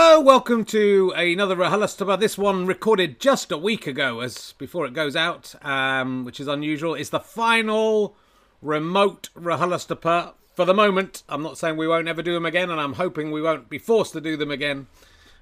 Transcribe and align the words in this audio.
Hello, 0.00 0.20
welcome 0.20 0.64
to 0.66 1.12
another 1.16 1.56
RHLSTP. 1.56 2.20
This 2.20 2.38
one 2.38 2.66
recorded 2.66 3.18
just 3.18 3.50
a 3.50 3.58
week 3.58 3.84
ago, 3.84 4.20
as 4.20 4.52
before 4.56 4.86
it 4.86 4.94
goes 4.94 5.16
out, 5.16 5.56
um, 5.66 6.24
which 6.24 6.38
is 6.38 6.46
unusual. 6.46 6.94
It's 6.94 7.10
the 7.10 7.18
final 7.18 8.14
remote 8.62 9.28
RHLSTP 9.36 10.34
for 10.54 10.64
the 10.64 10.72
moment. 10.72 11.24
I'm 11.28 11.42
not 11.42 11.58
saying 11.58 11.76
we 11.76 11.88
won't 11.88 12.06
ever 12.06 12.22
do 12.22 12.32
them 12.32 12.46
again, 12.46 12.70
and 12.70 12.80
I'm 12.80 12.92
hoping 12.92 13.32
we 13.32 13.42
won't 13.42 13.68
be 13.68 13.78
forced 13.78 14.12
to 14.12 14.20
do 14.20 14.36
them 14.36 14.52
again. 14.52 14.86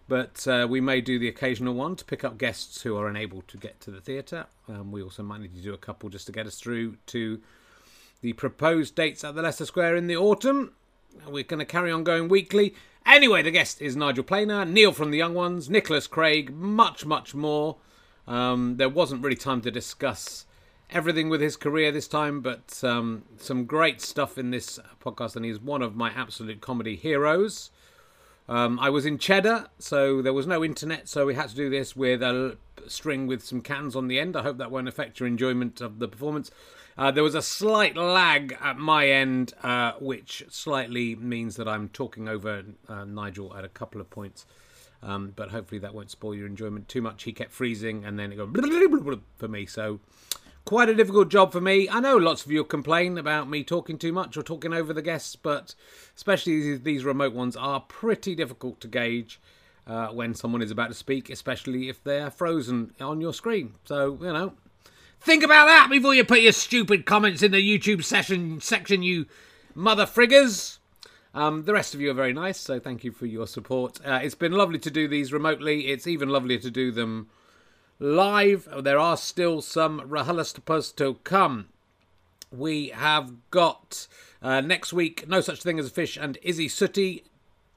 But 0.09 0.49
uh, 0.49 0.67
we 0.71 0.81
may 0.81 1.03
do 1.03 1.19
the 1.19 1.29
occasional 1.29 1.75
one 1.75 1.95
to 1.95 2.05
pick 2.07 2.25
up 2.25 2.39
guests 2.39 2.81
who 2.81 2.97
are 2.97 3.09
unable 3.09 3.43
to 3.49 3.59
get 3.59 3.79
to 3.83 3.91
the 3.91 4.01
theatre. 4.01 4.47
Um, 4.71 4.91
we 4.91 5.03
also 5.03 5.23
might 5.23 5.43
need 5.43 5.55
to 5.55 5.61
do 5.61 5.75
a 5.75 5.79
couple 5.79 6.09
just 6.09 6.25
to 6.29 6.33
get 6.33 6.47
us 6.47 6.59
through 6.59 6.97
to 7.09 7.43
the 8.23 8.33
proposed 8.33 8.95
dates 8.95 9.23
at 9.23 9.35
the 9.35 9.43
Leicester 9.43 9.67
Square 9.67 9.97
in 9.97 10.07
the 10.07 10.17
autumn. 10.17 10.73
We're 11.29 11.45
going 11.45 11.59
to 11.59 11.67
carry 11.67 11.93
on 11.93 12.05
going 12.05 12.29
weekly. 12.29 12.75
Anyway, 13.07 13.41
the 13.41 13.53
guest 13.53 13.81
is 13.81 13.95
Nigel 13.95 14.25
Planer, 14.25 14.65
Neil 14.65 14.91
from 14.91 15.13
the 15.13 15.17
Young 15.17 15.33
Ones, 15.33 15.71
Nicholas 15.71 16.09
Craig, 16.09 16.53
much, 16.53 17.07
much 17.07 17.37
more. 17.37 17.77
Um, 18.27 18.79
there 18.79 18.89
wasn't 18.89 19.23
really 19.23 19.37
time 19.37 19.61
to 19.61 19.71
discuss 19.71 20.45
everything 20.91 21.29
with 21.29 21.41
his 21.41 21.57
career 21.57 21.93
this 21.93 22.09
time, 22.09 22.41
but 22.41 22.83
um, 22.83 23.23
some 23.39 23.65
great 23.65 24.01
stuff 24.01 24.37
in 24.37 24.51
this 24.51 24.81
podcast, 25.01 25.37
and 25.37 25.45
he's 25.45 25.61
one 25.61 25.83
of 25.83 25.95
my 25.95 26.11
absolute 26.11 26.61
comedy 26.61 26.97
heroes. 26.97 27.71
Um, 28.49 28.77
I 28.81 28.91
was 28.91 29.07
in 29.07 29.19
Cheddar, 29.19 29.69
so 29.79 30.21
there 30.21 30.33
was 30.33 30.49
no 30.49 30.65
internet, 30.65 31.09
so 31.09 31.27
we 31.27 31.35
had 31.35 31.49
to 31.51 31.57
do 31.57 31.71
this 31.71 31.95
with 31.95 32.25
a 32.25 32.59
string 32.89 33.29
with 33.29 33.45
some 33.45 33.61
cans 33.61 33.95
on 33.95 34.09
the 34.09 34.19
end. 34.19 34.37
I 34.37 34.43
hope 34.43 34.59
that 34.59 34.73
won't 34.73 34.89
affect 34.89 35.21
your 35.21 35.29
enjoyment 35.29 35.81
of 35.81 36.01
the 36.01 36.09
performance. 36.09 36.51
Uh, 36.99 37.11
there 37.11 37.23
was 37.23 37.35
a 37.35 37.43
slight 37.43 37.97
lag 37.97 38.57
at 38.63 38.79
my 38.79 39.09
end, 39.09 39.53
uh, 39.63 39.93
which 40.01 40.45
slightly 40.49 41.15
means 41.15 41.57
that 41.57 41.69
I'm 41.69 41.89
talking 41.91 42.29
over 42.29 42.65
uh, 42.89 43.05
Nigel 43.05 43.55
at 43.55 43.65
a 43.65 43.69
couple 43.69 44.01
of 44.01 44.09
points. 44.09 44.47
Um, 45.03 45.33
but 45.37 45.51
hopefully 45.51 45.79
that 45.81 45.95
won't 45.95 46.11
spoil 46.11 46.35
your 46.35 46.47
enjoyment 46.47 46.89
too 46.89 47.03
much. 47.03 47.25
He 47.25 47.33
kept 47.33 47.53
freezing 47.53 48.05
and 48.05 48.19
then 48.19 48.33
it 48.33 48.37
go 48.37 48.51
for 49.37 49.49
me. 49.49 49.67
So 49.67 50.01
quite 50.65 50.89
a 50.89 50.95
difficult 50.95 51.29
job 51.29 51.53
for 51.53 51.61
me. 51.61 51.89
I 51.89 52.01
know 52.01 52.17
lots 52.17 52.45
of 52.45 52.51
you 52.51 52.65
complain 52.65 53.19
about 53.19 53.49
me 53.49 53.63
talking 53.63 53.99
too 53.99 54.13
much 54.13 54.37
or 54.37 54.43
talking 54.43 54.73
over 54.73 54.95
the 54.95 55.03
guests, 55.03 55.37
but 55.37 55.75
especially 56.17 56.77
these 56.79 57.05
remote 57.05 57.35
ones 57.35 57.57
are 57.57 57.81
pretty 57.81 58.35
difficult 58.35 58.81
to 58.81 58.89
gauge. 58.89 59.41
Uh, 59.87 60.09
when 60.09 60.35
someone 60.35 60.63
is 60.63 60.73
about 60.73 60.89
to 60.89 60.95
speak, 60.95 61.31
especially 61.31 61.89
if 61.89 62.03
they're 62.03 62.29
frozen 62.29 62.93
on 63.01 63.21
your 63.21 63.33
screen. 63.33 63.73
So, 63.85 64.19
you 64.21 64.33
know, 64.33 64.53
Think 65.21 65.43
about 65.43 65.67
that 65.67 65.89
before 65.91 66.15
you 66.15 66.25
put 66.25 66.41
your 66.41 66.53
stupid 66.53 67.05
comments 67.07 67.43
in 67.43 67.53
the 67.53 67.59
YouTube 67.59 68.05
session 68.05 68.61
section, 68.61 69.03
you 69.03 69.27
mother 69.75 70.07
friggers. 70.07 70.79
Um, 71.35 71.65
the 71.65 71.75
rest 71.75 71.95
of 71.95 72.01
you 72.01 72.11
are 72.11 72.15
very 72.15 72.33
nice, 72.33 72.59
so 72.59 72.81
thank 72.81 73.05
you 73.05 73.13
for 73.13 73.27
your 73.27 73.47
support. 73.47 73.99
Uh, 74.05 74.21
it's 74.23 74.35
been 74.35 74.53
lovely 74.53 74.79
to 74.79 74.91
do 74.91 75.07
these 75.07 75.33
remotely. 75.33 75.89
It's 75.89 76.07
even 76.07 76.31
lovelier 76.31 76.59
to 76.61 76.71
do 76.71 76.91
them 76.91 77.29
live. 77.99 78.69
There 78.83 78.99
are 78.99 79.17
still 79.17 79.61
some 79.61 80.01
RHLSTPs 80.01 80.97
to 80.97 81.15
come. 81.25 81.69
We 82.51 82.89
have 82.89 83.33
got 83.51 84.07
uh, 84.41 84.61
next 84.61 84.93
week 84.93 85.29
No 85.29 85.41
Such 85.41 85.63
Thing 85.63 85.79
as 85.79 85.89
a 85.89 85.91
Fish 85.91 86.17
and 86.17 86.39
Isy 86.45 86.67
Suttie, 86.67 87.25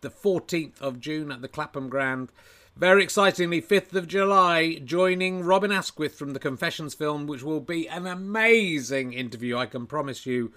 the 0.01 0.09
14th 0.09 0.79
of 0.79 0.99
June 0.99 1.31
at 1.31 1.41
the 1.41 1.47
Clapham 1.47 1.89
Grand. 1.89 2.31
Very 2.80 3.03
excitingly, 3.03 3.61
5th 3.61 3.94
of 3.94 4.08
July, 4.08 4.75
joining 4.75 5.44
Robin 5.44 5.69
Asquith 5.69 6.17
from 6.17 6.31
the 6.31 6.39
Confessions 6.39 6.94
film, 6.94 7.27
which 7.27 7.44
will 7.44 7.59
be 7.59 7.89
an 7.89 8.08
amazing 8.08 9.11
interview, 9.11 9.58
I 9.58 9.66
can 9.66 9.86
promise 9.86 10.25
you. 10.25 10.53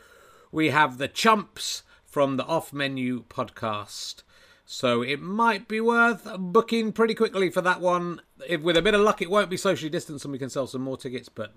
We 0.52 0.70
have 0.70 0.98
the 0.98 1.08
Chumps 1.08 1.82
from 2.06 2.36
the 2.36 2.44
Off 2.44 2.72
Menu 2.72 3.24
podcast. 3.24 4.22
So 4.64 5.02
it 5.02 5.20
might 5.20 5.66
be 5.66 5.80
worth 5.80 6.28
booking 6.38 6.92
pretty 6.92 7.16
quickly 7.16 7.50
for 7.50 7.60
that 7.60 7.80
one. 7.80 8.20
If 8.48 8.60
with 8.60 8.76
a 8.76 8.82
bit 8.82 8.94
of 8.94 9.00
luck, 9.00 9.20
it 9.20 9.28
won't 9.28 9.50
be 9.50 9.56
socially 9.56 9.90
distanced 9.90 10.24
and 10.24 10.30
we 10.30 10.38
can 10.38 10.48
sell 10.48 10.68
some 10.68 10.82
more 10.82 10.96
tickets. 10.96 11.28
But 11.28 11.52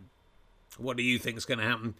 what 0.79 0.97
do 0.97 1.03
you 1.03 1.19
think 1.19 1.37
is 1.37 1.45
going 1.45 1.59
to 1.59 1.63
happen? 1.63 1.93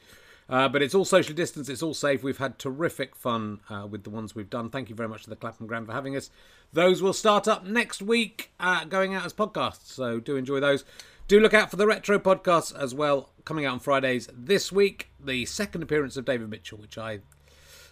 Uh, 0.47 0.69
but 0.69 0.81
it's 0.83 0.93
all 0.93 1.05
social 1.05 1.33
distance, 1.33 1.69
it's 1.69 1.81
all 1.81 1.93
safe. 1.93 2.23
We've 2.23 2.37
had 2.37 2.59
terrific 2.59 3.15
fun 3.15 3.61
uh, 3.69 3.87
with 3.89 4.03
the 4.03 4.11
ones 4.11 4.35
we've 4.35 4.49
done. 4.49 4.69
Thank 4.69 4.89
you 4.89 4.95
very 4.95 5.09
much 5.09 5.23
to 5.23 5.29
the 5.29 5.35
Clapham 5.35 5.65
Grand 5.65 5.87
for 5.87 5.93
having 5.93 6.15
us. 6.15 6.29
Those 6.71 7.01
will 7.01 7.13
start 7.13 7.47
up 7.47 7.65
next 7.65 8.01
week, 8.01 8.51
uh, 8.59 8.85
going 8.85 9.15
out 9.15 9.25
as 9.25 9.33
podcasts. 9.33 9.87
So 9.87 10.19
do 10.19 10.35
enjoy 10.35 10.59
those. 10.59 10.85
Do 11.27 11.39
look 11.39 11.55
out 11.55 11.71
for 11.71 11.77
the 11.77 11.87
retro 11.87 12.19
podcasts 12.19 12.77
as 12.77 12.93
well, 12.93 13.29
coming 13.43 13.65
out 13.65 13.73
on 13.73 13.79
Fridays 13.79 14.29
this 14.31 14.71
week. 14.71 15.09
The 15.19 15.45
second 15.45 15.81
appearance 15.81 16.17
of 16.17 16.25
David 16.25 16.49
Mitchell, 16.49 16.77
which 16.77 16.99
I 16.99 17.21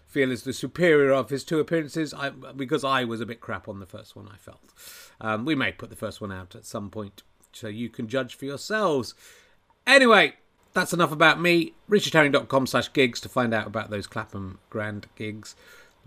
feel 0.05 0.31
is 0.31 0.43
the 0.43 0.53
superior 0.53 1.11
of 1.11 1.31
his 1.31 1.43
two 1.43 1.59
appearances, 1.59 2.13
I, 2.13 2.29
because 2.29 2.83
I 2.83 3.03
was 3.03 3.19
a 3.19 3.25
bit 3.25 3.41
crap 3.41 3.67
on 3.67 3.79
the 3.79 3.87
first 3.87 4.15
one, 4.15 4.29
I 4.31 4.37
felt. 4.37 4.71
Um, 5.19 5.45
we 5.45 5.55
may 5.55 5.71
put 5.71 5.89
the 5.89 5.95
first 5.95 6.21
one 6.21 6.31
out 6.31 6.53
at 6.53 6.65
some 6.65 6.91
point 6.91 7.23
so 7.51 7.67
you 7.67 7.89
can 7.89 8.07
judge 8.07 8.35
for 8.35 8.45
yourselves. 8.45 9.15
Anyway, 9.87 10.35
that's 10.73 10.93
enough 10.93 11.11
about 11.11 11.39
me. 11.39 11.73
richardherring.com 11.89 12.67
slash 12.67 12.91
gigs 12.93 13.19
to 13.21 13.29
find 13.29 13.53
out 13.53 13.67
about 13.67 13.89
those 13.89 14.07
Clapham 14.07 14.59
Grand 14.69 15.07
gigs. 15.15 15.55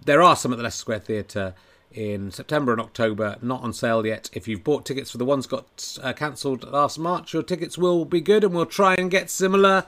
There 0.04 0.22
are 0.22 0.37
some 0.37 0.53
at 0.53 0.59
the 0.59 0.65
Leicester 0.65 0.81
Square 0.81 1.00
Theatre 1.00 1.54
in 1.93 2.31
September 2.31 2.72
and 2.72 2.81
October, 2.81 3.37
not 3.41 3.62
on 3.62 3.72
sale 3.72 4.04
yet. 4.04 4.28
If 4.32 4.47
you've 4.47 4.65
bought 4.65 4.84
tickets 4.84 5.10
for 5.10 5.19
the 5.19 5.25
ones 5.25 5.47
got 5.47 5.97
uh, 6.03 6.12
cancelled 6.12 6.71
last 6.71 6.99
March, 6.99 7.32
your 7.32 7.43
tickets 7.43 7.78
will 7.78 8.04
be 8.04 8.21
good, 8.21 8.44
and 8.44 8.54
we'll 8.54 8.66
try 8.66 8.94
and 8.94 9.10
get 9.10 9.31
similar 9.31 9.87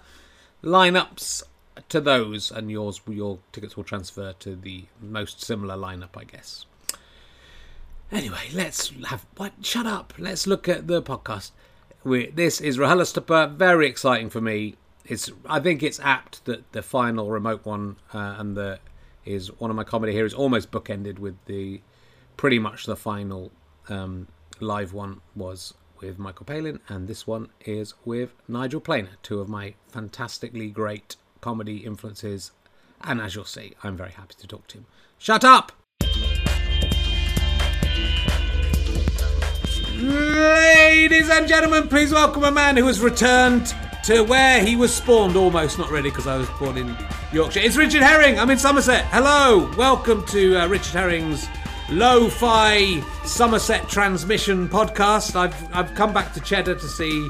lineups 0.63 1.43
to 1.89 2.01
those, 2.01 2.51
and 2.51 2.71
yours 2.71 3.01
your 3.09 3.39
tickets 3.53 3.77
will 3.77 3.85
transfer 3.85 4.33
to 4.39 4.57
the 4.57 4.85
most 5.01 5.43
similar 5.43 5.77
lineup, 5.77 6.17
I 6.17 6.25
guess. 6.25 6.65
Anyway, 8.11 8.49
let's 8.55 8.91
have 9.09 9.27
what? 9.37 9.53
Shut 9.61 9.87
up. 9.87 10.15
Let's 10.19 10.47
look 10.47 10.67
at 10.67 10.87
the 10.87 11.03
podcast 11.03 11.51
we 12.09 12.31
this 12.31 12.61
is 12.61 12.79
RHLSTP, 12.79 13.55
very 13.57 13.87
exciting 13.87 14.31
for 14.31 14.41
me. 14.41 14.77
It's 15.05 15.31
I 15.47 15.61
think 15.61 15.83
it's 15.83 16.01
apt 16.01 16.45
that 16.47 16.73
the 16.73 16.83
final 16.83 17.31
remote 17.31 17.65
one 17.65 17.97
uh, 18.13 18.37
and 18.39 18.57
the 18.57 18.81
is 19.25 19.49
one 19.61 19.71
of 19.71 19.77
my 19.77 19.85
comedy 19.85 20.13
here 20.13 20.25
is 20.25 20.35
almost 20.35 20.71
bookended 20.71 21.19
with 21.19 21.37
the 21.47 21.81
pretty 22.37 22.59
much 22.59 22.87
the 22.87 22.97
final 22.97 23.53
um, 23.89 24.27
live 24.61 24.93
one 24.93 25.21
was 25.37 25.75
with 26.01 26.19
Michael 26.19 26.47
Palin, 26.47 26.81
and 26.89 27.09
this 27.09 27.27
one 27.27 27.49
is 27.65 27.95
with 28.05 28.33
Nigel 28.47 28.81
Planer, 28.81 29.17
two 29.23 29.41
of 29.41 29.49
my 29.49 29.75
fantastically 29.89 30.71
great 30.71 31.17
comedy 31.41 31.79
influences. 31.79 32.53
And 33.01 33.21
as 33.21 33.35
you'll 33.35 33.45
see, 33.45 33.75
I'm 33.83 33.97
very 33.97 34.13
happy 34.13 34.35
to 34.39 34.47
talk 34.47 34.67
to 34.69 34.79
him. 34.79 34.87
Shut 35.19 35.45
up! 35.45 35.73
Ladies 39.99 41.29
and 41.29 41.49
gentlemen, 41.49 41.89
please 41.89 42.13
welcome 42.13 42.45
a 42.45 42.53
man 42.53 42.77
who 42.77 42.87
has 42.87 43.01
returned 43.01 43.75
to 44.05 44.23
where 44.23 44.65
he 44.65 44.77
was 44.77 44.95
spawned 44.95 45.35
almost, 45.35 45.77
not 45.77 45.91
really, 45.91 46.09
because 46.09 46.29
I 46.29 46.37
was 46.37 46.49
born 46.51 46.79
in 46.79 46.97
Yorkshire. 47.33 47.59
It's 47.59 47.77
Richard 47.77 48.03
Herring. 48.03 48.39
I'm 48.39 48.49
in 48.49 48.59
Somerset. 48.59 49.07
Hello. 49.07 49.69
Welcome 49.77 50.25
to 50.27 50.57
uh, 50.57 50.69
Richard 50.69 50.93
Herring's 50.93 51.49
Lo 51.91 52.29
Fi 52.29 53.01
Somerset 53.25 53.89
Transmission 53.89 54.69
podcast. 54.69 55.35
I've, 55.35 55.75
I've 55.75 55.93
come 55.97 56.15
back 56.15 56.33
to 56.35 56.41
Cheddar 56.41 56.77
to 56.77 56.87
see 56.87 57.29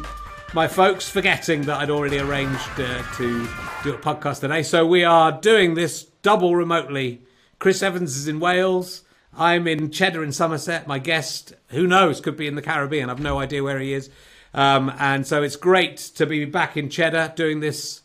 my 0.53 0.69
folks, 0.69 1.09
forgetting 1.09 1.63
that 1.63 1.79
I'd 1.79 1.89
already 1.89 2.19
arranged 2.19 2.69
uh, 2.79 3.03
to 3.17 3.49
do 3.83 3.95
a 3.95 3.99
podcast 3.99 4.41
today. 4.41 4.63
So 4.63 4.87
we 4.87 5.05
are 5.05 5.33
doing 5.33 5.73
this 5.73 6.03
double 6.21 6.55
remotely. 6.55 7.23
Chris 7.61 7.83
Evans 7.83 8.15
is 8.15 8.29
in 8.29 8.41
Wales. 8.41 9.05
I'm 9.39 9.69
in 9.69 9.93
Cheddar 9.93 10.25
in 10.25 10.33
Somerset. 10.33 10.89
My 10.89 10.99
guest, 10.99 11.55
who 11.69 11.87
knows, 11.87 12.21
could 12.21 12.37
be 12.37 12.49
in 12.49 12.57
the 12.57 12.63
Caribbean. 12.63 13.09
I've 13.09 13.21
no 13.21 13.39
idea 13.39 13.63
where 13.63 13.79
he 13.79 13.93
is. 13.93 14.11
Um, 14.53 14.93
and 14.99 15.25
so 15.25 15.45
it's 15.45 15.55
great 15.55 15.97
to 16.17 16.27
be 16.27 16.45
back 16.45 16.77
in 16.77 16.91
Cheddar 16.91 17.35
doing 17.37 17.61
this 17.61 18.03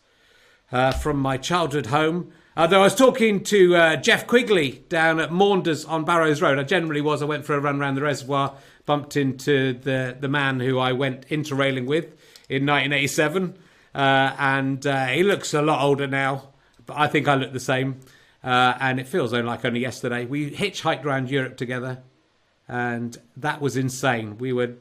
uh, 0.71 0.91
from 0.91 1.17
my 1.17 1.37
childhood 1.37 1.87
home. 1.87 2.31
Although 2.55 2.81
I 2.81 2.83
was 2.83 2.93
talking 2.93 3.43
to 3.45 3.75
uh, 3.75 3.95
Jeff 3.95 4.27
Quigley 4.27 4.83
down 4.89 5.19
at 5.19 5.31
Maunders 5.31 5.85
on 5.85 6.05
Barrows 6.05 6.39
Road. 6.39 6.59
I 6.59 6.63
generally 6.63 7.01
was. 7.01 7.23
I 7.23 7.25
went 7.25 7.45
for 7.45 7.55
a 7.55 7.59
run 7.59 7.81
around 7.81 7.95
the 7.95 8.03
reservoir, 8.03 8.55
bumped 8.85 9.17
into 9.17 9.73
the, 9.73 10.15
the 10.19 10.27
man 10.27 10.59
who 10.59 10.77
I 10.77 10.91
went 10.91 11.27
interrailing 11.29 11.87
with 11.87 12.05
in 12.47 12.67
1987. 12.67 13.57
Uh, 13.95 14.35
and 14.37 14.85
uh, 14.85 15.07
he 15.07 15.23
looks 15.23 15.51
a 15.55 15.63
lot 15.63 15.83
older 15.83 16.05
now, 16.05 16.49
but 16.85 16.95
I 16.95 17.07
think 17.07 17.27
I 17.27 17.33
look 17.33 17.53
the 17.53 17.59
same. 17.59 18.01
Uh, 18.43 18.75
and 18.79 18.99
it 18.99 19.07
feels 19.07 19.31
like 19.31 19.63
only 19.63 19.79
yesterday. 19.79 20.25
We 20.25 20.51
hitchhiked 20.51 21.05
around 21.05 21.29
Europe 21.29 21.55
together, 21.55 22.03
and 22.67 23.17
that 23.37 23.61
was 23.61 23.77
insane. 23.77 24.37
We 24.37 24.51
were 24.51 24.73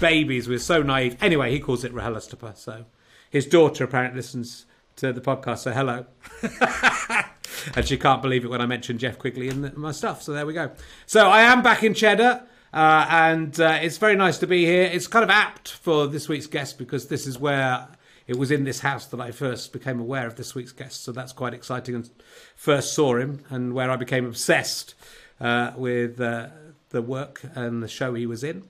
babies. 0.00 0.48
We 0.48 0.54
were 0.54 0.60
so 0.60 0.82
naive. 0.82 1.16
Anyway, 1.20 1.50
he 1.50 1.60
calls 1.60 1.84
it 1.84 1.94
RHLSTP. 1.94 2.56
So 2.56 2.86
his 3.30 3.46
daughter 3.46 3.84
apparently 3.84 4.18
listens 4.18 4.66
to 4.96 5.12
the 5.12 5.20
podcast. 5.20 5.58
So 5.58 5.72
hello. 5.72 6.06
and 7.76 7.86
she 7.86 7.96
can't 7.98 8.22
believe 8.22 8.44
it 8.44 8.48
when 8.48 8.60
I 8.60 8.66
mention 8.66 8.98
Jeff 8.98 9.18
Quigley 9.18 9.48
and 9.48 9.76
my 9.76 9.92
stuff. 9.92 10.22
So 10.22 10.32
there 10.32 10.46
we 10.46 10.54
go. 10.54 10.70
So 11.06 11.28
I 11.28 11.42
am 11.42 11.62
back 11.62 11.82
in 11.82 11.94
Cheddar. 11.94 12.46
Uh, 12.72 13.06
and 13.08 13.60
uh, 13.60 13.78
it's 13.80 13.98
very 13.98 14.16
nice 14.16 14.38
to 14.38 14.48
be 14.48 14.64
here. 14.64 14.82
It's 14.82 15.06
kind 15.06 15.22
of 15.22 15.30
apt 15.30 15.70
for 15.70 16.08
this 16.08 16.28
week's 16.28 16.48
guest 16.48 16.76
because 16.76 17.06
this 17.06 17.24
is 17.24 17.38
where 17.38 17.86
it 18.26 18.38
was 18.38 18.50
in 18.50 18.64
this 18.64 18.80
house 18.80 19.06
that 19.06 19.20
I 19.20 19.30
first 19.30 19.72
became 19.72 20.00
aware 20.00 20.26
of 20.26 20.36
this 20.36 20.54
week's 20.54 20.72
guest, 20.72 21.04
so 21.04 21.12
that's 21.12 21.32
quite 21.32 21.54
exciting. 21.54 21.94
And 21.94 22.10
first 22.56 22.94
saw 22.94 23.16
him, 23.16 23.44
and 23.50 23.74
where 23.74 23.90
I 23.90 23.96
became 23.96 24.24
obsessed 24.24 24.94
uh, 25.40 25.72
with 25.76 26.20
uh, 26.20 26.48
the 26.90 27.02
work 27.02 27.42
and 27.54 27.82
the 27.82 27.88
show 27.88 28.14
he 28.14 28.26
was 28.26 28.42
in. 28.42 28.64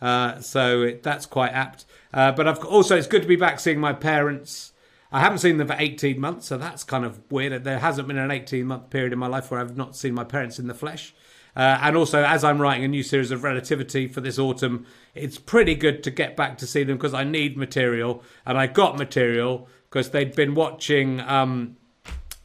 Uh, 0.00 0.40
so 0.40 0.82
it, 0.82 1.02
that's 1.02 1.26
quite 1.26 1.52
apt. 1.52 1.84
Uh, 2.14 2.32
but 2.32 2.46
I've 2.46 2.64
also 2.64 2.96
it's 2.96 3.06
good 3.06 3.22
to 3.22 3.28
be 3.28 3.36
back 3.36 3.60
seeing 3.60 3.80
my 3.80 3.92
parents. 3.92 4.72
I 5.12 5.20
haven't 5.20 5.38
seen 5.38 5.56
them 5.56 5.66
for 5.66 5.76
18 5.76 6.20
months, 6.20 6.46
so 6.46 6.56
that's 6.56 6.84
kind 6.84 7.04
of 7.04 7.20
weird. 7.30 7.64
There 7.64 7.80
hasn't 7.80 8.06
been 8.06 8.16
an 8.16 8.30
18 8.30 8.64
month 8.64 8.90
period 8.90 9.12
in 9.12 9.18
my 9.18 9.26
life 9.26 9.50
where 9.50 9.60
I've 9.60 9.76
not 9.76 9.96
seen 9.96 10.14
my 10.14 10.24
parents 10.24 10.58
in 10.58 10.68
the 10.68 10.74
flesh. 10.74 11.14
Uh, 11.56 11.78
and 11.82 11.96
also, 11.96 12.22
as 12.22 12.44
I'm 12.44 12.60
writing 12.60 12.84
a 12.84 12.88
new 12.88 13.02
series 13.02 13.30
of 13.30 13.42
Relativity 13.42 14.06
for 14.06 14.20
this 14.20 14.38
autumn, 14.38 14.86
it's 15.14 15.38
pretty 15.38 15.74
good 15.74 16.02
to 16.04 16.10
get 16.10 16.36
back 16.36 16.58
to 16.58 16.66
see 16.66 16.84
them 16.84 16.96
because 16.96 17.14
I 17.14 17.24
need 17.24 17.56
material. 17.56 18.22
And 18.46 18.56
I 18.56 18.66
got 18.66 18.96
material 18.96 19.68
because 19.88 20.10
they'd 20.10 20.34
been 20.34 20.54
watching 20.54 21.20
um, 21.20 21.76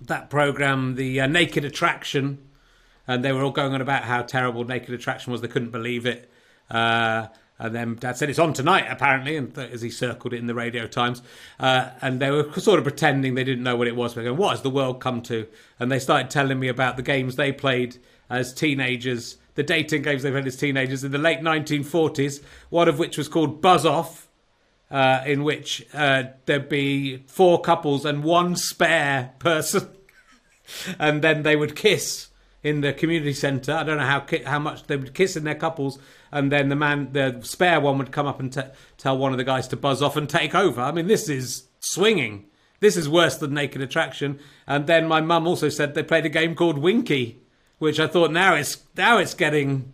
that 0.02 0.30
program, 0.30 0.96
The 0.96 1.22
uh, 1.22 1.28
Naked 1.28 1.64
Attraction, 1.64 2.40
and 3.08 3.24
they 3.24 3.32
were 3.32 3.44
all 3.44 3.52
going 3.52 3.74
on 3.74 3.82
about 3.82 4.04
how 4.04 4.24
terrible 4.24 4.64
Naked 4.64 4.94
Attraction 4.94 5.32
was. 5.32 5.42
They 5.42 5.48
couldn't 5.48 5.72
believe 5.72 6.06
it. 6.06 6.32
Uh, 6.70 7.28
and 7.58 7.74
then 7.74 7.96
Dad 7.96 8.18
said 8.18 8.30
it's 8.30 8.40
on 8.40 8.54
tonight, 8.54 8.86
apparently, 8.90 9.38
and 9.38 9.54
th- 9.54 9.72
as 9.72 9.82
he 9.82 9.90
circled 9.90 10.34
it 10.34 10.38
in 10.38 10.48
the 10.48 10.56
Radio 10.56 10.88
Times, 10.88 11.22
uh, 11.60 11.92
and 12.02 12.20
they 12.20 12.30
were 12.30 12.52
sort 12.60 12.80
of 12.80 12.84
pretending 12.84 13.36
they 13.36 13.46
didn't 13.46 13.64
know 13.64 13.78
what 13.78 13.88
it 13.88 13.96
was. 13.96 14.14
They're 14.14 14.26
going, 14.26 14.38
"What 14.38 14.52
has 14.52 14.62
the 14.62 14.70
world 14.70 15.00
come 15.00 15.22
to?" 15.24 15.48
And 15.80 15.90
they 15.90 16.00
started 16.00 16.30
telling 16.30 16.60
me 16.60 16.68
about 16.68 16.98
the 16.98 17.04
games 17.04 17.38
they 17.38 17.54
played 17.54 17.98
as 18.30 18.54
teenagers, 18.54 19.38
the 19.56 19.64
dating 19.64 20.02
games 20.02 20.24
they 20.24 20.32
played 20.32 20.48
as 20.48 20.58
teenagers 20.58 21.04
in 21.04 21.12
the 21.12 21.18
late 21.18 21.40
1940s. 21.40 22.44
One 22.70 22.88
of 22.88 23.00
which 23.00 23.18
was 23.18 23.28
called 23.28 23.62
Buzz 23.62 23.86
Off, 23.86 24.28
uh, 24.92 25.24
in 25.26 25.44
which 25.44 25.86
uh, 25.94 26.24
there'd 26.46 26.70
be 26.70 27.18
four 27.28 27.62
couples 27.62 28.06
and 28.06 28.24
one 28.24 28.56
spare 28.56 29.34
person, 29.40 29.90
and 31.00 31.22
then 31.22 31.44
they 31.44 31.56
would 31.56 31.76
kiss 31.76 32.30
in 32.64 32.82
the 32.82 32.94
community 32.94 33.34
centre. 33.34 33.74
I 33.74 33.84
don't 33.84 33.98
know 33.98 34.06
how 34.06 34.26
how 34.46 34.60
much 34.60 34.88
they 34.88 34.98
would 34.98 35.14
kiss 35.14 35.36
in 35.36 35.44
their 35.44 35.56
couples, 35.56 36.00
and 36.32 36.52
then 36.52 36.70
the 36.70 36.76
man, 36.76 37.14
the 37.14 37.40
spare 37.44 37.80
one, 37.80 37.98
would 38.00 38.12
come 38.12 38.26
up 38.26 38.40
and 38.40 38.52
t- 38.52 38.62
tell 38.98 39.18
one 39.18 39.32
of 39.32 39.38
the 39.38 39.44
guys 39.44 39.68
to 39.70 39.78
buzz 39.78 40.02
off 40.02 40.18
and 40.18 40.30
take 40.30 40.56
over. 40.56 40.82
I 40.82 40.92
mean, 40.92 41.08
this 41.08 41.30
is 41.30 41.68
swinging. 41.80 42.46
This 42.80 42.98
is 42.98 43.08
worse 43.08 43.38
than 43.38 43.54
Naked 43.54 43.82
Attraction. 43.82 44.40
And 44.68 44.86
then 44.88 45.08
my 45.08 45.22
mum 45.22 45.48
also 45.48 45.70
said 45.70 45.94
they 45.94 46.04
played 46.04 46.26
a 46.26 46.30
game 46.30 46.56
called 46.56 46.78
Winky, 46.78 47.42
which 47.80 48.00
I 48.00 48.08
thought 48.08 48.32
now 48.32 48.56
it's 48.56 48.84
now 48.96 49.18
it's 49.18 49.34
getting 49.34 49.94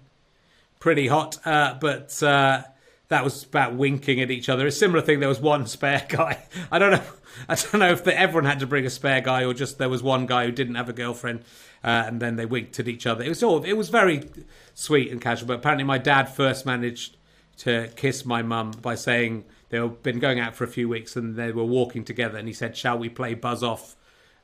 pretty 0.79 1.07
hot. 1.07 1.37
Uh, 1.45 1.75
but 1.79 2.21
uh, 2.21 2.63
that 3.07 3.23
was 3.23 3.43
about 3.43 3.75
winking 3.75 4.21
at 4.21 4.31
each 4.31 4.49
other. 4.49 4.65
A 4.67 4.71
similar 4.71 5.01
thing. 5.01 5.19
There 5.19 5.29
was 5.29 5.39
one 5.39 5.67
spare 5.67 6.05
guy. 6.09 6.43
I 6.71 6.79
don't 6.79 6.91
know. 6.91 7.03
I 7.47 7.55
don't 7.55 7.79
know 7.79 7.91
if 7.91 8.03
the, 8.03 8.17
everyone 8.17 8.45
had 8.45 8.59
to 8.59 8.67
bring 8.67 8.85
a 8.85 8.89
spare 8.89 9.21
guy 9.21 9.45
or 9.45 9.53
just 9.53 9.77
there 9.77 9.89
was 9.89 10.03
one 10.03 10.25
guy 10.25 10.45
who 10.45 10.51
didn't 10.51 10.75
have 10.75 10.89
a 10.89 10.93
girlfriend, 10.93 11.43
uh, 11.83 12.03
and 12.05 12.21
then 12.21 12.35
they 12.35 12.45
winked 12.45 12.79
at 12.79 12.87
each 12.87 13.05
other. 13.05 13.23
It 13.23 13.29
was 13.29 13.41
all. 13.41 13.63
It 13.63 13.73
was 13.73 13.89
very 13.89 14.29
sweet 14.73 15.11
and 15.11 15.21
casual. 15.21 15.47
But 15.47 15.57
apparently, 15.57 15.85
my 15.85 15.97
dad 15.97 16.25
first 16.25 16.65
managed 16.65 17.17
to 17.57 17.89
kiss 17.95 18.25
my 18.25 18.41
mum 18.41 18.71
by 18.81 18.95
saying 18.95 19.45
they've 19.69 20.01
been 20.03 20.19
going 20.19 20.39
out 20.39 20.55
for 20.55 20.63
a 20.63 20.67
few 20.67 20.89
weeks 20.89 21.15
and 21.15 21.35
they 21.35 21.51
were 21.51 21.65
walking 21.65 22.03
together, 22.03 22.37
and 22.37 22.47
he 22.47 22.53
said, 22.53 22.75
"Shall 22.75 22.97
we 22.97 23.09
play 23.09 23.33
Buzz 23.33 23.63
Off?" 23.63 23.95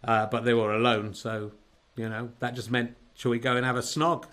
Uh, 0.04 0.28
but 0.28 0.45
they 0.45 0.54
were 0.54 0.74
alone, 0.74 1.13
so 1.13 1.51
you 1.95 2.07
know 2.07 2.30
that 2.39 2.56
just 2.56 2.69
meant, 2.72 2.95
"Shall 3.18 3.31
we 3.31 3.40
go 3.40 3.58
and 3.58 3.66
have 3.66 3.75
a 3.75 3.81
snog?" 3.81 4.25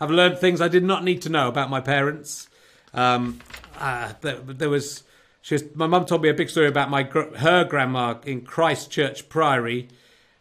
I've 0.00 0.10
learned 0.10 0.38
things 0.38 0.60
I 0.60 0.68
did 0.68 0.84
not 0.84 1.02
need 1.02 1.22
to 1.22 1.28
know 1.28 1.48
about 1.48 1.70
my 1.70 1.80
parents. 1.80 2.48
Um, 2.92 3.40
uh, 3.78 4.12
there, 4.20 4.36
there 4.36 4.70
was, 4.70 5.02
she 5.40 5.54
was, 5.54 5.64
my 5.74 5.86
mum 5.86 6.04
told 6.04 6.22
me 6.22 6.28
a 6.28 6.34
big 6.34 6.50
story 6.50 6.66
about 6.68 6.90
my 6.90 7.04
her 7.04 7.64
grandma 7.64 8.18
in 8.24 8.42
Christchurch 8.42 9.28
Priory, 9.28 9.88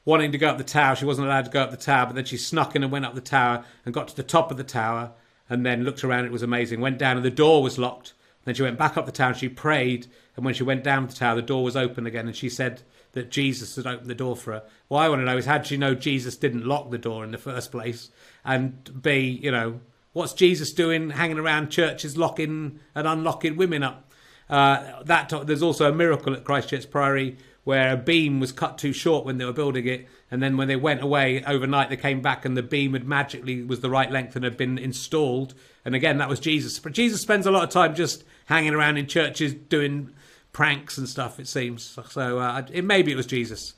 wanting 0.05 0.31
to 0.31 0.37
go 0.37 0.49
up 0.49 0.57
the 0.57 0.63
tower. 0.63 0.95
She 0.95 1.05
wasn't 1.05 1.27
allowed 1.27 1.45
to 1.45 1.51
go 1.51 1.61
up 1.61 1.71
the 1.71 1.77
tower, 1.77 2.07
but 2.07 2.15
then 2.15 2.25
she 2.25 2.37
snuck 2.37 2.75
in 2.75 2.83
and 2.83 2.91
went 2.91 3.05
up 3.05 3.15
the 3.15 3.21
tower 3.21 3.63
and 3.85 3.93
got 3.93 4.07
to 4.09 4.15
the 4.15 4.23
top 4.23 4.51
of 4.51 4.57
the 4.57 4.63
tower, 4.63 5.11
and 5.49 5.65
then 5.65 5.83
looked 5.83 6.03
around. 6.03 6.25
It 6.25 6.31
was 6.31 6.43
amazing. 6.43 6.81
Went 6.81 6.97
down 6.97 7.17
and 7.17 7.25
the 7.25 7.31
door 7.31 7.63
was 7.63 7.77
locked. 7.77 8.13
Then 8.45 8.55
she 8.55 8.63
went 8.63 8.77
back 8.77 8.95
up 8.95 9.05
the 9.05 9.11
tower. 9.11 9.33
She 9.33 9.49
prayed, 9.49 10.07
and 10.35 10.45
when 10.45 10.53
she 10.53 10.63
went 10.63 10.83
down 10.83 11.05
the 11.05 11.13
tower, 11.13 11.35
the 11.35 11.41
door 11.41 11.63
was 11.63 11.75
open 11.75 12.05
again, 12.05 12.27
and 12.27 12.35
she 12.35 12.49
said 12.49 12.81
that 13.17 13.31
Jesus 13.31 13.75
had 13.75 13.87
opened 13.87 14.09
the 14.09 14.15
door 14.15 14.35
for 14.35 14.53
her. 14.53 14.63
What 14.87 15.01
I 15.01 15.09
want 15.09 15.21
to 15.21 15.25
know 15.25 15.37
is 15.37 15.45
how 15.45 15.57
did 15.57 15.67
she 15.67 15.77
know 15.77 15.95
Jesus 15.95 16.37
didn't 16.37 16.65
lock 16.65 16.91
the 16.91 16.97
door 16.97 17.23
in 17.23 17.31
the 17.31 17.37
first 17.37 17.71
place? 17.71 18.11
And 18.45 19.01
B, 19.01 19.39
you 19.41 19.51
know, 19.51 19.81
what's 20.13 20.33
Jesus 20.33 20.71
doing 20.71 21.09
hanging 21.09 21.39
around 21.39 21.69
churches, 21.69 22.15
locking 22.15 22.79
and 22.93 23.07
unlocking 23.07 23.57
women 23.57 23.83
up? 23.83 24.11
Uh, 24.49 25.03
that 25.03 25.33
there's 25.45 25.63
also 25.63 25.89
a 25.89 25.93
miracle 25.93 26.33
at 26.33 26.45
Christchurch 26.45 26.89
Priory 26.89 27.37
where 27.65 27.93
a 27.93 27.97
beam 27.97 28.39
was 28.39 28.53
cut 28.53 28.77
too 28.77 28.93
short 28.93 29.25
when 29.25 29.37
they 29.37 29.43
were 29.43 29.51
building 29.51 29.85
it, 29.87 30.07
and 30.31 30.41
then 30.41 30.55
when 30.55 30.69
they 30.69 30.75
went 30.77 31.01
away 31.01 31.43
overnight, 31.43 31.89
they 31.89 31.97
came 31.97 32.21
back 32.21 32.45
and 32.45 32.55
the 32.55 32.63
beam 32.63 32.93
had 32.93 33.05
magically 33.05 33.61
was 33.61 33.81
the 33.81 33.89
right 33.89 34.09
length 34.09 34.37
and 34.37 34.45
had 34.45 34.55
been 34.55 34.77
installed. 34.77 35.53
And 35.83 35.93
again, 35.93 36.17
that 36.19 36.29
was 36.29 36.39
Jesus. 36.39 36.79
But 36.79 36.93
Jesus 36.93 37.19
spends 37.19 37.45
a 37.45 37.51
lot 37.51 37.63
of 37.63 37.69
time 37.69 37.93
just 37.93 38.23
hanging 38.45 38.73
around 38.73 38.95
in 38.95 39.07
churches 39.07 39.53
doing 39.53 40.13
pranks 40.57 40.97
and 40.97 41.07
stuff. 41.07 41.39
It 41.39 41.47
seems 41.47 41.97
so. 42.09 42.39
Uh, 42.39 42.65
it, 42.73 42.83
maybe 42.83 43.11
it 43.11 43.15
was 43.15 43.27
Jesus, 43.27 43.75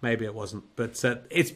maybe 0.00 0.24
it 0.24 0.34
wasn't. 0.34 0.64
But 0.74 1.04
uh, 1.04 1.16
it's 1.30 1.52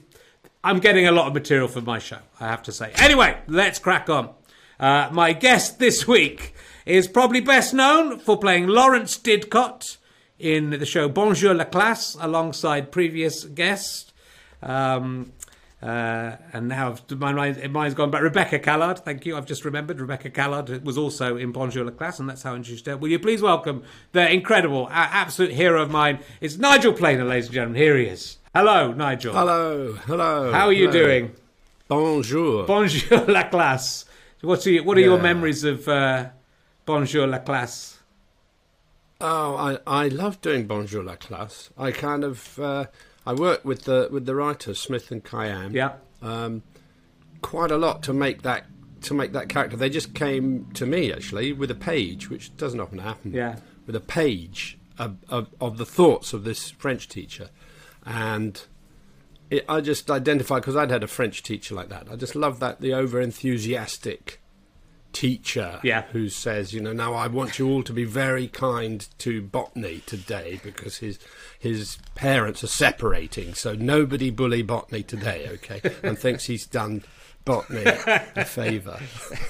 I'm 0.62 0.79
getting 0.79 1.06
a 1.06 1.12
lot 1.12 1.26
of 1.26 1.32
material 1.32 1.69
for 1.69 1.81
my 1.81 1.99
show. 1.99 2.19
I 2.38 2.49
have 2.49 2.62
to 2.65 2.73
say. 2.73 2.93
Anyway, 2.97 3.38
let's 3.49 3.79
crack 3.79 4.11
on. 4.11 4.35
Uh, 4.79 5.09
my 5.11 5.32
guest 5.32 5.79
this 5.79 6.06
week 6.06 6.55
is 6.85 7.09
probably 7.09 7.41
best 7.41 7.73
known 7.73 8.19
for 8.19 8.37
playing 8.38 8.67
Lawrence 8.69 9.19
Didcot 9.19 9.97
in 10.38 10.70
the 10.70 10.87
show 10.87 11.09
Bonjour 11.09 11.55
la 11.55 11.65
classe 11.65 12.15
alongside 12.20 12.93
previous 12.93 13.44
guests. 13.44 14.12
Um, 14.62 15.32
uh, 15.80 16.36
and 16.52 16.69
now 16.69 16.96
my 17.10 17.32
mind, 17.32 17.72
mine's 17.72 17.94
gone 17.94 18.10
back. 18.10 18.22
Rebecca 18.22 18.58
Callard, 18.58 18.98
thank 19.00 19.25
you. 19.25 19.36
I've 19.36 19.46
just 19.46 19.64
remembered 19.64 20.00
Rebecca 20.00 20.30
Callard 20.30 20.84
was 20.84 20.98
also 20.98 21.36
in 21.36 21.52
Bonjour 21.52 21.84
la 21.84 21.92
classe, 21.92 22.19
and 22.19 22.28
that's 22.28 22.42
how 22.42 22.52
I 22.52 22.56
introduced 22.56 22.86
her. 22.86 22.96
Will 22.96 23.08
you 23.08 23.19
please 23.19 23.40
welcome 23.40 23.84
the 24.12 24.28
incredible, 24.32 24.88
absolute 24.90 25.52
hero 25.52 25.82
of 25.82 25.90
mine? 25.90 26.19
It's 26.40 26.56
Nigel 26.56 26.92
Planer, 26.92 27.25
ladies 27.25 27.46
and 27.46 27.54
gentlemen. 27.54 27.80
Here 27.80 27.96
he 27.96 28.06
is. 28.06 28.38
Hello, 28.54 28.92
Nigel. 28.92 29.32
Hello, 29.34 29.92
hello. 29.92 30.52
How 30.52 30.66
are 30.66 30.72
you 30.72 30.88
hello. 30.88 31.04
doing? 31.04 31.32
Bonjour. 31.86 32.66
Bonjour 32.66 33.24
la 33.28 33.44
classe. 33.44 34.04
What's 34.40 34.66
your, 34.66 34.82
what 34.82 34.98
are 34.98 35.02
your 35.02 35.20
memories 35.20 35.62
of 35.64 35.86
uh, 35.86 36.31
Bonjour 36.86 37.26
la 37.26 37.38
classe? 37.38 37.98
oh, 39.20 39.56
I, 39.56 39.78
I 39.86 40.08
love 40.08 40.40
doing 40.40 40.66
Bonjour 40.66 41.02
la 41.02 41.16
classe. 41.16 41.70
I 41.78 41.92
kind 41.92 42.24
of 42.24 42.58
uh, 42.58 42.86
I 43.28 43.34
worked 43.34 43.66
with 43.66 43.82
the 43.82 44.08
with 44.10 44.25
the 44.25 44.34
writers 44.34 44.80
Smith 44.80 45.10
and 45.10 45.22
Kyan. 45.22 45.75
Yeah. 45.75 45.96
Um, 46.22 46.62
quite 47.42 47.70
a 47.70 47.76
lot 47.76 48.02
to 48.04 48.14
make 48.14 48.40
that 48.40 48.64
to 49.02 49.12
make 49.12 49.32
that 49.32 49.50
character. 49.50 49.76
They 49.76 49.90
just 49.90 50.14
came 50.14 50.70
to 50.72 50.86
me 50.86 51.12
actually 51.12 51.52
with 51.52 51.70
a 51.70 51.75
page, 51.75 52.30
which 52.30 52.56
doesn't 52.56 52.81
often 52.81 53.00
happen. 53.00 53.34
Yeah. 53.34 53.56
With 53.86 53.94
a 53.94 54.00
page 54.00 54.79
of, 54.98 55.19
of, 55.29 55.48
of 55.60 55.76
the 55.76 55.84
thoughts 55.84 56.32
of 56.32 56.44
this 56.44 56.70
French 56.70 57.06
teacher, 57.06 57.50
and 58.06 58.62
it, 59.50 59.62
I 59.69 59.82
just 59.82 60.10
identified 60.10 60.62
because 60.62 60.76
I'd 60.76 60.91
had 60.91 61.03
a 61.03 61.06
French 61.06 61.43
teacher 61.43 61.74
like 61.74 61.91
that. 61.91 62.08
I 62.10 62.17
just 62.17 62.34
love 62.34 62.60
that 62.60 62.81
the 62.81 62.94
over 62.94 63.20
enthusiastic 63.20 64.41
teacher 65.12 65.81
Yeah. 65.82 66.03
who 66.12 66.29
says, 66.29 66.72
you 66.72 66.81
know, 66.81 66.93
now 66.93 67.15
I 67.15 67.27
want 67.27 67.58
you 67.58 67.69
all 67.69 67.82
to 67.84 67.93
be 67.93 68.05
very 68.05 68.46
kind 68.48 69.06
to 69.19 69.43
Botany 69.43 70.03
today 70.06 70.60
because 70.62 70.98
his 70.98 71.19
his 71.58 71.98
parents 72.15 72.62
are 72.62 72.69
separating, 72.69 73.55
so 73.55 73.74
nobody 73.74 74.31
bully 74.31 74.62
Botany 74.62 75.03
today, 75.03 75.48
okay? 75.55 75.81
And 76.03 76.19
thinks 76.19 76.44
he's 76.44 76.67
done 76.67 77.03
Botany 77.44 77.84
a 77.84 78.44
favour. 78.44 79.00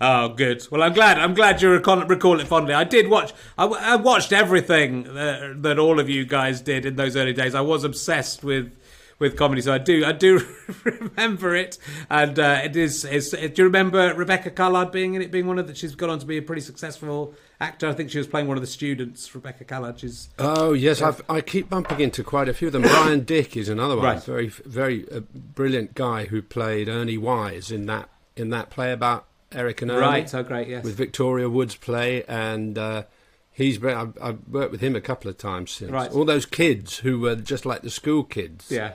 Oh, 0.00 0.28
good. 0.30 0.66
Well, 0.70 0.82
I'm 0.82 0.92
glad. 0.92 1.18
I'm 1.18 1.32
glad 1.34 1.62
you 1.62 1.70
recall, 1.70 2.04
recall 2.04 2.38
it 2.40 2.46
fondly. 2.46 2.74
I 2.74 2.84
did 2.84 3.08
watch. 3.08 3.32
I 3.56 3.96
watched 3.96 4.32
everything 4.32 5.06
uh, 5.08 5.54
that 5.58 5.78
all 5.78 5.98
of 5.98 6.10
you 6.10 6.24
guys 6.26 6.60
did 6.60 6.84
in 6.84 6.96
those 6.96 7.16
early 7.16 7.32
days. 7.32 7.54
I 7.54 7.60
was 7.62 7.84
obsessed 7.84 8.44
with 8.44 8.76
with 9.22 9.36
comedy, 9.38 9.62
so 9.62 9.72
I 9.72 9.78
do. 9.78 10.04
I 10.04 10.12
do 10.12 10.46
remember 10.84 11.54
it, 11.54 11.78
and 12.10 12.38
uh, 12.38 12.60
it 12.64 12.76
is. 12.76 13.02
Do 13.02 13.52
you 13.56 13.64
remember 13.64 14.12
Rebecca 14.14 14.50
Callard 14.50 14.90
being 14.92 15.14
in 15.14 15.22
it? 15.22 15.30
Being 15.30 15.46
one 15.46 15.58
of 15.58 15.66
the. 15.66 15.74
She's 15.74 15.94
gone 15.94 16.10
on 16.10 16.18
to 16.18 16.26
be 16.26 16.36
a 16.36 16.42
pretty 16.42 16.60
successful 16.62 17.34
actor. 17.60 17.88
I 17.88 17.94
think 17.94 18.10
she 18.10 18.18
was 18.18 18.26
playing 18.26 18.48
one 18.48 18.56
of 18.58 18.60
the 18.62 18.66
students. 18.66 19.34
Rebecca 19.34 19.64
Callard. 19.64 19.98
She's 20.00 20.28
Oh 20.38 20.74
yes, 20.74 21.00
I've, 21.00 21.22
I 21.28 21.40
keep 21.40 21.70
bumping 21.70 22.00
into 22.00 22.22
quite 22.22 22.48
a 22.48 22.52
few 22.54 22.66
of 22.68 22.72
them. 22.72 22.82
Bryan 22.82 23.20
Dick 23.24 23.56
is 23.56 23.68
another 23.70 23.96
one, 23.96 24.04
Right. 24.04 24.22
very 24.22 24.48
very 24.48 25.06
uh, 25.10 25.20
brilliant 25.32 25.94
guy 25.94 26.26
who 26.26 26.42
played 26.42 26.88
Ernie 26.88 27.16
Wise 27.18 27.70
in 27.70 27.86
that 27.86 28.10
in 28.36 28.50
that 28.50 28.68
play 28.70 28.92
about 28.92 29.26
Eric 29.52 29.82
and 29.82 29.90
Ernie. 29.90 30.00
right. 30.00 30.34
Oh, 30.34 30.42
great. 30.42 30.68
Yes. 30.68 30.84
with 30.84 30.96
Victoria 30.96 31.48
Wood's 31.50 31.76
play, 31.76 32.24
and 32.24 32.78
uh, 32.78 33.02
he's 33.50 33.76
been, 33.76 33.94
I've, 33.94 34.16
I've 34.22 34.48
worked 34.48 34.72
with 34.72 34.80
him 34.80 34.96
a 34.96 35.00
couple 35.02 35.28
of 35.30 35.36
times 35.36 35.70
since. 35.72 35.90
Right. 35.90 36.10
All 36.10 36.24
those 36.24 36.46
kids 36.46 36.96
who 37.00 37.20
were 37.20 37.36
just 37.36 37.66
like 37.66 37.82
the 37.82 37.90
school 37.90 38.24
kids. 38.24 38.70
yeah. 38.70 38.92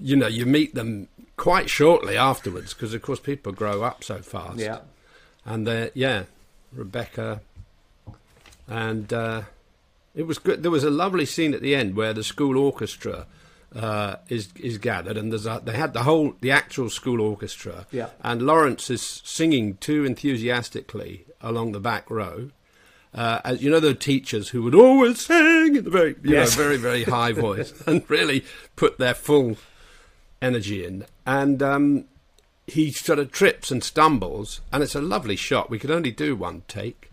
You 0.00 0.16
know, 0.16 0.26
you 0.28 0.46
meet 0.46 0.74
them 0.74 1.08
quite 1.36 1.68
shortly 1.70 2.16
afterwards 2.16 2.74
because, 2.74 2.94
of 2.94 3.02
course, 3.02 3.20
people 3.20 3.52
grow 3.52 3.82
up 3.82 4.02
so 4.04 4.18
fast. 4.18 4.58
Yeah. 4.58 4.80
And 5.44 5.66
uh, 5.68 5.88
yeah, 5.94 6.24
Rebecca, 6.72 7.40
and 8.66 9.12
uh, 9.12 9.42
it 10.14 10.24
was 10.26 10.38
good. 10.38 10.62
There 10.62 10.70
was 10.70 10.84
a 10.84 10.90
lovely 10.90 11.24
scene 11.26 11.54
at 11.54 11.62
the 11.62 11.74
end 11.74 11.96
where 11.96 12.12
the 12.12 12.24
school 12.24 12.58
orchestra 12.58 13.26
uh, 13.74 14.16
is 14.28 14.48
is 14.58 14.78
gathered, 14.78 15.16
and 15.16 15.32
there's 15.32 15.46
a, 15.46 15.60
they 15.64 15.72
had 15.76 15.92
the 15.94 16.02
whole 16.02 16.34
the 16.40 16.50
actual 16.50 16.90
school 16.90 17.20
orchestra, 17.20 17.86
Yeah. 17.90 18.10
and 18.22 18.42
Lawrence 18.42 18.90
is 18.90 19.22
singing 19.24 19.76
too 19.78 20.04
enthusiastically 20.04 21.24
along 21.40 21.72
the 21.72 21.80
back 21.80 22.10
row. 22.10 22.50
Uh, 23.14 23.40
as 23.42 23.62
you 23.62 23.70
know, 23.70 23.80
the 23.80 23.94
teachers 23.94 24.50
who 24.50 24.62
would 24.62 24.74
always 24.74 25.18
sing 25.24 25.76
in 25.76 25.84
the 25.84 25.90
very, 25.90 26.10
you 26.22 26.32
Yes. 26.34 26.56
know, 26.56 26.62
very, 26.62 26.76
very 26.76 27.04
high 27.04 27.32
voice 27.32 27.72
and 27.86 28.04
really 28.10 28.44
put 28.76 28.98
their 28.98 29.14
full 29.14 29.56
energy 30.42 30.84
in. 30.84 31.04
And 31.26 31.62
um, 31.62 32.04
he 32.66 32.90
sort 32.92 33.18
of 33.18 33.32
trips 33.32 33.70
and 33.70 33.82
stumbles, 33.82 34.60
and 34.72 34.82
it's 34.82 34.94
a 34.94 35.00
lovely 35.00 35.36
shot. 35.36 35.70
We 35.70 35.78
could 35.78 35.90
only 35.90 36.10
do 36.10 36.36
one 36.36 36.62
take. 36.68 37.10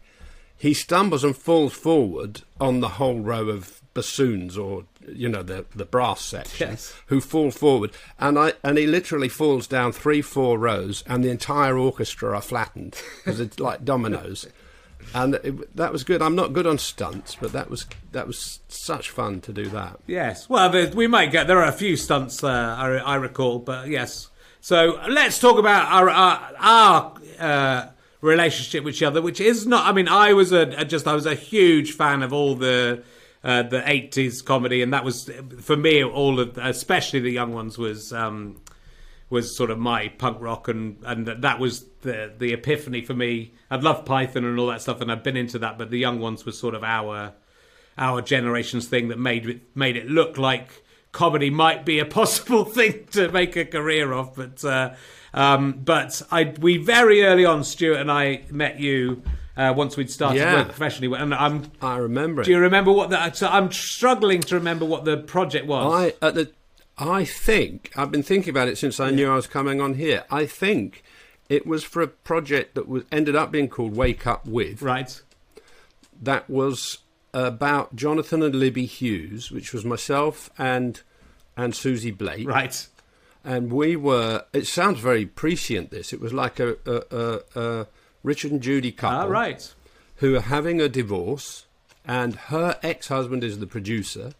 He 0.57 0.73
stumbles 0.73 1.23
and 1.23 1.35
falls 1.35 1.73
forward 1.73 2.41
on 2.61 2.79
the 2.79 2.89
whole 2.89 3.19
row 3.19 3.49
of 3.49 3.81
bassoons, 3.93 4.57
or 4.57 4.85
you 5.07 5.27
know, 5.29 5.43
the 5.43 5.65
the 5.75 5.85
brass 5.85 6.21
section, 6.21 6.69
Yes. 6.69 6.93
who 7.07 7.19
fall 7.21 7.51
forward, 7.51 7.91
and 8.19 8.39
I 8.39 8.53
and 8.63 8.77
he 8.77 8.87
literally 8.87 9.29
falls 9.29 9.67
down 9.67 9.91
three, 9.91 10.21
four 10.21 10.57
rows, 10.57 11.03
and 11.07 11.23
the 11.23 11.29
entire 11.29 11.77
orchestra 11.77 12.35
are 12.35 12.41
flattened 12.41 13.01
because 13.17 13.39
it's 13.39 13.59
like 13.59 13.83
dominoes. 13.85 14.47
And 15.13 15.35
it, 15.35 15.75
that 15.75 15.91
was 15.91 16.03
good. 16.03 16.21
I'm 16.21 16.35
not 16.35 16.53
good 16.53 16.67
on 16.67 16.77
stunts, 16.77 17.35
but 17.35 17.53
that 17.53 17.69
was 17.69 17.85
that 18.11 18.27
was 18.27 18.59
such 18.67 19.09
fun 19.09 19.41
to 19.41 19.53
do 19.53 19.69
that. 19.69 19.99
Yes. 20.07 20.49
Well, 20.49 20.71
we 20.93 21.07
might 21.07 21.31
get. 21.31 21.47
There 21.47 21.59
are 21.59 21.67
a 21.67 21.71
few 21.71 21.95
stunts 21.95 22.43
uh, 22.43 22.49
I, 22.49 22.97
I 22.97 23.15
recall, 23.15 23.59
but 23.59 23.87
yes. 23.87 24.29
So 24.61 24.99
let's 25.07 25.39
talk 25.39 25.57
about 25.57 25.91
our 25.91 26.09
our, 26.09 26.51
our 26.57 27.13
uh, 27.39 27.87
relationship 28.21 28.83
with 28.83 28.95
each 28.95 29.03
other, 29.03 29.21
which 29.21 29.39
is 29.39 29.65
not. 29.65 29.85
I 29.85 29.93
mean, 29.93 30.07
I 30.07 30.33
was 30.33 30.51
a, 30.51 30.61
a 30.77 30.85
just 30.85 31.07
I 31.07 31.13
was 31.13 31.25
a 31.25 31.35
huge 31.35 31.93
fan 31.93 32.23
of 32.23 32.33
all 32.33 32.55
the 32.55 33.03
uh, 33.43 33.63
the 33.63 33.79
'80s 33.81 34.43
comedy, 34.43 34.81
and 34.81 34.93
that 34.93 35.05
was 35.05 35.29
for 35.61 35.77
me 35.77 36.03
all 36.03 36.39
of, 36.39 36.57
especially 36.57 37.19
the 37.19 37.31
young 37.31 37.53
ones, 37.53 37.77
was. 37.77 38.11
Um, 38.11 38.57
was 39.29 39.55
sort 39.57 39.71
of 39.71 39.79
my 39.79 40.07
punk 40.09 40.37
rock 40.39 40.67
and 40.67 40.97
and 41.03 41.27
that- 41.27 41.59
was 41.59 41.85
the 42.01 42.31
the 42.37 42.53
epiphany 42.53 43.01
for 43.01 43.13
me. 43.13 43.53
I'd 43.71 43.83
loved 43.83 44.05
Python 44.05 44.45
and 44.45 44.59
all 44.59 44.67
that 44.67 44.81
stuff, 44.81 45.01
and 45.01 45.11
I've 45.11 45.23
been 45.23 45.37
into 45.37 45.59
that, 45.59 45.77
but 45.77 45.89
the 45.89 45.97
young 45.99 46.19
ones 46.19 46.45
was 46.45 46.57
sort 46.57 46.75
of 46.75 46.83
our 46.83 47.33
our 47.97 48.21
generation's 48.21 48.87
thing 48.87 49.07
that 49.07 49.17
made 49.19 49.47
it 49.47 49.61
made 49.75 49.95
it 49.97 50.07
look 50.09 50.37
like 50.37 50.83
comedy 51.11 51.49
might 51.49 51.85
be 51.85 51.97
a 51.99 52.05
possible 52.19 52.65
thing 52.65 53.05
to 53.11 53.29
make 53.31 53.55
a 53.55 53.65
career 53.65 54.11
of. 54.13 54.35
But 54.35 54.63
uh, 54.63 54.93
um, 55.33 55.79
but 55.83 56.21
I 56.31 56.53
we 56.59 56.77
very 56.77 57.23
early 57.23 57.45
on, 57.45 57.63
Stuart 57.63 57.97
and 57.97 58.11
I 58.11 58.43
met 58.51 58.79
you 58.79 59.23
uh, 59.57 59.73
once 59.75 59.95
we'd 59.97 60.11
started 60.11 60.39
Yeah. 60.39 60.53
work 60.55 60.67
professionally, 60.67 61.17
and 61.17 61.33
I'm. 61.33 61.71
I 61.81 61.97
remember 61.97 62.41
it. 62.41 62.45
Do 62.45 62.51
you 62.51 62.59
remember 62.59 62.91
what 62.91 63.09
the? 63.09 63.31
So 63.31 63.47
I'm 63.47 63.71
struggling 63.71 64.41
to 64.41 64.55
remember 64.55 64.85
what 64.85 65.05
the 65.05 65.17
project 65.17 65.65
was. 65.65 66.13
I 66.21 66.25
at 66.25 66.35
the 66.35 66.51
I 66.97 67.25
think 67.25 67.91
I've 67.95 68.11
been 68.11 68.23
thinking 68.23 68.49
about 68.51 68.67
it 68.69 68.77
since 68.77 68.99
I 68.99 69.11
knew 69.11 69.29
I 69.29 69.35
was 69.35 69.47
coming 69.47 69.81
on 69.81 69.95
here. 69.95 70.23
I 70.31 70.45
think 70.45 71.03
it 71.49 71.67
was 71.67 71.83
for 71.83 72.01
a 72.01 72.07
project 72.07 72.75
that 72.75 72.87
was 72.87 73.03
ended 73.11 73.35
up 73.35 73.51
being 73.51 73.67
called 73.67 73.95
Wake 73.95 74.25
Up 74.25 74.45
With. 74.47 74.81
right. 74.81 75.21
That 76.21 76.49
was 76.49 76.99
about 77.33 77.95
Jonathan 77.97 78.41
and 78.41 78.55
Libby 78.55 78.85
Hughes, 78.85 79.51
which 79.51 79.73
was 79.73 79.83
myself 79.83 80.49
and 80.57 81.01
and 81.57 81.75
Susie 81.75 82.11
Blake. 82.11 82.47
Right. 82.47 82.87
And 83.43 83.71
we 83.71 83.95
were. 83.97 84.45
It 84.53 84.65
sounds 84.65 84.99
very 85.01 85.25
prescient. 85.25 85.91
This. 85.91 86.13
It 86.13 86.21
was 86.21 86.31
like 86.33 86.59
a, 86.59 86.77
a, 86.85 87.01
a, 87.11 87.41
a 87.81 87.87
Richard 88.23 88.51
and 88.53 88.61
Judy 88.61 88.91
couple 88.93 89.19
Ah, 89.19 89.25
right. 89.25 89.73
who 90.17 90.35
are 90.35 90.41
having 90.41 90.79
a 90.81 90.87
divorce, 90.89 91.65
and 92.05 92.35
her 92.35 92.79
ex 92.81 93.09
husband 93.09 93.43
is 93.43 93.59
the 93.59 93.67
producer, 93.67 94.31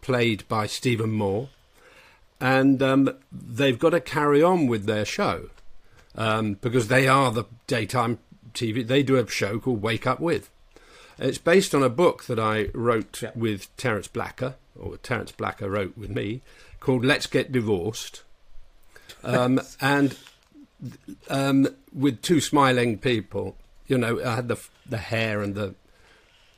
played 0.00 0.46
by 0.48 0.66
Stephen 0.66 1.10
Moore, 1.10 1.48
and 2.40 2.82
um, 2.82 3.10
they've 3.32 3.78
got 3.78 3.90
to 3.90 4.00
carry 4.00 4.42
on 4.42 4.66
with 4.66 4.86
their 4.86 5.04
show 5.04 5.50
um, 6.14 6.54
because 6.54 6.88
they 6.88 7.08
are 7.08 7.30
the 7.30 7.44
daytime 7.66 8.18
TV. 8.52 8.86
They 8.86 9.02
do 9.02 9.16
a 9.16 9.26
show 9.28 9.58
called 9.58 9.82
Wake 9.82 10.06
Up 10.06 10.20
With. 10.20 10.50
It's 11.18 11.38
based 11.38 11.74
on 11.74 11.82
a 11.82 11.88
book 11.88 12.24
that 12.24 12.38
I 12.38 12.68
wrote 12.74 13.22
Yeah. 13.22 13.30
with 13.34 13.74
Terence 13.76 14.08
Blacker, 14.08 14.56
or 14.78 14.98
Terence 14.98 15.32
Blacker 15.32 15.70
wrote 15.70 15.96
with 15.96 16.10
me, 16.10 16.42
called 16.80 17.04
Let's 17.04 17.26
Get 17.26 17.50
Divorced. 17.52 18.22
Um, 19.24 19.60
and 19.80 20.16
um, 21.28 21.68
with 21.92 22.20
two 22.22 22.40
smiling 22.40 22.98
people. 22.98 23.56
You 23.86 23.96
know, 23.98 24.22
I 24.22 24.34
had 24.34 24.48
the 24.48 24.58
the 24.84 24.98
hair 24.98 25.40
and 25.42 25.54
the 25.54 25.74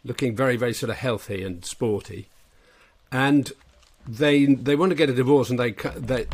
looking 0.04 0.35
very 0.35 0.56
very 0.56 0.73
sort 0.73 0.90
of 0.90 0.97
healthy 0.97 1.42
and 1.44 1.64
sporty, 1.64 2.28
and 3.12 3.52
they 4.09 4.47
they 4.47 4.75
want 4.75 4.91
to 4.91 4.97
get 4.97 5.11
a 5.11 5.15
divorce 5.15 5.50
and 5.50 5.59
they, 5.59 5.73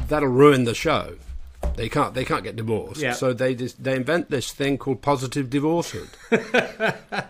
that'll 0.08 0.28
ruin 0.28 0.64
the 0.64 0.74
show. 0.74 1.16
They 1.76 1.88
can't 1.88 2.14
they 2.14 2.24
can't 2.24 2.44
get 2.44 2.56
divorced. 2.56 3.00
Yeah. 3.00 3.12
So 3.14 3.32
they 3.32 3.54
just, 3.54 3.82
they 3.82 3.96
invent 3.96 4.30
this 4.30 4.52
thing 4.52 4.78
called 4.78 5.02
positive 5.02 5.48
divorcehood. 5.50 6.08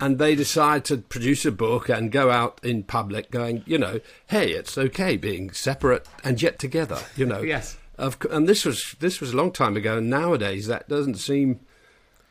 and 0.00 0.18
they 0.18 0.34
decide 0.34 0.84
to 0.86 0.98
produce 0.98 1.44
a 1.44 1.52
book 1.52 1.88
and 1.88 2.12
go 2.12 2.30
out 2.30 2.60
in 2.62 2.82
public 2.82 3.30
going, 3.30 3.62
you 3.66 3.78
know, 3.78 4.00
hey, 4.28 4.50
it's 4.52 4.76
okay 4.76 5.16
being 5.16 5.50
separate 5.52 6.06
and 6.22 6.40
yet 6.40 6.58
together, 6.58 6.98
you 7.16 7.26
know. 7.26 7.42
Yes. 7.54 7.76
Of, 7.96 8.16
and 8.30 8.48
this 8.48 8.64
was 8.64 8.96
this 8.98 9.20
was 9.20 9.32
a 9.32 9.36
long 9.36 9.52
time 9.52 9.76
ago. 9.76 9.98
And 9.98 10.10
nowadays, 10.10 10.66
that 10.66 10.88
doesn't 10.88 11.14
seem 11.14 11.60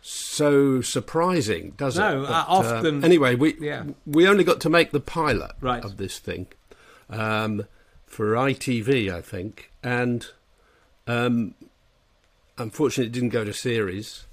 so 0.01 0.81
surprising, 0.81 1.71
does 1.77 1.97
No, 1.97 2.23
it? 2.23 2.29
uh, 2.29 2.45
often- 2.49 3.03
anyway, 3.05 3.35
we 3.35 3.55
yeah. 3.61 3.83
we 4.05 4.27
only 4.27 4.43
got 4.43 4.59
to 4.61 4.69
make 4.69 4.91
the 4.91 4.99
pilot 4.99 5.51
Right. 5.61 5.83
of 5.85 5.95
this 5.95 6.19
thing 6.19 6.47
um, 7.09 7.65
for 8.05 8.33
ITV, 8.33 9.13
I 9.13 9.21
think, 9.21 9.71
and 9.83 10.27
um, 11.07 11.55
unfortunately, 12.57 13.07
it 13.07 13.13
didn't 13.13 13.29
go 13.29 13.43
to 13.43 13.53
series, 13.53 14.25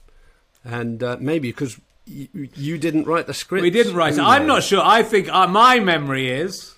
and 0.65 1.03
uh, 1.03 1.17
maybe 1.21 1.51
because. 1.51 1.81
You, 2.07 2.49
you 2.57 2.77
didn't 2.77 3.05
write 3.05 3.29
the 3.29 3.35
script. 3.35 3.63
We 3.63 3.71
didn't 3.71 3.95
write 3.95 4.15
it. 4.15 4.21
I'm 4.21 4.45
not 4.45 4.65
sure. 4.65 4.81
I 4.83 5.05
think 5.05 5.29
uh, 5.29 5.47
my 5.47 5.79
memory 5.79 6.29
is 6.29 6.75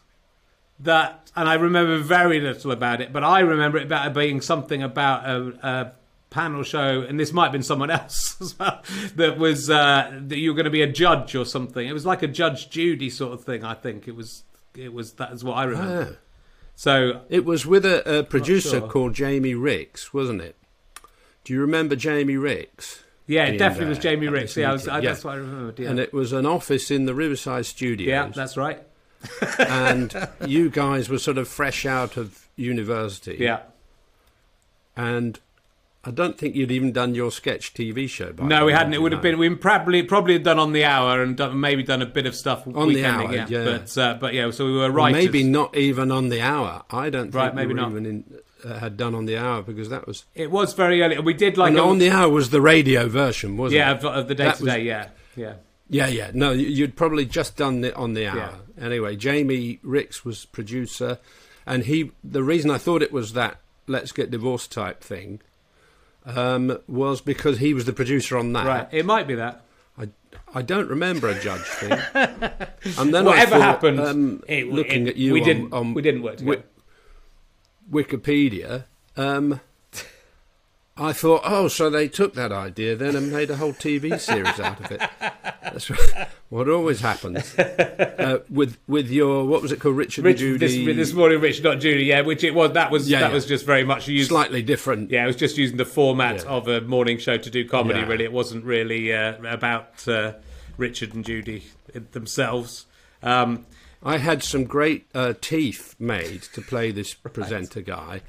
that, 0.80 1.30
and 1.34 1.48
I 1.48 1.54
remember 1.54 1.96
very 1.98 2.38
little 2.38 2.70
about 2.70 3.00
it, 3.00 3.14
but 3.14 3.24
I 3.24 3.40
remember 3.40 3.78
it 3.78 3.84
about 3.84 4.12
being 4.12 4.42
something 4.42 4.82
about 4.82 5.24
a, 5.24 5.66
a 5.66 5.92
panel 6.32 6.62
show, 6.64 7.02
and 7.02 7.20
this 7.20 7.32
might 7.32 7.44
have 7.44 7.52
been 7.52 7.62
someone 7.62 7.90
else 8.00 8.36
as 8.40 8.58
well, 8.58 8.82
that 9.14 9.38
was 9.38 9.70
uh, 9.70 10.10
that 10.26 10.38
you 10.38 10.50
were 10.50 10.56
going 10.56 10.64
to 10.64 10.70
be 10.70 10.82
a 10.82 10.90
judge 10.90 11.36
or 11.36 11.44
something. 11.44 11.86
It 11.86 11.92
was 11.92 12.04
like 12.04 12.22
a 12.22 12.28
Judge 12.28 12.68
Judy 12.70 13.10
sort 13.10 13.32
of 13.32 13.44
thing. 13.44 13.64
I 13.64 13.74
think 13.74 14.08
it 14.08 14.16
was. 14.16 14.42
It 14.76 14.92
was 14.92 15.12
that 15.14 15.32
is 15.32 15.44
what 15.44 15.56
I 15.58 15.64
remember. 15.64 16.08
Ah. 16.14 16.18
So 16.74 17.20
It 17.28 17.44
was 17.44 17.66
with 17.66 17.84
a, 17.84 18.20
a 18.20 18.22
producer 18.24 18.78
sure. 18.80 18.88
called 18.88 19.14
Jamie 19.14 19.54
Rix, 19.54 20.14
wasn't 20.14 20.40
it? 20.40 20.56
Do 21.44 21.52
you 21.52 21.60
remember 21.60 21.96
Jamie 21.96 22.36
Rix? 22.36 23.02
yeah, 23.26 23.44
it 23.44 23.58
definitely 23.58 23.88
was 23.90 23.98
Jamie 23.98 24.26
at 24.26 24.32
Rix. 24.32 24.56
Yeah, 24.56 24.70
I 24.70 24.72
was. 24.72 24.88
I, 24.88 24.98
Yeah. 25.00 25.10
that's 25.10 25.24
what 25.24 25.34
I 25.34 25.36
remembered. 25.36 25.78
Yeah, 25.78 25.90
And 25.90 25.98
it 26.00 26.12
was 26.12 26.32
an 26.32 26.46
office 26.46 26.90
in 26.90 27.04
the 27.06 27.14
Riverside 27.14 27.66
Studios. 27.66 28.08
yeah, 28.08 28.28
that's 28.34 28.56
right. 28.56 28.82
and 29.58 30.28
you 30.46 30.68
guys 30.70 31.08
were 31.08 31.18
sort 31.18 31.38
of 31.38 31.46
fresh 31.48 31.86
out 31.86 32.16
of 32.16 32.48
university. 32.56 33.36
Yeah. 33.38 33.60
And 34.96 35.38
I 36.04 36.10
don't 36.10 36.36
think 36.36 36.56
you'd 36.56 36.72
even 36.72 36.90
done 36.90 37.14
your 37.14 37.30
sketch 37.30 37.74
TV 37.74 38.08
show. 38.08 38.32
By 38.32 38.44
No, 38.46 38.64
we 38.66 38.72
hadn't. 38.72 38.92
It 38.94 39.00
would 39.00 39.12
have 39.12 39.22
No. 39.22 39.30
been. 39.30 39.38
We 39.38 39.54
probably 39.54 40.02
probably 40.02 40.32
had 40.32 40.42
done 40.42 40.58
on 40.58 40.72
the 40.72 40.84
hour 40.84 41.22
and 41.22 41.36
done, 41.36 41.60
maybe 41.60 41.84
done 41.84 42.02
a 42.02 42.06
bit 42.06 42.26
of 42.26 42.34
stuff 42.34 42.66
On 42.66 42.92
the 42.92 43.04
hour, 43.04 43.32
yeah. 43.32 43.46
yeah. 43.48 43.64
But 43.64 43.96
uh, 43.98 44.14
but 44.20 44.34
yeah, 44.34 44.50
so 44.50 44.66
we 44.66 44.72
were 44.72 44.90
right. 44.90 45.12
Maybe 45.12 45.44
not 45.44 45.76
even 45.76 46.10
on 46.10 46.28
the 46.28 46.40
hour. 46.40 46.82
I 46.90 47.08
don't 47.08 47.24
think 47.30 47.34
Right, 47.36 47.54
maybe 47.54 47.68
we 47.74 47.80
not. 47.80 47.90
even 47.92 48.06
in, 48.06 48.24
uh, 48.64 48.78
had 48.80 48.96
done 48.96 49.14
on 49.14 49.26
the 49.26 49.36
hour 49.38 49.62
because 49.62 49.90
that 49.90 50.08
was. 50.08 50.24
It 50.34 50.50
was 50.50 50.72
very 50.74 51.00
early. 51.02 51.18
We 51.20 51.34
did 51.34 51.56
like 51.56 51.70
and 51.70 51.78
a, 51.78 51.82
on 51.84 51.98
the 51.98 52.10
hour 52.10 52.28
was 52.28 52.50
the 52.50 52.60
radio 52.60 53.06
version, 53.08 53.56
wasn't 53.56 53.78
yeah 53.78 53.92
it? 53.92 53.98
of, 53.98 54.04
of 54.06 54.28
the 54.28 54.34
day 54.34 54.44
That 54.44 54.56
to 54.56 54.64
was- 54.64 54.72
day. 54.74 54.82
Yeah, 54.82 55.08
yeah. 55.36 55.54
Yeah, 55.88 56.06
yeah. 56.08 56.30
No, 56.34 56.50
you- 56.52 56.66
you'd 56.68 56.96
probably 56.96 57.26
just 57.26 57.56
done 57.56 57.84
it 57.84 57.94
on 57.94 58.14
the 58.14 58.26
hour. 58.26 58.36
Yeah. 58.78 58.84
Anyway, 58.86 59.14
Jamie 59.14 59.78
Rix 59.84 60.24
was 60.24 60.46
producer, 60.46 61.18
and 61.64 61.84
he. 61.84 62.10
The 62.24 62.42
reason 62.42 62.70
I 62.72 62.78
thought 62.78 63.02
it 63.02 63.12
was 63.12 63.34
that 63.34 63.60
"Let's 63.86 64.10
Get 64.10 64.32
Divorced" 64.32 64.72
type 64.72 65.00
thing 65.02 65.40
um, 66.26 66.78
was 66.88 67.20
because 67.20 67.58
he 67.58 67.74
was 67.74 67.84
the 67.84 67.92
producer 67.92 68.36
on 68.38 68.52
that. 68.54 68.66
Right. 68.66 68.88
It 68.92 69.04
might 69.06 69.26
be 69.26 69.34
that. 69.36 69.62
I, 69.98 70.08
I 70.54 70.62
don't 70.62 70.88
remember 70.88 71.28
a 71.28 71.38
judge 71.40 71.60
thing. 71.62 71.92
and 72.14 73.14
then 73.14 73.26
I 73.26 73.30
Whatever 73.30 73.50
thought, 73.52 73.60
happened, 73.60 74.00
um, 74.00 74.42
it, 74.48 74.68
looking 74.72 75.06
it- 75.06 75.10
at 75.10 75.16
you 75.16 75.32
we 75.34 75.40
on, 75.40 75.46
didn't. 75.46 75.72
on 75.72 75.94
we 75.94 76.02
didn't 76.02 76.22
work 76.22 76.36
together. 76.38 76.64
Wi- 77.90 78.04
Wikipedia, 78.04 78.84
um, 79.16 79.60
I 80.96 81.12
thought, 81.14 81.40
oh, 81.44 81.68
so 81.68 81.88
they 81.88 82.06
took 82.06 82.34
that 82.34 82.52
idea 82.52 82.94
then 82.96 83.16
and 83.16 83.32
made 83.32 83.50
a 83.50 83.56
whole 83.56 83.72
TV 83.72 84.20
series 84.20 84.60
out 84.60 84.78
of 84.80 84.92
it. 84.92 85.00
That's 85.62 85.88
what- 85.90 86.28
what 86.52 86.68
always 86.68 87.00
happens 87.00 87.58
uh, 87.58 88.40
with 88.50 88.76
with 88.86 89.08
your 89.08 89.46
what 89.46 89.62
was 89.62 89.72
it 89.72 89.80
called, 89.80 89.96
Richard 89.96 90.22
Rich, 90.26 90.42
and 90.42 90.60
this, 90.60 90.74
Judy? 90.74 90.92
this 90.92 91.14
morning, 91.14 91.40
Rich, 91.40 91.62
not 91.62 91.80
Judy. 91.80 92.04
Yeah, 92.04 92.20
which 92.20 92.44
it 92.44 92.54
was. 92.54 92.72
That 92.72 92.90
was 92.90 93.08
Yeah, 93.08 93.20
that 93.20 93.28
yeah. 93.28 93.32
was 93.34 93.46
just 93.46 93.64
very 93.64 93.82
much 93.84 94.06
used. 94.06 94.28
slightly 94.28 94.60
different. 94.60 95.10
Yeah, 95.10 95.24
it 95.24 95.28
was 95.28 95.36
just 95.36 95.56
using 95.56 95.78
the 95.78 95.86
format 95.86 96.42
Yeah. 96.44 96.50
of 96.50 96.68
a 96.68 96.82
morning 96.82 97.16
show 97.16 97.38
to 97.38 97.48
do 97.48 97.66
comedy. 97.66 98.04
Really, 98.04 98.24
it 98.24 98.32
wasn't 98.34 98.66
really 98.66 99.14
uh, 99.14 99.36
about 99.46 100.06
uh, 100.06 100.34
Richard 100.76 101.14
and 101.14 101.24
Judy 101.24 101.64
themselves. 102.12 102.84
Um, 103.22 103.64
I 104.02 104.18
had 104.18 104.42
some 104.42 104.64
great 104.64 105.06
uh, 105.14 105.32
teeth 105.40 105.94
made 105.98 106.42
to 106.52 106.60
play 106.60 106.90
this 106.90 107.14
presenter 107.32 107.80
guy. 107.80 108.20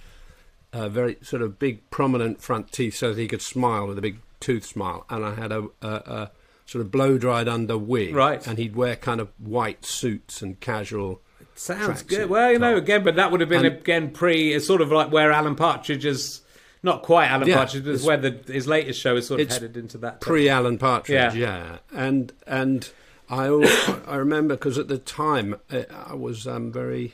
Uh, 0.74 0.90
very 0.90 1.18
sort 1.22 1.42
of 1.44 1.60
big, 1.60 1.88
prominent 1.92 2.42
front 2.42 2.72
teeth, 2.72 2.96
so 2.96 3.14
that 3.14 3.22
he 3.22 3.28
could 3.28 3.42
smile 3.44 3.86
with 3.88 3.98
a 3.98 4.02
big 4.02 4.18
tooth 4.40 4.66
smile. 4.66 5.06
And 5.10 5.24
I 5.24 5.36
had 5.36 5.52
a, 5.52 5.68
a, 5.84 5.88
a 5.88 6.32
sort 6.66 6.84
of 6.84 6.90
blow 6.92 7.18
dried 7.20 7.48
under 7.48 7.78
wig, 7.78 8.16
Right. 8.16 8.46
And 8.48 8.58
he'd 8.58 8.76
wear 8.76 8.96
kind 8.96 9.22
of 9.22 9.30
white 9.38 9.86
suits 9.86 10.42
and 10.42 10.60
casual. 10.60 11.22
Sounds 11.56 12.02
good. 12.02 12.28
Well, 12.28 12.52
you 12.52 12.58
know, 12.58 12.76
again, 12.76 13.04
but 13.04 13.16
that 13.18 13.30
would 13.32 13.40
have 13.40 13.50
been 13.50 13.66
And- 13.66 13.76
again 13.78 14.10
pre. 14.12 14.52
It's 14.54 14.66
sort 14.66 14.82
of 14.82 14.92
like 14.92 15.12
where 15.12 15.32
Alan 15.32 15.56
Partridge 15.56 16.06
is. 16.06 16.42
Not 16.86 17.02
quite 17.04 17.28
Alan 17.30 17.48
Yeah, 17.48 17.58
Partridge, 17.58 17.86
but 17.86 18.02
where 18.02 18.18
the, 18.18 18.52
his 18.52 18.68
latest 18.68 19.00
show 19.00 19.16
is 19.16 19.28
sort 19.28 19.40
of 19.40 19.50
headed 19.50 19.78
into 19.78 19.98
that. 20.00 20.20
Pre 20.20 20.50
Alan 20.50 20.78
Partridge, 20.78 21.34
Yeah. 21.34 21.34
yeah. 21.34 21.78
And 21.94 22.34
and 22.46 22.90
I 23.30 23.46
I 24.08 24.16
remember 24.18 24.56
because 24.56 24.78
at 24.78 24.90
the 24.90 24.98
time 24.98 25.56
uh, 25.72 25.84
I 26.08 26.16
was 26.16 26.46
um, 26.46 26.74
very 26.74 27.14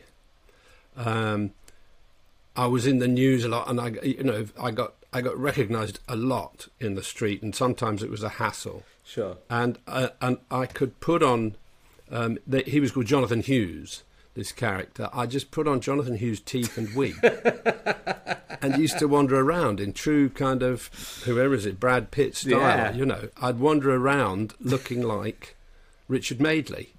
um, 0.98 1.52
I 2.60 2.66
was 2.66 2.86
in 2.86 3.00
the 3.00 3.08
news 3.08 3.46
a 3.46 3.48
lot, 3.48 3.70
and 3.70 3.80
I 3.80 3.88
you 4.04 4.22
know 4.22 4.46
I 4.62 4.72
got 4.72 4.96
I 5.14 5.22
got 5.22 5.38
recognised 5.38 6.00
a 6.10 6.18
lot 6.18 6.68
in 6.78 6.96
the 6.96 7.04
street, 7.04 7.42
and 7.42 7.56
sometimes 7.56 8.04
it 8.04 8.10
was 8.12 8.22
a 8.22 8.28
hassle. 8.30 8.84
Sure. 9.06 9.38
and 9.50 9.80
uh, 9.88 10.10
and 10.20 10.40
I 10.52 10.66
could 10.66 11.00
put 11.00 11.24
on. 11.24 11.56
Um, 12.12 12.38
the, 12.46 12.62
he 12.64 12.82
was 12.82 12.92
called 12.92 13.06
Jonathan 13.06 13.42
Hughes. 13.42 14.04
This 14.34 14.52
character, 14.52 15.10
I 15.14 15.26
just 15.26 15.52
put 15.52 15.68
on 15.68 15.80
Jonathan 15.80 16.18
Hughes' 16.18 16.42
teeth 16.42 16.78
and 16.78 16.94
wig, 16.96 17.16
and 18.62 18.78
used 18.78 19.00
to 19.00 19.08
wander 19.08 19.40
around 19.40 19.80
in 19.80 19.94
true 19.94 20.30
kind 20.30 20.62
of 20.62 20.90
whoever 21.26 21.54
is 21.54 21.66
it, 21.66 21.80
Brad 21.80 22.12
Pitt 22.12 22.36
style. 22.36 22.60
Yeah. 22.60 22.94
You 22.94 23.06
know, 23.06 23.30
I'd 23.42 23.60
wander 23.60 23.96
around 23.96 24.54
looking 24.60 25.02
like 25.02 25.56
Richard 26.10 26.42
Madeley, 26.42 26.90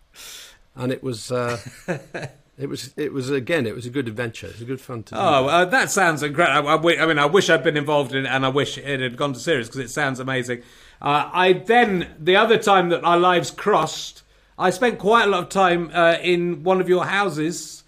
and 0.74 0.90
it 0.90 1.02
was. 1.02 1.30
Uh, 1.30 1.58
It 2.60 2.68
was, 2.68 2.92
it 2.96 3.12
was 3.12 3.30
again, 3.30 3.66
it 3.66 3.74
was 3.74 3.86
a 3.86 3.90
good 3.90 4.06
adventure. 4.06 4.46
It 4.48 4.52
was 4.54 4.62
a 4.62 4.66
good 4.66 4.80
fun 4.80 5.02
to 5.04 5.14
do. 5.14 5.20
Oh, 5.20 5.46
uh, 5.46 5.64
that 5.64 5.90
sounds 5.90 6.22
incredible. 6.22 6.68
I, 6.68 6.74
I, 6.74 7.02
I 7.02 7.06
mean, 7.06 7.18
I 7.18 7.26
wish 7.26 7.48
I'd 7.48 7.64
been 7.64 7.76
involved 7.76 8.14
in 8.14 8.26
it, 8.26 8.28
and 8.28 8.44
I 8.44 8.48
wish 8.50 8.76
it 8.78 9.00
had 9.00 9.16
gone 9.16 9.32
to 9.32 9.38
series 9.40 9.68
because 9.68 9.80
it 9.80 9.88
sounds 9.90 10.20
amazing. 10.20 10.62
Uh, 11.00 11.30
I 11.32 11.52
then 11.54 12.08
the 12.18 12.36
other 12.36 12.58
time 12.58 12.90
that 12.90 13.02
our 13.04 13.18
lives 13.18 13.50
crossed, 13.50 14.22
I 14.58 14.70
spent 14.70 14.98
quite 14.98 15.24
a 15.24 15.26
lot 15.30 15.44
of 15.44 15.48
time 15.48 15.90
uh, 15.94 16.18
in 16.22 16.62
one 16.62 16.80
of 16.82 16.88
your 16.88 17.06
houses, 17.06 17.82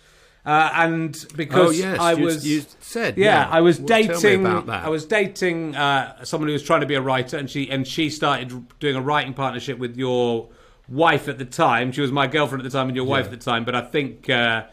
uh, 0.46 0.70
and 0.74 1.12
because 1.36 1.68
Oh, 1.68 1.70
yes, 1.70 1.98
I 2.00 2.12
you- 2.14 2.24
was 2.24 2.46
you 2.46 2.64
said, 2.80 3.18
yeah, 3.18 3.42
yeah. 3.44 3.48
I 3.50 3.60
was 3.60 3.78
Well, 3.78 3.88
tell 3.88 3.98
me 3.98 4.06
dating. 4.22 4.40
about 4.46 4.66
that. 4.66 4.84
I 4.84 4.88
was 4.88 5.04
dating 5.04 5.76
uh, 5.76 6.24
someone 6.24 6.48
who 6.48 6.54
was 6.54 6.62
trying 6.62 6.80
to 6.80 6.86
be 6.86 6.94
a 6.94 7.02
writer, 7.02 7.36
and 7.36 7.50
she 7.50 7.70
and 7.70 7.86
she 7.86 8.08
started 8.08 8.66
doing 8.80 8.96
a 8.96 9.02
writing 9.02 9.34
partnership 9.34 9.78
with 9.78 9.96
your 9.98 10.48
wife 10.92 11.26
at 11.28 11.38
the 11.38 11.44
time. 11.44 11.90
She 11.92 12.00
was 12.00 12.12
my 12.12 12.26
girlfriend 12.26 12.64
at 12.64 12.70
the 12.70 12.76
time 12.78 12.88
and 12.88 12.96
your 12.96 13.06
wife 13.06 13.26
Yeah. 13.26 13.32
at 13.32 13.40
the 13.40 13.44
time. 13.50 13.64
But 13.64 13.75
I 13.75 13.80
think 13.80 14.28
uh, 14.30 14.64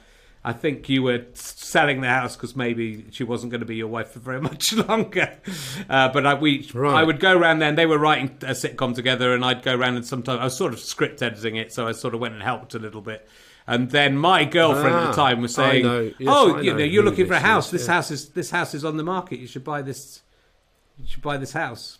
I 0.43 0.53
think 0.53 0.87
you 0.89 1.03
were 1.03 1.25
selling 1.33 2.01
the 2.01 2.07
house 2.09 2.35
because 2.35 2.55
maybe 2.55 3.05
she 3.11 3.23
wasn't 3.23 3.51
going 3.51 3.59
to 3.61 3.65
be 3.65 3.75
your 3.75 3.87
wife 3.87 4.11
for 4.11 4.19
very 4.19 4.41
much 4.49 4.73
longer. 4.73 5.37
Uh, 5.89 6.09
but 6.09 6.25
I, 6.25 6.33
we, 6.35 6.69
Right. 6.73 6.95
I 6.95 7.03
would 7.03 7.19
go 7.19 7.37
around 7.37 7.59
there. 7.59 7.69
and 7.69 7.77
They 7.77 7.85
were 7.85 7.97
writing 7.97 8.29
a 8.41 8.51
sitcom 8.53 8.95
together, 8.95 9.33
and 9.33 9.43
I'd 9.43 9.63
go 9.63 9.75
around 9.75 9.95
and 9.95 10.05
sometimes 10.05 10.39
I 10.39 10.43
was 10.45 10.55
sort 10.57 10.73
of 10.73 10.79
script 10.79 11.21
editing 11.21 11.55
it, 11.57 11.71
so 11.73 11.87
I 11.87 11.91
sort 11.91 12.13
of 12.13 12.19
went 12.21 12.33
and 12.35 12.43
helped 12.43 12.73
a 12.75 12.79
little 12.79 13.01
bit. 13.01 13.27
And 13.67 13.91
then 13.91 14.17
my 14.17 14.45
girlfriend 14.45 14.95
at 14.95 15.01
the 15.03 15.09
Ah, 15.09 15.25
time 15.27 15.41
was 15.41 15.53
saying. 15.53 15.85
Yes, 16.17 16.27
"Oh, 16.27 16.55
I 16.55 16.61
you 16.61 16.71
know 16.71 16.77
know, 16.79 16.83
you're 16.85 17.03
looking 17.03 17.27
for 17.27 17.33
a 17.33 17.39
house. 17.39 17.67
is, 17.67 17.71
This 17.71 17.87
yeah. 17.87 17.93
house 17.93 18.09
is 18.11 18.29
this 18.29 18.49
house 18.49 18.73
is 18.73 18.83
on 18.83 18.97
the 18.97 19.03
market. 19.03 19.37
You 19.39 19.45
should 19.47 19.63
buy 19.63 19.81
this. 19.83 20.21
You 20.97 21.05
should 21.07 21.21
buy 21.21 21.37
this 21.37 21.51
house." 21.53 21.99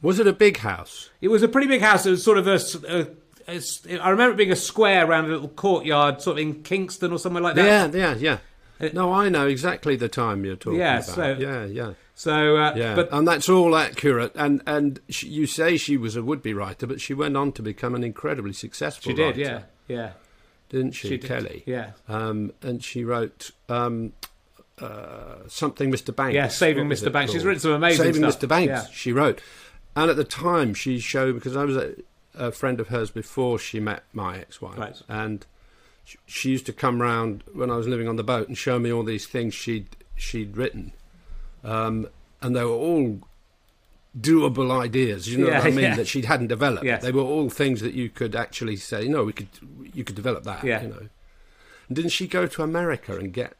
Was 0.00 0.18
it 0.18 0.26
a 0.26 0.32
big 0.32 0.56
house? 0.58 1.10
It 1.20 1.28
was 1.28 1.42
a 1.42 1.48
pretty 1.48 1.66
big 1.66 1.82
house. 1.82 2.06
It 2.06 2.12
was 2.12 2.24
sort 2.24 2.38
of 2.38 2.46
a. 2.46 2.58
a- 2.88 3.08
I 3.50 4.10
remember 4.10 4.32
it 4.32 4.36
being 4.36 4.52
a 4.52 4.56
square 4.56 5.06
around 5.06 5.26
a 5.26 5.28
little 5.28 5.48
courtyard, 5.48 6.20
sort 6.22 6.38
of 6.38 6.42
in 6.42 6.62
Kingston 6.62 7.12
or 7.12 7.18
somewhere 7.18 7.42
like 7.42 7.54
that. 7.56 7.92
Yeah, 7.94 8.14
yeah, 8.18 8.38
yeah. 8.80 8.90
No, 8.92 9.12
I 9.12 9.28
know 9.28 9.46
exactly 9.46 9.94
the 9.96 10.08
time 10.08 10.44
you're 10.44 10.56
talking 10.56 10.78
Yeah, 10.80 10.94
about. 11.00 11.04
so- 11.04 11.36
yeah, 11.38 11.64
yeah, 11.66 11.92
So, 12.14 12.56
uh, 12.56 12.72
yeah. 12.76 12.94
but 12.94 13.08
and 13.12 13.28
that's 13.28 13.48
all 13.48 13.76
accurate. 13.76 14.32
And 14.34 14.62
and 14.66 15.00
she, 15.10 15.28
you 15.28 15.46
say 15.46 15.76
she 15.76 15.96
was 15.98 16.16
a 16.16 16.22
would-be 16.22 16.54
writer, 16.54 16.86
but 16.86 17.00
she 17.00 17.12
went 17.12 17.36
on 17.36 17.52
to 17.52 17.62
become 17.62 17.94
an 17.94 18.02
incredibly 18.04 18.52
successful. 18.54 19.10
she 19.10 19.14
did, 19.14 19.36
writer, 19.36 19.40
yeah, 19.40 19.60
yeah. 19.88 20.10
didn't 20.70 20.92
she, 20.92 21.08
She 21.08 21.16
did, 21.18 21.28
Kelly? 21.28 21.62
yeah. 21.66 21.90
Um, 22.08 22.52
and 22.62 22.82
she 22.82 23.04
wrote 23.04 23.50
um, 23.68 24.14
uh, 24.80 25.36
something, 25.46 25.90
Mr. 25.92 26.14
Banks. 26.16 26.34
Yeah, 26.34 26.48
Saving 26.48 26.88
Mr. 26.88 27.08
it 27.08 27.12
Banks. 27.12 27.32
She's 27.32 27.44
written 27.44 27.60
some 27.60 27.72
amazing 27.72 28.06
Saving 28.14 28.30
stuff. 28.30 28.40
Mr. 28.40 28.48
Banks. 28.48 28.68
Yeah. 28.70 28.86
She 28.92 29.12
wrote, 29.12 29.42
and 29.94 30.10
at 30.10 30.16
the 30.16 30.24
time 30.24 30.72
she 30.72 31.00
showed 31.00 31.34
because 31.34 31.54
I 31.56 31.64
was 31.64 31.76
a, 31.76 31.94
a 32.34 32.52
friend 32.52 32.80
of 32.80 32.88
hers 32.88 33.10
before 33.10 33.58
she 33.58 33.80
met 33.80 34.04
my 34.12 34.38
ex-wife, 34.38 34.78
Right. 34.78 35.02
and 35.08 35.44
she, 36.04 36.18
she 36.26 36.50
used 36.50 36.66
to 36.66 36.72
come 36.72 37.00
round 37.02 37.42
when 37.52 37.70
I 37.70 37.76
was 37.76 37.86
living 37.88 38.08
on 38.08 38.16
the 38.16 38.22
boat 38.24 38.48
and 38.48 38.56
show 38.56 38.78
me 38.78 38.92
all 38.92 39.02
these 39.02 39.26
things 39.26 39.54
she'd 39.54 39.88
she'd 40.16 40.56
written, 40.56 40.92
um, 41.64 42.08
and 42.42 42.54
they 42.54 42.64
were 42.64 42.70
all 42.70 43.20
doable 44.18 44.70
ideas. 44.80 45.28
You 45.28 45.38
know 45.38 45.48
Yeah, 45.48 45.58
what 45.58 45.66
I 45.66 45.70
mean? 45.70 45.80
yeah. 45.80 45.96
That 45.96 46.08
she 46.08 46.22
hadn't 46.22 46.48
developed. 46.48 46.84
Yes. 46.84 47.02
They 47.02 47.12
were 47.12 47.22
all 47.22 47.48
things 47.50 47.80
that 47.80 47.94
you 47.94 48.08
could 48.08 48.34
actually 48.34 48.76
say, 48.76 49.06
no, 49.08 49.24
we 49.24 49.32
could 49.32 49.48
you 49.94 50.04
could 50.04 50.16
develop 50.16 50.44
that. 50.44 50.64
Yeah. 50.64 50.82
You 50.82 50.88
know. 50.88 51.08
And 51.88 51.96
didn't 51.96 52.10
she 52.10 52.26
go 52.26 52.46
to 52.46 52.62
America 52.62 53.16
and 53.16 53.32
get 53.32 53.54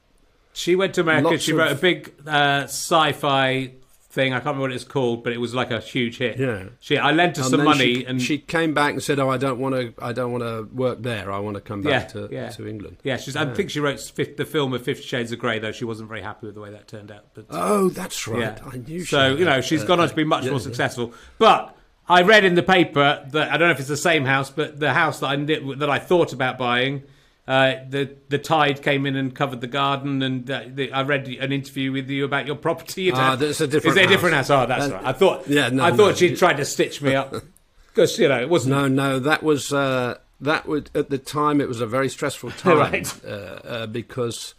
She 0.53 0.75
went 0.77 0.95
to 0.95 1.01
America. 1.03 1.39
She 1.39 1.53
wrote 1.53 1.73
of- 1.73 1.79
a 1.79 1.81
big 1.81 2.13
uh, 2.27 2.63
sci-fi 2.65 3.73
thing. 4.11 4.33
I 4.33 4.37
can't 4.37 4.47
remember 4.47 4.63
what 4.63 4.73
it's 4.73 4.85
called, 4.85 5.25
but 5.25 5.33
it 5.33 5.39
was 5.39 5.55
like 5.55 5.71
a 5.71 5.81
huge 5.81 6.19
hit. 6.19 6.39
Yeah. 6.39 6.65
She, 6.81 6.99
I 6.99 7.13
lent 7.13 7.37
her 7.37 7.43
And 7.43 7.51
some 7.51 7.65
money, 7.65 7.95
she, 7.95 8.05
and 8.05 8.21
she 8.21 8.39
came 8.39 8.75
back 8.75 8.93
and 8.93 9.03
said, 9.03 9.19
"Oh, 9.19 9.31
I 9.31 9.37
don't 9.39 9.59
want 9.59 9.75
to. 9.75 9.95
I 10.05 10.13
don't 10.13 10.33
want 10.33 10.43
to 10.45 10.69
work 10.75 11.03
there. 11.03 11.31
I 11.33 11.39
want 11.39 11.55
to 11.55 11.61
come 11.61 11.83
back 11.83 12.15
Yeah, 12.15 12.21
to, 12.21 12.29
yeah. 12.31 12.49
to 12.51 12.69
England." 12.69 12.99
yeah, 13.03 13.17
she's. 13.17 13.37
I 13.37 13.53
think 13.55 13.71
she 13.71 13.81
wrote 13.81 14.01
fif- 14.01 14.37
the 14.37 14.45
film 14.45 14.73
of 14.75 14.83
Fifty 14.83 15.05
Shades 15.07 15.33
of 15.33 15.39
Grey, 15.39 15.59
though 15.59 15.73
she 15.73 15.85
wasn't 15.85 16.09
very 16.09 16.23
happy 16.23 16.47
with 16.47 16.55
the 16.55 16.61
way 16.61 16.71
that 16.71 16.89
turned 16.89 17.11
out. 17.11 17.27
But 17.35 17.47
Oh, 17.51 17.89
that's 17.89 18.27
right. 18.29 18.41
Yeah. 18.41 18.59
I 18.71 18.77
knew. 18.79 19.01
She 19.01 19.07
so 19.07 19.35
you 19.35 19.45
know 19.45 19.61
she's 19.61 19.83
uh, 19.83 19.87
gone 19.87 20.01
on 20.01 20.09
to 20.09 20.15
be 20.15 20.25
much 20.25 20.45
yeah, 20.45 20.51
more 20.51 20.61
yeah. 20.61 20.65
successful. 20.65 21.15
But 21.39 21.77
I 22.09 22.23
read 22.23 22.45
in 22.45 22.57
the 22.57 22.63
paper 22.65 23.25
that 23.31 23.51
I 23.53 23.57
don't 23.57 23.69
know 23.69 23.73
if 23.73 23.79
it's 23.79 23.89
the 23.89 23.97
same 23.97 24.25
house, 24.25 24.51
but 24.51 24.81
the 24.81 24.93
house 24.93 25.21
that 25.21 25.27
I 25.29 25.37
that 25.37 25.89
I 25.91 25.99
thought 26.01 26.33
about 26.33 26.59
buying, 26.59 27.05
uh, 27.51 27.85
the 27.89 28.15
the 28.29 28.39
tide 28.39 28.81
came 28.83 29.07
in 29.07 29.17
and 29.17 29.35
covered 29.35 29.61
the 29.61 29.67
garden, 29.67 30.23
and 30.23 30.49
uh, 30.51 30.63
the, 30.69 30.93
I 30.93 31.03
read 31.03 31.27
an 31.29 31.51
interview 31.53 31.91
with 31.91 32.09
you 32.09 32.25
about 32.25 32.47
your 32.47 32.57
property. 32.57 33.11
Ah, 33.15 33.35
that's 33.37 33.61
a 33.61 33.67
different 33.67 33.87
Is 33.89 33.95
there 33.97 34.05
a 34.05 34.09
different 34.09 34.37
house? 34.37 34.51
Oh, 34.51 34.67
that's 34.67 34.87
That- 34.89 34.95
right. 34.95 35.07
I 35.07 35.13
thought. 35.13 35.49
Yeah, 35.49 35.69
no, 35.71 35.83
I 35.85 35.91
thought 35.91 36.11
no. 36.11 36.15
she'd 36.15 36.37
tried 36.39 36.59
to 36.59 36.65
stitch 36.65 37.03
me 37.03 37.15
up 37.15 37.35
because 37.89 38.19
you 38.19 38.29
know 38.29 38.41
it 38.41 38.49
wasn't. 38.49 38.77
No, 38.77 38.87
no, 38.89 39.19
that 39.19 39.43
was 39.43 39.73
uh, 39.73 40.19
that 40.41 40.67
would 40.69 40.91
at 40.95 41.11
the 41.11 41.19
time 41.19 41.61
it 41.61 41.67
was 41.69 41.81
a 41.81 41.87
very 41.87 42.09
stressful 42.09 42.51
time 42.65 42.79
Right. 42.79 43.25
uh, 43.25 43.29
uh, 43.29 43.87
because 43.87 44.55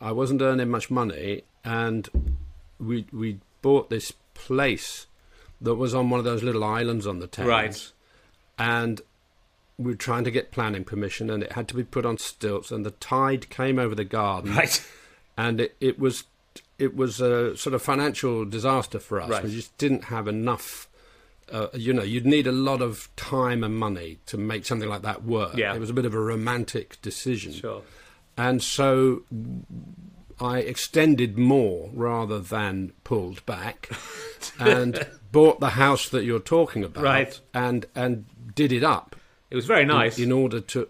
I 0.00 0.12
wasn't 0.12 0.40
earning 0.42 0.68
much 0.70 0.90
money, 0.90 1.42
and 1.64 2.08
we 2.78 3.06
we 3.12 3.40
bought 3.62 3.90
this 3.90 4.12
place 4.34 5.06
that 5.60 5.74
was 5.74 5.92
on 5.92 6.08
one 6.10 6.20
of 6.20 6.24
those 6.24 6.44
little 6.44 6.62
islands 6.62 7.04
on 7.04 7.18
the 7.18 7.26
Thames, 7.26 7.48
Right. 7.48 7.92
and 8.58 9.00
we 9.78 9.92
were 9.92 9.96
trying 9.96 10.24
to 10.24 10.30
get 10.30 10.50
planning 10.50 10.84
permission, 10.84 11.30
and 11.30 11.42
it 11.42 11.52
had 11.52 11.68
to 11.68 11.74
be 11.74 11.84
put 11.84 12.04
on 12.04 12.18
stilts, 12.18 12.70
and 12.70 12.84
the 12.84 12.90
tide 12.92 13.48
came 13.48 13.78
over 13.78 13.94
the 13.94 14.04
garden, 14.04 14.54
Right. 14.54 14.84
and 15.36 15.60
it, 15.60 15.76
it 15.80 15.98
was 15.98 16.24
it 16.78 16.94
was 16.96 17.20
a 17.20 17.56
sort 17.56 17.74
of 17.74 17.82
financial 17.82 18.44
disaster 18.44 18.98
for 18.98 19.20
us. 19.20 19.30
Right. 19.30 19.44
We 19.44 19.50
just 19.54 19.76
didn't 19.78 20.04
have 20.04 20.28
enough. 20.28 20.88
Uh, 21.50 21.68
you 21.72 21.92
know, 21.94 22.02
you'd 22.02 22.26
need 22.26 22.46
a 22.46 22.52
lot 22.52 22.82
of 22.82 23.08
time 23.16 23.64
and 23.64 23.74
money 23.76 24.18
to 24.26 24.36
make 24.36 24.66
something 24.66 24.88
like 24.88 25.02
that 25.02 25.24
work. 25.24 25.56
Yeah. 25.56 25.74
It 25.74 25.80
was 25.80 25.88
a 25.90 25.94
bit 25.94 26.04
of 26.04 26.12
a 26.14 26.20
romantic 26.20 27.00
decision, 27.00 27.52
Sure. 27.52 27.82
and 28.36 28.62
so 28.62 29.22
I 30.40 30.58
extended 30.58 31.36
more 31.38 31.90
rather 31.92 32.38
than 32.38 32.92
pulled 33.04 33.44
back, 33.46 33.90
and 34.58 35.06
bought 35.32 35.58
the 35.60 35.70
house 35.70 36.08
that 36.10 36.24
you're 36.24 36.38
talking 36.38 36.84
about, 36.84 37.02
Right. 37.02 37.40
And 37.54 37.86
and 37.94 38.26
did 38.54 38.72
it 38.72 38.82
up 38.84 39.14
It 39.50 39.56
was 39.56 39.66
very 39.66 39.84
nice. 39.84 40.18
in 40.18 40.32
order 40.32 40.60
to 40.60 40.88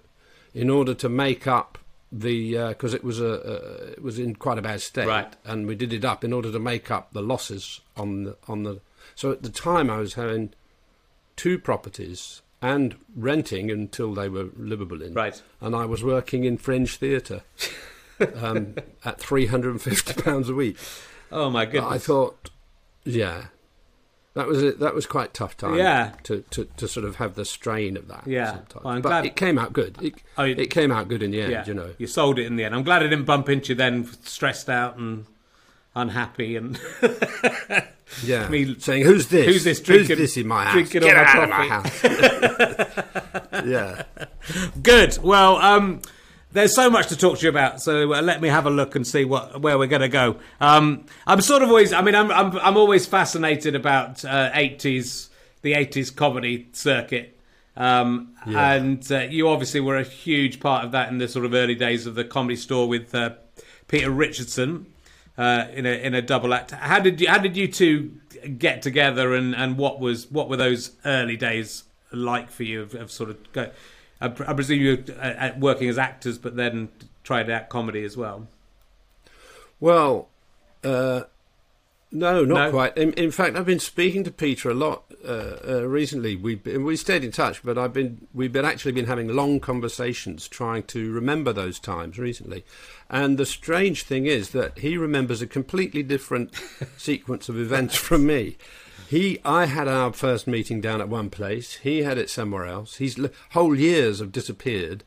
in 0.55 0.71
order 0.71 0.95
to 0.95 1.09
make 1.09 1.47
up 1.47 1.79
the 2.11 2.57
because 2.69 2.95
it 2.95 3.05
was 3.05 3.21
a 3.21 3.33
uh, 3.33 3.91
it 3.93 4.03
was 4.03 4.19
in 4.19 4.35
quite 4.35 4.59
a 4.59 4.63
bad 4.63 4.81
state 4.81 5.07
Right. 5.07 5.31
and 5.45 5.67
we 5.67 5.75
did 5.75 5.93
it 5.93 6.05
up 6.05 6.25
in 6.25 6.33
order 6.33 6.51
to 6.51 6.59
make 6.59 6.91
up 6.91 7.13
the 7.13 7.21
losses 7.23 7.81
on 7.97 8.25
the 8.25 8.37
on 8.49 8.63
the 8.63 8.81
so 9.15 9.31
at 9.31 9.43
the 9.43 9.51
time 9.51 9.91
I 9.91 9.99
was 9.99 10.15
having 10.15 10.55
two 11.37 11.59
properties 11.59 12.41
and 12.63 12.97
renting 13.15 13.71
until 13.71 14.15
they 14.15 14.29
were 14.29 14.49
livable 14.57 15.03
in 15.03 15.13
Right. 15.13 15.41
and 15.61 15.77
I 15.77 15.85
was 15.85 16.03
working 16.03 16.45
in 16.45 16.57
fringe 16.57 16.97
theatre 16.97 17.43
um, 18.37 18.75
at 19.05 19.21
350 19.21 20.23
pounds 20.23 20.49
a 20.49 20.55
week 20.55 20.77
oh 21.31 21.51
my 21.51 21.67
goodness. 21.67 21.93
I 21.93 21.99
thought 21.99 22.49
yeah 23.05 23.49
that 24.39 24.47
was 24.49 24.63
it 24.63 24.79
that 24.81 24.95
was 24.95 25.05
quite 25.07 25.35
tough 25.35 25.57
time 25.57 25.75
Yeah. 25.77 26.13
to, 26.25 26.43
to, 26.51 26.65
to 26.79 26.89
sort 26.89 27.05
of 27.05 27.17
have 27.17 27.35
the 27.35 27.45
strain 27.45 27.97
of 27.97 28.09
that 28.09 28.25
Yeah. 28.27 28.53
sometimes. 28.53 28.85
Well, 28.85 28.95
I'm 28.95 29.03
but 29.03 29.09
glad- 29.11 29.27
it 29.27 29.37
came 29.37 29.59
out 29.59 29.73
good 29.73 29.97
it, 30.01 30.15
Oh, 30.39 30.45
you- 30.45 30.55
it 30.57 30.71
came 30.71 30.91
out 30.93 31.09
good 31.09 31.23
in 31.23 31.31
the 31.33 31.43
end 31.43 31.53
yeah. 31.53 31.65
you 31.67 31.75
know 31.75 31.91
You 31.99 32.07
sold 32.07 32.39
it 32.39 32.47
in 32.47 32.57
the 32.57 32.65
end. 32.65 32.75
I'm 32.75 32.83
glad 32.85 33.03
I 33.03 33.09
didn't 33.09 33.25
bump 33.27 33.49
into 33.49 33.71
you 33.71 33.75
then, 33.75 34.05
stressed 34.23 34.69
out 34.71 34.97
and 34.97 35.27
unhappy 35.95 36.55
and 36.57 36.79
yeah 38.25 38.49
me- 38.49 38.77
saying 38.79 39.03
who's 39.05 39.27
this 39.29 39.47
who's 39.47 39.65
this 39.65 39.81
drinking- 39.81 40.17
this 40.19 40.37
in 40.37 40.47
my 40.47 40.65
house 40.65 40.73
drinking 40.75 41.01
get 41.03 41.17
all 41.17 41.25
my 41.25 41.31
out 41.31 41.43
of 41.43 41.51
my 41.51 41.67
house 41.67 43.65
yeah 43.67 44.03
Good. 44.83 45.19
Well, 45.19 45.57
um, 45.57 46.01
there's 46.53 46.75
so 46.75 46.89
much 46.91 47.09
to 47.09 47.17
talk 47.17 47.39
to 47.39 47.43
you 47.45 47.51
about. 47.51 47.81
So 47.81 48.15
uh, 48.15 48.23
let 48.23 48.41
me 48.41 48.49
have 48.49 48.67
a 48.67 48.71
look 48.71 48.95
and 48.95 49.07
see 49.07 49.25
what 49.25 49.61
where 49.61 49.79
we're 49.79 49.87
going 49.87 50.03
to 50.03 50.09
go. 50.09 50.37
Um, 50.61 51.07
I'm 51.27 51.41
sort 51.41 51.63
of 51.63 51.69
always. 51.69 51.93
I 51.93 52.03
mean, 52.03 52.15
I'm 52.15 52.31
I'm, 52.31 52.59
I'm 52.59 52.77
always 52.77 53.07
fascinated 53.07 53.75
about 53.75 54.25
uh, 54.25 54.51
80s 54.53 55.29
the 55.63 55.73
80s 55.73 56.15
comedy 56.15 56.69
circuit. 56.73 57.39
Um, 57.77 58.35
Yeah. 58.47 58.73
And 58.73 59.13
uh, 59.13 59.19
you 59.21 59.49
obviously 59.49 59.81
were 59.81 59.97
a 59.97 60.05
huge 60.05 60.59
part 60.61 60.85
of 60.85 60.93
that 60.93 61.11
in 61.11 61.19
the 61.19 61.29
sort 61.29 61.45
of 61.45 61.55
early 61.55 61.75
days 61.75 62.07
of 62.07 62.15
the 62.15 62.25
comedy 62.25 62.57
store 62.57 62.89
with 62.89 63.15
uh, 63.15 63.31
Peter 63.87 64.11
Richardson 64.11 64.87
uh, 65.37 65.67
in 65.73 65.87
a 65.87 65.91
in 65.91 66.15
a 66.15 66.23
double 66.23 66.55
act. 66.55 66.73
How 66.73 66.99
did 66.99 67.21
you 67.21 67.29
how 67.29 67.39
did 67.39 67.57
you 67.57 67.69
two 67.69 68.13
get 68.59 68.83
together 68.83 69.35
and, 69.35 69.55
and 69.55 69.77
what 69.77 70.01
was 70.01 70.31
what 70.31 70.49
were 70.49 70.57
those 70.57 70.93
early 71.05 71.37
days 71.37 71.85
like 72.13 72.51
for 72.51 72.63
you 72.63 72.83
of, 72.83 72.95
of 72.95 73.11
sort 73.11 73.31
of 73.31 73.53
go, 73.53 73.71
I, 74.21 74.27
I 74.27 74.53
presume 74.55 74.81
you 74.81 74.97
were 74.97 75.15
uh, 75.15 75.27
uh, 75.27 75.53
working 75.59 75.89
as 75.89 75.99
actors 75.99 76.39
but 76.39 76.57
then 76.57 76.89
tried 77.25 77.51
out 77.51 77.69
comedy 77.69 78.05
as 78.05 78.17
well. 78.17 78.49
Well, 79.81 80.29
uh, 80.83 81.23
no, 82.11 82.45
not 82.45 82.65
No? 82.67 82.71
quite. 82.71 82.97
In, 82.97 83.13
in 83.13 83.31
fact, 83.31 83.55
I've 83.57 83.67
been 83.67 83.79
speaking 83.79 84.25
to 84.25 84.31
Peter 84.31 84.71
a 84.71 84.75
lot 84.75 85.05
uh, 85.27 85.57
uh, 85.69 85.83
recently. 85.87 86.37
We 86.37 86.57
we 86.57 86.97
stayed 86.97 87.23
in 87.23 87.33
touch, 87.33 87.63
but 87.63 87.77
I've 87.77 87.93
been 87.93 88.27
we've 88.33 88.53
been 88.53 88.65
actually 88.65 88.93
been 88.93 89.07
having 89.07 89.29
long 89.29 89.61
conversations 89.61 90.49
trying 90.49 90.85
to 90.85 91.13
remember 91.13 91.53
those 91.53 91.79
times 91.79 92.19
recently. 92.19 92.65
And 93.11 93.37
the 93.37 93.47
strange 93.47 94.05
thing 94.05 94.27
is 94.27 94.51
that 94.51 94.79
he 94.79 94.97
remembers 94.97 95.43
a 95.43 95.47
completely 95.47 96.03
different 96.03 96.55
sequence 96.97 97.49
of 97.49 97.59
events 97.59 97.95
from 97.95 98.27
me. 98.27 98.57
He, 99.09 99.39
I 99.43 99.65
had 99.65 99.89
our 99.89 100.13
first 100.13 100.47
meeting 100.47 100.83
down 100.83 101.01
at 101.01 101.09
one 101.09 101.31
place. 101.31 101.77
He 101.77 102.03
had 102.03 102.19
it 102.19 102.29
somewhere 102.29 102.67
else. 102.67 102.97
His 102.97 103.19
l- 103.19 103.31
whole 103.53 103.75
years 103.75 104.19
have 104.19 104.33
disappeared, 104.33 105.03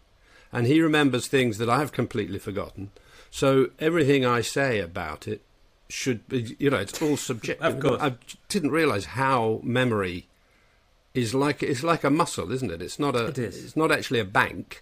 and 0.52 0.66
he 0.66 0.82
remembers 0.82 1.28
things 1.28 1.60
that 1.60 1.70
I've 1.70 1.92
completely 1.92 2.40
forgotten. 2.40 2.90
So 3.30 3.68
everything 3.78 4.26
I 4.26 4.42
say 4.42 4.80
about 4.80 5.28
it 5.28 5.44
should 5.88 6.28
be, 6.28 6.56
you 6.58 6.72
know, 6.72 6.78
it's 6.78 7.00
all 7.00 7.16
subjective. 7.16 7.76
Of 7.76 7.80
course. 7.80 8.02
I 8.02 8.16
didn't 8.50 8.72
realise 8.72 9.06
how 9.06 9.60
memory 9.62 10.28
is 11.14 11.36
like 11.36 11.62
it's 11.62 11.84
like 11.84 12.04
a 12.04 12.10
muscle, 12.10 12.52
isn't 12.52 12.72
it? 12.72 12.82
It's 12.82 12.98
not 12.98 13.16
a. 13.16 13.28
It 13.28 13.38
is. 13.38 13.64
It's 13.64 13.78
not 13.78 13.92
actually 13.92 14.20
a 14.20 14.26
bank 14.26 14.82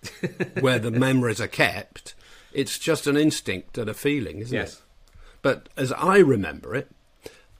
where 0.61 0.79
the 0.79 0.91
memories 0.91 1.41
are 1.41 1.47
kept. 1.47 2.15
It's 2.53 2.79
just 2.79 3.05
an 3.05 3.17
instinct 3.17 3.77
and 3.77 3.89
a 3.89 3.93
feeling, 3.93 4.39
isn't 4.39 4.55
it? 4.55 4.61
Yes. 4.61 4.73
it? 4.75 4.81
But 5.41 5.67
as 5.75 5.91
I 5.91 6.19
remember 6.19 6.73
it, 6.73 6.89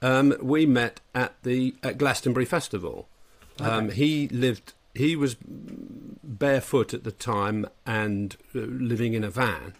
um, 0.02 0.36
we 0.42 0.66
met 0.66 1.02
at 1.14 1.34
the 1.44 1.76
at 1.84 1.98
Glastonbury 1.98 2.46
Festival. 2.46 3.08
Um, 3.60 3.90
he 3.90 4.28
lived. 4.30 4.74
He 4.96 5.16
was 5.16 5.36
barefoot 5.42 6.94
at 6.94 7.04
the 7.04 7.12
time 7.12 7.68
and 7.86 8.36
uh, 8.56 8.60
living 8.60 9.14
in 9.14 9.24
a 9.24 9.30
van. 9.30 9.74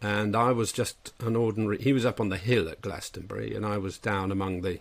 And 0.00 0.34
I 0.34 0.50
was 0.50 0.72
just 0.72 1.12
an 1.20 1.36
ordinary. 1.36 1.78
He 1.80 1.92
was 1.92 2.04
up 2.04 2.20
on 2.20 2.28
the 2.28 2.36
hill 2.36 2.68
at 2.68 2.80
Glastonbury, 2.82 3.54
and 3.54 3.64
I 3.64 3.78
was 3.78 3.98
down 3.98 4.32
among 4.32 4.62
the 4.62 4.80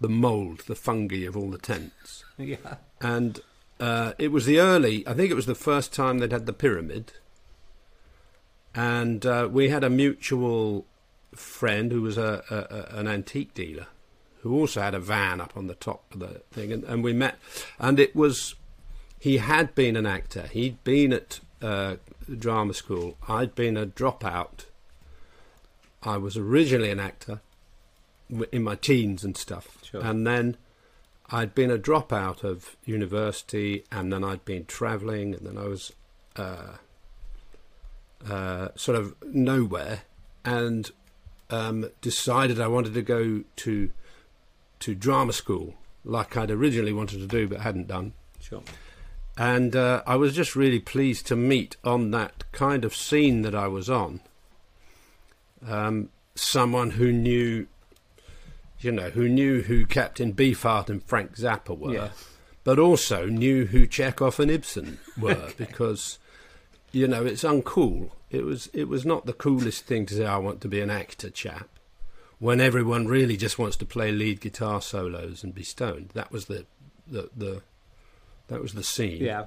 the 0.00 0.08
mould, 0.08 0.60
the 0.60 0.76
fungi 0.76 1.24
of 1.26 1.36
all 1.36 1.50
the 1.50 1.58
tents. 1.58 2.24
Yeah. 2.38 2.76
And 3.00 3.40
uh, 3.80 4.12
it 4.16 4.30
was 4.30 4.46
the 4.46 4.60
early. 4.60 5.04
I 5.08 5.14
think 5.14 5.32
it 5.32 5.34
was 5.34 5.46
the 5.46 5.56
first 5.56 5.92
time 5.92 6.18
they'd 6.18 6.30
had 6.30 6.46
the 6.46 6.52
pyramid. 6.52 7.12
And 8.76 9.26
uh, 9.26 9.48
we 9.50 9.70
had 9.70 9.82
a 9.82 9.90
mutual 9.90 10.86
friend 11.34 11.92
who 11.92 12.02
was 12.02 12.18
a, 12.18 12.42
a, 12.50 12.98
an 12.98 13.06
antique 13.08 13.54
dealer, 13.54 13.86
who 14.42 14.54
also 14.54 14.80
had 14.80 14.94
a 14.94 15.00
van 15.00 15.40
up 15.40 15.56
on 15.56 15.66
the 15.66 15.74
top 15.74 16.04
of 16.12 16.20
the 16.20 16.42
thing, 16.50 16.72
and, 16.72 16.84
and 16.84 17.02
we 17.04 17.12
met. 17.12 17.36
And 17.78 17.98
it 17.98 18.14
was 18.14 18.54
he 19.18 19.38
had 19.38 19.74
been 19.74 19.96
an 19.96 20.06
actor. 20.06 20.42
He'd 20.52 20.82
been 20.84 21.12
at 21.12 21.40
uh, 21.60 21.96
drama 22.38 22.74
school. 22.74 23.16
I'd 23.28 23.54
been 23.54 23.76
a 23.76 23.86
dropout. 23.86 24.66
I 26.02 26.16
was 26.16 26.36
originally 26.36 26.90
an 26.90 27.00
actor 27.00 27.40
in 28.52 28.62
my 28.62 28.76
teens 28.76 29.24
and 29.24 29.36
stuff, 29.36 29.78
Sure. 29.82 30.00
and 30.02 30.26
then 30.26 30.56
I'd 31.30 31.54
been 31.54 31.70
a 31.70 31.78
dropout 31.78 32.44
of 32.44 32.76
university, 32.84 33.84
and 33.90 34.12
then 34.12 34.22
I'd 34.22 34.44
been 34.44 34.66
travelling, 34.66 35.34
and 35.34 35.46
then 35.46 35.58
I 35.58 35.66
was 35.66 35.92
uh, 36.36 36.76
uh, 38.28 38.68
sort 38.76 38.96
of 38.98 39.14
nowhere, 39.32 40.02
and 40.44 40.90
um, 41.50 41.90
decided 42.00 42.60
I 42.60 42.68
wanted 42.68 42.94
to 42.94 43.02
go 43.02 43.42
to 43.56 43.90
to 44.80 44.94
drama 44.94 45.32
school, 45.32 45.74
like 46.04 46.36
I'd 46.36 46.50
originally 46.50 46.92
wanted 46.92 47.18
to 47.20 47.26
do 47.26 47.48
but 47.48 47.60
hadn't 47.60 47.88
done. 47.88 48.12
Sure. 48.40 48.62
And 49.36 49.74
uh, 49.76 50.02
I 50.06 50.16
was 50.16 50.34
just 50.34 50.54
really 50.56 50.80
pleased 50.80 51.26
to 51.28 51.36
meet 51.36 51.76
on 51.84 52.10
that 52.12 52.44
kind 52.52 52.84
of 52.84 52.94
scene 52.94 53.42
that 53.42 53.54
I 53.54 53.66
was 53.68 53.88
on 53.90 54.20
um, 55.66 56.08
someone 56.34 56.90
who 56.92 57.12
knew, 57.12 57.66
you 58.80 58.92
know, 58.92 59.10
who 59.10 59.28
knew 59.28 59.62
who 59.62 59.86
Captain 59.86 60.32
Beefheart 60.32 60.88
and 60.88 61.02
Frank 61.04 61.36
Zappa 61.36 61.76
were, 61.76 61.92
Yeah. 61.94 62.08
but 62.64 62.78
also 62.78 63.26
knew 63.26 63.66
who 63.66 63.86
Chekhov 63.86 64.38
and 64.40 64.50
Ibsen 64.50 64.98
were 65.20 65.50
because, 65.56 66.18
you 66.92 67.08
know, 67.08 67.24
it's 67.24 67.42
uncool. 67.44 68.10
It 68.30 68.44
was 68.44 68.68
it 68.72 68.88
was 68.88 69.04
not 69.06 69.26
the 69.26 69.32
coolest 69.32 69.84
thing 69.86 70.06
to 70.06 70.14
say 70.14 70.26
I 70.26 70.36
want 70.38 70.60
to 70.62 70.68
be 70.68 70.80
an 70.80 70.90
actor, 70.90 71.30
chap. 71.30 71.68
When 72.38 72.60
everyone 72.60 73.08
really 73.08 73.36
just 73.36 73.58
wants 73.58 73.76
to 73.78 73.86
play 73.86 74.12
lead 74.12 74.40
guitar 74.40 74.80
solos 74.80 75.42
and 75.42 75.54
be 75.54 75.62
stoned, 75.64 76.10
that 76.14 76.30
was 76.30 76.44
the 76.46 76.66
the, 77.06 77.30
the 77.36 77.62
that 78.48 78.60
was 78.62 78.74
the 78.74 78.84
scene 78.84 79.22
Yeah. 79.24 79.46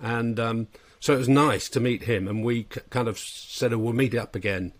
and 0.00 0.38
um, 0.40 0.68
so 1.00 1.14
it 1.14 1.18
was 1.18 1.28
nice 1.28 1.68
to 1.70 1.80
meet 1.80 2.04
him. 2.04 2.28
And 2.28 2.44
we 2.44 2.66
c- 2.72 2.80
kind 2.90 3.08
of 3.08 3.18
said, 3.18 3.72
oh, 3.72 3.78
"We'll 3.78 3.92
meet 3.92 4.14
up 4.14 4.34
again 4.36 4.72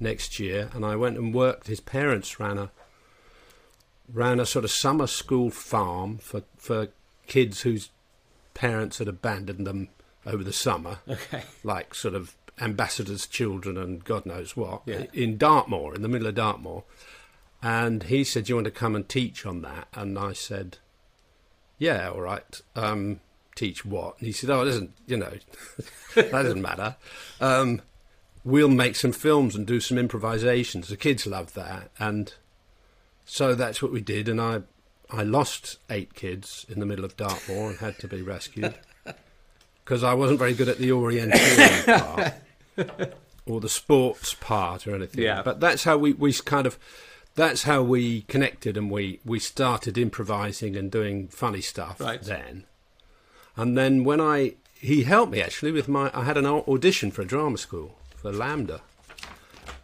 next 0.00 0.38
year." 0.40 0.70
And 0.74 0.84
I 0.84 0.96
went 0.96 1.18
and 1.18 1.34
worked. 1.34 1.66
His 1.66 1.80
parents 1.80 2.40
ran 2.40 2.56
a 2.58 2.70
ran 4.12 4.40
a 4.40 4.46
sort 4.46 4.64
of 4.64 4.70
summer 4.70 5.06
school 5.06 5.50
farm 5.50 6.18
for 6.18 6.42
for 6.56 6.88
kids 7.26 7.62
whose 7.62 7.90
parents 8.54 8.98
had 8.98 9.08
abandoned 9.08 9.66
them 9.66 9.88
over 10.24 10.42
the 10.42 10.52
summer, 10.52 10.98
Okay. 11.08 11.42
like 11.62 11.94
sort 11.94 12.14
of 12.14 12.34
ambassadors' 12.60 13.26
children 13.26 13.76
and 13.76 14.02
God 14.04 14.24
knows 14.26 14.56
what, 14.56 14.82
Yeah. 14.86 15.04
in 15.12 15.36
Dartmoor, 15.36 15.94
in 15.94 16.02
the 16.02 16.08
middle 16.08 16.26
of 16.28 16.34
Dartmoor. 16.34 16.84
And 17.62 18.04
he 18.04 18.22
said, 18.24 18.44
"Do 18.44 18.50
you 18.50 18.54
want 18.56 18.66
to 18.66 18.70
come 18.70 18.94
and 18.94 19.08
teach 19.08 19.44
on 19.46 19.62
that?" 19.62 19.88
And 19.94 20.18
I 20.18 20.32
said, 20.34 20.78
"Yeah, 21.78 22.10
all 22.10 22.20
right." 22.20 22.60
Um, 22.74 23.20
teach 23.54 23.84
what? 23.84 24.18
And 24.18 24.26
he 24.26 24.32
said, 24.32 24.50
"Oh, 24.50 24.62
it 24.62 24.66
doesn't, 24.66 24.92
you 25.06 25.16
know, 25.16 25.32
that 26.14 26.30
doesn't 26.30 26.62
matter. 26.62 26.96
Um, 27.40 27.80
we'll 28.44 28.68
make 28.68 28.94
some 28.96 29.12
films 29.12 29.56
and 29.56 29.66
do 29.66 29.80
some 29.80 29.98
improvisations. 29.98 30.88
The 30.88 30.96
kids 30.96 31.26
love 31.26 31.54
that." 31.54 31.90
And 31.98 32.34
so 33.24 33.54
that's 33.54 33.82
what 33.82 33.90
we 33.92 34.00
did. 34.02 34.28
And 34.28 34.40
I, 34.40 34.60
I 35.10 35.22
lost 35.22 35.78
eight 35.90 36.14
kids 36.14 36.66
in 36.68 36.78
the 36.78 36.86
middle 36.86 37.04
of 37.04 37.16
Dartmoor 37.16 37.70
and 37.70 37.78
had 37.78 37.98
to 38.00 38.06
be 38.08 38.22
rescued 38.22 38.74
because 39.84 40.04
I 40.04 40.14
wasn't 40.14 40.38
very 40.38 40.52
good 40.54 40.68
at 40.68 40.78
the 40.78 40.90
orienteering 40.90 41.84
part 42.00 42.34
or 43.46 43.60
the 43.60 43.68
sports 43.68 44.34
part 44.34 44.86
or 44.86 44.94
anything. 44.94 45.22
Yeah. 45.24 45.42
But 45.42 45.60
that's 45.60 45.84
how 45.84 45.96
we, 45.98 46.12
we 46.12 46.32
kind 46.32 46.66
of 46.66 46.78
that's 47.34 47.64
how 47.64 47.82
we 47.82 48.22
connected 48.22 48.76
and 48.76 48.90
we, 48.90 49.20
we 49.24 49.38
started 49.38 49.98
improvising 49.98 50.74
and 50.74 50.90
doing 50.90 51.28
funny 51.28 51.60
stuff 51.60 52.00
Right. 52.00 52.22
then. 52.22 52.64
And 53.56 53.76
then 53.76 54.04
when 54.04 54.20
I 54.20 54.54
he 54.78 55.04
helped 55.04 55.32
me 55.32 55.40
actually 55.42 55.72
with 55.72 55.88
my 55.88 56.10
I 56.14 56.24
had 56.24 56.36
an 56.36 56.46
audition 56.46 57.10
for 57.10 57.22
a 57.22 57.26
drama 57.26 57.58
school 57.58 57.96
for 58.16 58.32
LAMDA. 58.32 58.80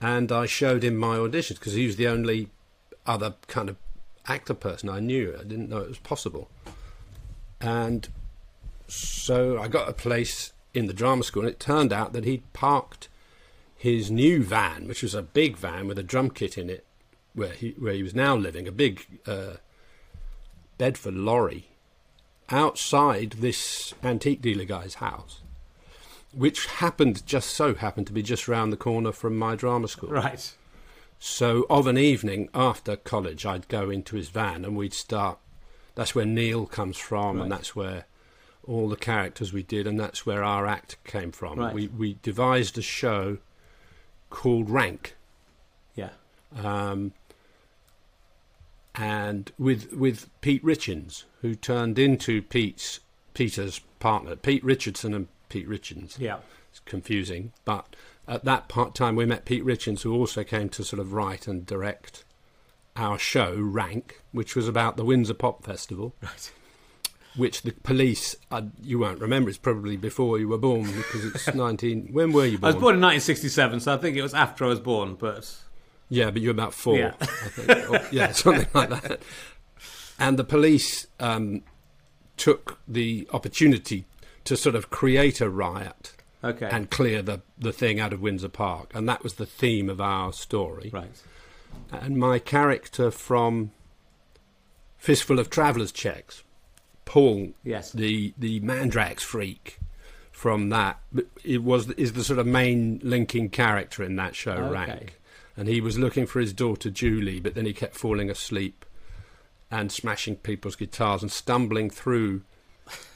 And 0.01 0.33
I 0.33 0.47
showed 0.47 0.83
him 0.83 0.97
my 0.97 1.17
auditions 1.17 1.59
because 1.61 1.75
he 1.75 1.87
was 1.87 1.97
the 1.97 2.09
only 2.09 2.49
other 3.07 3.35
kind 3.47 3.69
of 3.69 3.77
actor 4.27 4.55
person 4.55 4.89
I 4.89 4.99
knew. 5.01 5.35
I 5.39 5.45
didn't 5.45 5.69
know 5.69 5.79
it 5.79 5.89
was 5.89 5.99
possible. 5.99 6.49
And 7.61 8.09
so 8.89 9.59
I 9.61 9.69
got 9.69 9.89
a 9.89 9.93
place 9.93 10.53
in 10.75 10.87
the 10.87 10.93
drama 10.93 11.23
school, 11.25 11.43
and 11.43 11.51
it 11.51 11.61
turned 11.61 11.93
out 11.93 12.13
that 12.13 12.25
he'd 12.25 12.51
parked 12.53 13.09
his 13.77 14.11
new 14.11 14.43
van, 14.43 14.87
which 14.87 15.03
was 15.03 15.15
a 15.15 15.23
big 15.23 15.57
van 15.57 15.87
with 15.89 15.99
a 15.99 16.03
drum 16.03 16.31
kit 16.31 16.57
in 16.57 16.71
it, 16.71 16.85
where 17.35 17.53
he 17.53 17.71
where 17.79 17.95
he 17.95 18.03
was 18.03 18.15
now 18.15 18.35
living, 18.37 18.67
a 18.69 18.73
big 18.73 19.07
uh, 19.27 19.55
Bedford 20.79 21.15
lorry, 21.15 21.69
outside 22.51 23.33
this 23.39 23.95
antique 24.03 24.41
dealer 24.43 24.65
guy's 24.65 24.95
house, 24.95 25.41
which 26.33 26.67
happened 26.67 27.27
just 27.27 27.51
so 27.51 27.75
happened 27.75 28.07
to 28.07 28.13
be 28.13 28.23
just 28.23 28.49
round 28.49 28.73
the 28.73 28.77
corner 28.77 29.13
from 29.13 29.37
my 29.37 29.55
drama 29.55 29.89
school. 29.89 30.11
Right. 30.11 30.55
So 31.19 31.67
of 31.71 31.87
an 31.87 31.99
evening 31.99 32.49
after 32.53 32.97
college, 32.97 33.47
I'd 33.47 33.69
go 33.69 33.91
into 33.91 34.17
his 34.17 34.29
van 34.29 34.65
and 34.65 34.77
we'd 34.77 34.95
start. 34.95 35.39
That's 35.95 36.15
where 36.15 36.25
Neil 36.27 36.67
comes 36.67 36.97
from, 36.97 37.37
Right. 37.37 37.43
and 37.45 37.53
that's 37.53 37.77
where 37.77 38.07
all 38.67 38.89
the 38.89 38.97
characters 38.97 39.53
we 39.53 39.63
did, 39.63 39.87
and 39.87 39.99
that's 39.99 40.25
where 40.25 40.43
our 40.45 40.67
act 40.67 40.97
came 41.05 41.33
from. 41.33 41.59
Right. 41.59 41.75
We 41.75 41.89
we 41.89 42.19
devised 42.23 42.79
a 42.79 42.83
show 42.83 43.39
called 44.31 44.71
Rank, 44.71 45.15
Yeah. 45.95 46.11
um, 46.57 47.13
and 48.95 49.53
with 49.59 49.93
with 49.93 50.29
Pete 50.41 50.65
Richens, 50.65 51.25
who 51.41 51.55
turned 51.55 51.99
into 51.99 52.43
Pete's 52.43 53.01
Peter's 53.35 53.81
partner, 53.99 54.37
Pete 54.37 54.63
Richardson 54.65 55.15
and 55.15 55.29
Pete 55.49 55.69
Richens 55.69 56.19
Yeah. 56.19 56.39
It's 56.71 56.81
confusing, 56.81 57.53
but 57.65 57.95
at 58.29 58.45
that 58.45 58.69
part 58.69 58.95
time 58.95 59.17
we 59.17 59.27
met 59.27 59.45
Pete 59.45 59.65
Richens, 59.65 60.03
who 60.03 60.15
also 60.15 60.45
came 60.45 60.69
to 60.71 60.85
sort 60.85 61.01
of 61.01 61.13
write 61.13 61.47
and 61.47 61.67
direct 61.67 62.25
our 62.97 63.19
show 63.19 63.55
Rank, 63.59 64.21
which 64.33 64.55
was 64.55 64.69
about 64.69 64.97
the 64.97 65.05
Windsor 65.05 65.35
Pop 65.35 65.65
Festival. 65.65 66.15
Right. 66.23 66.53
Which 67.35 67.63
the 67.63 67.73
police, 67.73 68.37
uh, 68.51 68.63
you 68.83 68.99
won't 68.99 69.19
remember, 69.21 69.49
it's 69.49 69.57
probably 69.59 69.97
before 69.97 70.39
you 70.39 70.49
were 70.49 70.59
born 70.59 70.85
because 70.93 71.25
it's 71.25 71.55
19. 71.55 72.09
When 72.13 72.33
were 72.33 72.45
you 72.45 72.59
born? 72.59 72.65
I 72.73 72.75
was 72.75 72.83
born 72.83 72.95
in 72.97 73.01
1967, 73.01 73.81
so 73.81 73.95
I 73.95 73.97
think 73.97 74.17
it 74.17 74.23
was 74.23 74.35
after 74.35 74.67
I 74.67 74.69
was 74.69 74.81
born, 74.81 75.15
but 75.15 75.51
Yeah, 76.11 76.31
but 76.31 76.43
you're 76.43 76.51
about 76.51 76.75
four, 76.75 76.99
Yeah. 76.99 77.15
I 77.21 77.25
think. 77.25 77.91
Or- 77.91 78.07
yeah, 78.13 78.33
something 78.33 78.69
like 78.75 78.91
that. 78.91 79.23
And 80.19 80.39
the 80.39 80.45
police 80.45 81.07
um, 81.21 81.63
took 82.37 82.79
the 82.87 83.27
opportunity 83.33 84.05
to 84.45 84.57
sort 84.57 84.75
of 84.75 84.91
create 84.91 85.41
a 85.41 85.49
riot 85.49 86.13
okay. 86.45 86.69
and 86.71 86.91
clear 86.91 87.23
the, 87.23 87.41
the 87.59 87.73
thing 87.73 87.99
out 87.99 88.13
of 88.13 88.21
Windsor 88.21 88.51
Park. 88.51 88.91
And 88.95 89.09
that 89.09 89.23
was 89.23 89.35
the 89.35 89.47
theme 89.47 89.89
of 89.89 90.01
our 90.03 90.33
story. 90.35 90.91
right. 90.93 91.23
And 91.91 92.19
my 92.19 92.39
character 92.39 93.11
from 93.11 93.71
Fistful 94.99 95.39
of 95.39 95.49
Travellers 95.49 95.91
Cheques, 95.93 96.43
Paul, 97.05 97.53
Yes. 97.65 97.93
the, 97.93 98.33
the 98.39 98.61
Mandrax 98.61 99.21
freak 99.21 99.79
from 100.31 100.71
that, 100.71 100.99
it 101.45 101.63
was 101.63 101.91
is 101.93 102.15
the 102.15 102.25
sort 102.25 102.39
of 102.39 102.47
main 102.47 103.01
linking 103.03 103.49
character 103.51 104.03
in 104.03 104.17
that 104.17 104.35
show, 104.35 104.53
Okay. 104.53 104.71
Rank. 104.73 105.19
And 105.57 105.69
he 105.69 105.81
was 105.81 105.99
looking 105.99 106.27
for 106.27 106.41
his 106.41 106.53
daughter 106.53 106.89
Julie, 106.91 107.39
but 107.39 107.55
then 107.55 107.67
he 107.67 107.73
kept 107.75 107.95
falling 107.95 108.31
asleep 108.31 108.85
and 109.71 109.93
smashing 109.93 110.37
people's 110.37 110.77
guitars 110.77 111.23
and 111.23 111.31
stumbling 111.31 111.91
through 111.91 112.43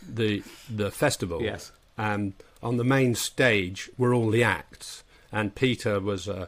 the 0.06 0.42
the 0.68 0.90
festival. 0.90 1.42
Yes. 1.42 1.72
And 1.98 2.34
on 2.62 2.76
the 2.76 2.84
main 2.84 3.14
stage 3.14 3.90
were 3.96 4.12
all 4.12 4.30
the 4.30 4.44
acts, 4.44 5.02
and 5.32 5.54
Peter 5.54 5.98
was 5.98 6.28
uh, 6.28 6.46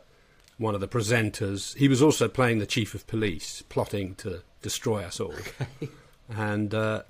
one 0.58 0.74
of 0.74 0.80
the 0.80 0.88
presenters. 0.88 1.74
He 1.76 1.88
was 1.88 2.02
also 2.02 2.28
playing 2.28 2.58
the 2.58 2.66
chief 2.66 2.94
of 2.94 3.06
police, 3.06 3.62
plotting 3.68 4.14
to 4.16 4.42
destroy 4.62 5.02
us 5.04 5.18
all. 5.20 5.34
And 6.28 6.74
uh, 6.74 7.02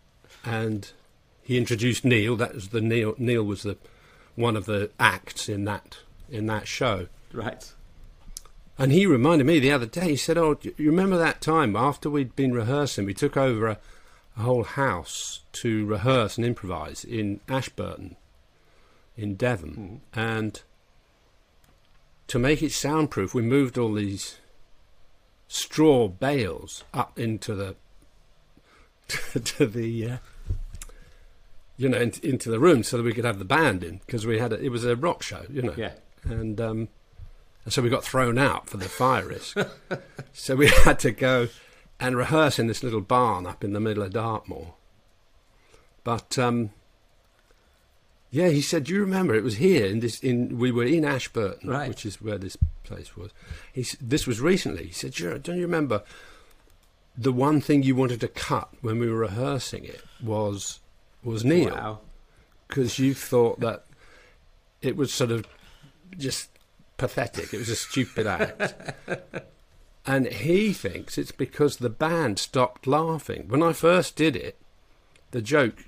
and 0.45 0.91
he 1.43 1.57
introduced 1.57 2.05
Neil. 2.05 2.37
That 2.37 2.55
was 2.55 2.69
the 2.69 2.81
Neil. 2.81 3.15
Neil 3.19 3.43
was 3.43 3.63
the 3.63 3.77
one 4.35 4.57
of 4.57 4.67
the 4.67 4.91
acts 5.01 5.49
in 5.49 5.65
that 5.65 5.99
in 6.31 6.47
that 6.47 6.69
show. 6.69 7.09
Right. 7.33 7.73
And 8.79 8.93
he 8.93 9.07
reminded 9.07 9.47
me 9.47 9.59
the 9.59 9.73
other 9.73 9.87
day. 9.87 10.11
He 10.11 10.17
said, 10.17 10.39
"Oh, 10.39 10.59
you 10.63 10.91
remember 10.91 11.19
that 11.19 11.41
time 11.41 11.75
after 11.75 12.09
we'd 12.09 12.37
been 12.37 12.53
rehearsing? 12.53 13.07
We 13.07 13.15
took 13.15 13.37
over 13.37 13.67
a, 13.67 13.79
a 14.37 14.43
whole 14.43 14.65
house 14.65 15.41
to 15.53 15.87
rehearse 15.87 16.37
and 16.37 16.47
improvise 16.47 17.05
in 17.05 17.41
Ashburton, 17.49 18.17
in 19.17 19.35
Devon, 19.35 20.03
hmm. 20.13 20.19
and 20.19 20.63
to 22.29 22.39
make 22.39 22.63
it 22.63 22.73
soundproof, 22.73 23.35
we 23.35 23.43
moved 23.43 23.79
all 23.79 23.95
these 23.95 24.37
straw 25.49 26.09
bales 26.09 26.85
up 26.93 27.19
into 27.19 27.55
the 27.55 27.75
to 29.45 29.67
the." 29.67 30.11
Uh, 30.11 30.17
you 31.81 31.89
know, 31.89 31.99
in, 31.99 32.13
into 32.25 32.51
the 32.51 32.59
room 32.59 32.83
so 32.83 32.97
that 32.97 33.05
we 33.05 33.13
could 33.13 33.25
have 33.25 33.39
the 33.39 33.45
band 33.45 33.85
in 33.85 33.99
because 34.05 34.27
we 34.27 34.41
had 34.41 34.53
a, 34.53 34.61
it 34.61 34.71
was 34.71 34.85
a 34.85 34.97
rock 34.97 35.23
show, 35.23 35.45
you 35.49 35.63
know, 35.63 35.75
Yeah. 35.77 35.93
and 36.25 36.61
um, 36.61 36.89
and 37.65 37.73
so 37.73 37.81
we 37.83 37.89
got 37.89 38.03
thrown 38.03 38.37
out 38.37 38.69
for 38.69 38.79
the 38.79 38.89
fire 38.89 39.29
risk. 39.29 39.57
so 40.33 40.57
we 40.57 40.67
had 40.69 40.99
to 40.99 41.13
go 41.13 41.47
and 42.01 42.17
rehearse 42.17 42.59
in 42.59 42.67
this 42.67 42.83
little 42.83 43.01
barn 43.01 43.47
up 43.47 43.63
in 43.63 43.75
the 43.75 43.81
middle 43.81 44.03
of 44.03 44.13
Dartmoor. 44.13 44.75
But 46.03 46.37
um, 46.37 46.71
yeah, 48.33 48.49
he 48.49 48.61
said, 48.61 48.83
"Do 48.85 48.93
you 48.95 49.01
remember? 49.01 49.37
It 49.37 49.45
was 49.45 49.59
here 49.59 49.87
in 49.87 50.01
this. 50.01 50.19
In 50.19 50.59
we 50.59 50.73
were 50.73 50.85
in 50.85 51.05
Ashburton, 51.05 51.71
Right. 51.71 51.89
which 51.89 52.05
is 52.05 52.21
where 52.21 52.39
this 52.39 52.57
place 52.83 53.17
was. 53.17 53.31
He, 53.73 53.87
this 54.01 54.27
was 54.27 54.41
recently. 54.41 54.87
He 54.87 54.93
said, 54.93 55.13
"Do 55.13 55.39
"Don't 55.39 55.57
you 55.57 55.63
remember? 55.63 56.03
The 57.21 57.33
one 57.33 57.61
thing 57.61 57.83
you 57.83 57.97
wanted 57.97 58.21
to 58.21 58.29
cut 58.29 58.69
when 58.81 58.99
we 59.01 59.09
were 59.11 59.19
rehearsing 59.19 59.85
it 59.85 60.03
was 60.23 60.81
was 61.25 61.45
Neil." 61.45 61.75
Wow. 61.75 61.99
because 62.69 62.99
you 62.99 63.13
thought 63.15 63.59
that 63.61 63.85
it 64.83 64.97
was 64.97 65.13
sort 65.13 65.31
of 65.33 65.47
just 66.17 66.49
pathetic. 66.97 67.53
It 67.53 67.59
was 67.59 67.69
a 67.69 67.77
stupid 67.77 68.27
act. 68.27 68.75
and 70.07 70.27
he 70.29 70.73
thinks 70.73 71.19
it's 71.19 71.33
because 71.33 71.77
the 71.79 71.91
band 71.91 72.39
stopped 72.39 72.87
laughing. 72.87 73.49
When 73.49 73.63
I 73.63 73.73
first 73.73 74.15
did 74.17 74.37
it, 74.37 74.57
the 75.33 75.43
joke 75.43 75.87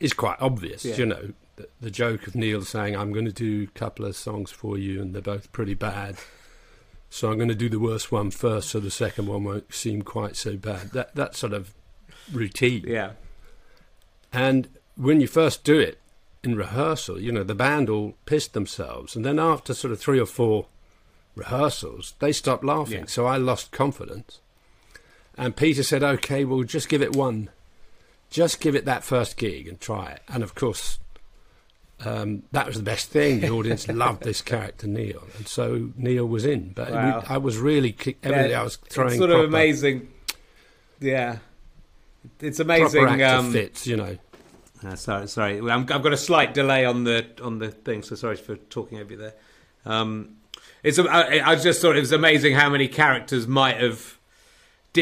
is 0.00 0.12
quite 0.12 0.36
obvious, 0.40 0.84
Yeah. 0.84 0.96
you 0.96 1.06
know. 1.06 1.32
The, 1.56 1.68
the 1.80 1.90
joke 1.90 2.26
of 2.28 2.34
Neil 2.36 2.62
saying, 2.62 2.94
I'm 2.96 3.12
going 3.12 3.24
to 3.24 3.32
do 3.32 3.64
a 3.64 3.78
couple 3.78 4.04
of 4.04 4.14
songs 4.14 4.50
for 4.52 4.78
you, 4.78 5.00
and 5.02 5.12
they're 5.14 5.20
both 5.22 5.50
pretty 5.50 5.74
bad. 5.74 6.16
So 7.10 7.30
I'm 7.30 7.36
going 7.36 7.48
to 7.48 7.54
do 7.54 7.68
the 7.68 7.80
worst 7.80 8.12
one 8.12 8.30
first, 8.30 8.68
so 8.68 8.80
the 8.80 8.90
second 8.90 9.26
one 9.26 9.44
won't 9.44 9.72
seem 9.72 10.02
quite 10.02 10.36
so 10.36 10.56
bad. 10.56 10.90
That 10.92 11.14
that 11.14 11.34
sort 11.34 11.52
of 11.52 11.72
routine. 12.32 12.84
Yeah. 12.86 13.12
And 14.32 14.68
when 14.96 15.20
you 15.20 15.26
first 15.26 15.64
do 15.64 15.78
it 15.78 15.98
in 16.44 16.54
rehearsal, 16.54 17.20
you 17.20 17.32
know, 17.32 17.44
the 17.44 17.54
band 17.54 17.88
all 17.88 18.14
pissed 18.26 18.52
themselves. 18.52 19.16
And 19.16 19.24
then 19.24 19.38
after 19.38 19.74
sort 19.74 19.92
of 19.92 20.00
three 20.00 20.20
or 20.20 20.26
four 20.26 20.66
rehearsals, 21.34 22.14
they 22.18 22.32
stopped 22.32 22.64
laughing. 22.64 23.00
Yeah. 23.00 23.06
So 23.06 23.26
I 23.26 23.36
lost 23.36 23.70
confidence. 23.72 24.40
And 25.36 25.56
Peter 25.56 25.82
said, 25.82 26.02
okay, 26.02 26.44
well, 26.44 26.62
just 26.64 26.88
give 26.88 27.00
it 27.00 27.16
one. 27.16 27.48
Just 28.28 28.60
give 28.60 28.74
it 28.74 28.84
that 28.84 29.04
first 29.04 29.36
gig 29.36 29.66
and 29.66 29.80
try 29.80 30.10
it. 30.10 30.22
And 30.28 30.42
of 30.42 30.54
course, 30.54 30.98
um, 32.04 32.42
that 32.52 32.66
was 32.66 32.76
the 32.76 32.82
best 32.82 33.10
thing. 33.10 33.40
The 33.40 33.50
audience 33.50 33.88
loved 33.88 34.22
this 34.22 34.40
character, 34.42 34.86
Neil. 34.86 35.22
And 35.36 35.48
so 35.48 35.90
Neil 35.96 36.26
was 36.26 36.44
in. 36.44 36.70
But 36.74 36.90
Wow. 36.92 37.20
we, 37.20 37.26
I 37.34 37.38
was 37.38 37.58
really, 37.58 37.92
kick, 37.92 38.18
everything 38.22 38.54
I 38.54 38.62
was 38.62 38.76
throwing 38.76 39.10
It's 39.10 39.18
sort 39.18 39.30
of 39.30 39.40
amazing. 39.40 40.08
Yeah. 41.00 41.38
It's 42.40 42.60
amazing. 42.60 43.04
actor 43.06 43.24
Um, 43.24 43.52
fits, 43.52 43.86
you 43.86 43.96
know. 43.96 44.16
Uh, 44.84 44.94
sorry, 44.94 45.26
sorry. 45.26 45.58
I'm, 45.58 45.80
I've 45.90 46.02
got 46.02 46.12
a 46.12 46.16
slight 46.16 46.54
delay 46.54 46.84
on 46.84 47.02
the 47.04 47.26
on 47.42 47.58
the 47.58 47.70
thing, 47.70 48.02
so 48.02 48.14
sorry 48.14 48.36
for 48.36 48.54
talking 48.56 48.98
over 48.98 49.10
you 49.12 49.16
there. 49.18 49.34
Um, 49.84 50.36
it's. 50.84 50.98
a- 50.98 51.08
I, 51.10 51.52
I 51.52 51.56
just 51.56 51.82
thought 51.82 51.96
it 51.96 52.00
was 52.00 52.12
amazing 52.12 52.54
how 52.54 52.70
many 52.70 52.86
characters 52.86 53.48
might 53.48 53.78
have 53.78 54.17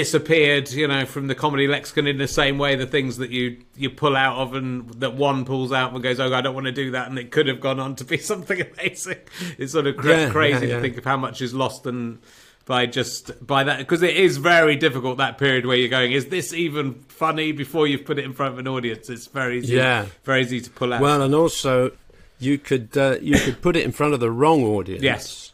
disappeared, 0.01 0.71
you 0.73 0.87
know, 0.87 1.07
from 1.07 1.27
the 1.27 1.35
comedy 1.35 1.67
lexicon 1.67 2.07
in 2.07 2.19
the 2.19 2.29
same 2.29 2.59
way 2.59 2.75
the 2.77 2.87
things 2.87 3.17
that 3.17 3.31
you 3.31 3.57
you 3.77 3.89
pull 3.91 4.15
out 4.15 4.37
of 4.37 4.55
and 4.55 4.89
that 5.01 5.15
one 5.15 5.45
pulls 5.47 5.73
out 5.73 5.93
and 5.95 6.03
goes, 6.03 6.21
"Oh, 6.21 6.33
I 6.35 6.41
don't 6.43 6.55
want 6.55 6.67
to 6.67 6.73
do 6.73 6.91
that," 6.91 7.09
and 7.09 7.19
it 7.19 7.31
could 7.31 7.47
have 7.49 7.61
gone 7.61 7.81
on 7.81 7.97
to 7.97 8.05
be 8.05 8.19
something 8.33 8.61
amazing. 8.61 9.19
It's 9.59 9.73
sort 9.73 9.87
of 9.87 9.97
cra- 9.97 10.11
Yeah, 10.25 10.31
crazy 10.31 10.67
yeah, 10.67 10.73
yeah. 10.73 10.75
to 10.77 10.81
think 10.83 10.99
of 10.99 11.05
how 11.05 11.17
much 11.17 11.41
is 11.41 11.55
lost 11.55 11.87
and 11.87 12.19
by 12.67 12.85
just 12.85 13.31
by 13.47 13.65
that 13.65 13.79
because 13.79 14.03
it 14.03 14.17
is 14.17 14.37
very 14.39 14.77
difficult 14.77 15.19
that 15.19 15.39
period 15.39 15.65
where 15.67 15.77
you're 15.77 15.89
going 15.89 16.11
is 16.13 16.27
this 16.27 16.53
even 16.53 16.95
funny 17.09 17.53
before 17.53 17.87
you've 17.87 18.05
put 18.05 18.19
it 18.19 18.25
in 18.25 18.33
front 18.33 18.53
of 18.55 18.59
an 18.59 18.67
audience 18.67 19.09
it's 19.09 19.29
very 19.29 19.59
easy 19.59 19.77
Yeah. 19.77 20.07
very 20.25 20.43
easy 20.43 20.61
to 20.61 20.71
pull 20.71 20.93
out 20.93 21.01
Well, 21.01 21.23
and 21.23 21.33
also 21.33 21.93
you 22.41 22.59
could 22.59 22.97
uh, 22.99 23.19
you 23.23 23.39
could 23.39 23.63
put 23.63 23.77
it 23.77 23.85
in 23.85 23.93
front 23.93 24.15
of 24.15 24.21
the 24.21 24.31
wrong 24.33 24.65
audience. 24.65 25.01
Yes. 25.03 25.53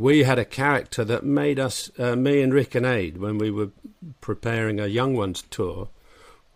We 0.00 0.22
had 0.22 0.38
a 0.38 0.46
character 0.46 1.04
that 1.04 1.24
made 1.24 1.60
us, 1.60 1.90
uh, 1.98 2.16
me 2.16 2.40
and 2.40 2.54
Rick 2.54 2.74
and 2.74 2.86
Ade, 2.86 3.18
when 3.18 3.36
we 3.36 3.50
were 3.50 3.68
preparing 4.22 4.80
a 4.80 4.86
Young 4.86 5.14
Ones 5.14 5.44
tour. 5.50 5.88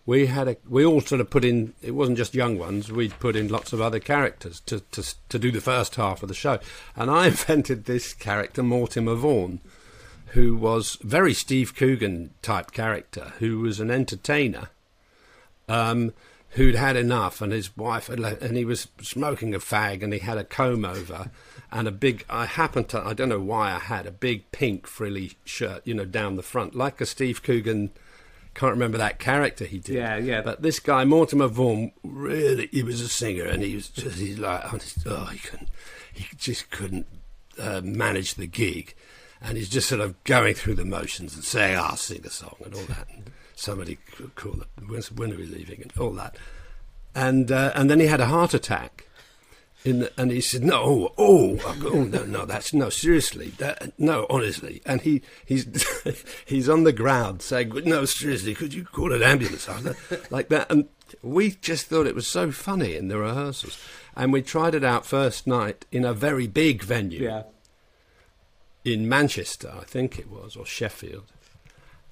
We 0.07 0.29
had 0.29 0.49
a, 0.49 0.57
we 0.67 0.83
all 0.83 1.03
sort 1.03 1.21
of 1.21 1.29
put 1.29 1.45
in. 1.45 1.75
It 1.83 1.91
wasn't 1.91 2.17
just 2.17 2.35
Young 2.35 2.59
Ones. 2.59 2.91
We'd 2.91 3.19
put 3.21 3.37
in 3.37 3.49
lots 3.49 3.75
of 3.75 3.83
other 3.83 4.01
characters 4.01 4.61
to 4.61 4.81
to 4.81 5.15
to 5.29 5.39
do 5.39 5.51
the 5.51 5.61
first 5.61 5.97
half 5.97 6.23
of 6.23 6.31
the 6.31 6.35
show. 6.35 6.59
And 6.97 7.11
I 7.11 7.27
invented 7.35 7.85
this 7.85 8.15
character, 8.15 8.63
Mortimer 8.63 9.15
Vaughan, 9.15 9.61
who 10.29 10.57
was 10.57 10.97
very 11.03 11.35
Steve 11.35 11.77
Coogan 11.77 12.31
type 12.41 12.73
character, 12.73 13.35
who 13.41 13.61
was 13.61 13.79
an 13.79 13.91
entertainer 13.91 14.71
um, 15.69 16.15
who'd 16.55 16.75
had 16.75 16.97
enough, 16.97 17.41
and 17.41 17.53
his 17.53 17.77
wife 17.77 18.07
had, 18.09 18.21
le- 18.21 18.39
and 18.41 18.57
he 18.57 18.65
was 18.65 18.89
smoking 19.01 19.55
a 19.55 19.59
fag, 19.59 20.03
and 20.03 20.13
he 20.13 20.19
had 20.19 20.39
a 20.39 20.45
comb 20.45 20.85
over, 20.85 21.31
and 21.71 21.87
a 21.87 21.93
big. 21.93 22.25
I 22.29 22.47
happened 22.47 22.89
to, 22.91 23.05
I 23.05 23.13
don't 23.13 23.29
know 23.29 23.41
why 23.41 23.73
I 23.73 23.79
had 23.79 24.07
a 24.07 24.13
big 24.13 24.51
pink 24.53 24.87
frilly 24.87 25.33
shirt, 25.45 25.87
you 25.87 25.95
know, 25.95 26.05
down 26.05 26.37
the 26.37 26.43
front, 26.43 26.75
like 26.75 27.01
a 27.01 27.07
Steve 27.07 27.43
Coogan. 27.43 27.91
Can't 28.55 28.73
remember 28.73 28.99
that 28.99 29.19
character 29.19 29.65
he 29.65 29.79
did. 29.79 29.97
Yeah, 29.97 30.17
yeah. 30.17 30.41
But 30.41 30.63
this 30.63 30.79
guy 30.79 31.05
Mortimer 31.05 31.49
Vaughan, 31.49 31.91
really, 32.05 32.69
he 32.69 32.85
was 32.85 33.01
a 33.01 33.09
singer, 33.09 33.45
and 33.47 33.65
he 33.65 33.75
was 33.75 33.89
just, 33.89 34.17
he's 34.17 34.39
like, 34.39 34.63
oh, 35.07 35.25
he 35.25 35.39
couldn't, 35.39 35.69
he 36.13 36.27
just 36.37 36.71
couldn't 36.71 37.09
uh, 37.59 37.81
manage 37.83 38.35
the 38.35 38.47
gig, 38.47 38.95
and 39.43 39.57
he's 39.57 39.69
just 39.69 39.89
sort 39.89 40.01
of 40.01 40.23
going 40.23 40.55
through 40.55 40.75
the 40.75 40.85
motions 40.85 41.35
and 41.35 41.43
saying, 41.43 41.77
"I'll 41.77 41.97
sing 41.97 42.23
a 42.25 42.31
song" 42.31 42.57
and 42.65 42.75
all 42.75 42.85
that. 42.85 43.09
Somebody 43.57 43.99
could 44.17 44.35
call 44.35 44.55
it, 44.63 45.11
"When 45.15 45.33
are 45.33 45.37
we 45.37 45.47
leaving?" 45.47 45.83
and 45.83 45.93
all 45.99 46.13
that. 46.13 46.37
And 47.15 47.51
uh, 47.53 47.73
and 47.75 47.89
then 47.89 48.01
he 48.01 48.07
had 48.07 48.21
a 48.21 48.27
heart 48.27 48.55
attack. 48.55 49.07
In 49.85 49.99
the, 50.01 50.13
and 50.19 50.31
he 50.31 50.41
said, 50.41 50.65
"No, 50.65 51.13
oh, 51.19 51.59
oh, 51.67 52.05
no, 52.05 52.25
no, 52.25 52.47
that's 52.47 52.73
no, 52.73 52.89
seriously, 52.89 53.51
that, 53.59 53.93
no, 53.99 54.27
honestly." 54.31 54.81
And 54.87 55.03
he 55.03 55.21
he's 55.45 55.67
he's 56.47 56.69
on 56.71 56.85
the 56.85 56.93
ground 56.93 57.43
saying, 57.43 57.71
"No, 57.85 58.05
seriously, 58.07 58.55
could 58.55 58.73
you 58.73 58.85
call 58.85 59.13
an 59.13 59.23
ambulance?" 59.23 59.69
I 59.69 59.77
was 59.77 59.85
like- 59.85 60.31
like 60.31 60.49
that, 60.49 60.71
and 60.71 60.89
we 61.23 61.51
just 61.53 61.87
thought 61.87 62.07
it 62.07 62.15
was 62.15 62.27
so 62.27 62.51
funny 62.51 62.97
in 62.97 63.09
the 63.09 63.19
rehearsals. 63.19 63.79
And 64.17 64.33
we 64.33 64.41
tried 64.43 64.75
it 64.75 64.85
out 64.85 65.05
first 65.05 65.47
night 65.47 65.85
in 65.93 66.05
a 66.05 66.15
very 66.15 66.47
big 66.47 66.83
venue 66.83 67.25
Yeah. 67.25 67.43
in 68.85 69.09
Manchester, 69.09 69.73
I 69.79 69.85
think 69.85 70.19
it 70.19 70.31
was, 70.31 70.57
or 70.57 70.65
Sheffield, 70.65 71.31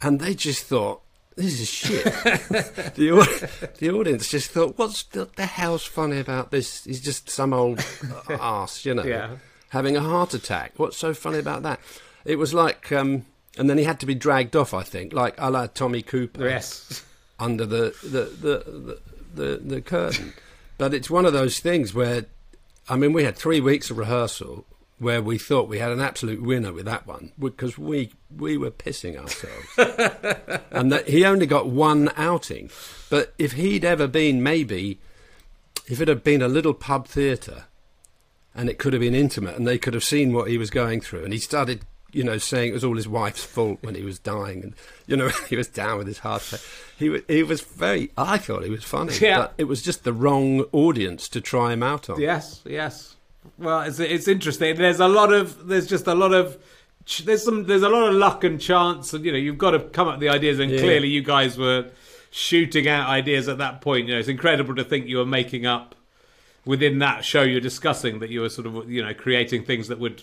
and 0.01 0.21
they 0.21 0.35
just 0.35 0.65
thought. 0.67 1.01
This 1.37 1.61
is 1.61 1.69
shit. 1.69 2.05
the, 2.95 3.73
the 3.79 3.91
audience 3.91 4.29
just 4.31 4.51
thought, 4.51 4.77
"What's 4.79 5.03
the, 5.05 5.29
the 5.37 5.47
hell's 5.47 5.85
funny 5.85 6.19
about 6.21 6.51
this? 6.51 6.85
He's 6.85 7.01
just 7.01 7.31
some 7.31 7.53
old 7.53 7.85
ass, 8.29 8.85
you 8.85 8.95
know, 8.95 9.05
Yeah. 9.05 9.37
having 9.71 9.97
a 9.97 10.01
heart 10.01 10.35
attack. 10.35 10.73
What's 10.77 10.97
so 10.99 11.15
funny 11.15 11.39
about 11.39 11.63
that?" 11.63 11.81
It 12.25 12.37
was 12.37 12.53
like, 12.55 12.93
um, 12.93 13.27
and 13.59 13.69
then 13.69 13.79
he 13.79 13.85
had 13.85 13.99
to 14.01 14.07
be 14.07 14.15
dragged 14.15 14.55
off. 14.57 14.75
I 14.75 14.83
think, 14.83 15.13
like 15.13 15.35
a 15.39 15.51
la 15.51 15.67
Tommy 15.69 16.03
Cooper 16.03 16.49
Yes. 16.49 17.03
under 17.41 17.65
the 17.67 17.95
the, 18.03 18.25
the, 18.25 18.65
the, 18.71 18.99
the, 19.35 19.57
the 19.75 19.81
curtain. 19.81 20.35
But 20.79 20.93
it's 20.95 21.09
one 21.11 21.25
of 21.27 21.33
those 21.33 21.61
things 21.61 21.95
where, 21.95 22.27
I 22.89 22.97
mean, 22.97 23.13
we 23.13 23.25
had 23.25 23.37
three 23.37 23.61
weeks 23.61 23.91
of 23.91 23.99
rehearsal 23.99 24.65
where 25.03 25.21
we 25.21 25.37
thought 25.37 25.69
we 25.69 25.79
had 25.79 25.91
an 25.93 26.01
absolute 26.01 26.41
winner 26.43 26.73
with 26.73 26.87
that 26.87 27.07
one 27.07 27.33
because 27.39 27.77
we 27.77 28.13
we 28.35 28.57
were 28.57 28.71
pissing 28.71 29.17
ourselves, 29.19 30.61
and 30.71 30.91
that 30.93 31.09
he 31.09 31.25
only 31.25 31.47
got 31.47 31.67
one 31.69 32.11
outing. 32.17 32.71
But 33.11 33.35
if 33.39 33.53
he'd 33.53 33.85
ever 33.85 34.07
been 34.07 34.43
maybe, 34.43 34.99
if 35.87 36.01
it 36.01 36.09
had 36.09 36.23
been 36.25 36.41
a 36.43 36.49
little 36.49 36.75
pub 36.75 37.07
theatre, 37.09 37.65
and 38.55 38.71
it 38.71 38.79
could 38.79 38.93
have 38.93 39.01
been 39.01 39.15
intimate, 39.15 39.57
and 39.57 39.67
they 39.67 39.79
could 39.79 39.95
have 39.95 40.05
seen 40.05 40.33
what 40.33 40.49
he 40.49 40.57
was 40.57 40.71
going 40.71 41.01
through, 41.01 41.25
and 41.25 41.33
he 41.33 41.39
started. 41.39 41.83
You 42.15 42.25
know, 42.25 42.37
saying 42.37 42.69
it 42.69 42.75
was 42.75 42.85
all 42.85 42.97
his 42.97 43.09
wife's 43.09 43.43
fault 43.43 43.79
when 43.81 43.95
he 43.95 44.03
was 44.03 44.19
dying, 44.19 44.63
and 44.63 44.75
you 45.07 45.17
know 45.17 45.31
he 45.49 45.57
was 45.57 45.67
down 45.69 45.97
with 45.97 46.07
his 46.07 46.19
heart 46.19 46.47
attack. 46.47 46.61
He 46.99 47.09
was, 47.09 47.23
he 47.27 47.43
was 47.43 47.63
very. 47.63 48.11
I 48.19 48.37
thought 48.37 48.65
he 48.65 48.71
was 48.71 48.85
funny, 48.85 49.15
Yeah. 49.19 49.39
but 49.39 49.55
it 49.57 49.65
was 49.65 49.81
just 49.81 50.05
the 50.05 50.13
wrong 50.13 50.61
audience 50.73 51.27
to 51.31 51.41
try 51.41 51.73
him 51.73 51.83
out 51.83 52.11
on. 52.11 52.21
Yes, 52.21 52.61
yes. 52.67 53.17
Well, 53.59 53.83
it's 53.83 53.99
it's 54.01 54.29
interesting. 54.29 54.77
There's 54.77 55.01
a 55.01 55.09
lot 55.09 55.33
of 55.33 55.69
there's 55.69 55.87
just 55.87 56.07
a 56.07 56.15
lot 56.15 56.33
of 56.33 56.59
there's 57.25 57.45
some 57.45 57.65
there's 57.65 57.83
a 57.83 57.89
lot 57.89 58.09
of 58.09 58.15
luck 58.15 58.45
and 58.45 58.61
chance, 58.61 59.13
and 59.13 59.25
you 59.25 59.33
know 59.33 59.39
you've 59.39 59.59
got 59.59 59.73
to 59.73 59.81
come 59.81 60.09
up 60.09 60.15
with 60.15 60.21
the 60.21 60.29
ideas. 60.29 60.59
And 60.59 60.71
Yeah. 60.71 60.79
clearly, 60.81 61.09
you 61.09 61.23
guys 61.23 61.59
were 61.59 61.87
shooting 62.31 62.89
out 62.89 63.09
ideas 63.09 63.49
at 63.49 63.59
that 63.59 63.81
point. 63.81 64.09
You 64.09 64.15
know, 64.15 64.21
it's 64.21 64.29
incredible 64.29 64.75
to 64.77 64.85
think 64.85 65.07
you 65.07 65.19
were 65.19 65.27
making 65.27 65.67
up 65.67 65.95
within 66.65 66.99
that 67.01 67.25
show 67.25 67.43
you're 67.43 67.61
discussing 67.61 68.21
that 68.21 68.31
you 68.31 68.41
were 68.41 68.49
sort 68.49 68.67
of 68.67 68.89
you 68.91 69.03
know 69.05 69.13
creating 69.13 69.65
things 69.65 69.89
that 69.89 69.99
would 69.99 70.23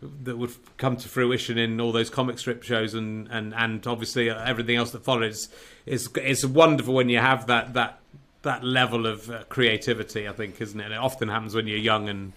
that 0.00 0.38
would 0.38 0.50
come 0.78 0.96
to 0.96 1.08
fruition 1.08 1.58
in 1.58 1.80
all 1.80 1.92
those 1.92 2.08
comic 2.10 2.38
strip 2.38 2.62
shows 2.62 2.94
and 2.94 3.28
and 3.30 3.54
and 3.54 3.86
obviously 3.86 4.28
everything 4.30 4.76
else 4.76 4.90
that 4.90 5.04
follows. 5.04 5.48
It's 5.86 6.08
it's 6.16 6.44
wonderful 6.44 6.94
when 6.94 7.08
you 7.08 7.18
have 7.18 7.46
that 7.46 7.74
that 7.74 8.00
that 8.42 8.64
level 8.64 9.06
of 9.06 9.30
uh, 9.30 9.44
creativity. 9.48 10.26
I 10.28 10.32
think, 10.32 10.60
isn't 10.60 10.78
it? 10.80 10.84
And 10.84 10.94
it 10.94 10.98
often 10.98 11.28
happens 11.28 11.54
when 11.54 11.66
you're 11.66 11.78
young 11.78 12.08
and 12.08 12.32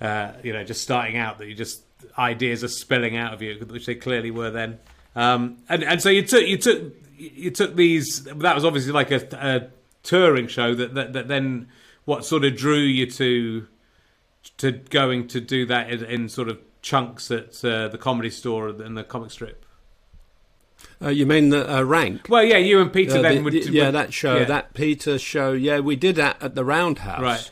uh, 0.00 0.32
you 0.42 0.52
know 0.52 0.64
just 0.64 0.82
starting 0.82 1.16
out 1.16 1.38
that 1.38 1.46
you 1.48 1.54
just 1.54 1.82
ideas 2.18 2.62
are 2.64 2.68
spilling 2.68 3.16
out 3.16 3.32
of 3.34 3.42
you, 3.42 3.58
which 3.68 3.86
they 3.86 3.94
clearly 3.94 4.30
were 4.30 4.50
then. 4.50 4.78
Um, 5.16 5.58
and 5.68 5.82
and 5.84 6.02
so 6.02 6.08
you 6.08 6.22
took 6.22 6.46
you 6.46 6.58
took 6.58 6.92
you 7.16 7.50
took 7.50 7.76
these. 7.76 8.24
That 8.24 8.54
was 8.54 8.64
obviously 8.64 8.92
like 8.92 9.10
a, 9.10 9.26
a 9.32 9.68
touring 10.02 10.48
show 10.48 10.74
that, 10.74 10.94
that 10.94 11.12
that 11.12 11.28
then 11.28 11.68
what 12.04 12.24
sort 12.24 12.44
of 12.44 12.56
drew 12.56 12.78
you 12.80 13.10
to 13.12 13.66
to 14.58 14.72
going 14.72 15.28
to 15.28 15.40
do 15.40 15.64
that 15.66 15.90
in, 15.90 16.04
in 16.04 16.28
sort 16.28 16.48
of 16.48 16.58
chunks 16.82 17.30
at 17.30 17.64
uh, 17.64 17.88
the 17.88 17.96
comedy 17.98 18.28
store 18.30 18.68
and 18.68 18.96
the 18.96 19.02
comic 19.04 19.30
strip. 19.30 19.64
Uh, 21.02 21.08
you 21.08 21.24
mean 21.24 21.48
the 21.48 21.78
uh, 21.78 21.82
rank? 21.82 22.26
Well, 22.28 22.44
yeah, 22.44 22.58
you 22.58 22.80
and 22.80 22.92
Peter 22.92 23.18
Uh, 23.18 23.22
then 23.22 23.36
the- 23.36 23.42
would, 23.42 23.52
the- 23.54 23.70
yeah, 23.70 23.86
would- 23.86 23.94
that 23.94 24.12
show, 24.12 24.36
yeah. 24.36 24.44
that 24.44 24.74
Peter 24.74 25.18
show. 25.18 25.52
Yeah, 25.52 25.80
we 25.80 25.96
did 25.96 26.16
that 26.16 26.42
at 26.42 26.54
the 26.54 26.64
Roundhouse. 26.64 27.22
Right. 27.22 27.50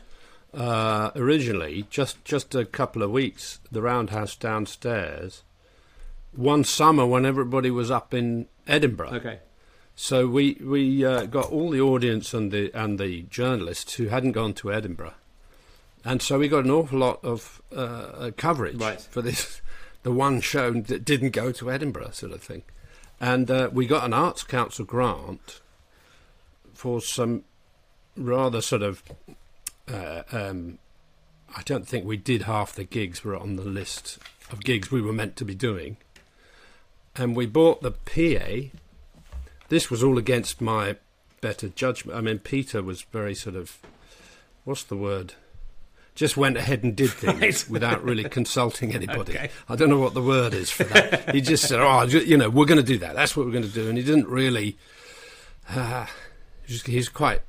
Uh, 0.55 1.11
originally, 1.17 1.87
just 1.88 2.23
just 2.25 2.55
a 2.55 2.65
couple 2.67 3.03
of 3.03 3.11
weeks, 3.11 3.59
the 3.71 3.81
Roundhouse 3.81 4.37
downstairs. 4.37 5.43
One 6.37 6.62
summer 6.65 7.07
when 7.07 7.25
everybody 7.25 7.71
was 7.71 7.91
up 7.91 8.12
in 8.12 8.49
Edinburgh, 8.67 9.12
Okay. 9.15 9.38
so 9.97 10.27
we 10.27 10.59
we 10.62 11.05
uh, 11.05 11.25
got 11.27 11.51
all 11.51 11.71
the 11.71 11.81
audience 11.81 12.35
and 12.35 12.53
the 12.53 12.71
and 12.75 12.99
the 12.99 13.23
journalists 13.31 13.95
who 13.95 14.09
hadn't 14.09 14.33
gone 14.33 14.53
to 14.55 14.71
Edinburgh, 14.73 15.15
and 16.05 16.21
so 16.21 16.38
we 16.38 16.49
got 16.49 16.65
an 16.65 16.71
awful 16.71 16.99
lot 16.99 17.21
of 17.25 17.62
uh, 17.75 18.31
coverage 18.37 18.77
Right. 18.77 19.01
for 19.01 19.23
this, 19.23 19.62
the 20.03 20.12
one 20.12 20.41
show 20.43 20.71
that 20.73 21.05
didn't 21.05 21.31
go 21.31 21.51
to 21.53 21.71
Edinburgh, 21.71 22.11
sort 22.12 22.33
of 22.33 22.43
thing, 22.43 22.62
and 23.21 23.51
uh, 23.51 23.71
we 23.73 23.87
got 23.87 24.05
an 24.05 24.12
Arts 24.12 24.43
Council 24.43 24.85
grant 24.85 25.61
for 26.75 27.01
some 27.01 27.45
rather 28.19 28.61
sort 28.61 28.83
of. 28.83 29.03
Uh, 29.90 30.23
um, 30.33 30.79
I 31.57 31.62
don't 31.62 31.87
think 31.87 32.05
we 32.05 32.16
did 32.16 32.42
half 32.42 32.73
the 32.73 32.85
gigs 32.85 33.25
were 33.25 33.37
on 33.37 33.57
the 33.57 33.64
list 33.64 34.18
of 34.51 34.62
gigs 34.64 34.90
we 34.90 35.01
were 35.03 35.12
meant 35.12 35.37
to 35.37 35.45
be 35.45 35.55
doing, 35.55 35.97
and 37.16 37.35
we 37.37 37.47
bought 37.47 37.83
the 37.83 37.90
PA 37.92 38.77
this 39.73 39.90
was 39.90 40.03
all 40.03 40.18
against 40.18 40.61
my 40.61 40.97
better 41.40 41.66
judgment. 41.66 42.18
I 42.18 42.21
mean, 42.21 42.40
Peter 42.40 42.83
was 42.83 43.01
very 43.01 43.35
sort 43.35 43.57
of, 43.57 43.79
what's 44.64 44.83
the 44.83 44.99
word? 44.99 45.33
Just 46.14 46.37
went 46.37 46.59
ahead 46.59 46.83
and 46.85 46.95
did 46.95 47.09
things 47.09 47.40
Right. 47.40 47.66
without 47.71 48.05
really 48.05 48.25
consulting 48.25 48.95
anybody. 48.95 49.33
Okay. 49.33 49.49
I 49.71 49.77
don't 49.77 49.88
know 49.88 49.99
what 49.99 50.12
the 50.12 50.21
word 50.21 50.53
is 50.53 50.71
for 50.71 50.85
that. 50.85 51.35
he 51.35 51.40
just 51.40 51.66
said, 51.66 51.81
"Oh, 51.81 52.03
you 52.03 52.37
know, 52.37 52.51
we're 52.51 52.66
going 52.66 52.83
to 52.83 52.87
do 52.87 52.99
that. 52.99 53.14
That's 53.16 53.35
what 53.35 53.47
we're 53.47 53.53
going 53.53 53.64
to 53.64 53.71
do," 53.71 53.88
and 53.88 53.97
he 53.97 54.05
didn't 54.05 54.29
really. 54.29 54.77
Uh, 55.71 56.05
he's 56.66 57.09
quite. 57.09 57.40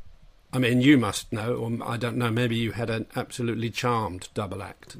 I 0.53 0.59
mean, 0.59 0.81
you 0.81 0.97
must 0.97 1.33
know, 1.33 1.55
or 1.55 1.71
I 1.85 1.97
don't 1.97 2.17
know. 2.17 2.29
Maybe 2.29 2.55
you 2.55 2.73
had 2.73 2.89
an 2.89 3.07
absolutely 3.15 3.71
charmed 3.71 4.29
double 4.33 4.61
act 4.61 4.95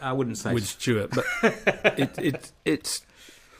I 0.00 0.12
wouldn't 0.12 0.38
say. 0.38 0.54
with 0.54 0.66
Stuart, 0.66 1.10
but 1.10 1.24
it, 1.98 2.18
it 2.18 2.52
it's 2.64 3.04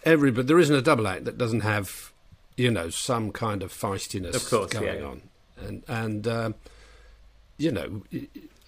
every 0.05 0.31
but 0.31 0.47
there 0.47 0.59
isn't 0.59 0.75
a 0.75 0.83
double 0.83 1.09
act 1.09 1.25
that 1.25 1.37
doesn't 1.37 1.61
have 1.61 2.13
you 2.57 2.71
know 2.71 2.91
some 2.91 3.33
kind 3.33 3.63
of 3.63 3.73
feistiness 3.73 4.35
Of 4.35 4.49
course, 4.49 4.73
going 4.73 5.01
yeah. 5.01 5.07
on, 5.07 5.23
and 5.59 5.83
and 5.89 6.29
um, 6.29 6.55
you 7.59 7.73
know 7.73 8.03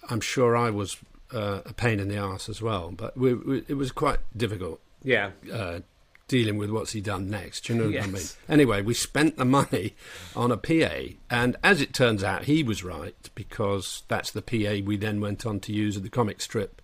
I'm 0.09 0.21
sure 0.21 0.55
I 0.55 0.69
was 0.69 0.97
uh, 1.33 1.61
a 1.65 1.73
pain 1.73 1.99
in 1.99 2.09
the 2.09 2.17
ass 2.17 2.49
as 2.49 2.61
well, 2.61 2.91
but 2.91 3.17
we, 3.17 3.33
we, 3.33 3.63
it 3.67 3.75
was 3.75 3.91
quite 3.91 4.19
difficult 4.35 4.81
yeah. 5.03 5.31
uh, 5.51 5.79
dealing 6.29 6.57
with 6.57 6.69
what's 6.69 6.93
he 6.93 7.01
done 7.01 7.29
next. 7.29 7.65
Do 7.65 7.73
you 7.73 7.79
know 7.79 7.89
what 7.89 8.03
I 8.03 8.07
mean? 8.07 8.23
Anyway, 8.47 8.81
we 8.81 8.93
spent 8.93 9.35
the 9.35 9.43
money 9.43 9.95
on 10.35 10.51
a 10.51 10.57
PA, 10.57 11.15
and 11.29 11.57
as 11.61 11.81
it 11.81 11.93
turns 11.93 12.23
out, 12.23 12.45
he 12.45 12.63
was 12.63 12.83
right 12.83 13.15
because 13.35 14.03
that's 14.07 14.31
the 14.31 14.41
PA 14.41 14.85
we 14.85 14.95
then 14.95 15.19
went 15.19 15.45
on 15.45 15.59
to 15.61 15.73
use 15.73 15.97
at 15.97 16.03
the 16.03 16.09
comic 16.09 16.39
strip, 16.39 16.81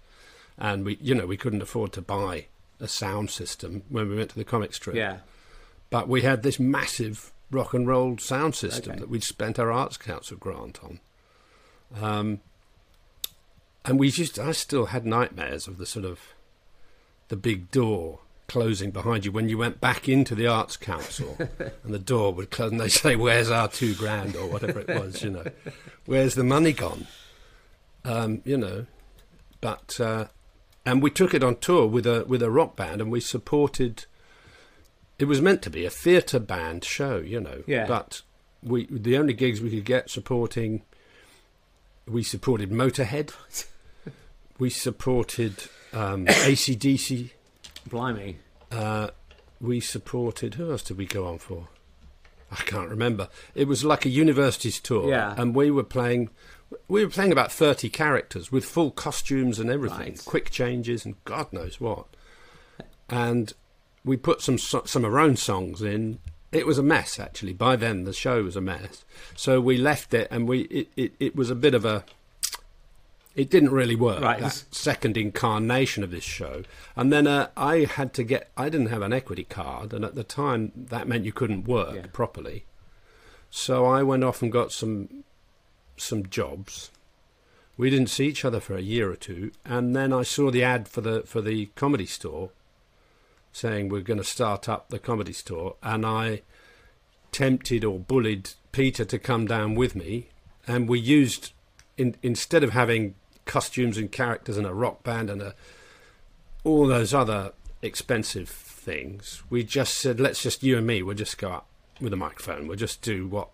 and 0.58 0.84
we, 0.84 0.98
you 1.00 1.16
know, 1.16 1.26
we 1.26 1.38
couldn't 1.38 1.62
afford 1.62 1.94
to 1.94 2.02
buy 2.02 2.48
a 2.82 2.88
sound 2.90 3.30
system 3.32 3.84
when 3.88 4.10
we 4.10 4.18
went 4.18 4.32
to 4.32 4.36
the 4.36 4.44
comic 4.44 4.74
strip. 4.74 4.98
Yeah. 4.98 5.20
But 5.90 6.10
we 6.10 6.24
had 6.24 6.44
this 6.44 6.60
massive 6.60 7.32
rock 7.52 7.74
and 7.74 7.88
roll 7.88 8.18
sound 8.18 8.56
system 8.56 8.92
Okay. 8.94 9.00
that 9.00 9.10
we'd 9.10 9.24
spent 9.24 9.60
our 9.60 9.72
Arts 9.72 9.96
Council 9.96 10.36
grant 10.36 10.80
on. 10.84 11.00
Um, 12.02 12.42
and 13.86 14.00
we 14.00 14.10
just, 14.10 14.40
I 14.40 14.52
still 14.52 14.88
had 14.88 15.06
nightmares 15.06 15.68
of 15.68 15.78
the 15.78 15.86
sort 15.86 16.06
of 16.06 16.20
the 17.28 17.36
big 17.36 17.72
door 17.72 18.20
closing 18.48 18.92
behind 18.92 19.26
you 19.26 19.32
when 19.32 19.50
you 19.50 19.58
went 19.58 19.82
back 19.82 20.08
into 20.08 20.36
the 20.36 20.48
Arts 20.48 20.78
Council 20.78 21.36
and 21.84 21.94
the 21.94 22.00
door 22.00 22.34
would 22.34 22.52
close 22.52 22.72
and 22.72 22.80
they 22.80 22.90
say, 22.90 23.16
Where's 23.16 23.50
our 23.50 23.68
two 23.68 23.96
grand 23.96 24.36
or 24.36 24.48
whatever 24.48 24.80
it 24.80 24.88
was, 24.88 25.24
you 25.24 25.32
know? 25.32 25.46
Where's 26.06 26.36
the 26.36 26.44
money 26.44 26.74
gone? 26.74 27.08
Um, 28.04 28.42
you 28.46 28.58
know. 28.58 28.86
But 29.62 30.00
uh, 30.00 30.26
and 30.86 31.02
we 31.02 31.10
took 31.10 31.34
it 31.34 31.44
on 31.44 31.58
tour 31.58 31.88
with 31.88 32.06
a 32.06 32.26
with 32.28 32.44
a 32.44 32.52
rock 32.52 32.76
band 32.76 33.02
and 33.02 33.12
we 33.12 33.20
supported 33.20 34.06
it 35.18 35.26
was 35.26 35.42
meant 35.42 35.62
to 35.64 35.70
be 35.70 35.86
a 35.86 35.90
theatre 35.90 36.40
band 36.40 36.84
show, 36.84 37.18
you 37.18 37.40
know. 37.40 37.64
Yeah. 37.66 37.88
But 37.88 38.22
we 38.62 38.88
the 38.90 39.18
only 39.18 39.34
gigs 39.34 39.62
we 39.62 39.70
could 39.72 39.86
get 39.86 40.10
supporting 40.10 40.84
we 42.08 42.24
supported 42.24 42.70
Motorhead. 42.70 43.34
we 44.60 44.70
supported 44.70 45.64
um, 45.94 46.26
ACDC. 46.26 47.32
Blimey. 47.90 48.38
Uh, 48.72 49.10
we 49.62 49.80
supported 49.80 50.56
who 50.56 50.72
else 50.72 50.84
did 50.84 50.98
we 50.98 51.06
go 51.06 51.28
on 51.28 51.38
for? 51.40 51.68
I 52.52 52.58
can't 52.58 52.90
remember. 52.90 53.30
It 53.54 53.68
was 53.68 53.84
like 53.84 54.06
a 54.06 54.10
universities 54.10 54.80
tour, 54.80 55.10
Yeah. 55.10 55.34
and 55.38 55.56
we 55.56 55.72
were 55.72 55.84
playing. 55.84 56.30
We 56.88 57.04
were 57.04 57.12
playing 57.12 57.32
about 57.32 57.52
thirty 57.52 57.90
characters 57.90 58.52
with 58.52 58.66
full 58.66 58.92
costumes 58.92 59.60
and 59.60 59.70
everything, 59.70 60.14
Right. 60.14 60.26
quick 60.26 60.50
changes 60.52 61.06
and 61.06 61.16
God 61.26 61.52
knows 61.54 61.80
what. 61.80 62.06
And 63.10 63.54
we 64.04 64.18
put 64.18 64.42
some 64.42 64.58
some 64.58 65.06
of 65.06 65.14
our 65.14 65.20
own 65.20 65.36
songs 65.38 65.82
in. 65.82 66.20
It 66.52 66.66
was 66.66 66.78
a 66.78 66.84
mess 66.84 67.20
actually. 67.20 67.54
By 67.54 67.76
then 67.76 68.04
the 68.06 68.14
show 68.14 68.44
was 68.44 68.56
a 68.56 68.62
mess. 68.62 69.04
So 69.36 69.60
we 69.62 69.78
left 69.78 70.14
it, 70.14 70.28
and 70.32 70.48
we 70.48 70.62
it, 70.62 70.88
it, 70.96 71.14
it 71.20 71.36
was 71.36 71.50
a 71.50 71.56
bit 71.56 71.74
of 71.74 71.86
a. 71.86 72.04
It 73.36 73.50
didn't 73.50 73.72
really 73.72 73.96
work. 73.98 74.22
Right. 74.22 74.40
That 74.40 74.64
second 74.72 75.18
incarnation 75.18 76.04
of 76.04 76.12
this 76.12 76.24
show, 76.24 76.64
and 76.96 77.12
then 77.12 77.28
uh, 77.28 77.50
I 77.58 77.80
had 77.84 78.14
to 78.14 78.24
get. 78.24 78.50
I 78.56 78.70
didn't 78.70 78.88
have 78.88 79.02
an 79.02 79.12
equity 79.12 79.44
card, 79.44 79.94
and 79.94 80.06
at 80.06 80.16
the 80.16 80.24
time 80.24 80.72
that 80.76 81.08
meant 81.08 81.26
you 81.26 81.34
couldn't 81.34 81.68
work 81.68 81.96
Yeah. 81.96 82.06
properly. 82.14 82.64
So 83.50 83.86
I 83.86 84.04
went 84.04 84.24
off 84.24 84.42
and 84.42 84.52
got 84.52 84.72
some 84.72 85.24
some 85.98 86.28
jobs, 86.28 86.92
We 87.78 87.90
didn't 87.90 88.10
see 88.10 88.28
each 88.28 88.46
other 88.46 88.60
for 88.62 88.76
a 88.76 88.82
year 88.82 89.12
or 89.12 89.16
two, 89.18 89.52
and 89.66 89.94
then 89.96 90.14
I 90.14 90.24
saw 90.24 90.50
the 90.50 90.64
ad 90.64 90.88
for 90.88 91.02
the 91.02 91.24
for 91.26 91.42
the 91.42 91.68
comedy 91.76 92.06
store, 92.06 92.52
saying 93.52 93.90
we're 93.90 94.00
going 94.02 94.18
to 94.18 94.24
start 94.24 94.70
up 94.70 94.90
the 94.90 95.00
comedy 95.00 95.34
store, 95.34 95.76
and 95.84 96.06
I 96.06 96.42
tempted 97.34 97.84
or 97.84 98.00
bullied 98.00 98.52
Peter 98.72 99.04
to 99.06 99.20
come 99.20 99.46
down 99.46 99.76
with 99.76 99.94
me, 99.96 100.30
and 100.66 100.88
we 100.88 101.00
used 101.00 101.52
in, 101.98 102.16
instead 102.24 102.64
of 102.64 102.72
having 102.72 103.16
costumes 103.46 103.98
and 103.98 104.12
characters 104.12 104.58
and 104.58 104.66
a 104.68 104.74
rock 104.74 105.04
band 105.04 105.30
and 105.30 105.42
a, 105.42 105.56
all 106.64 106.88
those 106.88 107.14
other 107.14 107.54
expensive 107.82 108.50
things, 108.50 109.44
we 109.50 109.64
just 109.64 109.96
said, 109.96 110.20
let's 110.20 110.42
just 110.44 110.64
you 110.64 110.78
and 110.78 110.88
me, 110.88 111.02
we'll 111.04 111.16
just 111.16 111.38
go 111.38 111.52
up 111.52 111.68
with 112.02 112.12
a 112.14 112.18
microphone, 112.18 112.68
we'll 112.68 112.78
just 112.78 113.02
do 113.02 113.28
what 113.28 113.50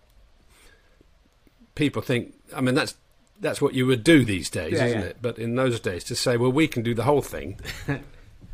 people 1.74 2.02
think. 2.02 2.34
I 2.54 2.60
mean, 2.60 2.74
that's 2.74 2.94
that's 3.40 3.60
what 3.60 3.74
you 3.74 3.86
would 3.86 4.04
do 4.04 4.24
these 4.24 4.48
days, 4.48 4.72
Yeah, 4.74 4.84
isn't 4.86 5.00
yeah. 5.00 5.06
it? 5.06 5.16
But 5.20 5.38
in 5.38 5.56
those 5.56 5.80
days, 5.80 6.04
to 6.04 6.14
say, 6.14 6.36
well, 6.36 6.52
we 6.52 6.68
can 6.68 6.82
do 6.82 6.94
the 6.94 7.02
whole 7.02 7.22
thing, 7.22 7.58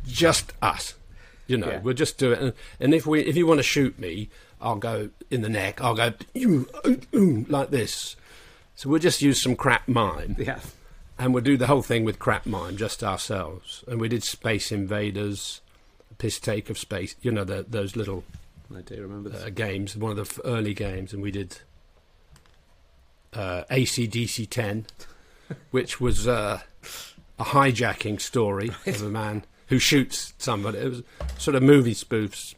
just 0.07 0.51
us. 0.61 0.95
You 1.45 1.57
know, 1.57 1.69
Yeah. 1.69 1.79
we'll 1.79 1.93
just 1.93 2.17
do 2.17 2.31
it. 2.31 2.39
And, 2.39 2.53
and 2.79 2.93
if 2.93 3.05
we, 3.05 3.21
if 3.21 3.35
you 3.35 3.45
want 3.47 3.59
to 3.59 3.63
shoot 3.63 3.97
me, 3.99 4.29
I'll 4.61 4.75
go 4.77 5.09
in 5.31 5.41
the 5.41 5.49
neck. 5.49 5.79
I'll 5.81 5.95
go 5.95 6.13
"Ooh, 6.37 6.67
ooh, 6.87 7.01
ooh," 7.15 7.45
like 7.49 7.69
this. 7.71 8.15
So 8.75 8.89
we'll 8.89 8.99
just 8.99 9.21
use 9.21 9.41
some 9.41 9.55
crap 9.55 9.87
mime, 9.87 10.35
Yeah. 10.39 10.59
And 11.19 11.33
we'll 11.33 11.43
do 11.43 11.57
the 11.57 11.67
whole 11.67 11.81
thing 11.81 12.05
with 12.05 12.17
crap 12.17 12.45
mime, 12.45 12.77
just 12.77 13.03
ourselves. 13.03 13.83
And 13.87 13.99
we 13.99 14.07
did 14.07 14.23
Space 14.23 14.71
Invaders, 14.71 15.61
Piss 16.17 16.39
Take 16.39 16.69
of 16.69 16.77
Space. 16.77 17.15
You 17.21 17.31
know, 17.31 17.43
the, 17.43 17.65
those 17.67 17.95
little 17.95 18.23
I 18.75 18.81
do 18.81 19.01
remember 19.01 19.31
uh, 19.35 19.49
games, 19.49 19.97
one 19.97 20.11
of 20.11 20.17
the 20.17 20.23
f- 20.23 20.39
early 20.45 20.73
games, 20.73 21.11
and 21.11 21.21
we 21.21 21.31
did 21.31 21.57
uh, 23.33 23.63
ACDC 23.69 24.49
10, 24.49 24.85
which 25.71 25.99
was 25.99 26.27
uh, 26.27 26.61
a 27.39 27.43
hijacking 27.43 28.21
story 28.21 28.71
of 28.85 29.01
a 29.01 29.09
man 29.09 29.43
who 29.67 29.79
shoots 29.79 30.33
somebody. 30.37 30.77
It 30.79 30.89
was 30.89 31.03
sort 31.37 31.55
of 31.55 31.63
movie 31.63 31.95
spoofs, 31.95 32.55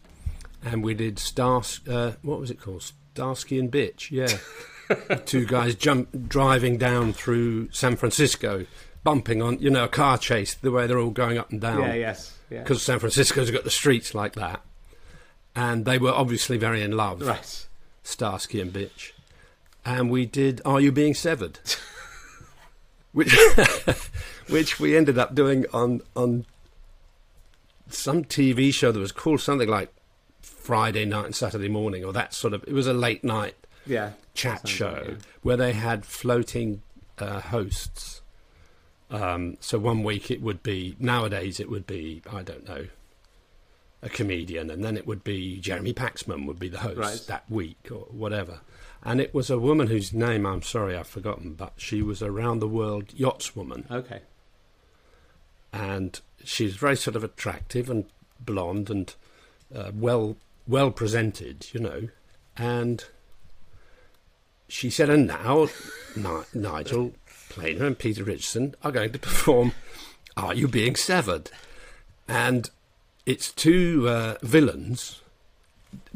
and 0.64 0.84
we 0.84 0.94
did 0.94 1.18
Stars. 1.18 1.80
Uh, 1.88 2.14
what 2.22 2.40
was 2.40 2.52
it 2.52 2.60
called? 2.60 2.92
Starsky 3.14 3.58
and 3.58 3.72
Bitch. 3.72 4.12
Yeah, 4.12 4.38
two 5.26 5.46
guys 5.46 5.76
jump 5.76 6.28
driving 6.28 6.78
down 6.78 7.14
through 7.14 7.72
San 7.72 7.96
Francisco, 7.96 8.66
bumping 9.04 9.42
on 9.42 9.60
you 9.60 9.70
know 9.70 9.86
a 9.86 9.90
car 9.90 10.18
chase 10.18 10.54
the 10.54 10.72
way 10.72 10.88
they're 10.88 11.00
all 11.00 11.10
going 11.12 11.38
up 11.38 11.52
and 11.52 11.62
down 11.62 11.82
yeah, 11.82 11.94
yes. 11.94 12.38
Yeah. 12.50 12.60
because 12.60 12.82
San 12.82 13.00
Francisco's 13.00 13.52
got 13.52 13.64
the 13.64 13.70
streets 13.72 14.14
like 14.14 14.34
that. 14.34 14.62
And 15.56 15.84
they 15.86 15.98
were 15.98 16.12
obviously 16.12 16.58
very 16.58 16.82
in 16.82 16.92
love, 16.96 17.22
Right. 17.22 17.66
Starsky 18.04 18.62
and 18.62 18.72
Bitch. 18.72 19.12
And 19.86 20.10
we 20.10 20.26
did 20.26 20.62
Are 20.64 20.80
You 20.80 20.92
Being 20.94 21.14
Severed? 21.14 21.60
which, 23.12 23.36
which 24.50 24.80
we 24.80 24.96
ended 24.96 25.18
up 25.18 25.36
doing 25.36 25.66
on, 25.74 26.02
on 26.16 26.46
some 27.90 28.24
TV 28.24 28.74
show 28.74 28.92
that 28.94 29.00
was 29.00 29.12
called 29.12 29.42
something 29.42 29.68
like 29.68 29.94
Friday 30.42 31.04
night 31.06 31.26
and 31.26 31.36
Saturday 31.36 31.68
morning, 31.68 32.06
or 32.06 32.14
that 32.14 32.34
sort 32.34 32.54
of. 32.54 32.64
It 32.66 32.74
was 32.74 32.88
a 32.88 32.94
late 32.94 33.24
night 33.24 33.56
Yeah. 33.86 34.12
chat 34.34 34.68
show 34.68 35.04
like, 35.08 35.18
where 35.42 35.58
they 35.58 35.74
had 35.74 36.06
floating 36.06 36.82
uh, 37.18 37.40
hosts. 37.42 38.22
Um, 39.10 39.58
so 39.60 39.78
one 39.80 40.04
week 40.04 40.32
it 40.32 40.42
would 40.42 40.64
be 40.64 40.96
nowadays 41.00 41.60
it 41.60 41.70
would 41.70 41.86
be 41.88 42.22
I 42.32 42.44
don't 42.44 42.68
know 42.68 42.88
a 44.04 44.10
comedian, 44.10 44.72
and 44.72 44.84
then 44.84 44.98
it 44.98 45.06
would 45.06 45.24
be 45.24 45.60
Jeremy 45.60 45.94
Paxman 45.94 46.48
would 46.48 46.58
be 46.60 46.70
the 46.70 46.80
host 46.80 46.98
Right. 46.98 47.24
that 47.28 47.50
week 47.52 47.90
or 47.92 48.08
whatever. 48.10 48.62
And 49.04 49.22
it 49.22 49.32
was 49.34 49.50
a 49.52 49.60
woman 49.60 49.88
whose 49.88 50.12
name 50.14 50.46
I'm 50.46 50.62
sorry 50.64 50.96
I've 50.96 51.06
forgotten, 51.08 51.54
but 51.54 51.74
she 51.78 52.02
was 52.02 52.22
a 52.24 52.32
round 52.32 52.62
the 52.64 52.68
world 52.68 53.10
yachtswoman, 53.10 53.90
Okay. 53.92 54.22
and 55.74 56.20
she's 56.44 56.76
very 56.76 56.96
sort 56.98 57.16
of 57.16 57.24
attractive 57.24 57.90
and 57.90 58.06
blonde 58.40 58.90
and 58.90 59.14
uh, 59.76 59.92
well 59.94 60.36
well 60.68 60.92
presented, 60.92 61.68
you 61.74 61.80
know, 61.80 62.08
and 62.58 63.06
she 64.72 64.90
said, 64.90 65.10
and 65.10 65.28
now 65.28 65.68
Ni- 66.16 66.46
Nigel 66.54 67.14
Planer 67.50 67.86
and 67.86 68.00
Peter 68.00 68.24
Richardson 68.24 68.74
are 68.84 68.92
going 68.92 69.12
to 69.12 69.20
perform 69.20 69.74
Are 70.38 70.54
You 70.54 70.68
Being 70.70 70.96
Severed? 70.96 71.52
And 72.28 72.70
it's 73.26 73.52
two 73.52 74.08
uh, 74.08 74.36
villains 74.42 75.22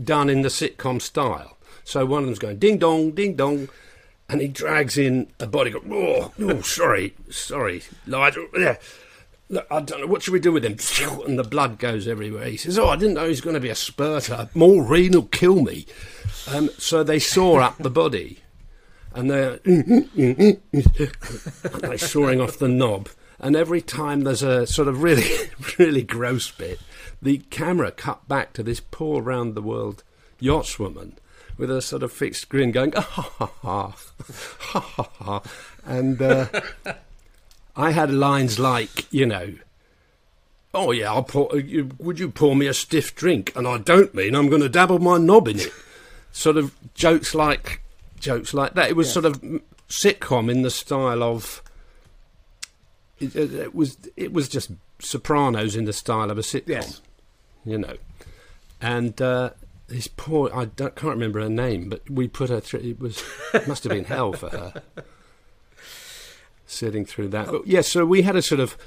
done 0.02 0.30
in 0.30 0.42
the 0.42 0.50
sitcom 0.50 1.02
style. 1.02 1.58
So 1.84 2.06
one 2.06 2.24
of 2.24 2.28
them's 2.28 2.40
going 2.40 2.58
ding 2.58 2.78
dong, 2.78 3.12
ding 3.12 3.36
dong, 3.36 3.68
and 4.30 4.40
he 4.40 4.48
drags 4.48 4.98
in 4.98 5.28
a 5.40 5.48
bodyguard. 5.48 5.86
Oh, 5.92 6.32
oh 6.40 6.62
sorry, 6.62 7.14
sorry, 7.30 7.84
Nigel. 8.08 8.48
Yeah. 8.58 8.78
Look, 9.50 9.68
I 9.70 9.82
don't 9.82 10.02
know. 10.02 10.08
What 10.08 10.24
should 10.24 10.34
we 10.34 10.40
do 10.40 10.54
with 10.54 10.66
him? 10.66 10.78
And 11.28 11.38
the 11.38 11.44
blood 11.44 11.78
goes 11.78 12.08
everywhere. 12.08 12.46
He 12.46 12.58
says, 12.58 12.80
"Oh, 12.80 12.90
I 12.90 12.96
didn't 12.96 13.16
know 13.16 13.24
he 13.24 13.30
was 13.30 13.42
going 13.42 13.54
to 13.54 13.60
be 13.60 13.70
a 13.70 13.76
spurter. 13.76 14.50
Maureen 14.56 15.12
will 15.12 15.24
kill 15.24 15.62
me." 15.62 15.86
Um, 16.48 16.70
so 16.78 17.04
they 17.04 17.20
saw 17.20 17.60
up 17.60 17.78
the 17.78 17.90
body, 17.90 18.40
and 19.16 19.30
they're 19.30 19.60
and 19.66 20.60
they're 21.82 21.98
sawing 21.98 22.40
off 22.42 22.60
the 22.60 22.68
knob. 22.68 23.10
And 23.40 23.56
every 23.56 23.82
time 23.82 24.22
there's 24.22 24.44
a 24.44 24.68
sort 24.68 24.88
of 24.88 25.02
really, 25.02 25.50
really 25.80 26.04
gross 26.04 26.52
bit, 26.52 26.80
the 27.22 27.40
camera 27.50 27.92
cut 27.92 28.28
back 28.28 28.54
to 28.54 28.64
this 28.64 28.80
poor 28.80 29.22
round 29.22 29.56
the 29.56 29.62
world 29.62 30.04
yachtswoman 30.40 31.14
with 31.58 31.72
a 31.72 31.82
sort 31.82 32.04
of 32.04 32.12
fixed 32.12 32.50
grin, 32.50 32.72
going 32.72 32.92
ha 32.92 33.02
ha 33.02 33.52
ha 33.62 33.96
ha 34.60 34.80
ha 34.80 35.10
ha, 35.20 35.42
and. 35.86 36.22
Uh, 36.22 36.48
I 37.76 37.92
had 37.92 38.10
lines 38.12 38.58
like, 38.58 39.12
you 39.12 39.26
know, 39.26 39.54
oh 40.74 40.92
yeah, 40.92 41.12
I'll 41.12 41.24
pour, 41.24 41.58
you, 41.58 41.92
would 42.00 42.20
you 42.20 42.30
pour 42.30 42.56
me 42.56 42.68
a 42.68 42.74
stiff 42.74 43.16
drink? 43.16 43.52
And 43.56 43.68
I 43.68 43.80
don't 43.80 44.14
mean 44.16 44.34
I'm 44.34 44.48
going 44.48 44.62
to 44.62 44.70
dabble 44.70 45.00
my 45.00 45.18
knob 45.18 45.48
in 45.50 45.60
it. 45.60 45.74
sort 46.32 46.58
of 46.58 46.74
jokes 46.94 47.36
like 47.36 47.82
jokes 48.26 48.54
like 48.54 48.74
that. 48.74 48.90
It 48.90 48.96
was 48.96 49.12
sort 49.12 49.26
of 49.26 49.42
sitcom 49.90 50.50
in 50.52 50.62
the 50.64 50.70
style 50.72 51.22
of. 51.24 51.62
It, 53.20 53.36
it, 53.36 53.54
it 53.54 53.76
was 53.76 53.98
it 54.18 54.34
was 54.34 54.50
just 54.50 54.72
Sopranos 55.00 55.76
in 55.76 55.86
the 55.86 55.94
style 55.94 56.30
of 56.32 56.38
a 56.38 56.42
sitcom, 56.42 56.68
Yes. 56.68 57.02
you 57.66 57.78
know, 57.78 57.96
and. 58.82 59.22
Uh, 59.22 59.52
this 59.88 60.08
poor, 60.08 60.50
I 60.52 60.66
don't, 60.66 60.96
can't 60.96 61.14
remember 61.14 61.40
her 61.42 61.48
name, 61.48 61.90
but 61.90 62.10
we 62.10 62.28
put 62.28 62.50
her 62.50 62.60
through. 62.60 62.80
It 62.80 63.00
was 63.00 63.24
must 63.68 63.84
have 63.84 63.92
been 63.92 64.06
hell 64.06 64.34
for 64.34 64.50
her 64.50 64.82
sitting 66.66 67.06
through 67.06 67.28
that. 67.30 67.48
But 67.52 67.68
yes, 67.68 67.88
so 67.88 68.04
we 68.04 68.24
had 68.24 68.36
a 68.36 68.42
sort 68.42 68.60
of 68.60 68.78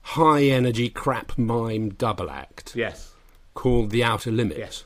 high 0.00 0.44
energy 0.44 0.88
crap 0.88 1.36
mime 1.36 1.90
double 1.90 2.30
act 2.30 2.74
Yes. 2.74 3.12
called 3.52 3.90
The 3.90 4.02
Outer 4.04 4.30
Limits. 4.32 4.58
Yes. 4.58 4.84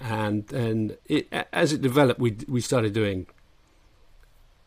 And 0.00 0.50
and 0.52 0.96
it, 1.06 1.28
as 1.52 1.72
it 1.72 1.82
developed, 1.82 2.20
we 2.20 2.36
we 2.48 2.60
started 2.60 2.92
doing 2.94 3.26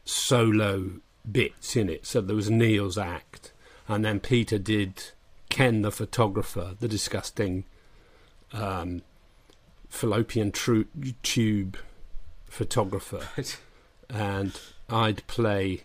solo 0.05 0.91
bits 1.29 1.75
in 1.75 1.89
it. 1.89 2.05
So 2.05 2.21
there 2.21 2.35
was 2.35 2.49
Neil's 2.49 2.97
act, 2.97 3.51
and 3.87 4.05
then 4.05 4.19
Peter 4.19 4.59
did 4.59 5.11
Ken 5.49 5.81
the 5.81 5.91
photographer, 5.91 6.75
the 6.79 6.87
disgusting 6.87 7.65
um, 8.51 9.01
fallopian 9.89 10.51
tru- 10.51 10.87
tube 11.23 11.77
photographer 12.45 13.27
and 14.09 14.59
I'd 14.89 15.25
play 15.27 15.81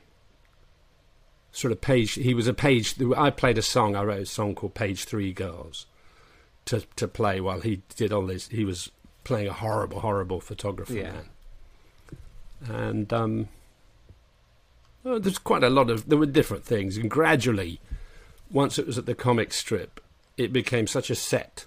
sort 1.53 1.73
of 1.73 1.81
page. 1.81 2.13
He 2.15 2.35
was 2.35 2.47
a 2.47 2.55
page. 2.55 2.95
I 3.17 3.31
played 3.31 3.59
a 3.59 3.63
song. 3.63 3.97
I 3.97 4.05
wrote 4.05 4.23
a 4.23 4.27
song 4.27 4.55
called 4.55 4.75
"Page 4.75 5.05
Three 5.05 5.33
Girls" 5.33 5.87
to 6.67 6.83
to 6.97 7.09
play 7.09 7.41
while 7.41 7.61
he 7.61 7.83
did 7.97 8.13
all 8.13 8.27
this. 8.27 8.49
He 8.49 8.65
was 8.65 8.91
playing 9.29 9.47
a 9.49 9.53
horrible, 9.53 10.01
horrible 10.01 10.41
photographer 10.41 10.93
Yeah. 10.93 11.13
man. 11.13 11.25
And 12.69 13.13
um, 13.13 13.49
oh, 15.05 15.19
there's 15.19 15.39
quite 15.39 15.63
a 15.63 15.71
lot 15.71 15.91
of 15.91 16.09
there 16.09 16.19
were 16.19 16.27
different 16.27 16.65
things, 16.65 16.97
and 16.97 17.09
gradually, 17.11 17.81
once 18.51 18.79
it 18.79 18.87
was 18.87 18.99
at 18.99 19.07
the 19.07 19.15
comic 19.15 19.53
strip, 19.53 20.01
it 20.37 20.53
became 20.53 20.87
such 20.89 21.09
a 21.11 21.15
set 21.15 21.67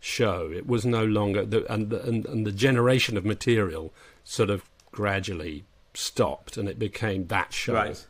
show. 0.00 0.50
It 0.50 0.66
was 0.66 0.84
no 0.84 1.04
longer 1.04 1.44
the 1.44 1.70
and 1.72 1.90
the, 1.90 2.02
and, 2.02 2.26
and 2.26 2.44
the 2.46 2.52
generation 2.52 3.16
of 3.16 3.24
material 3.24 3.92
sort 4.24 4.50
of 4.50 4.64
gradually 4.90 5.64
stopped, 5.94 6.56
and 6.56 6.68
it 6.68 6.78
became 6.78 7.26
that 7.28 7.52
show 7.52 7.74
Right. 7.74 8.06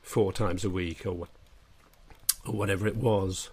four 0.00 0.32
times 0.32 0.64
a 0.64 0.70
week 0.70 1.04
or 1.04 1.12
what, 1.12 1.28
or 2.46 2.54
whatever 2.54 2.86
it 2.86 2.96
was. 2.96 3.50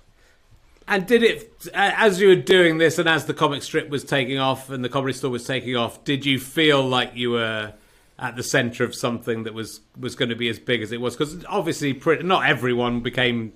And 0.88 1.08
did 1.08 1.24
it, 1.24 1.68
as 1.74 2.22
you 2.22 2.28
were 2.28 2.36
doing 2.36 2.78
this 2.78 3.00
and 3.00 3.10
as 3.10 3.26
the 3.26 3.34
comic 3.34 3.64
strip 3.64 3.90
was 3.90 4.04
taking 4.04 4.38
off 4.38 4.70
and 4.70 4.84
the 4.86 4.90
comedy 4.90 5.14
store 5.14 5.32
was 5.32 5.46
taking 5.46 5.76
off, 5.76 6.04
did 6.04 6.26
you 6.26 6.40
feel 6.40 6.88
like 6.88 7.16
you 7.16 7.32
were 7.32 7.74
at 8.20 8.36
the 8.36 8.44
centre 8.44 8.84
of 8.84 8.94
something 8.94 9.44
that 9.44 9.54
was, 9.54 9.82
was 10.00 10.16
going 10.16 10.30
to 10.30 10.36
be 10.36 10.48
as 10.48 10.60
big 10.60 10.84
as 10.84 10.92
it 10.92 11.02
was? 11.02 11.16
Because 11.16 11.44
obviously, 11.46 12.00
not 12.22 12.48
everyone 12.48 13.02
became 13.02 13.54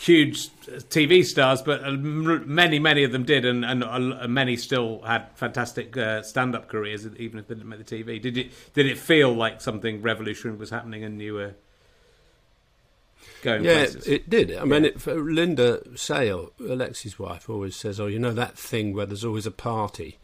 huge 0.00 0.48
TV 0.88 1.22
stars, 1.22 1.60
but 1.60 1.84
uh, 1.84 1.90
many, 1.92 2.78
many 2.78 3.04
of 3.04 3.12
them 3.12 3.24
did, 3.24 3.44
and, 3.44 3.64
and 3.64 3.84
uh, 3.84 4.26
many 4.26 4.56
still 4.56 5.02
had 5.02 5.28
fantastic 5.34 5.94
uh, 5.96 6.22
stand-up 6.22 6.68
careers, 6.68 7.06
even 7.18 7.38
if 7.38 7.46
they 7.46 7.54
didn't 7.54 7.68
make 7.68 7.84
the 7.84 8.02
TV. 8.02 8.20
Did 8.20 8.38
it? 8.38 8.52
Did 8.72 8.86
it 8.86 8.96
feel 8.96 9.34
like 9.34 9.60
something 9.60 10.00
revolutionary 10.00 10.58
was 10.58 10.70
happening, 10.70 11.04
and 11.04 11.20
you 11.20 11.34
were 11.34 11.54
going 13.42 13.64
yeah, 13.64 13.84
places? 13.84 14.06
it, 14.06 14.12
it 14.12 14.30
did. 14.30 14.56
I 14.56 14.64
mean, 14.64 14.84
it, 14.84 15.00
for 15.00 15.14
Linda 15.14 15.82
Sayle, 15.96 16.52
Alexei's 16.60 17.18
wife, 17.18 17.48
always 17.48 17.76
says, 17.76 17.98
"Oh, 18.00 18.06
you 18.06 18.18
know 18.18 18.32
that 18.32 18.58
thing 18.58 18.94
where 18.94 19.06
there's 19.06 19.24
always 19.24 19.46
a 19.46 19.50
party. 19.50 20.18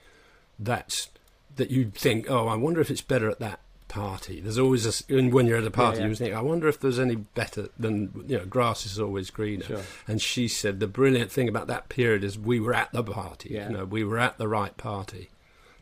That's 0.59 1.09
that 1.57 1.71
you 1.71 1.91
think, 1.91 2.31
oh, 2.31 2.49
I 2.49 2.55
wonder 2.55 2.81
if 2.81 2.91
it's 2.91 3.01
better 3.01 3.31
at 3.31 3.41
that 3.41 3.61
party. 3.89 4.41
There's 4.41 4.59
always 4.59 4.87
a 4.87 5.15
and 5.15 5.33
when 5.33 5.47
you're 5.47 5.59
at 5.59 5.65
a 5.65 5.71
party, 5.71 5.99
Yeah, 5.99 6.05
yeah. 6.05 6.09
you 6.11 6.15
think, 6.17 6.35
I 6.35 6.41
wonder 6.41 6.69
if 6.69 6.81
there's 6.81 6.99
any 6.99 7.17
better 7.17 7.69
than 7.79 8.25
you 8.27 8.39
know, 8.39 8.45
grass 8.45 8.85
is 8.87 8.99
always 8.99 9.31
greener. 9.31 9.65
Sure. 9.65 9.83
And 10.07 10.21
she 10.21 10.49
said 10.49 10.81
the 10.81 10.87
brilliant 10.87 11.31
thing 11.31 11.49
about 11.49 11.67
that 11.69 11.89
period 11.89 12.25
is 12.25 12.39
we 12.39 12.61
were 12.61 12.75
at 12.75 12.93
the 12.93 13.03
party. 13.03 13.51
Yeah. 13.53 13.69
You 13.69 13.77
know, 13.77 13.85
we 13.85 14.05
were 14.05 14.19
at 14.19 14.39
the 14.39 14.49
right 14.49 14.77
party. 14.77 15.31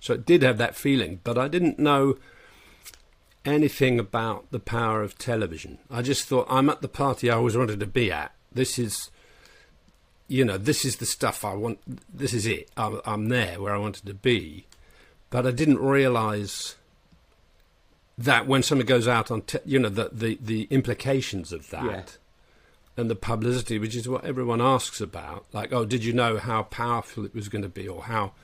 So 0.01 0.15
it 0.15 0.27
did 0.27 0.43
have 0.43 0.59
that 0.59 0.77
feeling, 0.77 1.21
but 1.25 1.39
I 1.39 1.49
didn't 1.49 1.79
know 1.79 2.17
anything 3.45 3.99
about 3.99 4.51
the 4.51 4.59
power 4.59 5.03
of 5.03 5.19
television. 5.19 5.79
I 5.91 6.03
just 6.03 6.27
thought 6.27 6.47
I'm 6.49 6.69
at 6.71 6.81
the 6.81 6.89
party 6.89 7.31
I 7.31 7.37
always 7.37 7.57
wanted 7.57 7.81
to 7.81 7.87
be 7.87 8.11
at. 8.11 8.33
This 8.53 8.79
is, 8.79 9.11
you 10.29 10.45
know, 10.45 10.57
this 10.59 10.85
is 10.85 10.97
the 10.97 11.07
stuff 11.07 11.45
I 11.45 11.55
want. 11.55 11.81
This 12.13 12.33
is 12.33 12.47
it. 12.47 12.71
I'm, 12.77 13.01
I'm 13.05 13.29
there 13.29 13.61
where 13.61 13.75
I 13.75 13.79
wanted 13.79 14.07
to 14.07 14.15
be, 14.15 14.67
but 15.31 15.47
I 15.47 15.51
didn't 15.51 15.79
realise 15.79 16.77
that 18.17 18.47
when 18.47 18.63
something 18.63 18.87
goes 18.87 19.09
out 19.09 19.31
on, 19.31 19.43
te- 19.43 19.59
you 19.65 19.79
know, 19.79 19.89
the, 19.89 20.11
the 20.13 20.39
the 20.41 20.69
implications 20.71 21.53
of 21.53 21.71
that. 21.71 21.85
Yeah. 21.85 22.03
And 22.97 23.11
the 23.11 23.17
publicity, 23.17 23.77
which 23.81 23.97
is 23.97 24.09
what 24.09 24.25
everyone 24.25 24.61
asks 24.61 25.01
about, 25.01 25.47
like, 25.53 25.73
oh, 25.73 25.85
did 25.85 26.05
you 26.05 26.13
know 26.13 26.39
how 26.39 26.63
powerful 26.63 27.25
it 27.25 27.35
was 27.35 27.49
going 27.49 27.63
to 27.63 27.69
be, 27.69 27.89
or 27.89 28.05
how 28.05 28.35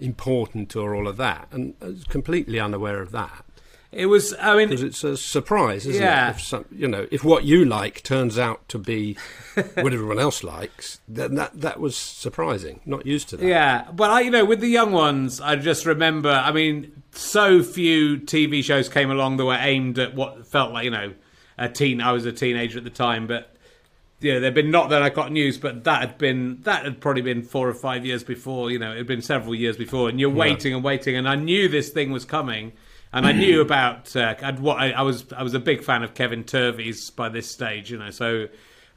important, 0.00 0.74
or 0.74 0.94
all 0.94 1.06
of 1.06 1.18
that? 1.18 1.48
And 1.50 1.74
I 1.82 1.88
was 1.88 2.04
completely 2.04 2.58
unaware 2.58 3.02
of 3.02 3.10
that 3.12 3.44
It 3.90 4.06
was. 4.06 4.34
I 4.38 4.54
mean, 4.56 4.68
because 4.68 4.82
it's 4.82 5.02
a 5.02 5.16
surprise, 5.16 5.86
isn't 5.86 6.02
Yeah. 6.02 6.28
it? 6.28 6.30
If 6.36 6.42
some, 6.42 6.66
you 6.70 6.86
know, 6.88 7.06
if 7.10 7.24
what 7.24 7.44
you 7.44 7.64
like 7.64 8.02
turns 8.02 8.38
out 8.38 8.68
to 8.68 8.78
be 8.78 9.16
what 9.54 9.92
everyone 9.94 10.18
else 10.18 10.44
likes, 10.44 11.00
then 11.08 11.36
that 11.36 11.58
that 11.62 11.80
was 11.80 11.96
surprising. 11.96 12.80
Not 12.84 13.06
used 13.06 13.30
to 13.30 13.38
that. 13.38 13.46
Yeah, 13.46 13.86
but 13.92 14.10
I, 14.10 14.20
you 14.20 14.30
know, 14.30 14.44
with 14.44 14.60
the 14.60 14.68
young 14.68 14.92
ones, 14.92 15.40
I 15.40 15.56
just 15.56 15.86
remember. 15.86 16.28
I 16.30 16.52
mean, 16.52 17.02
so 17.12 17.62
few 17.62 18.18
TV 18.18 18.62
shows 18.62 18.90
came 18.90 19.10
along 19.10 19.38
that 19.38 19.46
were 19.46 19.58
aimed 19.58 19.98
at 19.98 20.14
what 20.14 20.46
felt 20.46 20.72
like, 20.72 20.84
you 20.84 20.90
know, 20.90 21.14
a 21.56 21.70
teen. 21.70 22.02
I 22.02 22.12
was 22.12 22.26
a 22.26 22.32
teenager 22.32 22.76
at 22.76 22.84
the 22.84 22.90
time, 22.90 23.26
but 23.26 23.54
you 24.20 24.34
know, 24.34 24.40
there'd 24.40 24.52
been 24.54 24.70
not 24.70 24.90
that 24.90 25.02
I 25.02 25.08
got 25.08 25.32
news, 25.32 25.56
but 25.56 25.84
that 25.84 26.00
had 26.00 26.18
been 26.18 26.60
that 26.64 26.84
had 26.84 27.00
probably 27.00 27.22
been 27.22 27.42
four 27.42 27.66
or 27.66 27.74
five 27.74 28.04
years 28.04 28.22
before. 28.22 28.70
You 28.70 28.78
know, 28.80 28.92
it 28.92 28.98
had 28.98 29.06
been 29.06 29.22
several 29.22 29.54
years 29.54 29.78
before, 29.78 30.10
and 30.10 30.20
you're 30.20 30.28
waiting 30.28 30.74
and 30.74 30.84
waiting, 30.84 31.16
and 31.16 31.26
I 31.26 31.36
knew 31.36 31.68
this 31.68 31.88
thing 31.88 32.10
was 32.12 32.26
coming. 32.26 32.72
And 33.12 33.26
I 33.26 33.32
knew 33.32 33.60
about 33.60 34.14
uh, 34.14 34.34
I'd, 34.42 34.60
what 34.60 34.78
I, 34.78 34.90
I 34.90 35.02
was. 35.02 35.24
I 35.32 35.42
was 35.42 35.54
a 35.54 35.60
big 35.60 35.82
fan 35.82 36.02
of 36.02 36.14
Kevin 36.14 36.44
Turvey's 36.44 37.10
by 37.10 37.28
this 37.30 37.50
stage, 37.50 37.90
you 37.90 37.98
know. 37.98 38.10
So 38.10 38.48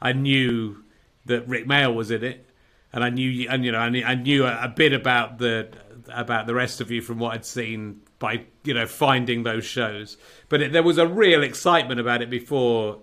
I 0.02 0.12
knew 0.12 0.84
that 1.26 1.48
Rik 1.48 1.66
Mayall 1.66 1.94
was 1.94 2.10
in 2.10 2.22
it, 2.22 2.46
and 2.92 3.02
I 3.02 3.08
knew, 3.08 3.48
and 3.48 3.64
you 3.64 3.72
know, 3.72 3.78
I 3.78 3.88
knew, 3.88 4.04
I 4.04 4.14
knew 4.14 4.44
a, 4.44 4.64
a 4.64 4.68
bit 4.68 4.92
about 4.92 5.38
the 5.38 5.70
about 6.08 6.46
the 6.46 6.54
rest 6.54 6.80
of 6.80 6.90
you 6.90 7.00
from 7.00 7.18
what 7.18 7.32
I'd 7.32 7.46
seen 7.46 8.02
by 8.18 8.44
you 8.64 8.74
know 8.74 8.86
finding 8.86 9.44
those 9.44 9.64
shows. 9.64 10.18
But 10.48 10.60
it, 10.60 10.72
there 10.72 10.82
was 10.82 10.98
a 10.98 11.06
real 11.06 11.42
excitement 11.42 11.98
about 11.98 12.20
it 12.20 12.28
before 12.28 12.98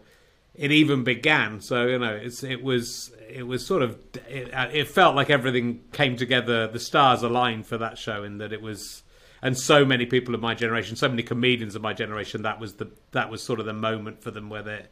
it 0.55 0.71
even 0.71 1.03
began. 1.03 1.61
So 1.61 1.87
you 1.87 1.99
know, 1.99 2.19
it 2.21 2.63
was 2.63 3.11
it 3.29 3.47
was 3.47 3.65
sort 3.65 3.81
of 3.81 3.97
it, 4.27 4.49
it 4.53 4.87
felt 4.87 5.15
like 5.15 5.29
everything 5.29 5.81
came 5.91 6.17
together. 6.17 6.67
The 6.67 6.79
stars 6.79 7.23
aligned 7.23 7.65
for 7.65 7.77
that 7.77 7.97
show, 7.97 8.23
in 8.23 8.37
that 8.39 8.53
it 8.53 8.61
was. 8.61 9.03
And 9.41 9.57
so 9.57 9.85
many 9.85 10.05
people 10.05 10.35
of 10.35 10.41
my 10.41 10.53
generation, 10.53 10.95
so 10.95 11.07
many 11.07 11.23
comedians 11.23 11.75
of 11.75 11.81
my 11.81 11.93
generation, 11.93 12.41
that 12.41 12.59
was 12.59 12.73
the 12.73 12.91
that 13.11 13.29
was 13.29 13.41
sort 13.41 13.59
of 13.59 13.65
the 13.65 13.73
moment 13.73 14.21
for 14.21 14.31
them 14.31 14.49
where 14.49 14.63
they 14.63 14.85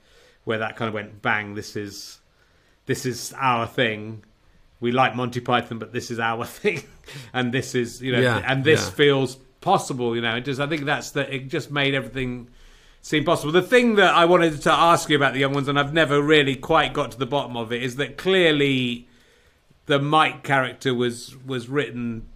where 0.45 0.59
that 0.59 0.77
kind 0.77 0.87
of 0.87 0.93
went 0.93 1.21
bang. 1.21 1.55
This 1.55 1.75
is 1.75 2.19
this 2.85 3.05
is 3.05 3.33
our 3.37 3.67
thing. 3.67 4.23
We 4.79 4.91
like 4.91 5.15
Monty 5.15 5.39
Python, 5.41 5.79
but 5.79 5.91
this 5.91 6.09
is 6.09 6.19
our 6.19 6.45
thing, 6.59 6.83
and 7.33 7.53
this 7.53 7.75
is 7.75 8.01
you 8.01 8.11
know, 8.11 8.21
Yeah, 8.21 8.41
and 8.45 8.63
this 8.63 8.85
yeah. 8.85 8.91
feels 8.91 9.35
possible. 9.59 10.15
You 10.15 10.21
know, 10.21 10.35
it 10.35 10.41
just 10.41 10.59
I 10.59 10.67
think 10.67 10.85
that's 10.85 11.11
that. 11.11 11.33
It 11.33 11.49
just 11.49 11.69
made 11.69 11.93
everything 11.93 12.49
seem 13.01 13.25
possible. 13.25 13.51
The 13.51 13.61
thing 13.61 13.95
that 13.95 14.13
I 14.13 14.25
wanted 14.25 14.61
to 14.61 14.71
ask 14.71 15.09
you 15.09 15.15
about 15.15 15.33
the 15.33 15.39
young 15.39 15.53
ones, 15.53 15.67
and 15.67 15.79
I've 15.79 15.93
never 15.93 16.21
really 16.21 16.55
quite 16.55 16.93
got 16.93 17.11
to 17.11 17.17
the 17.17 17.25
bottom 17.25 17.57
of 17.57 17.71
it, 17.71 17.83
is 17.83 17.97
that 17.97 18.17
clearly 18.17 19.07
the 19.85 19.99
Mike 19.99 20.43
character 20.43 20.93
was 20.93 21.35
was 21.45 21.67
written 21.67 22.27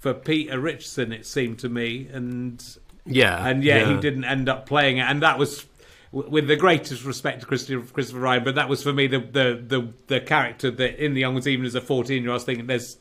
for 0.00 0.14
Peter 0.14 0.58
Richardson. 0.58 1.12
It 1.12 1.26
seemed 1.26 1.60
to 1.60 1.68
me, 1.68 2.08
and 2.12 2.64
yeah, 3.06 3.46
and 3.46 3.62
yeah, 3.62 3.86
he 3.86 4.00
didn't 4.00 4.24
end 4.24 4.48
up 4.48 4.66
playing 4.66 4.98
it, 4.98 5.02
and 5.02 5.22
that 5.22 5.38
was 5.38 5.66
with 6.10 6.48
the 6.48 6.56
greatest 6.56 7.04
respect 7.04 7.40
to 7.40 7.46
Christopher, 7.46 7.86
Christopher 7.92 8.18
Ryan, 8.18 8.42
but 8.42 8.56
that 8.56 8.68
was 8.68 8.82
for 8.82 8.92
me 8.92 9.06
the 9.06 9.20
the 9.20 9.62
the, 9.64 9.92
the 10.08 10.20
character 10.20 10.70
that 10.72 11.02
in 11.02 11.14
the 11.14 11.20
young 11.20 11.34
ones, 11.34 11.46
even 11.46 11.64
as 11.64 11.76
a 11.76 11.80
fourteen 11.80 12.22
year 12.22 12.30
old, 12.30 12.34
I 12.34 12.36
was 12.36 12.44
thinking 12.44 12.66
there's 12.66 12.96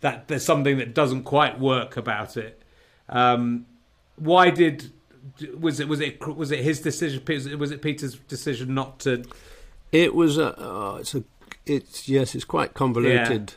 that 0.00 0.26
there's 0.28 0.44
something 0.44 0.78
that 0.78 0.94
doesn't 0.94 1.22
quite 1.22 1.60
work 1.60 1.96
about 1.96 2.36
it. 2.36 2.62
Um, 3.08 3.66
why 4.16 4.50
did 4.50 4.90
was 5.58 5.80
it 5.80 5.88
was 5.88 6.00
it 6.00 6.26
was 6.26 6.50
it 6.50 6.60
his 6.60 6.80
decision? 6.80 7.22
Was 7.58 7.70
it 7.70 7.82
Peter's 7.82 8.16
decision 8.16 8.74
not 8.74 9.00
to? 9.00 9.24
It 9.92 10.14
was 10.14 10.38
a. 10.38 10.54
Oh, 10.58 10.96
it's 10.96 11.14
a. 11.14 11.24
It's 11.66 12.08
yes. 12.08 12.34
It's 12.34 12.44
quite 12.44 12.74
convoluted 12.74 13.54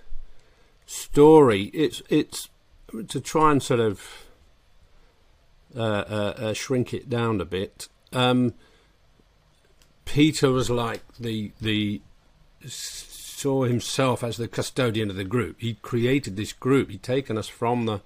story. 0.85 1.63
It's 1.73 2.01
it's 2.09 2.49
to 3.07 3.19
try 3.19 3.51
and 3.51 3.61
sort 3.61 3.79
of 3.79 4.25
uh, 5.75 5.79
uh, 5.79 6.33
uh, 6.37 6.53
shrink 6.53 6.93
it 6.93 7.09
down 7.09 7.39
a 7.39 7.45
bit. 7.45 7.87
Um, 8.11 8.53
Peter 10.05 10.51
was 10.51 10.69
like 10.69 11.01
the 11.19 11.51
the 11.61 12.01
saw 12.67 13.63
himself 13.63 14.23
as 14.23 14.37
the 14.37 14.47
custodian 14.47 15.09
of 15.09 15.15
the 15.15 15.23
group. 15.23 15.57
He 15.59 15.75
created 15.75 16.35
this 16.35 16.53
group. 16.53 16.89
He'd 16.89 17.01
taken 17.01 17.37
us 17.37 17.47
from 17.47 17.85
the 17.85 18.01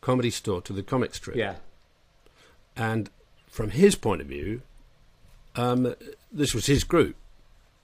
comedy 0.00 0.30
store 0.30 0.60
to 0.62 0.72
the 0.72 0.82
comic 0.82 1.14
strip. 1.14 1.36
Yeah, 1.36 1.56
And 2.76 3.10
from 3.48 3.70
his 3.70 3.96
point 3.96 4.20
of 4.20 4.28
view, 4.28 4.62
um, 5.56 5.94
this 6.30 6.54
was 6.54 6.66
his 6.66 6.84
group. 6.84 7.16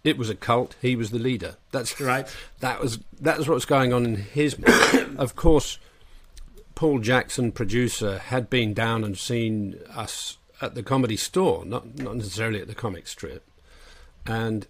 It 0.04 0.18
was 0.18 0.30
a 0.30 0.34
cult. 0.34 0.76
He 0.82 0.94
was 0.94 1.10
the 1.10 1.18
leader. 1.18 1.56
That's 1.72 1.98
Right. 2.00 2.28
That 2.60 2.80
was 2.80 2.98
that 3.20 3.38
was 3.38 3.48
what 3.48 3.54
was 3.54 3.64
going 3.64 3.92
on 3.92 4.04
in 4.04 4.16
his 4.16 4.58
mind. 4.58 5.18
of 5.18 5.34
course, 5.34 5.78
Paul 6.74 6.98
Jackson, 6.98 7.52
producer, 7.52 8.18
had 8.18 8.50
been 8.50 8.74
down 8.74 9.04
and 9.04 9.16
seen 9.16 9.78
us 9.94 10.38
at 10.60 10.74
the 10.74 10.82
comedy 10.82 11.16
store, 11.16 11.64
not 11.64 11.98
not 11.98 12.16
necessarily 12.16 12.60
at 12.60 12.66
the 12.68 12.74
comic 12.74 13.06
strip, 13.06 13.44
and 14.26 14.66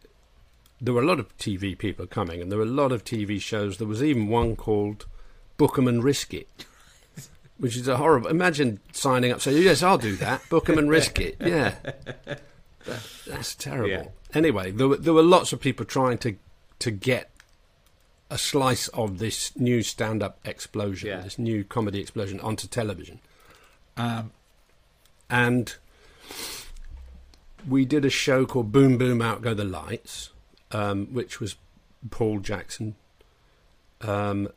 there 0.80 0.92
were 0.94 1.02
a 1.02 1.06
lot 1.06 1.18
of 1.20 1.36
TV 1.38 1.76
people 1.78 2.06
coming, 2.06 2.42
and 2.42 2.50
there 2.50 2.58
were 2.58 2.64
a 2.64 2.68
lot 2.82 2.92
of 2.92 3.04
TV 3.04 3.40
shows. 3.40 3.78
There 3.78 3.86
was 3.88 4.02
even 4.02 4.28
one 4.28 4.56
called 4.56 5.06
Book 5.56 5.78
'em 5.78 5.88
and 5.88 6.02
Risk 6.04 6.34
It, 6.34 6.48
which 7.58 7.76
is 7.76 7.88
a 7.88 7.96
horrible. 7.96 8.28
Imagine 8.28 8.80
signing 8.92 9.32
up, 9.32 9.40
saying, 9.40 9.62
"Yes, 9.62 9.82
I'll 9.82 9.98
do 9.98 10.16
that. 10.16 10.46
Book 10.50 10.68
'em 10.68 10.78
and 10.78 10.90
risk 10.90 11.18
it." 11.20 11.36
Yeah, 11.40 11.76
That- 12.24 12.42
that's 13.26 13.54
terrible. 13.54 13.88
Yeah. 13.88 14.08
Anyway, 14.34 14.70
there 14.72 14.88
were, 14.88 14.96
there 14.98 15.14
were 15.14 15.22
lots 15.22 15.52
of 15.54 15.60
people 15.60 15.86
trying 15.86 16.18
to 16.18 16.36
to 16.80 16.90
get 16.90 17.30
a 18.34 18.38
slice 18.38 18.88
of 18.88 19.18
this 19.18 19.56
new 19.56 19.80
stand-up 19.80 20.40
explosion, 20.44 21.08
Yeah. 21.08 21.20
this 21.20 21.38
new 21.38 21.62
comedy 21.62 22.00
explosion 22.00 22.40
onto 22.40 22.66
television, 22.66 23.20
um, 23.96 24.32
and 25.30 25.76
we 27.68 27.84
did 27.84 28.04
a 28.04 28.10
show 28.10 28.44
called 28.44 28.72
Boom 28.72 28.98
Boom 28.98 29.22
Out 29.22 29.40
Go 29.40 29.54
the 29.54 29.64
Lights, 29.64 30.30
um, 30.72 31.06
which 31.14 31.38
was 31.38 31.54
Paul 32.10 32.40
Jackson. 32.40 32.96
Um, 34.00 34.48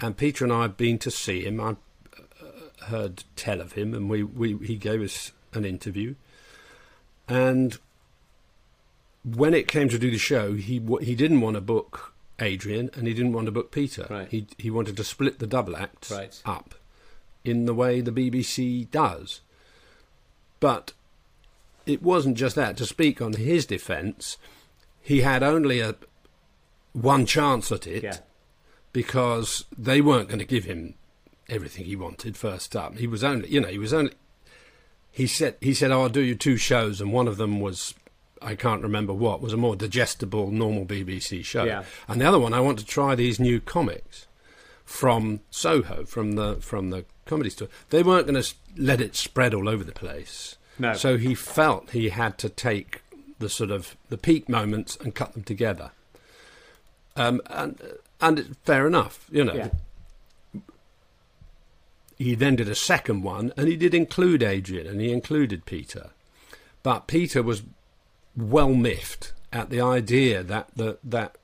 and 0.00 0.16
Peter 0.16 0.44
and 0.44 0.52
I 0.52 0.62
had 0.62 0.76
been 0.76 0.98
to 0.98 1.10
see 1.10 1.44
him. 1.44 1.60
I 1.60 1.70
uh, 1.70 2.84
heard 2.86 3.24
tell 3.34 3.60
of 3.60 3.72
him, 3.72 3.94
and 3.94 4.08
we, 4.08 4.22
we 4.22 4.56
he 4.64 4.76
gave 4.76 5.02
us 5.02 5.32
an 5.52 5.64
interview. 5.64 6.14
And 7.28 7.78
when 9.24 9.54
it 9.54 9.66
came 9.66 9.88
to 9.88 9.98
do 9.98 10.12
the 10.12 10.18
show, 10.18 10.54
he 10.54 10.80
he 11.02 11.16
didn't 11.16 11.40
want 11.40 11.56
to 11.56 11.60
book 11.60 12.13
Adrian, 12.40 12.90
and 12.94 13.06
he 13.06 13.14
didn't 13.14 13.32
want 13.32 13.46
to 13.46 13.52
book 13.52 13.70
Peter. 13.70 14.06
Right. 14.10 14.28
He 14.28 14.46
he 14.58 14.70
wanted 14.70 14.96
to 14.96 15.04
split 15.04 15.38
the 15.38 15.46
double 15.46 15.76
acts 15.76 16.10
Right. 16.10 16.40
up 16.44 16.74
in 17.44 17.66
the 17.66 17.74
way 17.74 18.00
the 18.00 18.10
BBC 18.12 18.90
does. 18.90 19.40
But 20.60 20.92
it 21.86 22.02
wasn't 22.02 22.36
just 22.36 22.56
that. 22.56 22.76
To 22.78 22.86
speak 22.86 23.20
on 23.20 23.34
his 23.34 23.66
defence, 23.66 24.38
he 25.02 25.20
had 25.20 25.42
only 25.42 25.80
a 25.80 25.94
one 26.92 27.26
chance 27.26 27.70
at 27.70 27.86
it 27.86 28.02
yeah, 28.02 28.18
because 28.92 29.64
they 29.76 30.00
weren't 30.00 30.28
going 30.28 30.38
to 30.38 30.44
give 30.46 30.64
him 30.64 30.94
everything 31.48 31.84
he 31.84 31.96
wanted 31.96 32.36
first 32.36 32.74
up. 32.74 32.96
He 32.96 33.06
was 33.06 33.22
only, 33.22 33.48
you 33.48 33.60
know, 33.60 33.68
he 33.68 33.78
was 33.78 33.92
only. 33.92 34.12
He 35.10 35.26
said, 35.26 35.56
he 35.60 35.74
said, 35.74 35.90
oh, 35.92 36.02
"I'll 36.02 36.08
do 36.08 36.20
you 36.22 36.34
two 36.34 36.56
shows," 36.56 37.00
and 37.00 37.12
one 37.12 37.28
of 37.28 37.36
them 37.36 37.60
was 37.60 37.94
I 38.44 38.54
can't 38.54 38.82
remember 38.82 39.12
what 39.12 39.40
was 39.40 39.52
a 39.52 39.56
more 39.56 39.74
digestible 39.74 40.50
normal 40.50 40.84
BBC 40.84 41.44
show. 41.44 41.64
Yeah. 41.64 41.84
And 42.06 42.20
the 42.20 42.26
other 42.26 42.38
one, 42.38 42.52
I 42.52 42.60
want 42.60 42.78
to 42.78 42.84
try 42.84 43.14
these 43.14 43.40
new 43.40 43.60
comics 43.60 44.26
from 44.84 45.40
Soho, 45.50 46.04
from 46.04 46.32
the 46.32 46.56
from 46.56 46.90
the 46.90 47.04
comedy 47.24 47.50
store. 47.50 47.68
They 47.90 48.02
weren't 48.02 48.26
going 48.26 48.40
to 48.42 48.54
let 48.76 49.00
it 49.00 49.16
spread 49.16 49.54
all 49.54 49.68
over 49.68 49.82
the 49.82 49.92
place. 49.92 50.56
No. 50.78 50.92
So 50.94 51.16
he 51.16 51.34
felt 51.34 51.90
he 51.90 52.10
had 52.10 52.36
to 52.38 52.48
take 52.48 53.02
the 53.38 53.48
sort 53.48 53.70
of 53.70 53.96
the 54.10 54.18
peak 54.18 54.48
moments 54.48 54.96
and 54.96 55.14
cut 55.14 55.32
them 55.32 55.42
together. 55.42 55.90
Um, 57.16 57.40
and 57.46 57.80
and 58.20 58.38
it- 58.40 58.56
fair 58.64 58.86
enough, 58.86 59.26
you 59.30 59.44
know. 59.44 59.54
Yeah. 59.54 59.68
He 62.16 62.34
then 62.34 62.56
did 62.56 62.68
a 62.68 62.74
second 62.76 63.22
one, 63.22 63.52
and 63.56 63.66
he 63.68 63.76
did 63.76 63.92
include 63.94 64.42
Adrian, 64.42 64.86
and 64.86 65.00
he 65.00 65.10
included 65.12 65.66
Peter, 65.66 66.10
but 66.82 67.06
Peter 67.08 67.42
was 67.42 67.62
well 68.36 68.74
miffed 68.74 69.32
at 69.52 69.70
the 69.70 69.80
idea 69.80 70.42
that 70.42 70.68
the, 70.74 70.98
that 71.04 71.36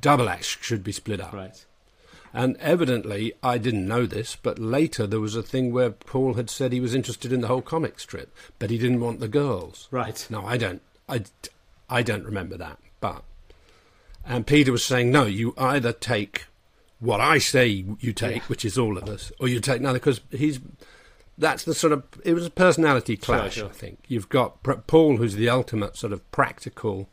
double 0.00 0.28
acts 0.28 0.56
should 0.60 0.84
be 0.84 0.92
split 0.92 1.20
up. 1.20 1.32
Right. 1.32 1.64
And 2.32 2.56
evidently, 2.58 3.32
I 3.42 3.56
didn't 3.56 3.88
know 3.88 4.04
this, 4.04 4.36
but 4.36 4.58
later 4.58 5.06
there 5.06 5.20
was 5.20 5.34
a 5.34 5.42
thing 5.42 5.72
where 5.72 5.90
Paul 5.90 6.34
had 6.34 6.50
said 6.50 6.72
he 6.72 6.80
was 6.80 6.94
interested 6.94 7.32
in 7.32 7.40
the 7.40 7.46
whole 7.46 7.62
comic 7.62 7.98
strip, 7.98 8.34
but 8.58 8.68
he 8.68 8.76
didn't 8.76 9.00
want 9.00 9.20
the 9.20 9.28
girls. 9.28 9.88
Right. 9.90 10.26
No, 10.28 10.44
I 10.44 10.58
don't. 10.58 10.82
I, 11.08 11.24
I 11.88 12.02
don't 12.02 12.24
remember 12.24 12.58
that. 12.58 12.78
But 13.00 13.22
and 14.26 14.46
Peter 14.46 14.72
was 14.72 14.84
saying, 14.84 15.10
no, 15.10 15.24
you 15.24 15.54
either 15.56 15.92
take 15.92 16.44
what 16.98 17.20
I 17.20 17.38
say 17.38 17.84
you 18.00 18.12
take, 18.12 18.48
which 18.50 18.64
is 18.64 18.76
all 18.76 18.98
of 18.98 19.08
us, 19.08 19.30
or 19.40 19.48
you 19.48 19.60
take 19.60 19.80
another 19.80 19.98
because 19.98 20.20
he's. 20.30 20.60
That's 21.38 21.64
the 21.64 21.74
sort 21.74 21.92
of 21.92 22.04
it 22.24 22.32
was 22.34 22.46
a 22.46 22.50
personality 22.50 23.16
clash. 23.16 23.54
sure. 23.54 23.66
I 23.66 23.72
think 23.72 24.00
you've 24.08 24.28
got 24.28 24.62
Paul, 24.86 25.18
who's 25.18 25.34
the 25.34 25.48
ultimate 25.50 25.96
sort 25.96 26.12
of 26.12 26.28
practical. 26.30 27.08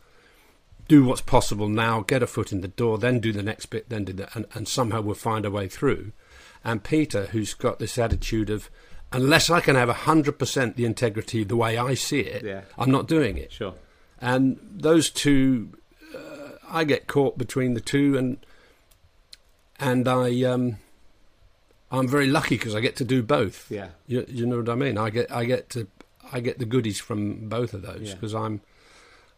Do 0.87 1.05
what's 1.05 1.21
possible 1.21 1.69
now, 1.69 2.01
get 2.01 2.21
a 2.21 2.27
foot 2.27 2.51
in 2.51 2.59
the 2.61 2.67
door, 2.67 2.97
then 2.97 3.19
do 3.21 3.31
the 3.31 3.41
next 3.41 3.67
bit, 3.67 3.87
then 3.89 4.03
do 4.03 4.13
that, 4.13 4.35
and, 4.35 4.45
and 4.53 4.67
somehow 4.67 4.99
we'll 5.01 5.15
find 5.15 5.45
a 5.45 5.51
way 5.51 5.67
through. 5.69 6.11
And 6.63 6.83
Peter, 6.83 7.27
who's 7.27 7.53
got 7.53 7.79
this 7.79 7.97
attitude 7.97 8.49
of, 8.49 8.69
unless 9.13 9.49
I 9.49 9.61
can 9.61 9.77
have 9.77 9.87
100% 9.87 10.75
the 10.75 10.83
integrity 10.85 11.45
the 11.45 11.55
way 11.55 11.77
I 11.77 11.93
see 11.93 12.19
it, 12.19 12.43
Yeah. 12.43 12.61
I'm 12.77 12.91
not 12.91 13.07
doing 13.07 13.37
it. 13.37 13.53
Sure. 13.53 13.75
And 14.19 14.59
those 14.61 15.09
two, 15.09 15.69
uh, 16.13 16.57
I 16.69 16.83
get 16.83 17.07
caught 17.07 17.37
between 17.37 17.73
the 17.75 17.81
two, 17.81 18.17
and 18.17 18.37
and 19.79 20.07
I 20.07 20.43
um, 20.43 20.77
I'm 21.93 22.07
very 22.07 22.27
lucky 22.27 22.57
because 22.57 22.75
I 22.75 22.81
get 22.81 22.95
to 22.97 23.05
do 23.05 23.21
both. 23.23 23.69
Yeah. 23.71 23.89
You, 24.07 24.25
you 24.27 24.45
know 24.45 24.57
what 24.57 24.69
I 24.69 24.75
mean? 24.75 24.97
I 24.97 25.09
get 25.09 25.31
I 25.31 25.45
get 25.45 25.69
to 25.71 25.87
I 26.31 26.39
get 26.39 26.57
the 26.59 26.65
goodies 26.65 26.99
from 26.99 27.47
both 27.47 27.73
of 27.73 27.83
those 27.83 28.09
Yeah. 28.09 28.13
because 28.15 28.33
I'm 28.33 28.61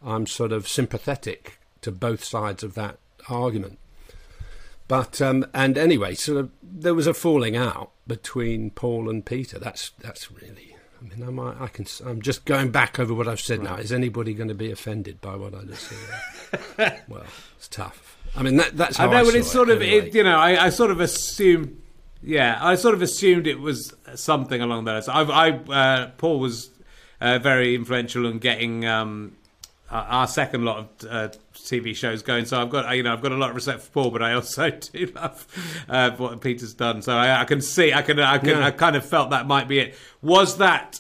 I'm 0.04 0.26
sort 0.26 0.52
of 0.52 0.68
sympathetic 0.68 1.60
to 1.82 1.92
both 1.92 2.24
sides 2.24 2.64
of 2.64 2.74
that 2.76 2.98
argument. 3.30 3.78
But 4.88 5.22
um, 5.22 5.46
and 5.54 5.78
anyway, 5.78 6.14
sort 6.16 6.38
of 6.40 6.52
there 6.64 6.94
was 6.94 7.08
a 7.08 7.14
falling 7.14 7.56
out 7.58 7.92
between 8.08 8.70
Paul 8.70 9.10
and 9.10 9.26
Peter. 9.26 9.60
That's 9.60 9.92
that's 10.00 10.32
really. 10.32 10.76
I 11.02 11.08
mean, 11.16 11.28
I'm, 11.28 11.40
I 11.40 11.68
can. 11.68 11.86
I'm 12.06 12.22
just 12.22 12.46
going 12.46 12.72
back 12.72 13.00
over 13.00 13.14
what 13.14 13.28
I've 13.28 13.42
said 13.42 13.62
now. 13.62 13.76
Is 13.76 13.92
anybody 13.92 14.34
going 14.34 14.48
to 14.48 14.56
be 14.56 14.72
offended 14.72 15.22
by 15.22 15.36
what 15.36 15.54
I 15.54 15.64
just 15.64 15.92
said? 16.78 17.02
well, 17.08 17.24
it's 17.58 17.68
tough. 17.68 18.18
I 18.36 18.44
mean, 18.44 18.58
that, 18.58 18.78
that's 18.78 18.98
how 18.98 19.10
I 19.10 19.14
I, 19.16 19.20
know, 19.22 19.26
but 19.26 19.36
it's 19.36 19.52
sort 19.52 19.70
of, 19.70 19.82
anyway. 19.82 20.08
it, 20.08 20.16
you 20.16 20.24
know, 20.24 20.38
I, 20.38 20.66
I 20.66 20.70
sort 20.70 20.92
of 20.92 21.00
assumed, 21.00 21.82
yeah, 22.26 22.58
I 22.62 22.76
sort 22.76 22.96
of 22.96 23.02
assumed 23.02 23.48
it 23.48 23.60
was 23.60 23.94
something 24.16 24.62
along 24.62 24.86
those. 24.86 25.08
I, 25.08 25.22
I 25.22 25.52
uh, 25.52 26.10
Paul 26.18 26.40
was 26.40 26.70
uh, 27.22 27.40
very 27.40 27.76
influential 27.76 28.26
in 28.26 28.40
getting 28.40 28.86
um, 28.86 29.38
our- 29.92 30.04
our 30.06 30.28
second 30.28 30.66
lot 30.66 30.78
of 30.80 30.88
uh, 31.10 31.30
TV 31.54 31.96
shows 31.96 32.22
going. 32.24 32.46
So 32.46 32.60
I've 32.62 32.70
got, 32.70 32.96
you 32.98 33.04
know, 33.04 33.14
I've 33.14 33.22
got 33.22 33.32
a 33.32 33.36
lot 33.38 33.50
of 33.52 33.56
respect 33.56 33.82
for 33.82 33.92
Paul, 33.92 34.12
but 34.12 34.22
I 34.24 34.34
also 34.34 34.70
do 34.94 35.06
love 35.16 35.48
uh, 35.88 36.12
what 36.12 36.42
Peter's 36.42 36.74
done. 36.74 37.02
So 37.02 37.16
I, 37.16 37.42
I 37.42 37.46
can 37.46 37.62
see, 37.62 37.94
I 37.94 38.02
can, 38.02 38.20
I 38.20 38.38
can, 38.40 38.50
Yeah. 38.50 38.66
I 38.66 38.72
kind 38.72 38.96
of 38.96 39.06
felt 39.06 39.30
that 39.30 39.46
might 39.48 39.68
be 39.68 39.80
it. 39.80 39.96
Was 40.22 40.58
that? 40.58 41.00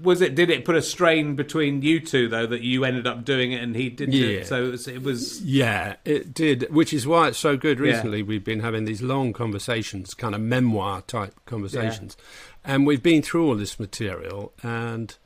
Was 0.00 0.20
it? 0.20 0.34
Did 0.34 0.50
it 0.50 0.64
put 0.64 0.74
a 0.74 0.82
strain 0.82 1.36
between 1.36 1.80
you 1.82 2.00
two 2.00 2.26
though 2.28 2.46
that 2.46 2.62
you 2.62 2.84
ended 2.84 3.06
up 3.06 3.24
doing 3.24 3.52
it 3.52 3.62
and 3.62 3.76
he 3.76 3.90
didn't? 3.90 4.14
Yeah. 4.14 4.26
it? 4.38 4.46
So 4.48 4.64
it 4.64 4.70
was. 4.72 4.88
It 4.88 5.02
was 5.02 5.40
Yeah, 5.42 5.96
it 6.04 6.34
did, 6.34 6.66
which 6.70 6.92
is 6.92 7.06
why 7.06 7.28
it's 7.28 7.38
so 7.38 7.56
good. 7.56 7.78
Yeah. 7.78 7.84
Recently, 7.92 8.22
we've 8.22 8.42
been 8.44 8.60
having 8.60 8.86
these 8.86 9.02
long 9.02 9.32
conversations, 9.32 10.12
kind 10.14 10.34
of 10.34 10.40
memoir 10.40 11.02
type 11.02 11.34
conversations, 11.46 12.16
and 12.64 12.86
we've 12.86 13.02
been 13.04 13.22
through 13.22 13.46
all 13.46 13.54
this 13.54 13.78
material, 13.78 14.52
and 14.64 15.16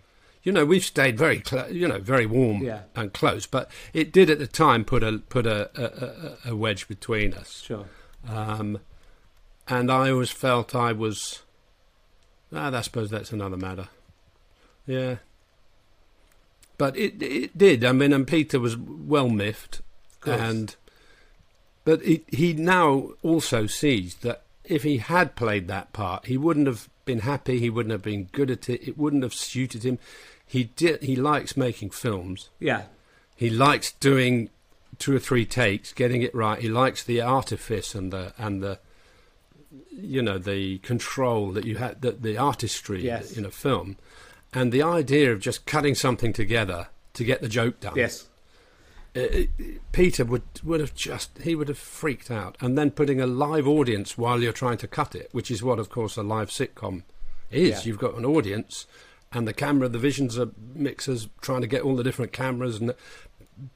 you 0.42 0.52
know 0.52 0.66
we've 0.66 0.84
stayed 0.84 1.16
very, 1.16 1.42
cl- 1.44 1.72
you 1.72 1.88
know, 1.88 1.98
very 1.98 2.26
warm 2.26 2.62
Yeah. 2.62 2.82
and 2.94 3.12
close. 3.14 3.46
But 3.46 3.70
it 3.94 4.12
did 4.12 4.28
at 4.28 4.38
the 4.38 4.46
time 4.46 4.84
put 4.84 5.02
a 5.02 5.18
put 5.30 5.46
a, 5.46 5.70
a, 5.80 6.48
a, 6.50 6.52
a 6.52 6.56
wedge 6.56 6.88
between 6.88 7.32
us, 7.32 7.62
sure. 7.62 7.86
um, 8.28 8.80
and 9.66 9.90
I 9.90 10.10
always 10.10 10.30
felt 10.30 10.74
I 10.74 10.92
was. 10.92 11.40
Ah, 12.52 12.70
I 12.70 12.80
suppose 12.82 13.08
that's 13.10 13.32
another 13.32 13.56
matter. 13.56 13.88
Yeah. 14.88 15.16
But 16.76 16.96
it 16.96 17.22
it 17.22 17.56
did. 17.58 17.84
I 17.84 17.92
mean, 17.92 18.12
and 18.12 18.26
Peter 18.26 18.58
was 18.58 18.76
well 18.76 19.28
miffed, 19.28 19.80
and 20.24 20.74
but 21.84 22.02
he 22.02 22.24
he 22.28 22.52
now 22.52 23.10
also 23.22 23.66
sees 23.66 24.16
that 24.16 24.42
if 24.64 24.82
he 24.84 24.98
had 24.98 25.34
played 25.36 25.66
that 25.68 25.92
part, 25.92 26.26
he 26.26 26.36
wouldn't 26.36 26.66
have 26.66 26.88
been 27.04 27.20
happy. 27.20 27.58
He 27.58 27.70
wouldn't 27.70 27.92
have 27.92 28.02
been 28.02 28.24
good 28.32 28.50
at 28.50 28.68
it. 28.68 28.86
It 28.86 28.96
wouldn't 28.98 29.22
have 29.24 29.34
suited 29.34 29.82
him. 29.84 29.98
He 30.46 30.64
did. 30.64 31.02
He 31.02 31.16
likes 31.16 31.56
making 31.56 31.90
films. 31.90 32.48
Yeah. 32.60 32.82
He 33.34 33.50
likes 33.50 33.92
doing 33.92 34.50
two 34.98 35.14
or 35.14 35.18
three 35.20 35.44
takes, 35.46 35.92
getting 35.92 36.22
it 36.22 36.34
right. 36.34 36.60
He 36.60 36.68
likes 36.68 37.02
the 37.04 37.20
artifice 37.20 37.94
and 37.94 38.12
the 38.12 38.32
and 38.38 38.62
the 38.62 38.78
you 39.90 40.22
know 40.22 40.38
the 40.38 40.78
control 40.78 41.50
that 41.52 41.64
you 41.64 41.76
had, 41.76 42.02
the, 42.02 42.12
the 42.12 42.38
artistry 42.38 43.02
Yes. 43.04 43.36
in 43.36 43.44
a 43.44 43.50
film, 43.50 43.96
and 44.52 44.72
the 44.72 44.82
idea 44.82 45.32
of 45.32 45.40
just 45.40 45.66
cutting 45.66 45.94
something 45.94 46.32
together 46.32 46.88
to 47.14 47.24
get 47.24 47.40
the 47.42 47.48
joke 47.48 47.80
done. 47.80 47.94
Yes. 47.96 48.28
Uh, 49.16 49.44
Peter 49.92 50.24
would 50.24 50.42
would 50.62 50.80
have 50.80 50.94
just 50.94 51.38
he 51.42 51.54
would 51.54 51.68
have 51.68 51.78
freaked 51.78 52.30
out, 52.30 52.56
and 52.60 52.76
then 52.76 52.90
putting 52.90 53.20
a 53.20 53.26
live 53.26 53.66
audience 53.66 54.16
while 54.18 54.42
you're 54.42 54.52
trying 54.52 54.76
to 54.78 54.86
cut 54.86 55.14
it, 55.14 55.28
which 55.32 55.50
is 55.50 55.62
what, 55.62 55.78
of 55.78 55.88
course, 55.88 56.16
a 56.16 56.22
live 56.22 56.50
sitcom 56.50 57.02
is. 57.50 57.70
Yeah. 57.70 57.80
You've 57.84 57.98
got 57.98 58.14
an 58.16 58.24
audience, 58.26 58.86
and 59.32 59.48
the 59.48 59.54
camera, 59.54 59.88
the 59.88 59.98
visions 59.98 60.38
are 60.38 60.50
mixers 60.74 61.28
trying 61.40 61.62
to 61.62 61.66
get 61.66 61.82
all 61.82 61.96
the 61.96 62.04
different 62.04 62.32
cameras, 62.32 62.80
and 62.80 62.94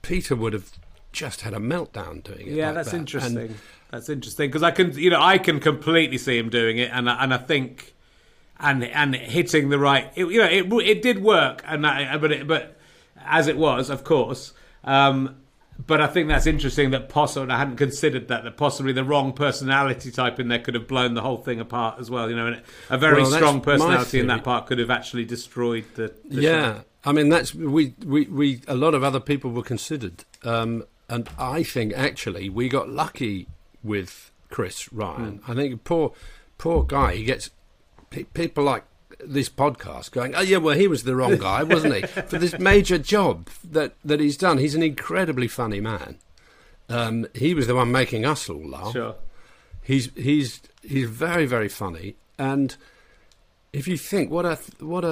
Peter 0.02 0.36
would 0.36 0.52
have 0.52 0.70
just 1.12 1.40
had 1.40 1.54
a 1.54 1.58
meltdown 1.58 2.22
doing 2.22 2.46
it. 2.48 2.54
Yeah, 2.54 2.66
like 2.66 2.74
that's 2.76 2.90
that. 2.92 2.96
interesting. 2.98 3.36
And 3.38 3.58
that's 3.90 4.08
interesting 4.10 4.48
because 4.50 4.62
I 4.62 4.70
can, 4.70 4.92
you 4.96 5.10
know, 5.10 5.20
I 5.20 5.38
can 5.38 5.60
completely 5.60 6.18
see 6.18 6.38
him 6.38 6.50
doing 6.50 6.78
it, 6.78 6.90
and 6.92 7.08
I- 7.10 7.22
and 7.24 7.32
I 7.34 7.38
think, 7.38 7.94
and 8.62 8.84
and 8.84 9.14
hitting 9.14 9.68
the 9.68 9.78
right, 9.78 10.10
it, 10.14 10.26
you 10.26 10.38
know, 10.38 10.48
it 10.48 10.72
it 10.86 11.02
did 11.02 11.22
work, 11.22 11.62
and 11.66 11.86
I, 11.86 12.16
but 12.16 12.32
it, 12.32 12.46
but 12.46 12.78
as 13.24 13.48
it 13.48 13.56
was, 13.56 13.90
of 13.90 14.04
course. 14.04 14.52
Um, 14.84 15.36
but 15.84 16.00
I 16.00 16.06
think 16.06 16.28
that's 16.28 16.46
interesting 16.46 16.90
that 16.90 17.08
possibly 17.08 17.44
and 17.44 17.52
I 17.52 17.58
hadn't 17.58 17.76
considered 17.76 18.28
that 18.28 18.44
that 18.44 18.56
possibly 18.56 18.92
the 18.92 19.04
wrong 19.04 19.32
personality 19.32 20.10
type 20.10 20.38
in 20.38 20.48
there 20.48 20.58
could 20.58 20.74
have 20.74 20.86
blown 20.86 21.14
the 21.14 21.22
whole 21.22 21.38
thing 21.38 21.60
apart 21.60 21.98
as 21.98 22.10
well. 22.10 22.30
You 22.30 22.36
know, 22.36 22.46
and 22.46 22.62
a 22.88 22.98
very 22.98 23.22
Well, 23.22 23.32
strong 23.32 23.60
personality 23.60 24.20
in 24.20 24.28
that 24.28 24.44
part 24.44 24.66
could 24.66 24.78
have 24.78 24.90
actually 24.90 25.24
destroyed 25.24 25.84
the. 25.94 26.14
the 26.24 26.42
yeah, 26.42 26.74
show. 26.74 26.84
I 27.04 27.12
mean 27.12 27.28
that's 27.30 27.54
we, 27.54 27.94
we 28.04 28.26
we 28.26 28.60
a 28.68 28.76
lot 28.76 28.94
of 28.94 29.02
other 29.02 29.20
people 29.20 29.50
were 29.50 29.62
considered, 29.62 30.24
um, 30.44 30.84
and 31.08 31.28
I 31.38 31.64
think 31.64 31.92
actually 31.94 32.48
we 32.48 32.68
got 32.68 32.88
lucky 32.88 33.48
with 33.82 34.30
Chris 34.50 34.92
Ryan. 34.92 35.38
Hmm. 35.38 35.50
I 35.50 35.54
think 35.54 35.84
poor 35.84 36.12
poor 36.58 36.84
guy. 36.84 37.16
He 37.16 37.24
gets 37.24 37.50
people 38.34 38.64
like 38.64 38.84
this 39.24 39.48
podcast 39.48 40.10
going, 40.10 40.34
oh 40.34 40.40
yeah, 40.40 40.56
well 40.58 40.76
he 40.76 40.88
was 40.88 41.04
the 41.04 41.14
wrong 41.16 41.36
guy, 41.36 41.62
wasn't 41.62 41.94
he, 41.94 42.02
for 42.06 42.38
this 42.38 42.58
major 42.58 42.98
job 42.98 43.48
that 43.64 43.94
that 44.04 44.20
he's 44.20 44.36
done. 44.36 44.58
He's 44.58 44.74
an 44.74 44.82
incredibly 44.82 45.48
funny 45.48 45.80
man. 45.80 46.18
Um, 46.88 47.26
he 47.34 47.54
was 47.54 47.66
the 47.66 47.74
one 47.74 47.92
making 47.92 48.24
us 48.24 48.48
all 48.50 48.66
laugh. 48.68 48.92
Sure. 48.92 49.14
He's 49.82 50.10
he's 50.14 50.60
he's 50.82 51.08
very 51.08 51.46
very 51.46 51.68
funny, 51.68 52.16
and 52.38 52.76
if 53.72 53.88
you 53.88 53.96
think 53.96 54.30
what 54.30 54.44
a 54.44 54.58
what 54.80 55.04
a, 55.04 55.08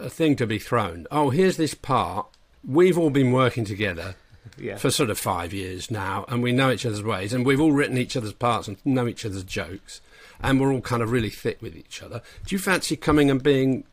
a, 0.00 0.04
a 0.04 0.10
thing 0.10 0.36
to 0.36 0.46
be 0.46 0.58
thrown. 0.58 1.06
Oh, 1.10 1.30
here's 1.30 1.56
this 1.56 1.74
part. 1.74 2.26
We've 2.66 2.96
all 2.96 3.10
been 3.10 3.32
working 3.32 3.64
together 3.66 4.14
Yeah. 4.58 4.76
for 4.76 4.90
sort 4.90 5.10
of 5.10 5.18
five 5.18 5.52
years 5.52 5.90
now, 5.90 6.24
and 6.28 6.42
we 6.42 6.52
know 6.52 6.70
each 6.70 6.86
other's 6.86 7.02
ways, 7.02 7.32
and 7.34 7.44
we've 7.44 7.60
all 7.60 7.72
written 7.72 7.98
each 7.98 8.16
other's 8.16 8.32
parts 8.32 8.68
and 8.68 8.78
know 8.86 9.06
each 9.06 9.26
other's 9.26 9.44
jokes, 9.44 10.00
and 10.44 10.60
we're 10.60 10.72
all 10.72 10.80
kind 10.80 11.02
of 11.02 11.10
really 11.10 11.30
thick 11.30 11.60
with 11.62 11.74
each 11.76 12.02
other. 12.02 12.20
Do 12.46 12.54
you 12.54 12.58
fancy 12.58 12.96
coming 12.96 13.30
and 13.30 13.42
being 13.42 13.84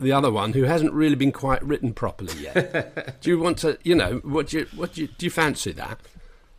the 0.00 0.12
other 0.12 0.32
one 0.32 0.52
who 0.54 0.64
hasn't 0.64 0.92
really 0.92 1.14
been 1.14 1.30
quite 1.32 1.62
written 1.62 1.92
properly 1.92 2.34
yet? 2.40 3.20
do 3.20 3.30
you 3.30 3.38
want 3.38 3.58
to, 3.58 3.78
you 3.84 3.94
know, 3.94 4.20
what 4.24 4.48
do 4.48 4.58
you 4.60 4.66
what 4.74 4.94
do 4.94 5.02
you, 5.02 5.08
do 5.18 5.26
you 5.26 5.30
fancy 5.30 5.72
that? 5.72 6.00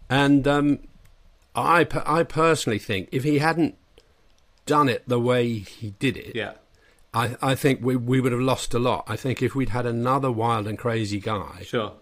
And 0.09 0.47
um, 0.47 0.79
I 1.55 1.87
I 2.05 2.23
personally 2.23 2.79
think 2.79 3.09
if 3.11 3.23
he 3.23 3.39
hadn't 3.39 3.75
done 4.65 4.87
it 4.87 5.03
the 5.07 5.19
way 5.19 5.57
he 5.57 5.91
did 5.99 6.15
it, 6.15 6.35
yeah. 6.35 6.53
I, 7.13 7.35
I 7.41 7.55
think 7.55 7.79
we, 7.83 7.95
we 7.95 8.19
would 8.21 8.31
have 8.31 8.41
lost 8.41 8.73
a 8.73 8.79
lot. 8.79 9.03
I 9.07 9.15
think 9.15 9.41
if 9.43 9.53
we'd 9.53 9.69
had 9.69 9.85
another 9.85 10.31
wild 10.31 10.67
and 10.67 10.77
crazy 10.77 11.19
guy, 11.19 11.61
Sure. 11.63 11.93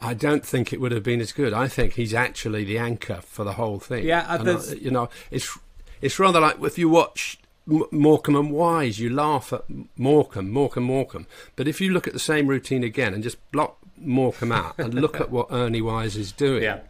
I 0.00 0.12
don't 0.14 0.44
think 0.44 0.72
it 0.72 0.80
would 0.80 0.92
have 0.92 1.02
been 1.02 1.20
as 1.20 1.32
good. 1.32 1.52
I 1.54 1.66
think 1.66 1.94
he's 1.94 2.12
actually 2.12 2.62
the 2.64 2.76
anchor 2.78 3.20
for 3.22 3.42
the 3.44 3.54
whole 3.54 3.78
thing. 3.78 4.04
Yeah, 4.04 4.20
uh, 4.28 4.58
I- 4.60 4.74
you 4.74 4.90
know, 4.90 5.08
it's 5.30 5.56
it's 6.04 6.18
rather 6.18 6.40
like 6.40 6.56
if 6.62 6.76
you 6.78 6.88
watch 6.88 7.38
M- 7.68 7.84
Morecambe 7.90 8.36
and 8.36 8.50
Wise, 8.50 8.98
you 9.00 9.08
laugh 9.10 9.52
at 9.52 9.64
Morecambe, 9.96 10.50
Morecambe, 10.50 10.84
Morecambe. 10.84 11.26
But 11.56 11.66
if 11.66 11.80
you 11.80 11.90
look 11.92 12.06
at 12.06 12.12
the 12.12 12.18
same 12.32 12.46
routine 12.46 12.84
again 12.84 13.14
and 13.14 13.22
just 13.22 13.38
block 13.52 13.78
Morecambe 13.96 14.52
out 14.52 14.78
and 14.78 14.92
look 15.04 15.20
at 15.20 15.30
what 15.30 15.48
Ernie 15.50 15.80
Wise 15.82 16.16
is 16.16 16.30
doing, 16.32 16.62
Yeah. 16.62 16.80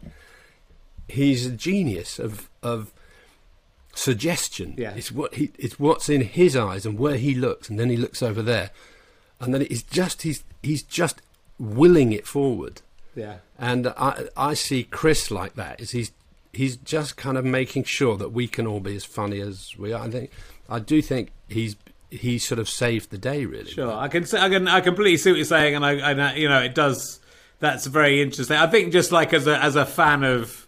he's 1.07 1.45
a 1.45 1.51
genius 1.51 2.19
of 2.19 2.49
of 2.61 2.91
suggestion. 3.93 4.75
Yeah. 4.77 4.93
It's 4.95 5.11
what 5.11 5.35
he 5.35 5.51
it's 5.57 5.79
what's 5.79 6.09
in 6.09 6.21
his 6.21 6.55
eyes 6.55 6.85
and 6.85 6.99
where 6.99 7.17
he 7.17 7.33
looks, 7.35 7.69
and 7.69 7.79
then 7.79 7.89
he 7.89 7.97
looks 7.97 8.21
over 8.21 8.41
there, 8.41 8.71
and 9.39 9.53
then 9.53 9.61
it's 9.61 9.83
just 9.83 10.23
he's 10.23 10.43
he's 10.61 10.83
just 10.83 11.21
willing 11.59 12.11
it 12.11 12.27
forward. 12.27 12.81
Yeah. 13.15 13.37
And 13.57 13.87
I 13.87 14.25
I 14.35 14.53
see 14.55 14.83
Chris 14.83 15.31
like 15.31 15.55
that. 15.55 15.79
Is 15.79 15.91
he's 15.91 16.11
he's 16.55 16.77
just 16.77 17.17
kind 17.17 17.37
of 17.37 17.45
making 17.45 17.83
sure 17.83 18.17
that 18.17 18.29
we 18.29 18.47
can 18.47 18.65
all 18.65 18.79
be 18.79 18.95
as 18.95 19.05
funny 19.05 19.39
as 19.39 19.75
we 19.77 19.93
are. 19.93 20.03
I 20.03 20.09
think 20.09 20.31
I 20.69 20.79
do 20.79 21.01
think 21.01 21.31
he's 21.47 21.75
he 22.09 22.37
sort 22.37 22.59
of 22.59 22.69
saved 22.69 23.09
the 23.11 23.17
day 23.17 23.45
really. 23.45 23.71
Sure, 23.71 23.91
I 23.91 24.07
can, 24.07 24.23
I 24.35 24.49
can, 24.49 24.67
I 24.67 24.81
completely 24.81 25.17
see 25.17 25.31
what 25.31 25.37
you're 25.37 25.45
saying, 25.45 25.75
and 25.75 25.85
I, 25.85 25.93
and 26.11 26.37
you 26.37 26.49
know, 26.49 26.61
it 26.61 26.75
does. 26.75 27.19
That's 27.59 27.85
very 27.85 28.21
interesting. 28.21 28.57
I 28.57 28.67
think 28.67 28.93
just 28.93 29.11
like 29.11 29.33
as 29.33 29.47
a 29.47 29.61
as 29.61 29.75
a 29.75 29.85
fan 29.85 30.23
of, 30.23 30.67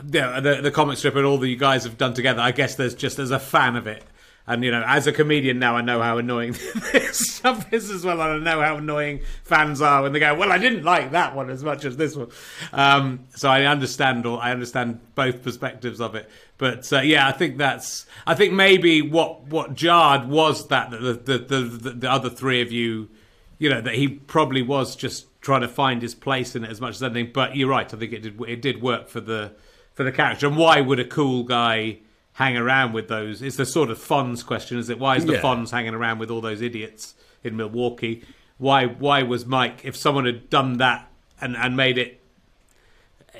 the 0.00 0.60
the 0.62 0.70
comic 0.70 0.98
strip 0.98 1.16
and 1.16 1.24
all 1.24 1.38
that 1.38 1.48
you 1.48 1.56
guys 1.56 1.84
have 1.84 1.98
done 1.98 2.14
together, 2.14 2.40
I 2.40 2.52
guess 2.52 2.74
there's 2.76 2.94
just 2.94 3.18
as 3.18 3.30
a 3.30 3.38
fan 3.38 3.76
of 3.76 3.86
it, 3.86 4.04
and 4.48 4.64
you 4.64 4.70
know, 4.70 4.82
as 4.86 5.06
a 5.06 5.12
comedian 5.12 5.58
now, 5.58 5.76
I 5.76 5.82
know 5.82 6.00
how 6.00 6.16
annoying 6.16 6.52
this 6.92 7.18
stuff 7.36 7.70
is 7.70 7.90
as 7.90 8.02
well, 8.02 8.18
and 8.22 8.48
I 8.48 8.54
know 8.54 8.62
how 8.62 8.78
annoying 8.78 9.20
fans 9.44 9.82
are 9.82 10.02
when 10.02 10.12
they 10.12 10.20
go, 10.20 10.34
"Well, 10.34 10.50
I 10.50 10.56
didn't 10.56 10.84
like 10.84 11.10
that 11.10 11.36
one 11.36 11.50
as 11.50 11.62
much 11.62 11.84
as 11.84 11.98
this 11.98 12.16
one." 12.16 12.30
Um, 12.72 13.26
so 13.36 13.50
I 13.50 13.64
understand 13.64 14.24
all, 14.24 14.38
I 14.38 14.50
understand 14.50 15.00
both 15.14 15.42
perspectives 15.42 16.00
of 16.00 16.14
it. 16.14 16.30
But 16.56 16.90
uh, 16.90 17.00
yeah, 17.02 17.28
I 17.28 17.32
think 17.32 17.58
that's. 17.58 18.06
I 18.26 18.34
think 18.34 18.54
maybe 18.54 19.02
what 19.02 19.42
what 19.48 19.74
jarred 19.74 20.28
was 20.28 20.68
that 20.68 20.90
the 20.92 20.96
the, 20.96 21.38
the 21.38 21.60
the 21.60 21.90
the 21.90 22.10
other 22.10 22.30
three 22.30 22.62
of 22.62 22.72
you, 22.72 23.10
you 23.58 23.68
know, 23.68 23.82
that 23.82 23.96
he 23.96 24.08
probably 24.08 24.62
was 24.62 24.96
just 24.96 25.26
trying 25.42 25.60
to 25.60 25.68
find 25.68 26.00
his 26.00 26.14
place 26.14 26.56
in 26.56 26.64
it 26.64 26.70
as 26.70 26.80
much 26.80 26.94
as 26.94 27.02
anything. 27.02 27.32
But 27.34 27.54
you're 27.54 27.68
right. 27.68 27.92
I 27.92 27.96
think 27.98 28.14
it 28.14 28.22
did 28.22 28.40
it 28.48 28.62
did 28.62 28.80
work 28.80 29.10
for 29.10 29.20
the 29.20 29.52
for 29.92 30.04
the 30.04 30.12
character. 30.12 30.46
And 30.46 30.56
why 30.56 30.80
would 30.80 31.00
a 31.00 31.04
cool 31.04 31.42
guy 31.42 31.98
hang 32.38 32.56
around 32.56 32.92
with 32.92 33.08
those? 33.08 33.42
It's 33.42 33.56
the 33.56 33.66
sort 33.66 33.90
of 33.90 33.98
Fonz 33.98 34.46
question, 34.46 34.78
is 34.78 34.88
it? 34.88 34.98
Why 34.98 35.16
is 35.16 35.26
the 35.26 35.32
Yeah. 35.34 35.42
Fonz 35.42 35.70
hanging 35.72 35.94
around 35.94 36.18
with 36.20 36.30
all 36.30 36.40
those 36.40 36.60
idiots 36.62 37.14
in 37.42 37.56
Milwaukee? 37.56 38.22
Why 38.58 38.86
why 38.86 39.22
was 39.24 39.44
Mike? 39.44 39.80
If 39.84 39.96
someone 39.96 40.24
had 40.24 40.48
done 40.48 40.78
that 40.78 41.10
and 41.40 41.56
and 41.56 41.76
made 41.76 41.98
it 41.98 42.14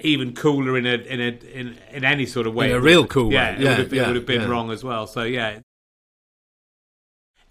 even 0.02 0.34
cooler 0.34 0.76
in 0.78 0.86
a 0.86 0.94
in 0.94 1.20
a 1.20 1.28
in, 1.58 1.78
in 1.92 2.04
any 2.04 2.26
sort 2.26 2.46
of 2.46 2.54
way. 2.54 2.70
In 2.70 2.76
a 2.76 2.80
real 2.80 3.06
cool 3.06 3.32
yeah, 3.32 3.50
way. 3.52 3.56
It 3.56 3.60
Yeah, 3.62 3.68
would 3.70 3.78
have, 3.78 3.90
been- 3.90 3.98
it 3.98 4.00
yeah, 4.02 4.06
would 4.08 4.16
have 4.16 4.26
been 4.26 4.40
yeah. 4.42 4.48
wrong 4.48 4.70
as 4.70 4.82
well. 4.84 5.06
So 5.06 5.22
yeah. 5.22 5.60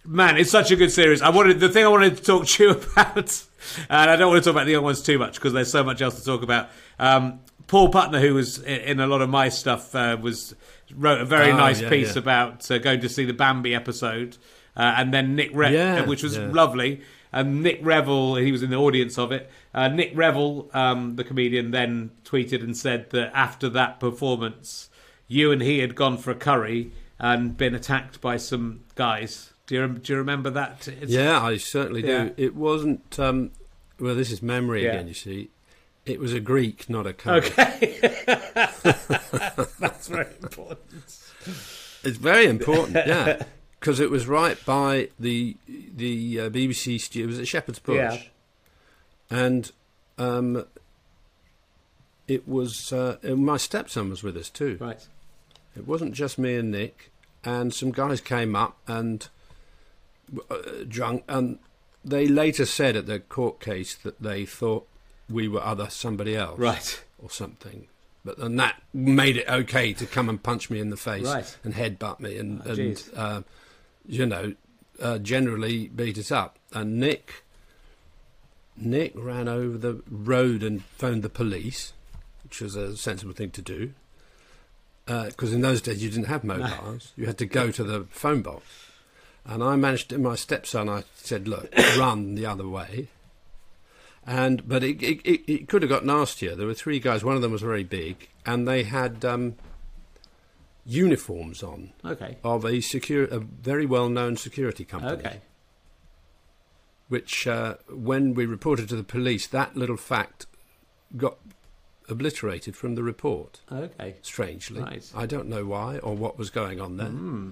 Man, 0.05 0.37
it's 0.37 0.51
such 0.51 0.71
a 0.71 0.77
good 0.77 0.91
series. 0.91 1.21
I 1.21 1.29
wanted 1.29 1.59
the 1.59 1.67
thing 1.67 1.83
I 1.83 1.89
wanted 1.89 2.15
to 2.17 2.23
talk 2.23 2.45
to 2.47 2.63
you 2.63 2.69
about, 2.91 3.43
and 3.89 4.09
I 4.09 4.15
don't 4.15 4.29
want 4.31 4.41
to 4.41 4.49
talk 4.49 4.55
about 4.55 4.65
the 4.65 4.71
young 4.71 4.83
ones 4.85 5.01
too 5.01 5.19
much 5.19 5.35
because 5.35 5.51
there's 5.51 5.71
so 5.71 5.83
much 5.83 6.01
else 6.01 6.17
to 6.19 6.23
talk 6.25 6.43
about. 6.43 6.69
Um, 6.97 7.39
Paul 7.67 7.91
Putner, 7.91 8.21
who 8.21 8.33
was 8.33 8.59
in 8.63 9.01
a 9.01 9.07
lot 9.07 9.21
of 9.21 9.29
my 9.29 9.49
stuff, 9.49 9.93
uh, 9.93 10.15
was 10.21 10.55
wrote 10.95 11.21
a 11.21 11.25
very 11.25 11.51
Oh, 11.51 11.57
nice 11.57 11.81
yeah, 11.81 11.89
piece 11.89 12.15
yeah. 12.15 12.19
about 12.19 12.69
uh, 12.71 12.77
going 12.77 13.01
to 13.01 13.09
see 13.09 13.25
the 13.25 13.33
Bambi 13.33 13.73
episode, 13.75 14.37
uh, 14.75 14.93
and 14.97 15.13
then 15.13 15.35
Nick 15.35 15.51
Re- 15.53 15.73
Yeah, 15.73 16.05
which 16.05 16.23
was 16.23 16.37
lovely. 16.37 17.01
And 17.33 17.61
Nick 17.61 17.79
Revell, 17.83 18.35
he 18.35 18.51
was 18.53 18.63
in 18.63 18.69
the 18.69 18.77
audience 18.77 19.17
of 19.17 19.31
it. 19.33 19.49
Uh, 19.73 19.89
Nick 19.89 20.13
Revell, 20.15 20.69
um, 20.73 21.17
the 21.17 21.23
comedian, 21.25 21.71
then 21.71 22.11
tweeted 22.23 22.63
and 22.63 22.75
said 22.75 23.09
that 23.09 23.31
after 23.35 23.67
that 23.69 23.99
performance, 23.99 24.89
you 25.27 25.51
and 25.51 25.61
he 25.61 25.79
had 25.79 25.93
gone 25.93 26.17
for 26.17 26.31
a 26.31 26.35
curry 26.35 26.91
and 27.19 27.57
been 27.57 27.75
attacked 27.75 28.21
by 28.21 28.37
some 28.37 28.81
guys. 28.95 29.51
Do 29.65 29.75
you, 29.75 29.87
do 29.89 30.13
you 30.13 30.17
remember 30.19 30.49
that? 30.51 30.87
It's- 30.87 31.09
Yeah, 31.09 31.41
I 31.43 31.57
certainly 31.57 32.01
do. 32.01 32.33
It 32.37 32.55
wasn't. 32.55 33.19
Um, 33.19 33.51
well, 33.99 34.15
this 34.15 34.31
is 34.31 34.41
memory 34.41 34.85
again. 34.85 35.07
You 35.09 35.13
see, 35.13 35.49
it 36.07 36.19
was 36.19 36.33
a 36.33 36.39
Greek, 36.39 36.89
not 36.89 37.05
a 37.07 37.13
curry. 37.13 37.37
Okay. 37.39 38.23
That's 39.79 40.07
very 40.07 40.33
important. 40.41 40.79
It's 42.03 42.17
very 42.17 42.45
important, 42.45 42.95
yeah, 42.95 43.43
because 43.79 43.99
it 43.99 44.09
was 44.09 44.27
right 44.27 44.57
by 44.65 45.09
the 45.19 45.55
the 45.67 46.39
uh, 46.41 46.49
BBC 46.49 46.99
studio. 47.01 47.25
It 47.25 47.29
was 47.29 47.39
at 47.39 47.47
Shepherd's 47.47 47.79
Bush, 47.79 47.95
Yeah. 47.97 48.21
and 49.29 49.71
um, 50.17 50.65
it 52.27 52.47
was 52.47 52.93
uh, 52.93 53.17
my 53.23 53.57
stepson 53.57 54.09
was 54.09 54.23
with 54.23 54.37
us 54.37 54.49
too. 54.49 54.77
Right. 54.79 55.05
It 55.75 55.85
wasn't 55.87 56.13
just 56.13 56.37
me 56.39 56.55
and 56.55 56.71
Nick, 56.71 57.11
and 57.43 57.73
some 57.73 57.91
guys 57.91 58.21
came 58.21 58.55
up 58.55 58.77
and 58.87 59.27
uh, 60.49 60.57
drunk, 60.87 61.23
and 61.27 61.59
they 62.05 62.27
later 62.27 62.65
said 62.65 62.95
at 62.95 63.05
the 63.05 63.19
court 63.19 63.59
case 63.59 63.95
that 63.95 64.21
they 64.21 64.45
thought 64.45 64.87
we 65.29 65.47
were 65.47 65.61
other 65.63 65.89
somebody 65.89 66.35
else, 66.35 66.57
Right. 66.59 67.03
or 67.19 67.29
something. 67.29 67.87
But 68.25 68.37
then 68.39 68.55
that 68.57 68.81
made 68.93 69.37
it 69.37 69.47
okay 69.49 69.93
to 69.93 70.05
come 70.05 70.27
and 70.29 70.41
punch 70.41 70.69
me 70.69 70.79
in 70.79 70.89
the 70.89 70.97
face 70.97 71.25
Right. 71.25 71.57
and 71.63 71.73
headbutt 71.73 72.19
me 72.19 72.37
and, 72.37 72.61
Oh, 72.65 72.71
and 72.71 73.03
uh, 73.15 73.41
you 74.05 74.25
know, 74.25 74.53
uh, 75.01 75.17
generally 75.19 75.87
beat 75.87 76.17
us 76.17 76.31
up. 76.31 76.57
And 76.73 76.99
Nick, 76.99 77.43
Nick 78.75 79.13
ran 79.15 79.47
over 79.47 79.77
the 79.77 80.01
road 80.09 80.63
and 80.63 80.83
phoned 80.83 81.23
the 81.23 81.29
police, 81.29 81.93
which 82.43 82.61
was 82.61 82.75
a 82.75 82.95
sensible 82.97 83.33
thing 83.33 83.51
to 83.51 83.61
do. 83.61 83.93
Because 85.05 85.53
in 85.53 85.61
those 85.61 85.81
days 85.81 86.03
you 86.03 86.09
didn't 86.09 86.25
have 86.27 86.43
mobiles, 86.43 87.13
you 87.15 87.27
had 87.27 87.37
to 87.37 87.45
go 87.45 87.71
to 87.71 87.83
the 87.83 88.05
phone 88.09 88.41
box. 88.41 88.65
And 89.45 89.63
I 89.63 89.77
managed 89.77 90.09
to, 90.09 90.17
my 90.17 90.35
stepson, 90.35 90.89
I 90.89 91.05
said, 91.15 91.47
look, 91.47 91.73
run 91.97 92.35
the 92.35 92.45
other 92.45 92.67
way. 92.67 93.07
And 94.29 94.67
but 94.67 94.83
it, 94.83 95.01
it, 95.01 95.49
it, 95.49 95.67
could 95.69 95.81
have 95.83 95.89
got 95.89 96.05
nastier. 96.05 96.53
There 96.53 96.67
were 96.67 96.73
three 96.73 96.99
guys. 96.99 97.23
One 97.23 97.37
of 97.37 97.41
them 97.41 97.53
was 97.53 97.61
very 97.61 97.85
big, 97.85 98.27
and 98.45 98.67
they 98.67 98.83
had 98.83 99.23
um, 99.23 99.55
uniforms 100.85 101.63
on 101.63 101.93
Okay. 102.03 102.37
of 102.43 102.65
a 102.65 102.81
secure, 102.81 103.23
a 103.25 103.39
very 103.39 103.85
well-known 103.85 104.35
security 104.35 104.83
company. 104.83 105.13
Okay. 105.13 105.39
Which, 107.07 107.47
uh, 107.47 107.75
when 107.89 108.33
we 108.33 108.45
reported 108.45 108.89
to 108.89 108.97
the 108.97 109.03
police, 109.03 109.47
that 109.47 109.77
little 109.77 109.95
fact 109.95 110.45
got 111.15 111.37
obliterated 112.09 112.75
from 112.75 112.95
the 112.95 113.03
report. 113.03 113.61
Okay. 113.71 114.15
Strangely, 114.21 114.81
Right. 114.81 115.09
I 115.15 115.25
don't 115.25 115.47
know 115.47 115.65
why 115.65 115.99
or 115.99 116.15
what 116.15 116.37
was 116.37 116.49
going 116.49 116.81
on 116.81 116.97
there, 116.97 117.07
Hmm. 117.07 117.49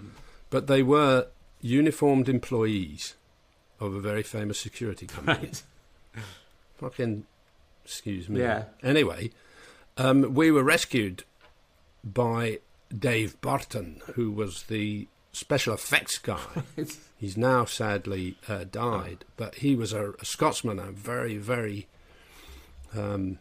but 0.50 0.68
they 0.68 0.84
were 0.84 1.28
uniformed 1.62 2.28
employees 2.28 3.16
of 3.80 3.94
a 3.96 4.02
very 4.02 4.24
famous 4.24 4.60
security 4.60 5.08
company. 5.08 5.38
Right. 5.48 5.64
Fucking, 6.78 7.26
excuse 7.84 8.30
me. 8.30 8.42
Yeah. 8.42 8.66
Anyway, 8.84 9.32
um, 9.98 10.34
we 10.34 10.52
were 10.52 10.64
rescued 10.64 11.24
by 12.04 12.60
Dave 12.98 13.40
Barton, 13.42 14.02
who 14.14 14.32
was 14.32 14.64
the 14.64 15.08
special 15.32 15.74
effects 15.74 16.18
guy. 16.18 16.40
He's 17.18 17.38
now 17.38 17.66
sadly 17.66 18.38
uh, 18.48 18.66
died, 18.70 19.26
but 19.38 19.56
he 19.56 19.76
was 19.76 19.94
a, 19.94 20.12
a 20.20 20.26
Scotsman, 20.26 20.80
a 20.80 20.92
very, 20.92 21.38
very, 21.38 21.88
um, 22.96 23.40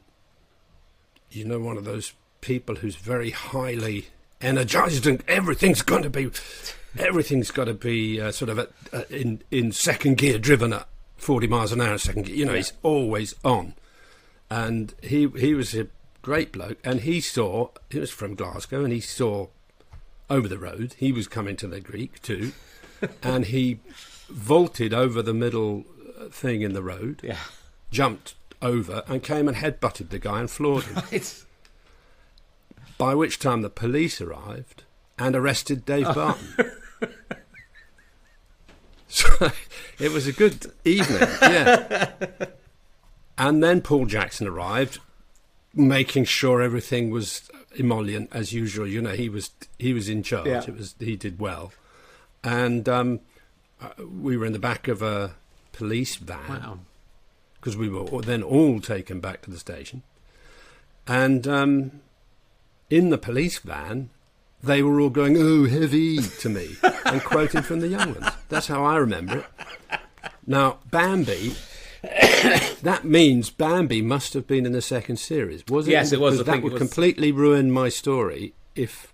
you 1.31 1.45
know, 1.45 1.59
one 1.59 1.77
of 1.77 1.85
those 1.85 2.13
people 2.41 2.77
who's 2.77 2.97
very 2.97 3.31
highly 3.31 4.09
energized 4.41 5.07
and 5.07 5.23
everything's 5.27 5.83
going 5.83 6.03
to 6.03 6.11
be, 6.11 6.31
everything's 6.99 7.51
got 7.51 7.65
to 7.65 7.75
be 7.75 8.21
uh, 8.21 8.31
sort 8.31 8.49
of 8.49 8.59
at, 8.59 8.71
uh, 8.93 9.03
in 9.11 9.43
in 9.51 9.73
second 9.73 10.19
gear, 10.19 10.39
driven 10.39 10.73
at 10.73 10.87
forty 11.25 11.47
miles 11.47 11.73
an 11.73 11.81
hour 11.81 11.93
in 11.95 11.99
second. 11.99 12.29
You 12.29 12.45
know, 12.45 12.53
Yeah. 12.53 12.59
he's 12.59 12.73
always 12.83 13.35
on, 13.45 13.75
and 14.51 14.95
he 15.03 15.29
he 15.29 15.55
was 15.55 15.75
a 15.75 15.89
great 16.23 16.53
bloke, 16.53 16.79
and 16.85 17.01
he 17.01 17.21
saw 17.21 17.69
he 17.91 17.99
was 17.99 18.11
from 18.11 18.35
Glasgow, 18.35 18.85
and 18.85 18.93
he 18.93 19.01
saw 19.01 19.49
over 20.31 20.49
the 20.49 20.59
road. 20.59 20.95
He 20.99 21.13
was 21.13 21.27
coming 21.29 21.57
to 21.57 21.67
the 21.67 21.81
Greek 21.81 22.21
too, 22.23 22.53
and 23.23 23.47
he 23.47 23.81
vaulted 24.29 24.93
over 24.95 25.23
the 25.23 25.35
middle 25.35 25.85
uh, 26.19 26.29
thing 26.29 26.63
in 26.63 26.73
the 26.73 26.83
road, 26.83 27.21
Yeah. 27.23 27.39
jumped 27.91 28.35
over, 28.63 29.03
and 29.07 29.23
came 29.23 29.49
and 29.49 29.57
headbutted 29.59 30.09
the 30.11 30.19
guy 30.19 30.41
and 30.41 30.51
floored 30.51 30.85
him. 30.85 30.95
Right. 31.11 31.45
By 32.97 33.15
which 33.15 33.39
time 33.39 33.63
the 33.63 33.69
police 33.71 34.21
arrived 34.21 34.85
and 35.19 35.35
arrested 35.37 35.85
Dave 35.85 36.07
Barton. 36.15 36.49
so 39.15 39.51
it 39.99 40.11
was 40.13 40.27
a 40.27 40.33
good 40.33 40.73
evening, 40.85 41.29
yeah. 41.43 42.11
And 43.37 43.63
then 43.65 43.81
Paul 43.81 44.07
Jackson 44.07 44.47
arrived, 44.47 45.01
making 45.75 46.25
sure 46.27 46.63
everything 46.63 47.11
was 47.11 47.51
emollient 47.75 48.31
as 48.33 48.53
usual. 48.53 48.87
You 48.87 49.03
know, 49.03 49.11
he 49.11 49.29
was 49.29 49.51
he 49.79 49.93
was 49.93 50.09
in 50.09 50.23
charge. 50.23 50.47
Yeah. 50.47 50.63
It 50.69 50.77
was 50.77 50.95
he 51.01 51.17
did 51.17 51.41
well, 51.41 51.73
and 52.45 52.89
um, 52.89 53.21
uh, 53.81 53.89
we 54.09 54.37
were 54.37 54.47
in 54.47 54.53
the 54.53 54.61
back 54.61 54.87
of 54.87 55.03
a 55.03 55.35
police 55.73 56.15
van 56.15 56.39
Wow. 56.49 56.79
because 57.57 57.77
we 57.77 57.89
were 57.89 58.23
then 58.23 58.43
all 58.45 58.81
taken 58.81 59.19
back 59.19 59.43
to 59.43 59.51
the 59.51 59.59
station. 59.59 60.03
And 61.09 61.49
um, 61.49 61.91
in 62.89 63.11
the 63.11 63.19
police 63.19 63.59
van, 63.59 64.11
they 64.65 64.83
were 64.83 65.01
all 65.01 65.11
going, 65.11 65.37
oh, 65.39 65.67
heavy 65.67 66.19
to 66.19 66.49
me, 66.49 66.71
and 67.07 67.23
quoting 67.23 67.63
from 67.63 67.81
the 67.81 67.89
young 67.89 68.15
ones. 68.15 68.27
That's 68.49 68.67
how 68.67 68.85
I 68.85 68.97
remember 68.97 69.39
it. 69.39 69.47
Now, 70.47 70.79
Bambi, 70.91 71.55
that 72.83 73.03
means 73.05 73.51
Bambi 73.51 74.03
must 74.03 74.35
have 74.35 74.47
been 74.47 74.67
in 74.67 74.73
the 74.73 74.83
second 74.83 75.17
series, 75.19 75.65
was 75.69 75.89
it? 75.89 75.93
Yes, 75.93 76.13
it 76.13 76.21
was. 76.21 76.41
I 76.41 76.43
that 76.45 76.63
would 76.63 76.73
was- 76.75 76.81
completely 76.81 77.33
ruin 77.33 77.71
my 77.71 77.89
story 77.89 78.55
if 78.75 79.13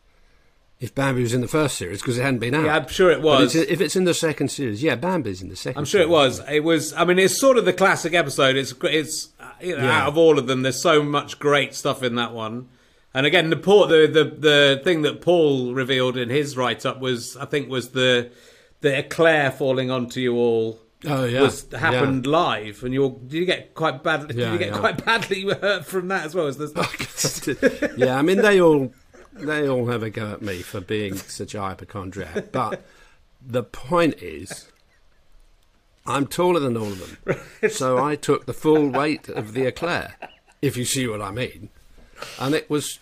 if 0.80 0.94
Bambi 0.94 1.20
was 1.22 1.34
in 1.34 1.42
the 1.42 1.48
first 1.48 1.76
series 1.76 2.01
because 2.01 2.16
it 2.16 2.22
hadn't 2.22 2.38
been 2.40 2.55
out. 2.55 2.64
Yeah, 2.64 2.76
I'm 2.76 2.88
sure 2.88 3.11
it 3.11 3.20
was. 3.20 3.55
it's- 3.55 3.70
if 3.70 3.80
it's 3.82 3.96
in 3.96 4.05
the 4.05 4.14
second 4.14 4.48
series, 4.48 4.82
yeah, 4.82 4.94
Bambi's 4.96 5.42
in 5.42 5.48
the 5.51 5.57
second. 5.57 5.78
I'm 5.78 5.84
sure 5.84 6.01
it 6.01 6.09
was. 6.09 6.40
It 6.51 6.64
was. 6.64 6.92
I 6.94 7.05
mean, 7.05 7.18
it's 7.18 7.38
sort 7.38 7.59
of 7.59 7.64
the 7.64 7.72
classic 7.74 8.14
episode. 8.14 8.57
It's 8.57 8.74
it's 8.84 9.28
uh, 9.38 9.44
you 9.61 9.76
know, 9.76 9.84
Yeah. 9.84 10.03
out 10.03 10.09
of 10.09 10.16
all 10.18 10.38
of 10.38 10.46
them, 10.46 10.62
there's 10.62 10.80
so 10.82 11.03
much 11.03 11.38
great 11.38 11.74
stuff 11.74 12.03
in 12.03 12.14
that 12.16 12.32
one. 12.32 12.68
And 13.12 13.26
again, 13.26 13.50
the 13.50 13.56
the 13.56 14.11
the 14.12 14.24
the 14.38 14.80
thing 14.84 15.02
that 15.02 15.20
Paul 15.20 15.74
revealed 15.74 16.16
in 16.16 16.28
his 16.28 16.56
write 16.56 16.86
up 16.86 17.00
was, 17.00 17.36
I 17.36 17.44
think, 17.44 17.68
was 17.68 17.90
the 17.90 18.30
the 18.80 18.98
eclair 18.98 19.50
falling 19.50 19.90
onto 19.90 20.20
you 20.20 20.36
all. 20.36 20.80
Oh 21.06 21.24
yeah, 21.24 21.40
Was 21.40 21.66
happened 21.72 22.26
live, 22.26 22.82
and 22.84 22.92
you 22.92 23.02
all 23.04 23.11
did 23.11 23.32
you 23.32 23.46
get 23.46 23.74
quite 23.74 24.02
bad? 24.02 24.28
Did 24.28 24.36
you 24.36 24.58
get 24.58 24.72
yeah. 24.72 24.78
quite 24.78 25.04
badly 25.04 25.42
hurt 25.61 25.86
from 25.86 26.08
that 26.08 26.26
as 26.26 26.34
well? 26.34 26.46
As 26.46 26.58
the, 26.58 27.94
yeah, 27.96 28.18
I 28.18 28.22
mean 28.22 28.42
they 28.42 28.61
all 28.61 28.92
they 29.32 29.68
all 29.68 29.86
have 29.86 30.02
a 30.02 30.11
go 30.11 30.32
at 30.32 30.42
me 30.42 30.61
for 30.62 30.80
being 30.80 31.16
such 31.16 31.54
a 31.54 31.61
hypochondriac, 31.61 32.52
but 32.52 32.82
the 33.44 33.62
point 33.62 34.22
is, 34.22 34.70
I'm 36.06 36.26
taller 36.26 36.61
than 36.61 36.76
all 36.76 36.92
of 36.92 37.24
them, 37.24 37.40
so 37.70 37.98
I 38.04 38.16
took 38.16 38.46
the 38.46 38.52
full 38.52 38.88
weight 38.88 39.28
of 39.28 39.54
the 39.54 39.66
eclair, 39.66 40.16
if 40.61 40.76
you 40.76 40.84
see 40.84 41.06
what 41.06 41.22
I 41.22 41.30
mean, 41.30 41.70
and 42.38 42.54
it 42.54 42.68
was 42.70 42.98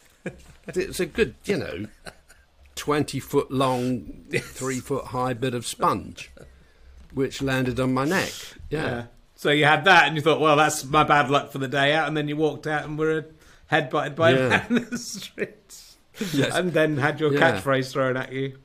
it's 0.69 1.01
a 1.01 1.07
good 1.07 1.35
you 1.45 1.57
know 1.57 1.87
twenty 2.75 3.21
foot 3.21 3.51
long, 3.51 4.25
three 4.33 4.81
foot 4.81 5.07
high 5.07 5.33
bit 5.35 5.55
of 5.55 5.67
sponge, 5.67 6.31
which 7.13 7.43
landed 7.43 7.79
on 7.81 7.93
my 7.95 8.05
neck. 8.05 8.31
Yeah. 8.71 8.83
Yeah. 8.85 9.05
So 9.35 9.51
you 9.51 9.65
had 9.67 9.85
that, 9.85 10.07
and 10.09 10.17
you 10.17 10.23
thought, 10.23 10.41
well, 10.41 10.57
that's 10.57 10.85
my 10.85 11.05
bad 11.05 11.31
luck 11.31 11.53
for 11.53 11.59
the 11.59 11.69
day 11.69 11.93
out, 11.95 12.09
and 12.09 12.17
then 12.17 12.27
you 12.27 12.37
walked 12.37 12.67
out 12.67 12.85
and 12.85 12.99
were 12.99 13.27
headbutted 13.71 14.17
by 14.17 14.31
a 14.33 14.49
man 14.49 14.67
in 14.71 14.91
the 14.91 14.99
streets, 14.99 15.97
Yes. 16.33 16.55
and 16.57 16.73
then 16.73 16.97
had 16.97 17.21
your 17.21 17.33
Yeah. 17.33 17.61
catchphrase 17.61 17.93
thrown 17.93 18.17
at 18.17 18.33
you. 18.33 18.59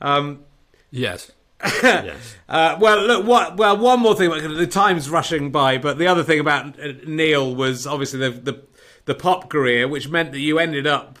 Um, 0.00 0.44
Yes. 0.92 1.32
yes. 1.82 2.36
uh, 2.48 2.78
well, 2.80 3.04
look, 3.04 3.26
what? 3.26 3.56
Well, 3.56 3.76
one 3.76 3.98
more 3.98 4.14
thing. 4.14 4.30
The 4.30 4.66
time's 4.68 5.10
rushing 5.10 5.50
by, 5.50 5.78
but 5.78 5.98
the 5.98 6.06
other 6.06 6.22
thing 6.22 6.38
about 6.38 6.78
uh, 6.80 6.92
Neil 7.04 7.52
was 7.54 7.84
obviously 7.84 8.20
the, 8.20 8.30
the 8.30 8.62
the 9.08 9.14
pop 9.14 9.48
career, 9.48 9.88
which 9.88 10.10
meant 10.10 10.32
that 10.32 10.38
you 10.40 10.58
ended 10.58 10.86
up 10.86 11.18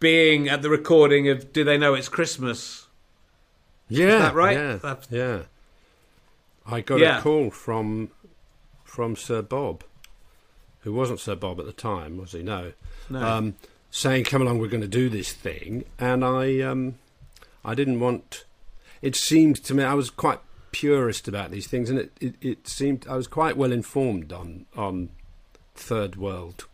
being 0.00 0.48
at 0.48 0.62
the 0.62 0.70
recording 0.70 1.28
of 1.28 1.52
"Do 1.52 1.62
They 1.62 1.76
Know 1.76 1.92
It's 1.92 2.08
Christmas?" 2.08 2.86
Yeah, 3.90 4.18
that 4.18 4.34
right? 4.34 4.56
Yeah, 4.56 4.76
That's- 4.76 5.06
yeah. 5.10 5.42
I 6.66 6.80
got 6.80 6.98
Yeah. 7.00 7.18
a 7.18 7.22
call 7.22 7.50
from 7.50 8.10
from 8.84 9.16
Sir 9.16 9.42
Bob, 9.42 9.84
who 10.80 10.94
wasn't 10.94 11.20
Sir 11.20 11.34
Bob 11.34 11.60
at 11.60 11.66
the 11.66 11.72
time, 11.74 12.16
was 12.16 12.32
he? 12.32 12.42
No, 12.42 12.72
No. 13.10 13.20
um, 13.22 13.54
saying, 13.90 14.24
"Come 14.24 14.40
along, 14.40 14.58
we're 14.60 14.68
going 14.68 14.80
to 14.80 14.88
do 14.88 15.10
this 15.10 15.32
thing," 15.34 15.84
and 15.98 16.24
I 16.24 16.60
um, 16.60 16.94
I 17.64 17.74
didn't 17.74 18.00
want. 18.00 18.44
It 19.02 19.14
seemed 19.14 19.62
to 19.64 19.74
me 19.74 19.84
I 19.84 19.92
was 19.92 20.08
quite 20.08 20.40
purist 20.72 21.28
about 21.28 21.50
these 21.50 21.66
things, 21.66 21.90
and 21.90 21.98
it, 21.98 22.12
it, 22.18 22.34
it 22.40 22.66
seemed 22.66 23.06
I 23.06 23.16
was 23.16 23.26
quite 23.26 23.58
well 23.58 23.72
informed 23.72 24.32
on 24.32 24.64
on 24.74 25.10
third 25.74 26.16
world 26.16 26.66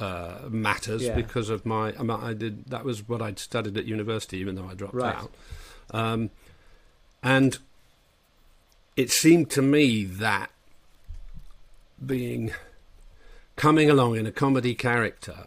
uh, 0.00 0.38
matters 0.48 1.02
Yeah. 1.02 1.14
because 1.14 1.50
of 1.50 1.64
my 1.64 1.92
I, 1.98 2.32
did 2.34 2.66
that 2.66 2.84
was 2.84 3.08
what 3.08 3.22
I'd 3.22 3.38
studied 3.38 3.76
at 3.76 3.84
university, 3.84 4.38
even 4.38 4.54
though 4.56 4.68
I 4.68 4.74
dropped 4.74 4.94
Right. 4.94 5.14
out. 5.16 5.32
Um, 5.90 6.30
and 7.22 7.58
it 8.96 9.10
seemed 9.10 9.50
to 9.50 9.62
me 9.62 10.04
that 10.04 10.50
being 12.04 12.52
coming 13.56 13.88
along 13.88 14.16
in 14.16 14.26
a 14.26 14.32
comedy 14.32 14.74
character 14.74 15.46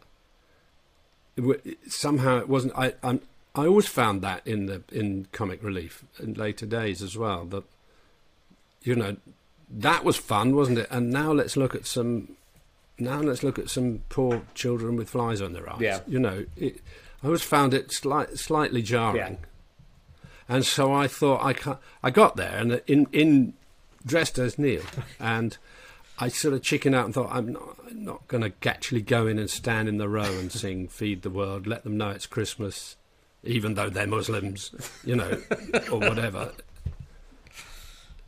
it 1.35 1.77
somehow 1.87 2.39
it 2.39 2.49
wasn't. 2.49 2.73
I 2.75 2.93
I'm, 3.03 3.21
I 3.53 3.67
always 3.67 3.87
found 3.87 4.21
that 4.21 4.45
in 4.47 4.65
the 4.65 4.81
in 4.91 5.27
comic 5.31 5.61
relief 5.61 6.03
in 6.19 6.33
later 6.33 6.65
days 6.65 7.01
as 7.01 7.15
well. 7.17 7.45
That 7.45 7.63
you 8.81 8.95
know 8.95 9.17
that 9.69 10.03
was 10.03 10.17
fun, 10.17 10.55
wasn't 10.55 10.79
it? 10.79 10.87
And 10.89 11.11
now 11.11 11.31
let's 11.31 11.55
look 11.57 11.75
at 11.75 11.85
some. 11.85 12.29
Now 12.99 13.19
let's 13.21 13.43
look 13.43 13.59
at 13.59 13.69
some 13.69 14.01
poor 14.09 14.41
children 14.55 14.95
with 14.95 15.09
flies 15.09 15.41
on 15.41 15.53
their 15.53 15.69
eyes. 15.69 15.81
Yeah. 15.81 15.99
You 16.07 16.19
know, 16.19 16.45
it, 16.55 16.81
I 17.23 17.27
always 17.27 17.43
found 17.43 17.73
it 17.73 17.91
slight, 17.91 18.37
slightly 18.37 18.81
jarring. 18.81 19.39
And 20.49 20.65
so 20.65 20.93
I 20.93 21.07
thought 21.07 21.43
I 21.43 21.53
ca 21.53 21.77
I 22.01 22.09
got 22.09 22.35
there 22.37 22.57
and 22.57 22.81
in 22.87 23.07
in 23.11 23.53
dressed 24.05 24.39
as 24.39 24.57
Neil, 24.57 24.83
and 25.19 25.57
I 26.19 26.29
sort 26.29 26.53
of 26.53 26.61
chicken 26.61 26.93
out 26.93 27.05
and 27.05 27.13
thought 27.13 27.29
I'm 27.31 27.53
not 27.53 27.77
I'm 27.89 28.05
not 28.05 28.27
going 28.27 28.43
to 28.43 28.69
actually 28.69 29.01
go 29.01 29.27
in 29.27 29.37
and 29.37 29.49
stand 29.49 29.89
in 29.89 29.97
the 29.97 30.09
row 30.09 30.23
and 30.23 30.51
sing 30.51 30.87
"Feed 30.89 31.21
the 31.21 31.29
World," 31.29 31.67
let 31.67 31.83
them 31.83 31.97
know 31.97 32.09
it's 32.09 32.25
Christmas, 32.25 32.95
even 33.43 33.75
though 33.75 33.89
they're 33.89 34.07
Muslims, 34.07 34.71
you 35.03 35.15
know, 35.15 35.41
or 35.91 35.99
whatever. 35.99 36.53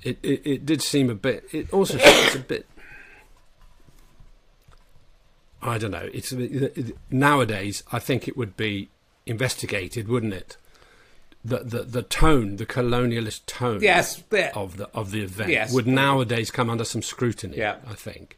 It, 0.04 0.20
it 0.24 0.42
it 0.46 0.66
did 0.66 0.82
seem 0.82 1.10
a 1.10 1.16
bit. 1.16 1.46
It 1.52 1.74
also 1.74 1.98
it's 2.00 2.36
a 2.36 2.40
bit. 2.40 2.66
I 5.62 5.78
don't 5.78 5.92
know. 5.92 6.10
It's 6.14 6.32
a 6.32 6.36
bit- 6.38 6.78
it- 6.78 6.98
nowadays. 7.12 7.84
I 7.92 8.00
think 8.00 8.28
it 8.28 8.38
would 8.38 8.56
be 8.56 8.90
investigated, 9.26 10.08
wouldn't 10.08 10.34
it? 10.34 10.58
The 11.44 11.60
the 11.60 11.84
the 11.84 12.02
tone, 12.04 12.58
the 12.58 12.66
colonialist 12.66 13.46
tone 13.46 13.82
yes, 13.82 14.22
of 14.56 14.78
the 14.78 14.90
of 14.94 15.12
the 15.12 15.22
event 15.22 15.52
Yes. 15.52 15.72
would 15.74 15.88
nowadays 15.88 16.52
come 16.52 16.70
under 16.70 16.84
some 16.84 17.02
scrutiny. 17.02 17.58
Yeah. 17.58 17.78
I 17.88 17.94
think. 17.94 18.38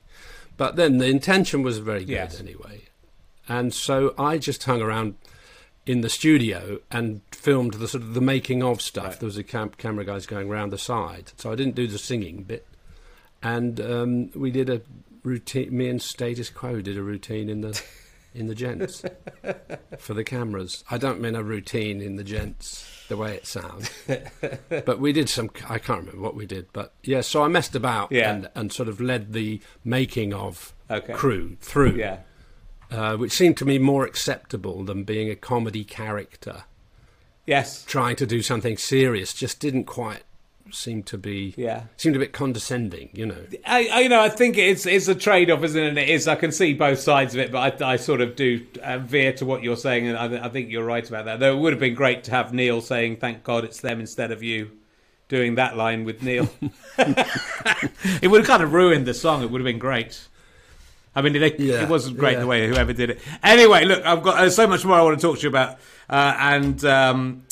But 0.57 0.75
then 0.75 0.99
the 0.99 1.07
intention 1.07 1.63
was 1.63 1.79
very 1.79 2.01
good 2.01 2.09
Yes. 2.09 2.39
anyway, 2.39 2.83
and 3.49 3.73
so 3.73 4.13
I 4.19 4.37
just 4.37 4.63
hung 4.65 4.81
around 4.81 5.15
in 5.87 6.01
the 6.01 6.09
studio 6.09 6.79
and 6.91 7.21
filmed 7.31 7.73
the 7.75 7.87
sort 7.87 8.03
of 8.03 8.13
the 8.13 8.21
making 8.21 8.61
of 8.61 8.81
stuff. 8.83 9.05
Right. 9.05 9.19
There 9.21 9.25
was 9.27 9.37
a 9.37 9.43
cam- 9.43 9.71
camera 9.79 10.05
guys 10.05 10.27
going 10.27 10.47
round 10.47 10.71
the 10.71 10.77
side, 10.77 11.31
so 11.37 11.51
I 11.51 11.55
didn't 11.55 11.73
do 11.75 11.87
the 11.87 11.97
singing 11.97 12.43
bit, 12.43 12.67
and 13.41 13.81
um, 13.81 14.29
we 14.35 14.51
did 14.51 14.69
a 14.69 14.81
routine. 15.23 15.75
Me 15.75 15.87
and 15.89 16.01
Status 16.01 16.49
Quo 16.49 16.81
did 16.81 16.97
a 16.97 17.03
routine 17.03 17.49
in 17.49 17.61
the 17.61 17.81
in 18.33 18.47
the 18.47 18.55
gents 18.55 19.03
for 19.97 20.13
the 20.13 20.23
cameras. 20.23 20.83
I 20.89 20.97
don't 20.97 21.19
mean 21.19 21.35
a 21.35 21.43
routine 21.43 22.01
in 22.01 22.15
the 22.15 22.23
gents 22.23 22.87
the 23.09 23.17
way 23.17 23.35
it 23.35 23.45
sounds, 23.45 23.89
but 24.69 24.99
we 24.99 25.11
did 25.11 25.27
some. 25.29 25.49
I 25.67 25.79
can't 25.79 25.99
remember 25.99 26.21
what 26.21 26.35
we 26.35 26.45
did, 26.45 26.67
but 26.71 26.93
yeah. 27.03 27.21
So 27.21 27.43
I 27.43 27.47
messed 27.49 27.75
about 27.75 28.11
Yeah. 28.11 28.31
and 28.33 28.49
and 28.55 28.71
sort 28.71 28.87
of 28.89 29.01
led 29.01 29.33
the 29.33 29.61
making 29.83 30.33
of 30.33 30.73
Okay. 30.89 31.13
crew 31.13 31.57
through, 31.61 31.95
yeah. 31.95 32.19
uh, 32.89 33.15
which 33.17 33.31
seemed 33.33 33.57
to 33.57 33.65
me 33.65 33.77
more 33.79 34.05
acceptable 34.05 34.83
than 34.83 35.03
being 35.03 35.29
a 35.29 35.35
comedy 35.35 35.83
character 35.85 36.63
Yes. 37.45 37.83
trying 37.85 38.15
to 38.17 38.25
do 38.25 38.41
something 38.41 38.77
serious. 38.77 39.33
Just 39.33 39.59
didn't 39.59 39.85
quite 39.85 40.23
seem 40.73 41.03
to 41.03 41.17
be. 41.17 41.53
Yeah. 41.57 41.83
seemed 41.97 42.15
a 42.15 42.19
bit 42.19 42.33
condescending, 42.33 43.09
you 43.13 43.25
know. 43.25 43.43
I, 43.65 43.87
I, 43.87 43.99
you 44.01 44.09
know, 44.09 44.21
I 44.21 44.29
think 44.29 44.57
it's 44.57 44.85
it's 44.85 45.07
a 45.07 45.15
trade 45.15 45.49
off, 45.51 45.63
isn't 45.63 45.81
it? 45.81 45.97
It 45.97 46.09
is. 46.09 46.27
I 46.27 46.35
can 46.35 46.51
see 46.51 46.73
both 46.73 46.99
sides 46.99 47.33
of 47.33 47.39
it, 47.39 47.51
but 47.51 47.81
I, 47.81 47.93
I 47.93 47.95
sort 47.97 48.21
of 48.21 48.35
do 48.35 48.65
uh, 48.83 48.99
veer 48.99 49.33
to 49.33 49.45
what 49.45 49.63
you're 49.63 49.77
saying, 49.77 50.07
and 50.07 50.17
I, 50.17 50.27
th- 50.27 50.41
I 50.41 50.49
think 50.49 50.69
you're 50.69 50.85
right 50.85 51.07
about 51.07 51.25
that. 51.25 51.39
Though 51.39 51.55
it 51.57 51.59
would 51.59 51.73
have 51.73 51.79
been 51.79 51.95
great 51.95 52.23
to 52.25 52.31
have 52.31 52.53
Neil 52.53 52.81
saying, 52.81 53.17
"Thank 53.17 53.43
God 53.43 53.63
it's 53.63 53.81
them" 53.81 53.99
instead 53.99 54.31
of 54.31 54.43
you 54.43 54.71
doing 55.27 55.55
that 55.55 55.77
line 55.77 56.03
with 56.03 56.21
Neil. 56.21 56.49
it 56.97 58.27
would 58.29 58.41
have 58.41 58.47
kind 58.47 58.61
of 58.63 58.73
ruined 58.73 59.05
the 59.05 59.13
song. 59.13 59.41
It 59.43 59.49
would 59.49 59.61
have 59.61 59.65
been 59.65 59.79
great. 59.79 60.27
I 61.15 61.21
mean, 61.21 61.35
it, 61.35 61.59
Yeah, 61.59 61.83
it 61.83 61.89
wasn't 61.89 62.17
great 62.17 62.33
yeah. 62.33 62.39
the 62.41 62.47
way 62.47 62.67
whoever 62.67 62.91
did 62.93 63.11
it. 63.11 63.19
Anyway, 63.43 63.85
look, 63.85 64.05
I've 64.05 64.23
got 64.23 64.39
uh, 64.39 64.49
so 64.49 64.67
much 64.67 64.83
more 64.83 64.95
I 64.97 65.01
want 65.01 65.19
to 65.19 65.25
talk 65.25 65.37
to 65.37 65.43
you 65.43 65.49
about, 65.49 65.77
uh, 66.09 66.35
and. 66.37 66.83
Um, 66.85 67.43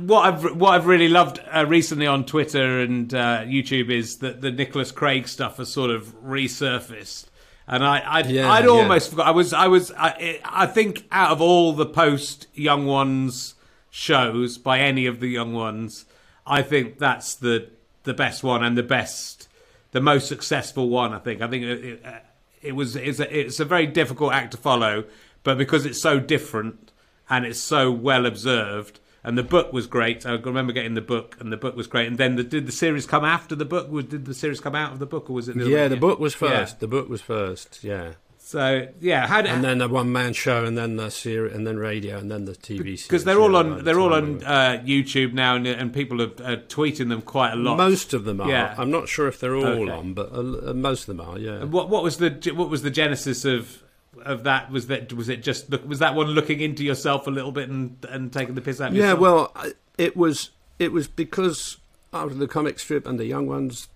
what 0.00 0.26
I've 0.26 0.56
what 0.56 0.70
I've 0.70 0.86
really 0.86 1.08
loved 1.08 1.40
uh, 1.52 1.66
recently 1.66 2.06
on 2.06 2.24
Twitter 2.24 2.80
and 2.80 3.12
uh, 3.12 3.42
YouTube 3.42 3.90
is 3.90 4.18
that 4.18 4.40
the 4.40 4.50
Nicholas 4.50 4.92
Craig 4.92 5.28
stuff 5.28 5.56
has 5.56 5.72
sort 5.72 5.90
of 5.90 6.14
resurfaced, 6.22 7.26
and 7.66 7.84
I 7.84 8.02
I'd, 8.06 8.30
Yeah, 8.30 8.50
I'd 8.50 8.64
yeah. 8.64 8.70
almost 8.70 9.10
forgot. 9.10 9.26
I 9.26 9.30
was 9.32 9.52
I 9.52 9.66
was 9.66 9.92
I, 9.96 10.40
I 10.44 10.66
think 10.66 11.06
out 11.10 11.32
of 11.32 11.40
all 11.40 11.72
the 11.72 11.86
post 11.86 12.46
Young 12.54 12.86
Ones 12.86 13.54
shows 13.90 14.58
by 14.58 14.80
any 14.80 15.06
of 15.06 15.20
the 15.20 15.28
Young 15.28 15.52
Ones, 15.52 16.04
I 16.46 16.62
think 16.62 16.98
that's 16.98 17.34
the 17.34 17.70
the 18.04 18.14
best 18.14 18.42
one 18.42 18.62
and 18.64 18.76
the 18.78 18.82
best, 18.82 19.48
the 19.90 20.00
most 20.00 20.28
successful 20.28 20.88
one. 20.88 21.12
I 21.12 21.18
think 21.18 21.42
I 21.42 21.48
think 21.48 21.64
it, 21.64 21.84
it, 21.84 22.06
uh, 22.06 22.18
it 22.62 22.72
was 22.72 22.96
it's 22.96 23.20
a, 23.20 23.38
it's 23.38 23.60
a 23.60 23.64
very 23.64 23.86
difficult 23.86 24.32
act 24.32 24.52
to 24.52 24.56
follow, 24.56 25.04
but 25.42 25.58
because 25.58 25.84
it's 25.84 26.00
so 26.00 26.20
different 26.20 26.92
and 27.28 27.44
it's 27.44 27.60
so 27.60 27.90
well 27.90 28.24
observed, 28.24 29.00
and 29.24 29.36
the 29.36 29.42
book 29.42 29.72
was 29.72 29.86
great. 29.86 30.24
I 30.24 30.32
remember 30.34 30.72
getting 30.72 30.94
the 30.94 31.00
book, 31.00 31.36
and 31.40 31.52
the 31.52 31.56
book 31.56 31.76
was 31.76 31.86
great. 31.86 32.06
And 32.06 32.18
then 32.18 32.36
the, 32.36 32.44
did 32.44 32.66
the 32.66 32.72
series 32.72 33.06
come 33.06 33.24
after 33.24 33.54
the 33.54 33.64
book? 33.64 33.90
Was 33.90 34.06
did 34.06 34.24
the 34.24 34.34
series 34.34 34.60
come 34.60 34.74
out 34.74 34.92
of 34.92 34.98
the 34.98 35.06
book, 35.06 35.28
or 35.30 35.34
was 35.34 35.48
it? 35.48 35.58
The 35.58 35.68
yeah, 35.68 35.88
the 35.88 35.96
book 35.96 36.18
was 36.18 36.34
first. 36.34 36.76
Yeah. 36.76 36.80
The 36.80 36.88
book 36.88 37.08
was 37.08 37.20
first. 37.20 37.82
Yeah. 37.82 38.14
So 38.48 38.88
yeah, 38.98 39.26
how 39.26 39.42
did, 39.42 39.50
and 39.50 39.62
then 39.62 39.76
the 39.76 39.88
one 39.88 40.10
man 40.10 40.32
show, 40.32 40.64
and 40.64 40.78
then 40.78 40.96
the 40.96 41.10
series, 41.10 41.54
and 41.54 41.66
then 41.66 41.76
radio, 41.76 42.16
and 42.16 42.30
then 42.30 42.46
the 42.46 42.52
TV 42.52 42.78
series. 42.78 43.02
Because 43.02 43.24
they're 43.24 43.38
all 43.38 43.54
on 43.56 43.84
they're 43.84 44.00
all 44.00 44.14
on 44.14 44.42
uh, 44.42 44.82
YouTube 44.86 45.34
now, 45.34 45.56
and, 45.56 45.66
and 45.66 45.92
people 45.92 46.22
are 46.22 46.32
uh, 46.42 46.56
tweeting 46.68 47.10
them 47.10 47.20
quite 47.20 47.52
a 47.52 47.56
lot. 47.56 47.76
Most 47.76 48.14
of 48.14 48.24
them 48.24 48.40
are. 48.40 48.48
Yeah. 48.48 48.74
I'm 48.78 48.90
not 48.90 49.06
sure 49.06 49.28
if 49.28 49.38
they're 49.38 49.54
all 49.54 49.66
okay. 49.66 49.92
on, 49.92 50.14
but 50.14 50.32
uh, 50.32 50.72
most 50.72 51.06
of 51.06 51.14
them 51.14 51.20
are. 51.20 51.38
Yeah. 51.38 51.64
What 51.64 51.90
what 51.90 52.02
was 52.02 52.16
the 52.16 52.30
what 52.54 52.70
was 52.70 52.80
the 52.80 52.90
genesis 52.90 53.44
of 53.44 53.82
of 54.22 54.44
that? 54.44 54.70
Was 54.70 54.86
that 54.88 55.12
was 55.12 55.28
it 55.28 55.42
just 55.42 55.70
was 55.86 55.98
that 55.98 56.14
one 56.14 56.28
looking 56.28 56.60
into 56.60 56.84
yourself 56.84 57.26
a 57.26 57.30
little 57.30 57.52
bit 57.52 57.68
and 57.68 57.96
and 58.08 58.32
taking 58.32 58.54
the 58.54 58.60
piss 58.60 58.80
out? 58.80 58.90
Of 58.90 58.96
yeah, 58.96 59.14
yourself? 59.14 59.20
well, 59.20 59.52
it 59.96 60.16
was 60.16 60.50
it 60.78 60.92
was 60.92 61.08
because 61.08 61.78
out 62.12 62.30
of 62.30 62.38
the 62.38 62.48
comic 62.48 62.78
strip 62.78 63.06
and 63.06 63.18
the 63.18 63.26
young 63.26 63.46
ones 63.46 63.88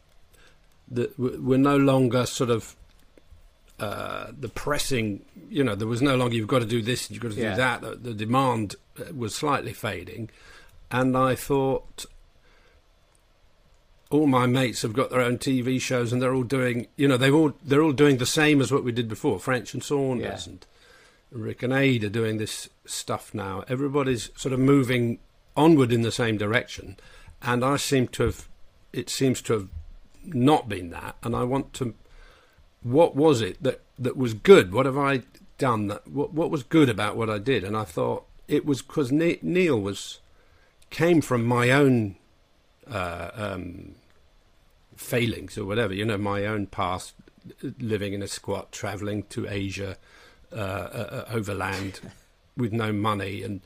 that 0.90 1.18
were 1.18 1.58
no 1.58 1.76
longer 1.76 2.26
sort 2.26 2.50
of 2.50 2.76
uh, 3.78 4.30
the 4.38 4.48
pressing, 4.48 5.24
you 5.48 5.64
know, 5.64 5.74
there 5.74 5.88
was 5.88 6.02
no 6.02 6.14
longer 6.14 6.36
you've 6.36 6.46
got 6.46 6.60
to 6.60 6.66
do 6.66 6.82
this, 6.82 7.08
and 7.08 7.16
you've 7.16 7.22
got 7.22 7.32
to 7.32 7.40
yeah. 7.40 7.50
do 7.50 7.56
that. 7.56 7.80
The, 7.80 7.94
the, 7.96 8.14
demand 8.14 8.76
uh, 8.98 9.12
was 9.14 9.34
slightly 9.34 9.72
fading, 9.72 10.30
and 10.90 11.16
I 11.16 11.34
thought 11.34 12.06
all 14.12 14.26
my 14.26 14.46
mates 14.46 14.82
have 14.82 14.92
got 14.92 15.10
their 15.10 15.20
own 15.20 15.38
TV 15.38 15.80
shows, 15.80 16.12
and 16.12 16.20
they're 16.20 16.34
all 16.34 16.42
doing, 16.42 16.86
you 16.96 17.08
know, 17.08 17.16
they've 17.16 17.34
all 17.34 17.54
they're 17.64 17.82
all 17.82 17.92
doing 17.92 18.18
the 18.18 18.26
same 18.26 18.60
as 18.60 18.70
what 18.70 18.84
we 18.84 18.92
did 18.92 19.08
before. 19.08 19.38
French 19.38 19.74
and 19.74 19.82
Saunders 19.82 20.46
yeah. 20.46 20.52
and 20.52 20.66
Rik 21.30 21.62
and 21.62 21.72
Ade 21.72 22.04
are 22.04 22.10
doing 22.10 22.36
this 22.36 22.68
stuff 22.84 23.32
now. 23.32 23.64
Everybody's 23.68 24.30
sort 24.36 24.52
of 24.52 24.60
moving 24.60 25.18
onward 25.56 25.92
in 25.92 26.02
the 26.02 26.12
same 26.12 26.36
direction, 26.36 26.96
and 27.40 27.64
I 27.64 27.76
seem 27.76 28.08
to 28.08 28.24
have, 28.24 28.48
it 28.92 29.08
seems 29.08 29.40
to 29.42 29.52
have 29.54 29.68
not 30.24 30.68
been 30.68 30.90
that, 30.90 31.16
and 31.22 31.34
I 31.34 31.44
want 31.44 31.72
to 31.74 31.94
what 32.82 33.14
was 33.14 33.40
it 33.40 33.62
that, 33.62 33.80
that 33.98 34.16
was 34.16 34.34
good? 34.34 34.72
What 34.72 34.86
have 34.86 34.98
I 34.98 35.22
done? 35.58 35.86
That 35.88 36.06
what, 36.08 36.32
what 36.32 36.50
was 36.50 36.62
good 36.62 36.88
about 36.88 37.16
what 37.16 37.30
I 37.30 37.38
did? 37.38 37.64
And 37.64 37.76
I 37.76 37.84
thought 37.84 38.24
it 38.48 38.66
was 38.66 38.82
because 38.82 39.12
Neil 39.12 39.80
was 39.80 40.20
came 40.90 41.20
from 41.20 41.44
my 41.44 41.70
own 41.70 42.16
uh, 42.90 43.30
um, 43.34 43.94
failings 45.02 45.58
or 45.58 45.64
whatever. 45.64 45.92
You 45.94 46.04
know, 46.04 46.18
my 46.18 46.46
own 46.46 46.66
past, 46.66 47.14
living 47.78 48.12
in 48.12 48.22
a 48.22 48.28
squat, 48.28 48.72
traveling 48.72 49.24
to 49.24 49.48
Asia 49.48 49.96
uh, 50.52 50.56
uh, 50.56 50.58
uh 50.58 51.24
overland 51.32 52.00
with 52.56 52.72
no 52.72 52.92
money, 52.92 53.42
and 53.42 53.60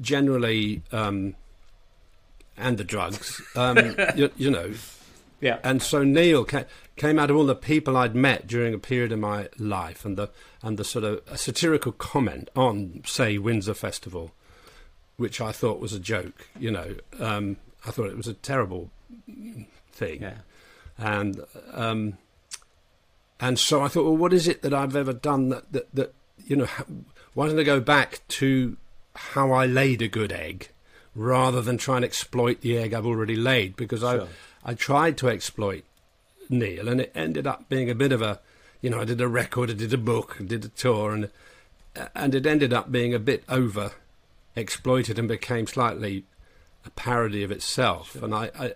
generally, 0.00 0.82
um, 0.92 1.34
and 2.56 2.78
the 2.78 2.84
drugs. 2.84 3.40
Um, 3.56 3.96
you, 4.16 4.30
you 4.36 4.50
know. 4.50 4.72
Yeah. 5.40 5.58
And 5.64 5.82
so 5.82 6.04
Neil 6.04 6.44
came, 6.44 6.66
came 6.94 7.18
out 7.18 7.28
of 7.28 7.36
all 7.36 7.46
the 7.46 7.56
people 7.56 7.96
I'd 7.96 8.14
met 8.14 8.46
during 8.46 8.74
a 8.74 8.78
period 8.78 9.10
of 9.10 9.18
my 9.18 9.48
life 9.58 10.04
and 10.04 10.16
the 10.16 10.30
and 10.62 10.78
the 10.78 10.84
sort 10.84 11.04
of 11.04 11.20
satirical 11.36 11.90
comment 11.90 12.48
on, 12.54 13.02
say, 13.04 13.38
Windsor 13.38 13.74
Festival, 13.74 14.30
which 15.16 15.40
I 15.40 15.50
thought 15.50 15.80
was 15.80 15.92
a 15.92 15.98
joke. 15.98 16.46
You 16.56 16.70
know, 16.70 16.94
um, 17.18 17.56
I 17.84 17.90
thought 17.90 18.06
it 18.06 18.16
was 18.16 18.28
a 18.28 18.34
terrible 18.34 18.90
thing, 19.92 20.22
yeah. 20.22 20.38
And 21.02 21.40
um, 21.72 22.18
and 23.40 23.58
so 23.58 23.82
I 23.82 23.88
thought, 23.88 24.04
well, 24.04 24.16
what 24.16 24.32
is 24.32 24.46
it 24.46 24.62
that 24.62 24.72
I've 24.72 24.96
ever 24.96 25.12
done 25.12 25.48
that 25.48 25.72
that, 25.72 25.94
that 25.94 26.14
you 26.46 26.56
know? 26.56 26.68
Why 27.34 27.48
don't 27.48 27.58
I 27.58 27.64
go 27.64 27.80
back 27.80 28.20
to 28.28 28.76
how 29.14 29.52
I 29.52 29.66
laid 29.66 30.02
a 30.02 30.08
good 30.08 30.32
egg 30.32 30.68
rather 31.14 31.60
than 31.60 31.78
try 31.78 31.96
and 31.96 32.04
exploit 32.04 32.60
the 32.60 32.78
egg 32.78 32.94
I've 32.94 33.06
already 33.06 33.36
laid? 33.36 33.74
Because 33.74 34.00
sure. 34.00 34.28
I 34.64 34.70
I 34.70 34.74
tried 34.74 35.18
to 35.18 35.28
exploit 35.28 35.84
Neil, 36.48 36.88
and 36.88 37.00
it 37.00 37.12
ended 37.14 37.46
up 37.46 37.68
being 37.68 37.90
a 37.90 37.94
bit 37.94 38.12
of 38.12 38.22
a, 38.22 38.40
you 38.80 38.90
know, 38.90 39.00
I 39.00 39.04
did 39.04 39.20
a 39.20 39.28
record, 39.28 39.70
I 39.70 39.74
did 39.74 39.92
a 39.92 39.98
book, 39.98 40.36
I 40.38 40.44
did 40.44 40.64
a 40.64 40.68
tour, 40.68 41.12
and 41.12 41.30
and 42.14 42.34
it 42.34 42.46
ended 42.46 42.72
up 42.72 42.92
being 42.92 43.12
a 43.12 43.18
bit 43.18 43.44
over 43.48 43.92
exploited 44.54 45.18
and 45.18 45.28
became 45.28 45.66
slightly 45.66 46.24
a 46.84 46.90
parody 46.90 47.42
of 47.42 47.50
itself. 47.50 48.12
Sure. 48.12 48.24
And 48.24 48.34
I, 48.34 48.50
I, 48.58 48.74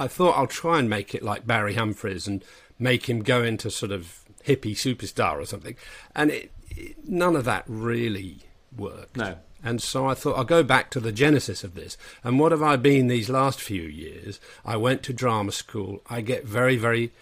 I 0.00 0.08
thought 0.08 0.36
I'll 0.36 0.46
try 0.46 0.78
and 0.78 0.88
make 0.88 1.14
it 1.14 1.22
like 1.22 1.46
Barry 1.46 1.74
Humphries 1.74 2.26
and 2.26 2.42
make 2.78 3.08
him 3.08 3.22
go 3.22 3.44
into 3.44 3.70
sort 3.70 3.92
of 3.92 4.24
hippie 4.46 4.72
superstar 4.72 5.36
or 5.38 5.44
something. 5.44 5.76
And 6.16 6.30
it, 6.30 6.50
it, 6.70 7.06
none 7.06 7.36
of 7.36 7.44
that 7.44 7.64
really 7.66 8.38
worked. 8.74 9.18
No. 9.18 9.36
And 9.62 9.82
so 9.82 10.06
I 10.06 10.14
thought 10.14 10.38
I'll 10.38 10.44
go 10.44 10.62
back 10.62 10.90
to 10.92 11.00
the 11.00 11.12
genesis 11.12 11.62
of 11.62 11.74
this. 11.74 11.98
And 12.24 12.40
what 12.40 12.50
have 12.50 12.62
I 12.62 12.76
been 12.76 13.08
these 13.08 13.28
last 13.28 13.60
few 13.60 13.82
years? 13.82 14.40
I 14.64 14.78
went 14.78 15.02
to 15.02 15.12
drama 15.12 15.52
school. 15.52 16.00
I 16.08 16.22
get 16.22 16.46
very, 16.46 16.76
very, 16.76 17.12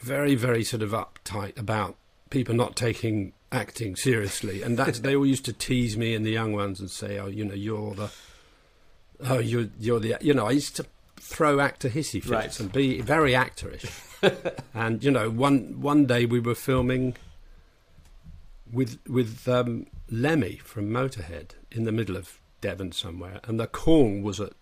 very, 0.00 0.34
very 0.34 0.64
sort 0.64 0.82
of 0.82 0.90
uptight 0.90 1.56
about 1.56 1.94
people 2.30 2.56
not 2.56 2.74
taking 2.74 3.32
acting 3.52 3.94
seriously. 3.94 4.62
And 4.62 4.76
that's 4.76 4.98
they 4.98 5.14
all 5.14 5.26
used 5.26 5.44
to 5.44 5.52
tease 5.52 5.96
me 5.96 6.16
and 6.16 6.26
the 6.26 6.30
young 6.30 6.52
ones 6.52 6.80
and 6.80 6.90
say, 6.90 7.18
"Oh, 7.18 7.28
you 7.28 7.44
know, 7.44 7.54
you're 7.54 7.94
the, 7.94 8.10
oh, 9.20 9.38
you're 9.38 9.68
you're 9.78 10.00
the, 10.00 10.16
you 10.20 10.34
know." 10.34 10.46
I 10.46 10.52
used 10.52 10.74
to 10.76 10.86
throw 11.20 11.60
actor 11.60 11.88
hissy 11.88 12.22
fits 12.22 12.28
right. 12.28 12.60
and 12.60 12.72
be 12.72 13.00
very 13.00 13.32
actorish. 13.32 13.90
and 14.74 15.04
you 15.04 15.10
know, 15.10 15.30
one 15.30 15.80
one 15.80 16.06
day 16.06 16.26
we 16.26 16.40
were 16.40 16.54
filming 16.54 17.16
with 18.72 18.98
with 19.06 19.46
um, 19.48 19.86
Lemmy 20.10 20.56
from 20.56 20.90
Motorhead 20.90 21.52
in 21.70 21.84
the 21.84 21.92
middle 21.92 22.16
of 22.16 22.40
Devon 22.60 22.92
somewhere, 22.92 23.40
and 23.44 23.58
the 23.58 23.66
call 23.66 24.20
was 24.20 24.40
at 24.40 24.52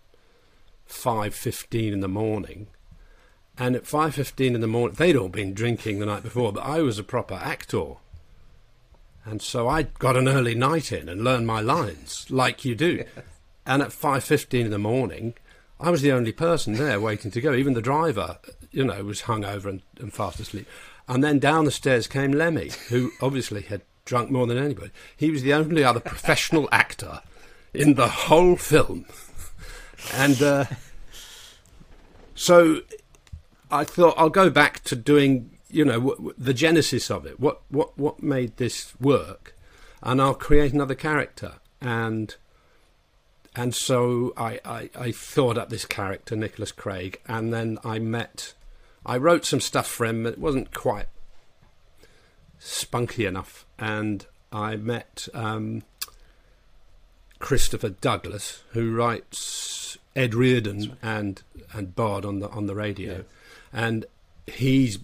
five 0.85 1.33
fifteen 1.33 1.93
in 1.93 2.01
the 2.01 2.07
morning. 2.07 2.67
And 3.57 3.75
at 3.75 3.85
five 3.85 4.15
fifteen 4.15 4.55
in 4.55 4.61
the 4.61 4.67
morning, 4.67 4.95
they'd 4.95 5.17
all 5.17 5.29
been 5.29 5.53
drinking 5.53 5.99
the 5.99 6.05
night 6.05 6.23
before, 6.23 6.53
but 6.53 6.63
I 6.63 6.81
was 6.81 6.97
a 6.97 7.03
proper 7.03 7.35
actor, 7.35 7.95
and 9.25 9.41
so 9.41 9.67
I 9.67 9.83
got 9.83 10.15
an 10.15 10.29
early 10.29 10.55
night 10.55 10.91
in 10.91 11.09
and 11.09 11.23
learned 11.23 11.47
my 11.47 11.61
lines 11.61 12.25
like 12.29 12.65
you 12.65 12.75
do. 12.75 13.03
And 13.65 13.83
at 13.83 13.93
five 13.93 14.23
fifteen 14.23 14.65
in 14.65 14.71
the 14.71 14.79
morning, 14.79 15.35
I 15.79 15.89
was 15.89 16.01
the 16.01 16.11
only 16.11 16.31
person 16.31 16.73
there 16.73 16.99
waiting 16.99 17.31
to 17.31 17.41
go. 17.41 17.53
Even 17.53 17.73
the 17.73 17.81
driver, 17.81 18.37
you 18.71 18.83
know, 18.83 19.03
was 19.03 19.21
hung 19.21 19.45
over 19.45 19.69
and, 19.69 19.81
and 19.99 20.13
fast 20.13 20.39
asleep. 20.39 20.67
And 21.07 21.23
then 21.23 21.39
down 21.39 21.65
the 21.65 21.71
stairs 21.71 22.07
came 22.07 22.31
Lemmy, 22.31 22.71
who 22.89 23.11
obviously 23.21 23.61
had 23.61 23.81
drunk 24.05 24.29
more 24.29 24.45
than 24.45 24.57
anybody. 24.57 24.91
He 25.15 25.31
was 25.31 25.43
the 25.43 25.53
only 25.53 25.83
other 25.83 25.99
professional 25.99 26.67
actor 26.71 27.21
in 27.73 27.93
the 27.93 28.07
whole 28.07 28.57
film. 28.57 29.05
And 30.13 30.41
uh, 30.41 30.65
so 32.35 32.81
I 33.71 33.83
thought 33.83 34.15
I'll 34.17 34.29
go 34.29 34.49
back 34.49 34.83
to 34.85 34.95
doing, 34.95 35.57
you 35.69 35.85
know, 35.85 35.99
w- 35.99 36.15
w- 36.15 36.33
the 36.37 36.53
genesis 36.53 37.09
of 37.09 37.25
it. 37.25 37.39
What, 37.39 37.61
what, 37.69 37.97
what 37.97 38.21
made 38.21 38.57
this 38.57 38.99
work? 38.99 39.55
And 40.01 40.21
I'll 40.21 40.33
create 40.33 40.73
another 40.73 40.95
character. 40.95 41.53
And 41.81 42.35
and 43.55 43.73
so 43.73 44.33
I, 44.37 44.59
I, 44.63 44.89
I 44.95 45.11
thought 45.11 45.57
up 45.57 45.69
this 45.69 45.85
character, 45.85 46.35
Nicholas 46.35 46.71
Craig, 46.71 47.19
and 47.27 47.53
then 47.53 47.77
I 47.83 47.99
met. 47.99 48.53
I 49.05 49.17
wrote 49.17 49.45
some 49.45 49.59
stuff 49.59 49.87
for 49.87 50.05
him. 50.05 50.25
It 50.25 50.37
wasn't 50.37 50.73
quite 50.73 51.07
spunky 52.59 53.25
enough, 53.25 53.65
and 53.77 54.25
I 54.51 54.75
met 54.75 55.27
um, 55.33 55.83
Christopher 57.39 57.89
Douglas, 57.89 58.63
who 58.71 58.95
writes 58.95 59.97
Ed 60.15 60.35
Reardon 60.35 60.79
right. 60.79 60.97
and 61.01 61.41
and 61.73 61.95
Bod 61.95 62.25
on 62.25 62.39
the 62.39 62.49
on 62.49 62.67
the 62.67 62.75
radio, 62.75 63.13
yeah. 63.13 63.21
and 63.73 64.05
he's 64.45 64.99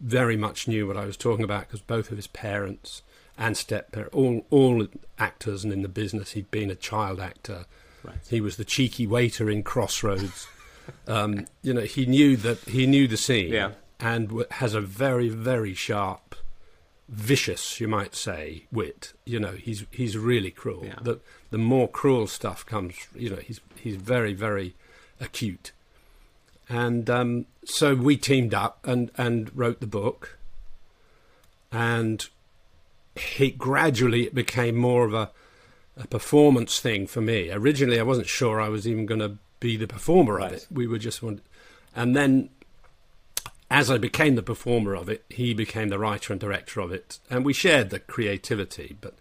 very 0.00 0.36
much 0.36 0.68
knew 0.68 0.86
what 0.86 0.96
I 0.96 1.04
was 1.04 1.16
talking 1.16 1.44
about 1.44 1.66
because 1.66 1.80
both 1.80 2.10
of 2.10 2.16
his 2.16 2.28
parents 2.28 3.02
and 3.38 3.56
step 3.56 3.92
parents, 3.92 4.14
all 4.14 4.44
all 4.50 4.86
actors 5.18 5.64
and 5.64 5.72
in 5.72 5.82
the 5.82 5.88
business, 5.88 6.32
he'd 6.32 6.50
been 6.50 6.70
a 6.70 6.74
child 6.74 7.20
actor. 7.20 7.64
Right. 8.02 8.16
He 8.28 8.40
was 8.40 8.56
the 8.56 8.64
cheeky 8.64 9.06
waiter 9.06 9.48
in 9.48 9.62
Crossroads. 9.62 10.46
um, 11.06 11.46
you 11.62 11.72
know, 11.72 11.82
he 11.82 12.04
knew 12.04 12.36
that 12.36 12.58
he 12.60 12.86
knew 12.86 13.06
the 13.06 13.16
scene, 13.16 13.52
yeah. 13.52 13.70
and 14.00 14.44
has 14.52 14.74
a 14.74 14.80
very 14.80 15.28
very 15.28 15.74
sharp 15.74 16.34
vicious, 17.08 17.80
you 17.80 17.88
might 17.88 18.14
say, 18.14 18.64
wit. 18.70 19.12
You 19.24 19.40
know, 19.40 19.52
he's 19.52 19.84
he's 19.90 20.16
really 20.16 20.50
cruel. 20.50 20.84
Yeah. 20.84 20.98
The 21.00 21.20
the 21.50 21.58
more 21.58 21.88
cruel 21.88 22.26
stuff 22.26 22.66
comes, 22.66 22.94
you 23.14 23.30
know, 23.30 23.36
he's 23.36 23.60
he's 23.76 23.96
very 23.96 24.34
very 24.34 24.74
acute. 25.20 25.72
And 26.68 27.08
um, 27.08 27.46
so 27.64 27.94
we 27.94 28.16
teamed 28.16 28.52
up 28.52 28.86
and 28.86 29.10
and 29.16 29.56
wrote 29.56 29.80
the 29.80 29.86
book. 29.86 30.38
And 31.70 32.26
he 33.20 33.50
gradually 33.50 34.24
it 34.24 34.34
became 34.34 34.76
more 34.76 35.04
of 35.04 35.14
a 35.14 35.30
a 35.96 36.06
performance 36.06 36.78
thing 36.78 37.08
for 37.08 37.20
me. 37.20 37.50
Originally, 37.50 37.98
I 37.98 38.04
wasn't 38.04 38.28
sure 38.28 38.60
I 38.60 38.68
was 38.68 38.86
even 38.86 39.04
going 39.04 39.20
to 39.20 39.36
be 39.58 39.76
the 39.76 39.88
performer 39.88 40.34
right. 40.34 40.52
of 40.52 40.58
it. 40.58 40.66
We 40.70 40.86
were 40.86 40.98
just 40.98 41.22
one, 41.22 41.40
and 41.94 42.14
then 42.14 42.50
as 43.70 43.90
I 43.90 43.98
became 43.98 44.34
the 44.34 44.42
performer 44.42 44.94
of 44.94 45.08
it, 45.08 45.24
he 45.28 45.52
became 45.52 45.88
the 45.88 45.98
writer 45.98 46.32
and 46.32 46.40
director 46.40 46.80
of 46.80 46.92
it, 46.92 47.18
and 47.28 47.44
we 47.44 47.52
shared 47.52 47.90
the 47.90 47.98
creativity. 47.98 48.96
But, 49.00 49.14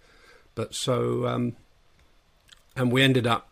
but 0.56 0.74
so, 0.74 1.28
um, 1.28 1.56
and 2.76 2.92
we 2.92 3.04
ended 3.04 3.28
up 3.28 3.50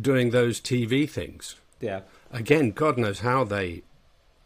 doing 0.00 0.30
those 0.30 0.60
TV 0.60 1.08
things. 1.08 1.56
Yeah. 1.80 2.00
Again, 2.32 2.70
God 2.70 2.98
knows 2.98 3.20
how 3.20 3.44
they 3.44 3.82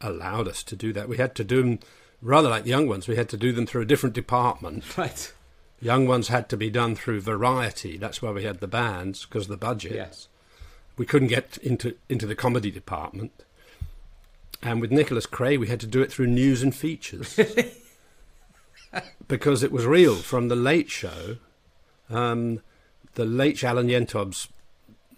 allowed 0.01 0.49
us 0.49 0.62
to 0.64 0.76
do 0.76 0.92
that. 0.92 1.09
We 1.09 1.16
had 1.16 1.34
to 1.36 1.44
do 1.44 1.62
them 1.62 1.78
rather 2.20 2.49
like 2.49 2.64
the 2.64 2.70
young 2.70 2.88
ones. 2.88 3.09
We 3.09 3.16
had 3.16 3.28
to 3.30 3.36
do 3.36 3.53
them 3.53 3.66
through 3.66 3.82
a 3.82 3.86
different 3.86 4.14
department. 4.14 4.84
Right. 4.99 5.32
Young 5.80 6.06
ones 6.06 6.28
had 6.28 6.48
to 6.48 6.56
be 6.56 6.70
done 6.70 6.94
through 6.96 7.20
Variety. 7.20 7.96
That's 7.98 8.22
why 8.22 8.30
we 8.30 8.44
had 8.44 8.60
the 8.60 8.66
bands 8.66 9.24
because 9.26 9.44
of 9.44 9.50
the 9.50 9.56
budget. 9.56 9.92
Yes. 9.92 10.28
We 10.96 11.04
couldn't 11.06 11.28
get 11.28 11.58
into 11.58 11.94
into 12.08 12.26
the 12.26 12.34
comedy 12.34 12.70
department. 12.70 13.32
And 14.62 14.80
with 14.80 14.90
Nicholas 14.90 15.26
Craig, 15.26 15.60
we 15.60 15.68
had 15.68 15.80
to 15.80 15.86
do 15.86 16.00
it 16.00 16.10
through 16.10 16.28
news 16.28 16.62
and 16.62 16.74
features 16.74 17.38
because 19.28 19.62
it 19.62 19.70
was 19.72 19.84
real 19.86 20.16
from 20.16 20.48
the 20.48 20.56
Late 20.56 20.90
Show, 20.90 21.36
um, 22.08 22.60
the 23.14 23.24
late 23.24 23.62
Alan 23.62 23.88
Yentob's 23.88 24.48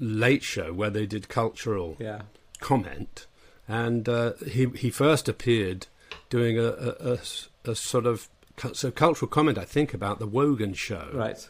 Late 0.00 0.42
Show, 0.42 0.72
where 0.72 0.90
they 0.90 1.06
did 1.06 1.28
cultural 1.28 1.96
Yeah. 2.00 2.22
comment, 2.61 3.26
and 3.68 4.09
uh, 4.09 4.32
he 4.46 4.66
he 4.74 4.90
first 4.90 5.28
appeared 5.28 5.86
doing 6.30 6.59
a 6.59 7.18
a 7.64 7.74
sort 7.74 8.06
of 8.06 8.28
so 8.72 8.90
cultural 8.90 9.28
comment, 9.28 9.59
I 9.59 9.64
think, 9.64 9.92
about 9.94 10.18
the 10.18 10.26
Wogan 10.26 10.74
show, 10.74 11.09
Right. 11.12 11.48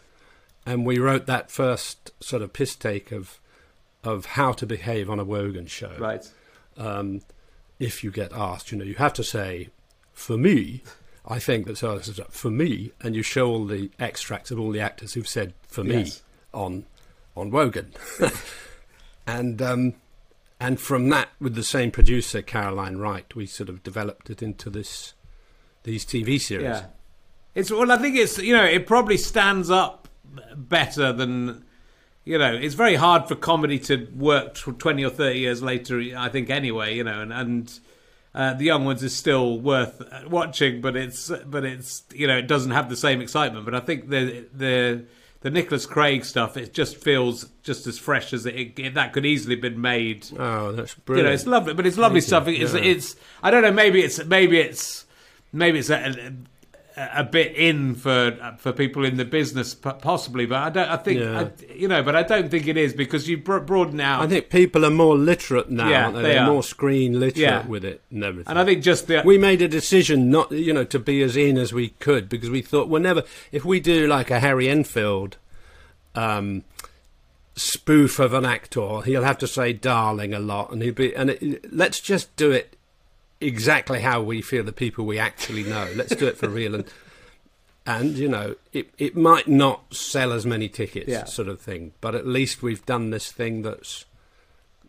and 0.66 0.84
we 0.86 0.98
wrote 0.98 1.26
that 1.26 1.50
first 1.50 2.10
sort 2.22 2.42
of 2.42 2.52
piss 2.52 2.74
take 2.76 3.12
of 3.12 3.40
of 4.04 4.26
how 4.26 4.52
to 4.52 4.64
behave 4.66 5.10
on 5.10 5.18
a 5.18 5.24
Wogan 5.24 5.66
show. 5.66 5.94
Right. 5.98 6.30
Um, 6.76 7.22
if 7.80 8.04
you 8.04 8.10
get 8.12 8.32
asked, 8.32 8.70
you 8.70 8.78
know, 8.78 8.84
you 8.84 8.94
have 8.94 9.12
to 9.14 9.24
say, 9.24 9.68
for 10.12 10.36
me. 10.36 10.82
I 11.30 11.38
think 11.38 11.66
that 11.66 11.76
so 11.76 11.98
for 12.30 12.50
me, 12.50 12.92
and 13.02 13.14
you 13.14 13.22
show 13.22 13.48
all 13.50 13.66
the 13.66 13.90
extracts 13.98 14.50
of 14.50 14.58
all 14.58 14.70
the 14.70 14.80
actors 14.80 15.12
who've 15.12 15.28
said 15.28 15.52
for 15.66 15.84
me 15.84 15.96
Yes. 16.04 16.22
on 16.54 16.86
on 17.36 17.50
Wogan, 17.50 17.92
and 19.26 19.60
um, 19.60 19.94
and 20.60 20.80
from 20.80 21.08
that, 21.10 21.28
with 21.40 21.54
the 21.54 21.62
same 21.62 21.90
producer 21.90 22.40
Caroline 22.42 22.96
Wright, 22.96 23.34
we 23.36 23.44
sort 23.46 23.68
of 23.68 23.82
developed 23.82 24.30
it 24.30 24.42
into 24.42 24.70
this 24.70 25.12
these 25.82 26.04
TV 26.06 26.40
series. 26.40 26.64
Yeah. 26.64 26.86
It's 27.58 27.72
well, 27.72 27.90
I 27.90 27.96
think 27.96 28.16
it's 28.16 28.38
you 28.38 28.56
know 28.56 28.64
it 28.64 28.86
probably 28.86 29.16
stands 29.16 29.68
up 29.68 30.08
better 30.54 31.12
than 31.12 31.64
you 32.24 32.38
know. 32.38 32.54
It's 32.54 32.76
very 32.76 32.94
hard 32.94 33.26
for 33.26 33.34
comedy 33.34 33.80
to 33.80 34.06
work 34.14 34.54
tw- 34.54 34.78
twenty 34.78 35.04
or 35.04 35.10
thirty 35.10 35.40
years 35.40 35.60
later. 35.60 36.00
I 36.16 36.28
think 36.28 36.50
anyway, 36.50 36.94
you 36.94 37.02
know, 37.02 37.20
and 37.20 37.32
and 37.32 37.80
uh, 38.32 38.54
the 38.54 38.64
young 38.64 38.84
ones 38.84 39.02
is 39.02 39.16
still 39.16 39.58
worth 39.58 40.00
uh, 40.00 40.28
watching, 40.28 40.80
but 40.80 40.94
it's 40.94 41.32
but 41.46 41.64
it's 41.64 42.04
you 42.14 42.28
know 42.28 42.38
it 42.38 42.46
doesn't 42.46 42.70
have 42.70 42.88
the 42.88 42.96
same 42.96 43.20
excitement. 43.20 43.64
But 43.64 43.74
I 43.74 43.80
think 43.80 44.08
the 44.08 44.46
the 44.54 45.04
the 45.40 45.50
Nicholas 45.50 45.84
Craig 45.84 46.24
stuff 46.24 46.56
it 46.56 46.72
just 46.72 46.96
feels 46.96 47.48
just 47.64 47.88
as 47.88 47.98
fresh 47.98 48.32
as 48.32 48.46
it, 48.46 48.78
it 48.78 48.94
that 48.94 49.12
could 49.12 49.26
easily 49.26 49.56
have 49.56 49.62
been 49.62 49.80
made 49.80 50.28
Oh, 50.38 50.70
that's 50.70 50.94
brilliant! 50.94 51.24
you 51.24 51.28
know, 51.28 51.34
it's 51.34 51.46
lovely, 51.46 51.74
but 51.74 51.86
it's 51.86 51.98
lovely 51.98 52.20
Thank 52.20 52.28
stuff. 52.28 52.46
It's, 52.48 52.74
Yeah. 52.74 52.80
it's, 52.80 53.16
I 53.42 53.50
don't 53.50 53.62
know, 53.62 53.72
maybe 53.72 54.02
it's, 54.02 54.24
maybe 54.24 54.58
it's, 54.58 55.06
maybe 55.52 55.78
it's 55.78 55.90
a, 55.90 56.32
a, 57.14 57.24
bit 57.24 57.54
in 57.54 57.94
for 57.94 58.36
for 58.58 58.72
people 58.72 59.04
in 59.04 59.16
the 59.16 59.24
business, 59.24 59.74
possibly. 59.74 60.46
But 60.46 60.58
I 60.58 60.70
don't. 60.70 60.88
I 60.90 60.96
think, 60.96 61.20
Yeah. 61.20 61.40
I, 61.40 61.72
you 61.74 61.88
know, 61.88 62.02
but 62.02 62.16
I 62.16 62.22
don't 62.22 62.50
think 62.50 62.66
it 62.66 62.76
is 62.76 62.92
because 62.92 63.28
you 63.28 63.38
bro- 63.38 63.60
broaden 63.60 64.00
out. 64.00 64.22
I 64.22 64.26
think 64.26 64.50
people 64.50 64.84
are 64.84 64.90
more 64.90 65.16
literate 65.16 65.70
now. 65.70 65.88
Yeah, 65.88 66.10
they? 66.10 66.22
they 66.22 66.28
They're 66.34 66.42
are. 66.42 66.46
more 66.50 66.62
screen 66.62 67.18
literate 67.20 67.36
Yeah. 67.38 67.66
with 67.66 67.84
it 67.84 68.02
and 68.10 68.24
everything. 68.24 68.50
and 68.50 68.58
I 68.58 68.64
think 68.64 68.82
just 68.82 69.06
the 69.06 69.22
we 69.24 69.38
made 69.38 69.62
a 69.62 69.68
decision 69.68 70.30
not, 70.30 70.50
you 70.52 70.72
know, 70.72 70.84
to 70.84 70.98
be 70.98 71.22
as 71.22 71.36
in 71.36 71.56
as 71.56 71.72
we 71.72 71.90
could 71.90 72.28
because 72.28 72.50
we 72.50 72.62
thought 72.62 72.88
whenever 72.88 73.22
if 73.52 73.64
we 73.64 73.80
do 73.80 74.06
like 74.06 74.30
a 74.30 74.40
Harry 74.40 74.68
Enfield 74.68 75.36
um, 76.14 76.64
spoof 77.54 78.18
of 78.18 78.32
an 78.34 78.44
actor, 78.44 79.02
he'll 79.02 79.24
have 79.24 79.38
to 79.38 79.46
say 79.46 79.72
"darling" 79.72 80.32
a 80.34 80.38
lot, 80.38 80.72
and 80.72 80.82
he'll 80.82 80.94
be 80.94 81.14
and 81.14 81.30
it, 81.30 81.72
let's 81.72 82.00
just 82.00 82.34
do 82.36 82.50
it 82.50 82.76
exactly 83.40 84.00
how 84.00 84.20
we 84.22 84.42
feel 84.42 84.64
the 84.64 84.72
people 84.72 85.04
we 85.06 85.18
actually 85.18 85.64
know. 85.64 85.88
Let's 85.94 86.14
do 86.16 86.26
it 86.26 86.36
for 86.36 86.48
real 86.48 86.74
and. 86.74 86.84
And 87.86 88.18
you 88.18 88.28
know, 88.28 88.54
it 88.74 88.90
it 88.98 89.16
might 89.16 89.48
not 89.48 89.94
sell 89.94 90.34
as 90.34 90.44
many 90.44 90.68
tickets, 90.68 91.08
Yeah. 91.08 91.24
sort 91.24 91.48
of 91.48 91.58
thing, 91.58 91.92
but 92.02 92.14
at 92.14 92.26
least 92.26 92.62
we've 92.62 92.84
done 92.84 93.08
this 93.08 93.32
thing 93.32 93.62
that's 93.62 94.04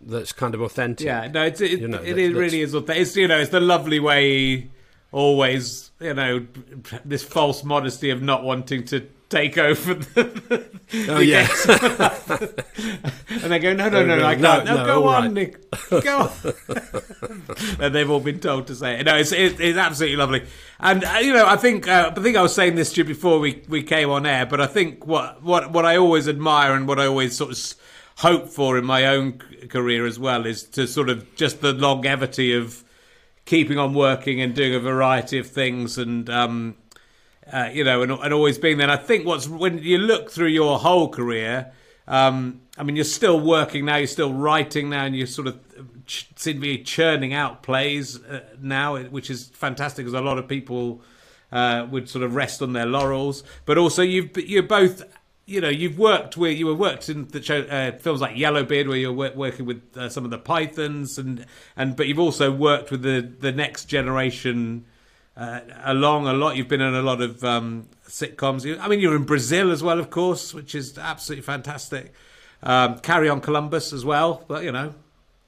that's 0.02 0.34
kind 0.34 0.54
of 0.54 0.60
authentic. 0.62 1.06
yeah, 1.06 1.30
no, 1.34 1.44
it's, 1.46 1.62
it, 1.62 1.80
You 1.80 1.88
know, 1.88 2.00
it 2.00 2.16
that- 2.16 2.18
is 2.20 2.34
really 2.34 2.60
is. 2.60 2.74
authentic. 2.74 3.02
It's 3.04 3.16
you 3.16 3.30
know, 3.30 3.40
it's 3.40 3.52
the 3.52 3.62
lovely 3.62 4.02
way. 4.02 4.70
Always, 5.14 5.92
you 6.02 6.14
know, 6.14 6.46
this 7.06 7.24
false 7.24 7.64
modesty 7.64 8.10
of 8.10 8.22
not 8.22 8.44
wanting 8.44 8.84
to 8.88 9.08
take 9.30 9.58
over 9.58 9.94
the, 9.94 10.70
Oh 10.92 11.18
the 11.18 11.26
yeah. 11.26 11.48
games. 11.48 11.66
and 13.44 13.52
they 13.52 13.60
go, 13.60 13.74
no, 13.74 13.90
no, 13.90 14.04
no, 14.04 14.18
no, 14.18 14.26
I 14.26 14.36
can't. 14.36 14.66
No, 14.66 14.78
no, 14.78 14.86
go 14.86 15.08
on, 15.08 15.24
right. 15.24 15.32
Nick. 15.32 15.72
Go 15.90 16.18
on. 16.20 16.54
and 17.80 17.94
they've 17.94 18.10
all 18.10 18.20
been 18.20 18.40
told 18.40 18.66
to 18.68 18.76
say 18.76 19.00
it. 19.00 19.06
No, 19.06 19.16
it's, 19.16 19.32
it, 19.32 19.60
it's 19.60 19.78
absolutely 19.78 20.18
lovely. 20.18 20.48
And, 20.80 21.04
uh, 21.04 21.20
you 21.22 21.32
know, 21.34 21.46
I 21.46 21.58
think 21.58 21.88
uh, 21.88 22.12
I 22.16 22.20
think 22.20 22.38
I 22.38 22.42
was 22.42 22.56
saying 22.56 22.76
this 22.76 22.92
to 22.94 23.02
you 23.02 23.06
before 23.06 23.40
we, 23.40 23.62
we 23.68 23.84
came 23.84 24.10
on 24.10 24.26
air, 24.26 24.48
but 24.48 24.60
I 24.60 24.68
think 24.68 25.06
what, 25.06 25.44
what, 25.44 25.72
what 25.72 25.86
I 25.86 25.98
always 25.98 26.28
admire 26.28 26.74
and 26.74 26.88
what 26.88 27.00
I 27.00 27.06
always 27.06 27.38
sort 27.38 27.52
of 27.52 27.76
hope 28.18 28.50
for 28.50 28.78
in 28.78 28.86
my 28.86 29.06
own 29.06 29.38
career 29.70 30.08
as 30.08 30.18
well 30.18 30.46
is 30.48 30.64
to 30.64 30.88
sort 30.88 31.10
of 31.10 31.36
just 31.36 31.62
the 31.62 31.72
longevity 31.72 32.52
of 32.54 32.84
keeping 33.46 33.78
on 33.78 33.94
working 33.94 34.42
and 34.42 34.56
doing 34.56 34.74
a 34.74 34.80
variety 34.80 35.38
of 35.38 35.48
things 35.48 35.98
and 35.98 36.30
um, 36.30 36.76
uh, 37.52 37.70
you 37.72 37.84
know, 37.84 38.02
and, 38.02 38.12
and 38.12 38.34
always 38.34 38.58
being 38.58 38.78
there. 38.78 38.90
And 38.90 39.00
I 39.00 39.04
think 39.04 39.26
what's 39.26 39.48
when 39.48 39.80
you 39.80 39.98
look 39.98 40.32
through 40.32 40.48
your 40.48 40.80
whole 40.80 41.10
career, 41.10 41.72
um, 42.08 42.62
I 42.78 42.84
mean, 42.84 42.96
you're 42.96 43.06
still 43.06 43.40
working 43.40 43.86
now, 43.86 43.98
you're 43.98 44.08
still 44.08 44.34
writing 44.34 44.90
now, 44.90 45.06
and 45.06 45.16
you 45.16 45.26
sort 45.26 45.48
of 45.48 45.60
ch- 46.06 46.30
seem 46.36 46.56
to 46.56 46.62
be 46.62 46.84
churning 46.84 47.34
out 47.34 47.64
plays 47.64 48.22
uh, 48.24 48.42
now, 48.62 48.98
which 48.98 49.30
is 49.30 49.50
fantastic, 49.50 50.06
because 50.06 50.20
a 50.20 50.22
lot 50.22 50.38
of 50.38 50.48
people 50.48 51.02
uh, 51.52 51.88
would 51.92 52.10
sort 52.10 52.24
of 52.24 52.36
rest 52.36 52.62
on 52.62 52.74
their 52.74 52.86
laurels. 52.86 53.44
But 53.66 53.78
also, 53.78 54.02
you've 54.02 54.36
you're 54.38 54.64
both. 54.64 55.04
You 55.46 55.62
know, 55.62 55.70
you've 55.70 55.98
worked 55.98 56.38
with 56.38 56.60
you 56.60 56.68
were 56.68 56.76
worked 56.76 57.10
in 57.10 57.28
the 57.30 57.42
show, 57.42 57.62
uh, 57.62 57.98
films 57.98 58.22
like 58.22 58.38
Yellowbeard, 58.38 58.88
where 58.88 58.98
you're 58.98 59.12
wor- 59.12 59.34
working 59.36 59.66
with 59.66 59.82
uh, 59.98 60.08
some 60.08 60.24
of 60.24 60.30
the 60.30 60.38
Pythons, 60.38 61.18
and 61.18 61.44
and 61.76 61.96
but 61.96 62.08
you've 62.08 62.20
also 62.20 62.52
worked 62.52 62.92
with 62.92 63.02
the 63.02 63.22
the 63.22 63.52
next 63.52 63.86
generation 63.86 64.86
uh, 65.40 65.62
along 65.86 66.28
a 66.28 66.34
lot. 66.34 66.58
You've 66.58 66.68
been 66.68 66.82
in 66.82 66.94
a 66.94 67.02
lot 67.02 67.22
of 67.22 67.44
um, 67.46 67.88
sitcoms. 68.06 68.80
I 68.80 68.88
mean, 68.90 69.00
you're 69.00 69.16
in 69.16 69.24
Brazil 69.24 69.72
as 69.72 69.82
well, 69.82 69.98
of 69.98 70.10
course, 70.10 70.54
which 70.54 70.76
is 70.76 70.98
absolutely 70.98 71.44
fantastic. 71.44 72.14
Um, 72.62 73.00
Carry 73.00 73.30
on 73.30 73.40
Columbus 73.40 73.94
as 73.94 74.04
well, 74.04 74.44
but 74.50 74.64
you 74.66 74.72
know, 74.74 74.94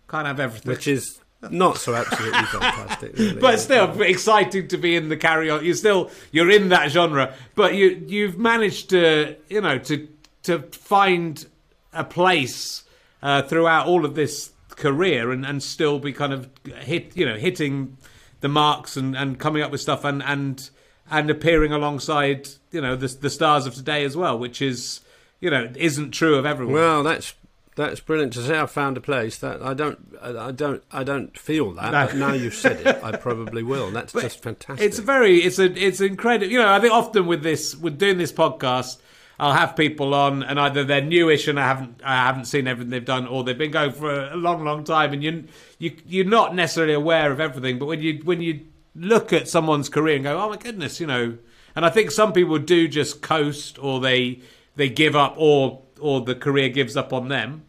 can't 0.08 0.26
have 0.26 0.40
everything. 0.40 0.72
which 0.72 0.88
is 0.88 1.20
not 1.50 1.78
so 1.78 1.94
absolutely 1.94 2.42
fantastic. 2.44 3.18
Really. 3.18 3.40
but 3.42 3.60
still 3.60 4.02
exciting 4.02 4.70
to 4.70 4.78
be 4.78 4.96
in 4.96 5.10
the 5.10 5.18
carry 5.18 5.50
on. 5.50 5.66
You're 5.66 5.76
still 5.76 6.10
you're 6.32 6.50
in 6.50 6.70
that 6.70 6.90
genre, 6.90 7.36
but 7.56 7.76
you 7.76 8.02
you've 8.08 8.38
managed 8.38 8.92
to 8.92 9.36
you 9.50 9.60
know 9.60 9.78
to 9.80 10.08
to 10.44 10.60
find 10.72 11.46
a 11.92 12.06
place 12.06 12.84
uh, 13.22 13.42
throughout 13.42 13.88
all 13.88 14.06
of 14.06 14.16
this 14.16 14.52
career 14.70 15.32
and, 15.32 15.46
and 15.46 15.62
still 15.62 16.00
be 16.00 16.14
kind 16.14 16.32
of 16.32 16.50
hit 16.80 17.16
you 17.18 17.26
know 17.26 17.36
hitting 17.36 17.98
the 18.42 18.50
marks 18.50 18.98
and, 18.98 19.16
and 19.16 19.40
coming 19.40 19.62
up 19.62 19.72
with 19.72 19.82
stuff 19.82 20.04
and 20.04 20.22
and 20.24 20.70
and 21.10 21.30
appearing 21.30 21.72
alongside 21.72 22.50
you 22.72 22.82
know 22.82 22.96
the 22.96 23.08
the 23.08 23.30
stars 23.30 23.66
of 23.66 23.74
today 23.74 24.04
as 24.04 24.18
well, 24.18 24.38
which 24.38 24.62
is 24.62 25.02
you 25.40 25.50
know 25.50 25.72
isn't 25.76 26.12
true 26.12 26.36
of 26.36 26.46
everyone. 26.46 26.74
well, 26.76 27.04
that's 27.04 27.34
that's 27.76 28.00
brilliant 28.02 28.34
to 28.34 28.42
say. 28.42 28.60
I 28.60 28.66
found 28.66 28.98
a 28.98 29.02
place 29.02 29.38
that 29.38 29.62
I 29.62 29.74
don't, 29.74 30.18
I 30.22 30.52
don't, 30.52 30.84
I 30.92 31.04
don't 31.04 31.38
feel 31.38 31.72
that. 31.72 31.92
No. 31.92 32.06
But 32.06 32.16
now 32.18 32.34
you've 32.34 32.54
said 32.54 32.86
it, 32.86 33.02
I 33.04 33.16
probably 33.18 33.64
will. 33.64 33.92
That's 33.92 34.14
just 34.14 34.44
fantastic. 34.44 34.86
It's 34.86 35.00
very, 35.00 35.38
it's 35.38 35.58
a, 35.58 35.72
it's 35.74 36.02
incredible. 36.02 36.52
You 36.52 36.60
know, 36.60 36.72
I 36.72 36.80
think 36.80 36.94
often 36.94 37.28
with 37.28 37.44
this, 37.44 37.76
with 37.76 37.98
doing 37.98 38.18
this 38.18 38.34
podcast, 38.34 38.98
I'll 39.42 39.54
have 39.54 39.76
people 39.76 40.14
on, 40.14 40.44
and 40.44 40.60
either 40.60 40.84
they're 40.84 41.02
newish 41.02 41.48
and 41.48 41.60
I 41.60 41.66
haven't, 41.68 42.00
I 42.04 42.16
haven't 42.16 42.46
seen 42.46 42.68
everything 42.68 42.92
they've 42.92 43.04
done, 43.04 43.26
or 43.26 43.44
they've 43.44 43.58
been 43.58 43.72
going 43.72 43.92
for 43.92 44.28
a 44.28 44.36
long, 44.36 44.64
long 44.64 44.84
time, 44.84 45.14
and 45.14 45.24
you, 45.24 45.46
you, 45.80 45.98
you're 46.06 46.26
not 46.26 46.54
necessarily 46.54 46.94
aware 46.94 47.32
of 47.32 47.40
everything. 47.40 47.80
But 47.80 47.88
when 47.88 48.02
you, 48.02 48.22
when 48.24 48.44
you 48.44 48.60
look 48.96 49.34
at 49.34 49.50
someone's 49.50 49.90
career 49.90 50.18
and 50.18 50.26
go, 50.26 50.40
oh 50.40 50.50
my 50.50 50.58
goodness, 50.58 51.00
you 51.00 51.08
know, 51.08 51.40
and 51.76 51.84
I 51.84 51.90
think 51.90 52.12
some 52.12 52.34
people 52.34 52.60
do 52.60 52.88
just 52.88 53.24
coast, 53.24 53.80
or 53.80 54.00
they, 54.00 54.42
they 54.76 54.90
give 54.90 55.16
up, 55.16 55.34
or, 55.38 55.82
or 56.00 56.22
the 56.22 56.36
career 56.36 56.70
gives 56.70 56.96
up 56.96 57.12
on 57.12 57.30
them. 57.30 57.64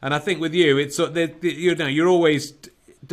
And 0.00 0.14
I 0.14 0.20
think 0.20 0.40
with 0.40 0.54
you, 0.54 0.78
it's 0.78 0.98
you 0.98 1.74
know 1.74 1.86
you're 1.86 2.08
always. 2.08 2.54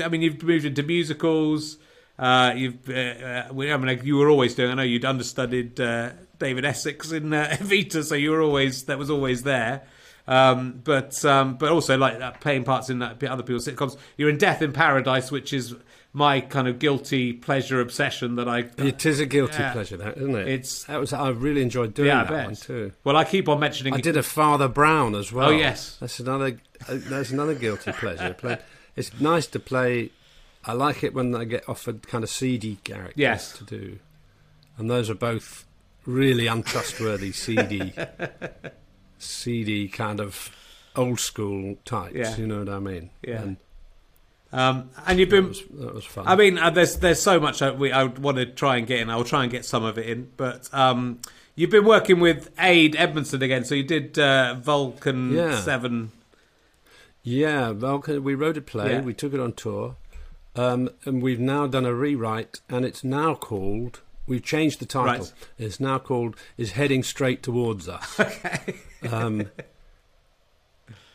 I 0.01 0.07
mean, 0.07 0.21
you've 0.21 0.41
moved 0.41 0.63
into 0.63 0.81
musicals. 0.83 1.77
Uh, 2.17 2.53
you've. 2.55 2.89
Uh, 2.89 2.93
uh, 2.93 3.47
I 3.49 3.77
mean, 3.77 3.99
you 4.03 4.15
were 4.15 4.29
always 4.29 4.55
doing. 4.55 4.71
I 4.71 4.75
know 4.75 4.83
you'd 4.83 5.03
understudied 5.03 5.81
uh, 5.81 6.11
David 6.39 6.65
Essex 6.65 7.11
in 7.11 7.33
uh, 7.33 7.47
Evita, 7.59 8.03
so 8.03 8.15
you 8.15 8.31
were 8.31 8.41
always 8.41 8.83
that 8.83 8.97
was 8.97 9.09
always 9.09 9.43
there. 9.43 9.83
Um, 10.29 10.81
but 10.83 11.23
um, 11.23 11.55
but 11.55 11.71
also 11.71 11.97
like 11.97 12.19
uh, 12.21 12.31
playing 12.31 12.65
parts 12.65 12.89
in 12.89 12.99
that, 12.99 13.23
other 13.23 13.43
people's 13.43 13.65
sitcoms. 13.67 13.97
You're 14.17 14.29
in 14.29 14.37
Death 14.37 14.61
in 14.61 14.73
Paradise, 14.73 15.31
which 15.31 15.53
is 15.53 15.73
my 16.11 16.41
kind 16.41 16.67
of 16.67 16.79
guilty 16.79 17.31
pleasure 17.31 17.79
obsession 17.79 18.35
that 18.35 18.47
I. 18.49 18.65
It 18.77 19.05
is 19.05 19.19
a 19.21 19.25
guilty 19.25 19.59
Yeah. 19.59 19.71
pleasure, 19.71 19.95
that 19.97 20.17
isn't 20.17 20.35
it? 20.35 20.47
It's- 20.47 20.83
that 20.85 20.99
was 20.99 21.13
I 21.13 21.29
really 21.29 21.61
enjoyed 21.61 21.93
doing 21.93 22.07
Yeah, 22.09 22.23
that 22.25 22.45
one 22.45 22.55
too. 22.55 22.91
Well, 23.05 23.15
I 23.15 23.23
keep 23.23 23.47
on 23.47 23.59
mentioning. 23.61 23.93
I 23.93 24.01
did 24.01 24.17
a 24.17 24.23
Father 24.23 24.67
Brown 24.67 25.15
as 25.15 25.31
well. 25.31 25.49
Oh, 25.49 25.51
yes. 25.51 25.95
that's 26.01 26.19
another 26.19 26.59
uh, 26.89 26.97
that's 26.97 27.31
another 27.31 27.55
guilty 27.55 27.93
pleasure. 27.93 28.33
Play, 28.37 28.57
it's 28.97 29.17
nice 29.21 29.47
to 29.47 29.59
play. 29.59 30.11
I 30.65 30.73
like 30.73 31.05
it 31.05 31.13
when 31.13 31.33
I 31.35 31.45
get 31.45 31.69
offered 31.69 32.05
kind 32.07 32.25
of 32.25 32.29
seedy 32.29 32.79
characters 32.83 33.13
Yes. 33.15 33.57
to 33.59 33.63
do, 33.63 33.99
and 34.77 34.89
those 34.89 35.09
are 35.09 35.15
both 35.15 35.63
really 36.07 36.47
untrustworthy, 36.47 37.31
seedy, 37.33 37.93
seedy 39.19 39.87
kind 39.87 40.19
of 40.19 40.49
old 40.95 41.19
school 41.19 41.75
types. 41.85 42.15
Yeah. 42.15 42.35
You 42.37 42.47
know 42.47 42.59
what 42.59 42.69
I 42.69 42.79
mean? 42.79 43.09
Yeah. 43.21 43.41
And 43.43 43.57
Um, 44.51 44.89
and 45.05 45.19
you've 45.19 45.29
that 45.29 45.35
been. 45.35 45.47
was, 45.49 45.61
that 45.79 45.93
was 45.93 46.05
fun. 46.05 46.25
I 46.27 46.35
mean, 46.35 46.57
uh, 46.57 46.69
there's 46.69 46.95
there's 46.97 47.21
so 47.21 47.39
much 47.39 47.61
I, 47.61 47.71
we, 47.71 47.91
I 47.91 48.05
want 48.05 48.37
to 48.37 48.45
try 48.45 48.77
and 48.77 48.87
get 48.87 49.01
in. 49.01 49.09
I'll 49.09 49.23
try 49.25 49.43
and 49.43 49.51
get 49.51 49.65
some 49.65 49.83
of 49.83 49.97
it 49.97 50.07
in, 50.07 50.31
but 50.37 50.73
um, 50.73 51.19
you've 51.55 51.69
been 51.69 51.85
working 51.85 52.19
with 52.21 52.49
Ade 52.57 52.95
Edmondson 52.95 53.43
again. 53.43 53.65
So 53.65 53.75
you 53.75 53.83
did 53.83 54.17
uh, 54.17 54.55
Vulcan 54.55 55.33
Yeah. 55.33 55.59
Seven. 55.59 56.11
Yeah, 57.23 57.73
Vulcan. 57.73 58.23
We 58.23 58.35
wrote 58.35 58.55
a 58.57 58.61
play. 58.61 58.91
Yeah. 58.93 59.01
We 59.01 59.13
took 59.13 59.33
it 59.33 59.39
on 59.41 59.51
tour, 59.51 59.97
um, 60.55 60.89
and 61.03 61.21
we've 61.21 61.41
now 61.41 61.67
done 61.67 61.85
a 61.85 61.93
rewrite, 61.93 62.61
and 62.69 62.85
it's 62.85 63.03
now 63.03 63.35
called. 63.35 63.99
We've 64.27 64.43
changed 64.43 64.79
the 64.79 64.85
title. 64.85 65.25
Right. 65.25 65.33
It's 65.57 65.79
now 65.79 65.97
called 65.99 66.35
"Is 66.57 66.71
Heading 66.73 67.01
Straight 67.03 67.41
Towards 67.41 67.87
Us." 67.89 68.19
Okay. 68.19 68.75
um, 69.11 69.49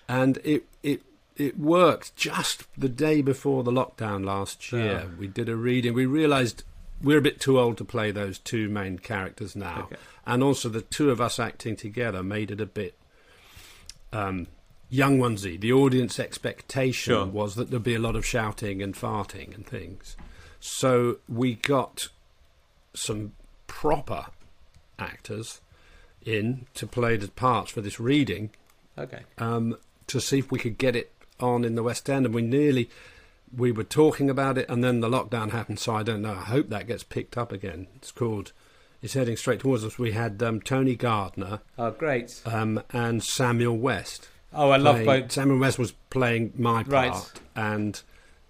and 0.08 0.38
it 0.44 0.64
it 0.82 1.02
it 1.36 1.58
worked 1.58 2.14
just 2.16 2.64
the 2.78 2.88
day 2.88 3.22
before 3.22 3.62
the 3.62 3.72
lockdown 3.72 4.24
last 4.24 4.70
year. 4.72 5.04
Oh. 5.06 5.10
We 5.18 5.26
did 5.26 5.48
a 5.48 5.56
reading. 5.56 5.94
We 5.94 6.06
realised 6.06 6.64
we're 7.02 7.18
a 7.18 7.22
bit 7.22 7.40
too 7.40 7.58
old 7.58 7.78
to 7.78 7.84
play 7.84 8.10
those 8.12 8.38
two 8.38 8.68
main 8.68 8.98
characters 8.98 9.56
now, 9.56 9.82
Okay. 9.84 9.96
and 10.26 10.42
also 10.42 10.68
the 10.68 10.82
two 10.82 11.10
of 11.10 11.20
us 11.20 11.38
acting 11.40 11.74
together 11.76 12.22
made 12.22 12.50
it 12.52 12.60
a 12.60 12.66
bit 12.66 12.94
um, 14.12 14.46
young 14.88 15.18
onesy. 15.18 15.58
The 15.58 15.72
audience 15.72 16.20
expectation 16.20 17.12
Sure. 17.14 17.26
was 17.26 17.56
that 17.56 17.70
there'd 17.70 17.82
be 17.82 17.94
a 17.94 17.98
lot 17.98 18.14
of 18.14 18.24
shouting 18.24 18.80
and 18.82 18.94
farting 18.94 19.54
and 19.54 19.66
things. 19.66 20.16
So 20.60 21.18
we 21.28 21.54
got 21.54 22.08
some 22.94 23.32
proper 23.66 24.26
actors 24.98 25.60
in 26.24 26.66
to 26.74 26.86
play 26.86 27.16
the 27.16 27.28
parts 27.28 27.70
for 27.70 27.80
this 27.80 27.98
reading 27.98 28.50
Okay. 28.98 29.20
um, 29.38 29.76
to 30.06 30.20
see 30.20 30.38
if 30.38 30.50
we 30.50 30.58
could 30.58 30.78
get 30.78 30.94
it 30.94 31.10
on 31.40 31.64
in 31.64 31.74
the 31.74 31.82
West 31.82 32.08
End, 32.10 32.26
and 32.26 32.34
we 32.34 32.42
nearly 32.42 32.88
we 33.56 33.70
were 33.72 33.84
talking 33.84 34.30
about 34.30 34.56
it, 34.56 34.66
and 34.68 34.82
then 34.84 35.00
the 35.00 35.08
lockdown 35.08 35.50
happened. 35.50 35.78
So 35.78 35.94
I 35.94 36.02
don't 36.02 36.22
know. 36.22 36.32
I 36.32 36.44
hope 36.44 36.68
that 36.70 36.86
gets 36.86 37.02
picked 37.02 37.36
up 37.36 37.52
again. 37.52 37.86
It's 37.96 38.12
called. 38.12 38.52
It's 39.02 39.14
heading 39.14 39.36
straight 39.36 39.60
towards 39.60 39.84
us. 39.84 39.98
We 39.98 40.12
had 40.12 40.40
um, 40.42 40.60
Tony 40.60 40.94
Gardner 40.94 41.60
Oh, 41.76 41.90
great. 41.90 42.40
um, 42.46 42.80
and 42.92 43.22
Samuel 43.24 43.76
West. 43.76 44.28
Oh, 44.54 44.70
I 44.70 44.76
love 44.76 45.04
both. 45.04 45.32
Samuel 45.32 45.58
West 45.58 45.78
was 45.78 45.92
playing 46.10 46.52
my 46.56 46.84
part, 46.84 46.88
Right. 47.12 47.32
and 47.56 48.00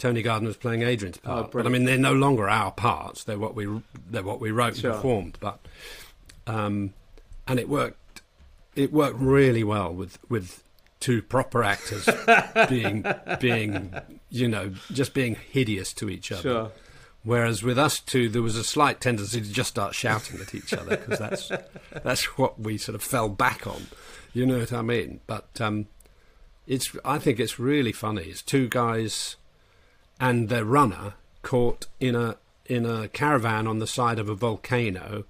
Tony 0.02 0.20
Gardner 0.20 0.48
was 0.48 0.56
playing 0.56 0.82
Adrian's 0.82 1.20
Oh, 1.24 1.28
part. 1.28 1.52
but 1.52 1.64
I 1.64 1.68
mean, 1.68 1.84
they're 1.84 1.96
no 1.96 2.12
longer 2.12 2.48
our 2.48 2.72
parts. 2.72 3.22
They're 3.22 3.38
what 3.38 3.54
we 3.54 3.68
they're 4.10 4.24
what 4.24 4.40
we 4.40 4.50
wrote 4.50 4.76
Sure. 4.76 4.90
and 4.90 4.96
performed. 4.96 5.38
But 5.40 5.60
um, 6.48 6.92
and 7.46 7.60
it 7.60 7.68
worked. 7.68 8.20
It 8.74 8.92
worked 8.92 9.20
really 9.20 9.62
well 9.62 9.94
with 9.94 10.18
with 10.28 10.64
two 10.98 11.22
proper 11.22 11.62
actors 11.62 12.08
being 12.68 13.04
being 13.38 13.94
you 14.28 14.48
know 14.48 14.72
just 14.90 15.14
being 15.14 15.36
hideous 15.36 15.92
to 15.94 16.10
each 16.10 16.32
other. 16.32 16.42
Sure. 16.42 16.72
Whereas 17.22 17.62
with 17.62 17.78
us 17.78 18.00
two, 18.00 18.28
there 18.28 18.42
was 18.42 18.56
a 18.56 18.64
slight 18.64 19.00
tendency 19.00 19.40
to 19.40 19.52
just 19.52 19.68
start 19.70 19.94
shouting 19.94 20.40
at 20.40 20.52
each 20.52 20.72
other 20.74 20.96
because 20.96 21.20
that's 21.20 21.52
that's 22.02 22.24
what 22.36 22.58
we 22.58 22.76
sort 22.76 22.96
of 22.96 23.04
fell 23.04 23.28
back 23.28 23.68
on. 23.68 23.86
You 24.34 24.46
know 24.46 24.58
what 24.58 24.72
I 24.72 24.82
mean? 24.82 25.20
But 25.28 25.60
um, 25.60 25.86
it's 26.66 26.90
I 27.04 27.18
think 27.20 27.38
it's 27.38 27.60
really 27.60 27.92
funny. 27.92 28.22
It's 28.24 28.42
two 28.42 28.68
guys 28.68 29.36
and 30.20 30.48
their 30.48 30.64
runner 30.64 31.14
caught 31.42 31.86
in 32.00 32.14
a 32.14 32.36
in 32.66 32.86
a 32.86 33.08
caravan 33.08 33.66
on 33.66 33.80
the 33.80 33.86
side 33.86 34.18
of 34.18 34.28
a 34.28 34.34
volcano, 34.34 35.24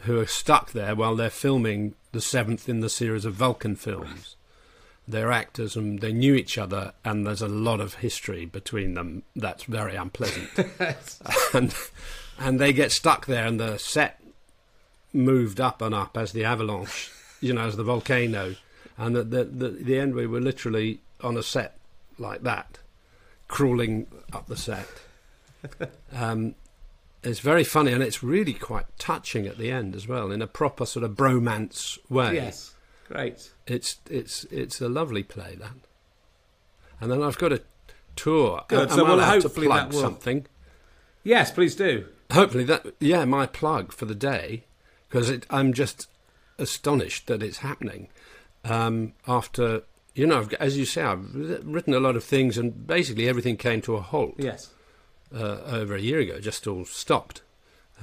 who 0.00 0.18
are 0.18 0.26
stuck 0.26 0.72
there 0.72 0.94
while 0.94 1.16
they're 1.16 1.30
filming 1.30 1.94
the 2.12 2.20
seventh 2.20 2.68
in 2.68 2.80
the 2.80 2.90
series 2.90 3.24
of 3.24 3.34
Vulcan 3.34 3.76
films. 3.76 4.36
They're 5.06 5.32
actors 5.32 5.76
and 5.76 6.00
they 6.00 6.12
knew 6.12 6.34
each 6.34 6.56
other, 6.56 6.92
and 7.04 7.26
there's 7.26 7.42
a 7.42 7.48
lot 7.48 7.80
of 7.80 7.94
history 7.94 8.46
between 8.46 8.94
them 8.94 9.22
that's 9.36 9.64
very 9.64 9.96
unpleasant. 9.96 10.48
and 11.54 11.74
and 12.38 12.58
they 12.58 12.72
get 12.72 12.90
stuck 12.90 13.26
there, 13.26 13.46
and 13.46 13.60
the 13.60 13.78
set 13.78 14.20
moved 15.12 15.60
up 15.60 15.82
and 15.82 15.94
up 15.94 16.16
as 16.16 16.32
the 16.32 16.44
avalanche, 16.44 17.10
you 17.40 17.52
know, 17.52 17.66
as 17.66 17.76
the 17.76 17.84
volcano, 17.84 18.56
and 18.96 19.16
at 19.16 19.30
the, 19.30 19.44
the 19.44 19.68
the 19.68 19.98
end 19.98 20.14
we 20.14 20.26
were 20.26 20.40
literally 20.40 21.00
on 21.20 21.36
a 21.36 21.42
set 21.42 21.76
like 22.18 22.42
that, 22.42 22.78
crawling 23.48 24.06
up 24.32 24.46
the 24.46 24.56
set. 24.56 24.88
Um, 26.12 26.56
it's 27.22 27.40
very 27.40 27.64
funny, 27.64 27.90
and 27.90 28.02
it's 28.02 28.22
really 28.22 28.52
quite 28.52 28.84
touching 28.98 29.46
at 29.46 29.56
the 29.56 29.70
end 29.70 29.96
as 29.96 30.06
well, 30.06 30.30
in 30.30 30.42
a 30.42 30.46
proper 30.46 30.84
sort 30.84 31.04
of 31.04 31.12
bromance 31.12 31.98
way. 32.10 32.34
Yes. 32.34 32.74
Great. 33.08 33.50
It's 33.66 33.98
it's 34.10 34.44
it's 34.44 34.80
a 34.80 34.88
lovely 34.88 35.22
play 35.22 35.56
that. 35.58 35.72
And 37.00 37.10
then 37.10 37.22
I've 37.22 37.38
got 37.38 37.52
a 37.52 37.62
tour. 38.16 38.64
Good, 38.68 38.90
Am 38.90 38.96
so 38.96 39.04
I 39.04 39.08
we'll 39.08 39.18
allowed 39.18 39.42
to 39.42 39.48
plug 39.48 39.92
something. 39.92 40.46
Yes, 41.22 41.50
please 41.50 41.74
do. 41.74 42.06
Hopefully 42.30 42.64
that 42.64 42.94
yeah, 43.00 43.24
my 43.24 43.46
plug 43.46 43.92
for 43.92 44.04
the 44.04 44.14
day 44.14 44.64
because 45.08 45.32
I'm 45.50 45.72
just 45.72 46.08
astonished 46.58 47.26
that 47.26 47.42
it's 47.42 47.58
happening. 47.58 48.08
Um, 48.64 49.12
after 49.28 49.82
you 50.14 50.26
know, 50.26 50.46
as 50.60 50.76
you 50.78 50.84
say, 50.84 51.02
I've 51.02 51.34
written 51.64 51.94
a 51.94 52.00
lot 52.00 52.16
of 52.16 52.24
things, 52.24 52.56
and 52.58 52.86
basically 52.86 53.28
everything 53.28 53.56
came 53.56 53.80
to 53.82 53.96
a 53.96 54.00
halt 54.00 54.34
Yes. 54.38 54.70
uh, 55.34 55.60
over 55.66 55.94
a 55.94 56.00
year 56.00 56.20
ago, 56.20 56.38
just 56.40 56.66
all 56.66 56.84
stopped. 56.84 57.42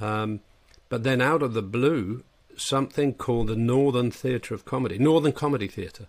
Um, 0.00 0.40
but 0.88 1.04
then 1.04 1.20
out 1.20 1.42
of 1.42 1.54
the 1.54 1.62
blue, 1.62 2.24
something 2.56 3.14
called 3.14 3.46
the 3.46 3.56
Northern 3.56 4.10
Theatre 4.10 4.54
of 4.54 4.64
Comedy, 4.64 4.98
Northern 4.98 5.32
Comedy 5.32 5.68
Theatre. 5.68 6.06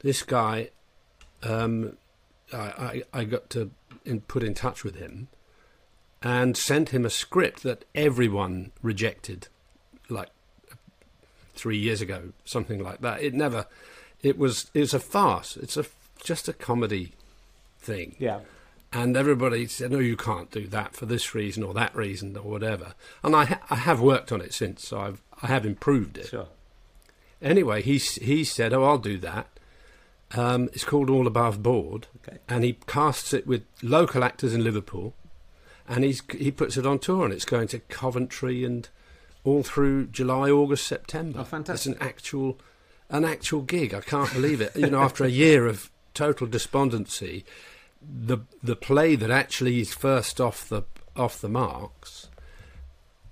This 0.00 0.22
guy, 0.22 0.70
um, 1.42 1.96
I, 2.52 3.02
I, 3.12 3.20
I 3.20 3.24
got 3.24 3.48
to 3.50 3.70
in, 4.04 4.20
put 4.22 4.42
in 4.42 4.54
touch 4.54 4.82
with 4.84 4.96
him 4.96 5.28
and 6.22 6.56
sent 6.56 6.88
him 6.88 7.04
a 7.04 7.10
script 7.10 7.62
that 7.62 7.84
everyone 7.94 8.72
rejected, 8.82 9.48
like 10.08 10.30
three 11.54 11.78
years 11.78 12.00
ago, 12.00 12.32
something 12.44 12.82
like 12.82 13.00
that. 13.02 13.22
It 13.22 13.34
never, 13.34 13.66
it 14.22 14.38
was, 14.38 14.70
it 14.74 14.80
was 14.80 14.94
a 14.94 15.00
farce. 15.00 15.56
It's 15.56 15.76
a 15.76 15.84
just 16.24 16.48
a 16.48 16.52
comedy 16.52 17.12
thing. 17.78 18.16
Yeah. 18.18 18.40
And 18.92 19.16
everybody 19.16 19.66
said, 19.66 19.90
"No, 19.90 19.98
you 19.98 20.16
can't 20.16 20.50
do 20.50 20.66
that 20.68 20.94
for 20.94 21.06
this 21.06 21.34
reason 21.34 21.62
or 21.62 21.74
that 21.74 21.94
reason 21.94 22.36
or 22.36 22.42
whatever." 22.50 22.94
And 23.22 23.34
I, 23.36 23.44
ha- 23.44 23.60
I 23.68 23.74
have 23.76 24.00
worked 24.00 24.32
on 24.32 24.40
it 24.40 24.54
since, 24.54 24.86
so 24.86 24.98
I've 25.00 25.22
I 25.42 25.48
have 25.48 25.66
improved 25.66 26.16
it. 26.18 26.28
Sure. 26.28 26.46
Anyway, 27.42 27.82
he 27.82 27.98
he 27.98 28.44
said, 28.44 28.72
"Oh, 28.72 28.84
I'll 28.84 28.98
do 28.98 29.18
that." 29.18 29.48
Um, 30.34 30.64
it's 30.72 30.84
called 30.84 31.10
All 31.10 31.26
Above 31.26 31.62
Board, 31.62 32.06
Okay. 32.26 32.38
and 32.48 32.64
he 32.64 32.74
casts 32.86 33.32
it 33.32 33.46
with 33.46 33.62
local 33.82 34.24
actors 34.24 34.54
in 34.54 34.64
Liverpool, 34.64 35.14
and 35.88 36.02
he's 36.02 36.22
he 36.32 36.50
puts 36.50 36.76
it 36.76 36.86
on 36.86 36.98
tour, 36.98 37.24
and 37.24 37.34
it's 37.34 37.44
going 37.44 37.68
to 37.68 37.80
Coventry 37.80 38.64
and 38.64 38.88
all 39.44 39.62
through 39.62 40.06
July, 40.06 40.48
August, 40.50 40.86
September. 40.86 41.40
Oh, 41.40 41.44
fantastic. 41.44 41.92
It's 41.92 42.00
an 42.00 42.08
actual 42.08 42.58
an 43.10 43.24
actual 43.24 43.62
gig. 43.62 43.94
I 43.94 44.00
can't 44.00 44.32
believe 44.32 44.60
it. 44.60 44.74
You 44.76 44.90
know, 44.90 45.00
after 45.00 45.24
a 45.24 45.28
year 45.28 45.66
of 45.66 45.90
total 46.14 46.46
despondency, 46.46 47.44
the 48.02 48.38
the 48.62 48.76
play 48.76 49.16
that 49.16 49.30
actually 49.30 49.80
is 49.80 49.92
first 49.94 50.40
off 50.40 50.68
the 50.68 50.82
off 51.16 51.40
the 51.40 51.48
marks 51.48 52.28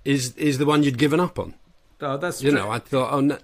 is 0.03 0.35
is 0.37 0.57
the 0.57 0.65
one 0.65 0.83
you'd 0.83 0.97
given 0.97 1.19
up 1.19 1.37
on. 1.39 1.53
Oh, 2.01 2.17
that's 2.17 2.41
You 2.41 2.51
true. 2.51 2.59
know, 2.59 2.69
I 2.71 2.79
thought, 2.79 3.13
oh, 3.13 3.21
no, 3.21 3.37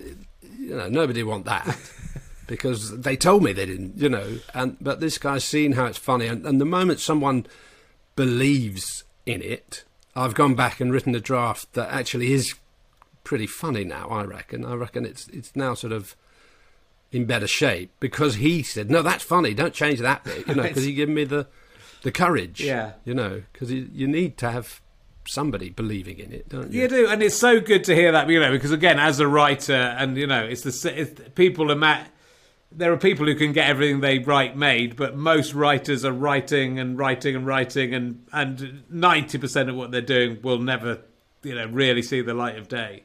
you 0.60 0.76
know, 0.76 0.90
nobody 0.90 1.24
want 1.24 1.45
that 1.45 1.78
because 2.48 2.99
they 2.99 3.16
told 3.16 3.44
me 3.44 3.53
they 3.53 3.66
didn't. 3.66 3.98
You 3.98 4.10
know, 4.10 4.40
and 4.53 4.78
but 4.82 4.99
this 4.99 5.18
guy's 5.18 5.44
seen 5.44 5.74
how 5.74 5.86
it's 5.86 5.98
funny, 5.98 6.28
and, 6.28 6.45
and 6.45 6.60
the 6.60 6.66
moment 6.66 6.99
someone 6.99 7.45
believes 8.16 9.03
in 9.26 9.41
it, 9.41 9.84
I've 10.16 10.34
gone 10.34 10.56
back 10.56 10.80
and 10.80 10.91
written 10.91 11.16
a 11.16 11.20
draft 11.20 11.74
that 11.74 11.90
actually 11.91 12.34
is 12.34 12.53
pretty 13.23 13.48
funny 13.48 13.84
now. 13.84 14.07
I 14.07 14.23
reckon. 14.23 14.65
I 14.65 14.73
reckon 14.73 15.06
it's 15.06 15.27
it's 15.30 15.56
now 15.56 15.73
sort 15.73 15.93
of 15.93 16.15
in 17.11 17.26
better 17.26 17.48
shape 17.48 17.91
because 17.99 18.35
he 18.35 18.64
said, 18.64 18.89
"No, 18.89 19.02
that's 19.02 19.23
funny. 19.23 19.53
Don't 19.53 19.73
change 19.73 19.99
that 19.99 20.23
bit." 20.23 20.48
You 20.48 20.56
know, 20.56 20.64
because 20.68 20.84
he 20.84 20.93
gave 20.93 21.10
me 21.10 21.23
the 21.23 21.48
the 22.03 22.11
courage. 22.11 22.61
Yeah. 22.61 22.93
You 23.06 23.14
know, 23.14 23.43
because 23.52 23.72
you, 23.72 23.89
you 23.91 24.07
need 24.07 24.38
to 24.39 24.52
have 24.52 24.81
somebody 25.27 25.69
believing 25.69 26.19
in 26.19 26.31
it, 26.31 26.49
don't 26.49 26.72
you? 26.72 26.81
You 26.81 26.88
do, 26.88 27.07
and 27.07 27.22
it's 27.22 27.38
so 27.38 27.60
good 27.60 27.84
to 27.85 27.95
hear 27.95 28.11
that, 28.11 28.27
you 28.30 28.39
know, 28.39 28.52
because 28.52 28.72
again, 28.72 28.99
as 28.99 29.19
a 29.19 29.27
writer, 29.27 29.73
and 29.73 30.18
you 30.18 30.27
know, 30.27 30.43
it's 30.43 30.61
the 30.61 30.99
it's, 30.99 31.22
people 31.35 31.72
are 31.72 31.76
ma- 31.76 32.03
there 32.72 32.91
are 32.91 32.98
people 32.98 33.26
who 33.26 33.35
can 33.35 33.52
get 33.52 33.69
everything 33.69 33.99
they 33.99 34.19
write 34.19 34.56
made, 34.56 34.95
but 34.95 35.15
most 35.15 35.53
writers 35.53 36.06
are 36.06 36.14
writing 36.14 36.80
and 36.80 36.98
writing 36.98 37.35
and 37.35 37.45
writing, 37.45 37.93
and 37.93 38.26
and 38.31 38.84
ninety 38.89 39.38
percent 39.38 39.69
of 39.69 39.76
what 39.76 39.91
they're 39.91 40.02
doing 40.02 40.41
will 40.41 40.60
never, 40.60 40.99
you 41.43 41.56
know, 41.56 41.68
really 41.68 42.02
see 42.02 42.22
the 42.22 42.34
light 42.34 42.57
of 42.57 42.68
day. 42.68 43.03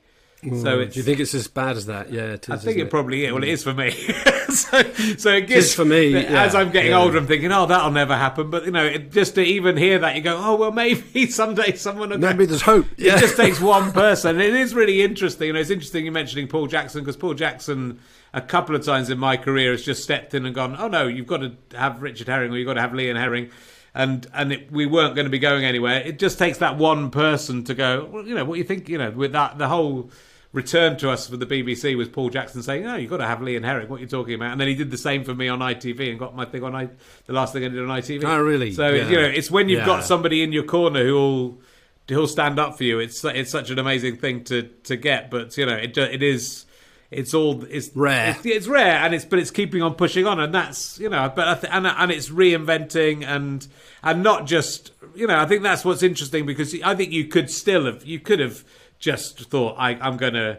So 0.55 0.81
it's, 0.81 0.94
Do 0.94 1.01
you 1.01 1.05
think 1.05 1.20
it's 1.20 1.35
as 1.35 1.48
bad 1.48 1.77
as 1.77 1.86
that? 1.86 2.12
Yeah, 2.12 2.35
it 2.35 2.48
is. 2.48 2.51
I 2.51 2.56
think 2.56 2.78
it 2.78 2.90
probably 2.90 3.24
is. 3.24 3.32
Well, 3.32 3.43
it 3.43 3.47
hmm. 3.47 3.52
is 3.52 3.62
for 3.64 3.74
me. 3.74 3.90
so, 4.48 4.82
so 5.16 5.32
it 5.32 5.44
is 5.44 5.48
gives 5.48 5.74
for 5.74 5.85
me, 5.85 6.14
As 6.14 6.55
I'm 6.55 6.70
getting 6.70 6.93
yeah. 6.93 6.98
older, 6.98 7.18
I'm 7.18 7.27
thinking, 7.27 7.52
oh, 7.52 7.66
that'll 7.66 7.90
never 7.90 8.16
happen. 8.16 8.51
But 8.51 8.64
you 8.64 8.70
know, 8.70 8.85
it, 8.85 9.10
just 9.12 9.35
to 9.35 9.43
even 9.43 9.77
hear 9.77 9.98
that, 9.98 10.14
you 10.16 10.23
go, 10.23 10.36
oh, 10.39 10.56
well, 10.56 10.73
maybe 10.73 11.27
someday 11.31 11.74
someone 11.74 12.10
will. 12.10 12.18
go- 12.18 12.28
Maybe 12.28 12.47
there's 12.47 12.62
hope. 12.62 12.86
Yeah. 12.97 13.16
It 13.16 13.20
just 13.20 13.36
takes 13.36 13.60
one 13.60 13.93
person. 14.06 14.40
It 14.40 14.55
is 14.55 14.74
really 14.74 15.02
interesting. 15.02 15.48
You 15.48 15.52
know, 15.55 15.60
it's 15.60 15.70
interesting 15.70 16.05
you 16.05 16.12
mentioning 16.12 16.48
Paul 16.48 16.66
Jackson 16.66 17.02
because 17.02 17.16
Paul 17.16 17.35
Jackson, 17.35 18.01
a 18.32 18.40
couple 18.40 18.74
of 18.77 18.85
times 18.85 19.10
in 19.10 19.18
my 19.18 19.36
career, 19.36 19.73
has 19.73 19.85
just 19.85 20.02
stepped 20.02 20.35
in 20.35 20.47
and 20.47 20.55
gone, 20.55 20.77
"Oh 20.78 20.89
no, 20.89 21.06
you've 21.06 21.27
got 21.27 21.39
to 21.39 21.52
have 21.77 22.02
Richard 22.02 22.28
Herring 22.28 22.52
or 22.52 22.56
you've 22.56 22.66
got 22.66 22.74
to 22.74 22.81
have 22.81 22.94
Lee 22.94 23.09
and 23.10 23.18
Herring," 23.18 23.51
and 23.94 24.27
and 24.32 24.52
it, 24.52 24.70
we 24.70 24.86
weren't 24.86 25.14
going 25.14 25.24
to 25.24 25.31
be 25.31 25.39
going 25.39 25.64
anywhere. 25.64 26.01
It 26.01 26.18
just 26.18 26.39
takes 26.39 26.59
that 26.59 26.77
one 26.77 27.10
person 27.10 27.64
to 27.64 27.74
go. 27.74 28.09
Well, 28.10 28.27
you 28.27 28.35
know, 28.35 28.44
what 28.44 28.55
do 28.55 28.59
you 28.59 28.64
think? 28.64 28.89
You 28.89 28.98
know, 28.98 29.10
with 29.10 29.32
that 29.32 29.59
the 29.59 29.68
whole. 29.68 30.10
Return 30.57 30.97
to 30.97 31.11
us 31.11 31.28
for 31.28 31.37
the 31.37 31.45
BBC 31.45 31.95
was 31.99 32.09
Paul 32.09 32.31
Jackson 32.31 32.62
saying, 32.62 32.85
"No, 32.85 32.97
you've 32.97 33.11
got 33.11 33.19
to 33.19 33.27
have 33.27 33.43
Lee 33.43 33.57
and 33.57 33.65
Herring. 33.65 33.91
What 33.91 33.99
are 33.99 34.01
you 34.01 34.07
talking 34.07 34.33
about?" 34.35 34.53
And 34.53 34.61
then 34.61 34.69
he 34.69 34.74
did 34.74 34.91
the 34.91 34.97
same 34.97 35.23
for 35.23 35.35
me 35.35 35.49
on 35.49 35.59
ITV 35.61 36.09
and 36.09 36.19
got 36.19 36.35
my 36.35 36.47
thing 36.47 36.65
on 36.65 36.74
I, 36.74 36.89
the 37.27 37.35
last 37.35 37.53
thing 37.53 37.62
I 37.62 37.69
did 37.69 37.78
on 37.78 37.89
ITV. 37.89 38.24
Oh, 38.24 38.41
really? 38.41 38.73
So 38.73 38.89
Yeah. 38.89 39.07
you 39.09 39.16
know, 39.16 39.27
it's 39.28 39.51
when 39.51 39.69
you've 39.69 39.81
Yeah. 39.81 39.87
got 39.87 40.03
somebody 40.05 40.43
in 40.43 40.53
your 40.53 40.62
corner 40.65 41.05
who'll 41.05 41.61
who'll 42.09 42.27
stand 42.27 42.59
up 42.59 42.78
for 42.78 42.85
you. 42.85 42.99
It's 43.01 43.23
it's 43.23 43.51
such 43.51 43.69
an 43.69 43.78
amazing 43.78 44.16
thing 44.16 44.45
to 44.45 44.62
to 44.85 44.97
get. 44.97 45.31
But 45.31 45.57
you 45.59 45.66
know, 45.66 45.77
it 45.77 45.97
it 45.99 46.23
is. 46.23 46.65
It's 47.11 47.35
all 47.35 47.62
it's 47.70 47.91
Rare. 47.95 48.31
It's, 48.31 48.47
it's 48.47 48.66
rare, 48.66 48.97
and 48.97 49.15
it's 49.15 49.24
but 49.27 49.39
it's 49.39 49.51
keeping 49.53 49.81
on 49.83 49.95
pushing 49.95 50.27
on, 50.27 50.41
and 50.41 50.53
that's 50.55 50.99
you 50.99 51.09
know, 51.11 51.31
but 51.37 51.47
I 51.49 51.55
th- 51.55 51.73
and 51.73 51.87
and 51.87 52.11
it's 52.11 52.31
reinventing 52.31 53.24
and 53.24 53.65
and 54.03 54.23
not 54.23 54.47
just 54.47 54.91
you 55.15 55.27
know. 55.27 55.39
I 55.39 55.47
think 55.47 55.62
that's 55.62 55.85
what's 55.85 56.03
interesting 56.03 56.47
because 56.47 56.74
I 56.83 56.95
think 56.97 57.12
you 57.12 57.27
could 57.27 57.51
still 57.51 57.85
have 57.87 58.05
you 58.07 58.19
could 58.20 58.41
have 58.41 58.65
just 58.98 59.40
thought 59.51 59.77
I, 59.78 59.90
I'm 59.94 60.16
gonna. 60.16 60.59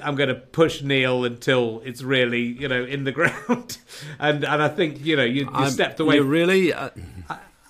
I'm 0.00 0.14
going 0.14 0.28
to 0.28 0.36
push 0.36 0.80
Neil 0.80 1.24
until 1.24 1.82
it's 1.84 2.02
really, 2.02 2.42
you 2.42 2.68
know, 2.68 2.84
in 2.84 3.02
the 3.02 3.10
ground, 3.18 3.78
and 4.20 4.44
and 4.44 4.62
I 4.62 4.68
think 4.68 5.04
you 5.04 5.16
know 5.16 5.24
you, 5.24 5.42
you 5.46 5.50
I'm- 5.52 5.70
stepped 5.70 5.98
away. 5.98 6.16
You 6.16 6.22
really? 6.22 6.72
Uh, 6.72 6.90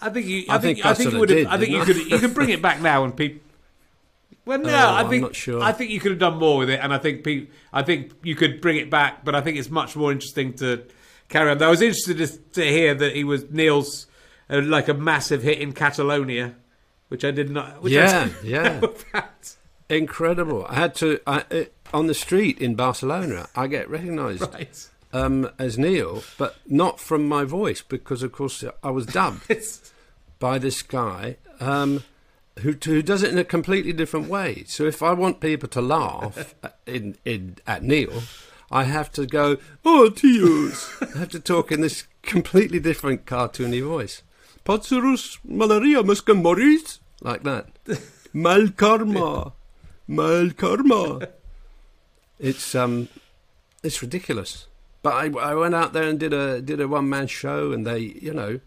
I 0.02 0.10
think 0.10 0.26
you. 0.26 0.44
I, 0.48 0.56
I 0.56 0.58
think. 0.58 0.76
think 0.78 0.86
I 0.86 0.90
I 0.90 0.94
think 0.94 1.12
you 1.12 1.18
would 1.20 1.30
have. 1.30 1.38
did, 1.38 1.46
I 1.46 1.56
think 1.58 1.70
you 1.70 1.82
could. 1.84 1.96
You 1.96 2.18
could 2.18 2.34
bring 2.34 2.50
it 2.50 2.60
back 2.60 2.82
now, 2.82 3.04
and 3.04 3.16
people. 3.16 3.40
Well, 4.44 4.58
no, 4.58 4.68
Oh, 4.70 4.76
I 4.76 5.00
I'm 5.00 5.08
think. 5.10 5.22
not 5.22 5.34
sure. 5.36 5.62
I 5.62 5.72
think 5.72 5.90
you 5.90 6.00
could 6.00 6.10
have 6.12 6.18
done 6.20 6.36
more 6.38 6.58
with 6.58 6.68
it, 6.70 6.80
and 6.82 6.92
I 6.92 6.98
think. 6.98 7.24
Pe- 7.24 7.46
I 7.72 7.82
think 7.82 8.12
you 8.22 8.34
could 8.34 8.60
bring 8.60 8.76
it 8.76 8.90
back, 8.90 9.24
but 9.24 9.34
I 9.34 9.40
think 9.40 9.56
it's 9.56 9.70
much 9.70 9.96
more 9.96 10.12
interesting 10.12 10.52
to 10.54 10.84
carry 11.30 11.50
on. 11.50 11.62
I 11.62 11.68
was 11.70 11.80
interested 11.82 12.18
to, 12.18 12.26
to 12.60 12.64
hear 12.66 12.94
that 12.94 13.14
he 13.16 13.24
was 13.24 13.50
Neil's 13.50 14.06
uh, 14.50 14.60
like 14.62 14.88
a 14.88 14.94
massive 14.94 15.42
hit 15.42 15.60
in 15.60 15.72
Catalonia, 15.72 16.56
which 17.08 17.24
I 17.24 17.30
did 17.30 17.48
not. 17.50 17.82
Which 17.82 17.92
I 17.94 17.96
yeah, 17.96 18.24
didn't 18.24 18.44
yeah. 19.14 19.20
Incredible. 19.90 20.66
I 20.68 20.74
had 20.74 20.94
to 20.96 21.20
I, 21.26 21.44
uh, 21.50 21.64
on 21.94 22.06
the 22.06 22.14
street 22.14 22.58
in 22.58 22.74
Barcelona. 22.74 23.48
I 23.54 23.66
get 23.66 23.88
recognised 23.88 24.42
Right. 24.52 24.88
um, 25.12 25.50
as 25.58 25.78
Neil, 25.78 26.22
but 26.36 26.56
not 26.66 27.00
from 27.00 27.26
my 27.26 27.44
voice 27.44 27.80
because, 27.82 28.22
of 28.22 28.32
course, 28.32 28.62
I 28.82 28.90
was 28.90 29.06
dubbed 29.06 29.48
by 30.38 30.58
this 30.58 30.82
guy 30.82 31.36
um, 31.60 32.04
who 32.60 32.74
who 32.84 33.02
does 33.02 33.22
it 33.22 33.32
in 33.32 33.38
a 33.38 33.44
completely 33.44 33.92
different 33.92 34.28
way. 34.28 34.64
So 34.66 34.84
if 34.84 35.02
I 35.02 35.12
want 35.12 35.40
people 35.40 35.68
to 35.70 35.80
laugh 35.80 36.54
in, 36.86 37.16
in 37.24 37.56
at 37.66 37.82
Neil, 37.82 38.22
I 38.70 38.84
have 38.84 39.10
to 39.12 39.24
go, 39.26 39.56
"Oh, 39.84 40.10
tios." 40.14 41.14
I 41.14 41.20
have 41.20 41.30
to 41.30 41.40
talk 41.40 41.72
in 41.72 41.80
this 41.80 42.04
completely 42.22 42.78
different 42.78 43.24
cartoony 43.24 43.82
voice. 43.82 44.22
Potsirus 44.66 45.38
malaria 45.44 46.02
muscan 46.02 46.42
moris 46.42 46.98
like 47.22 47.42
that. 47.44 47.68
Mal 48.34 48.68
karma, 48.68 49.54
mal 50.08 50.50
karma. 50.50 51.28
It's 52.40 52.76
um, 52.76 53.08
it's 53.82 54.00
ridiculous. 54.00 54.68
But 55.02 55.14
I, 55.14 55.50
I 55.50 55.54
went 55.54 55.74
out 55.74 55.92
there 55.92 56.04
and 56.04 56.20
did 56.20 56.32
a 56.32 56.60
did 56.60 56.80
a 56.80 56.86
one 56.86 57.08
man 57.08 57.26
show, 57.26 57.72
and 57.72 57.84
they, 57.84 57.98
you 57.98 58.32
know, 58.32 58.60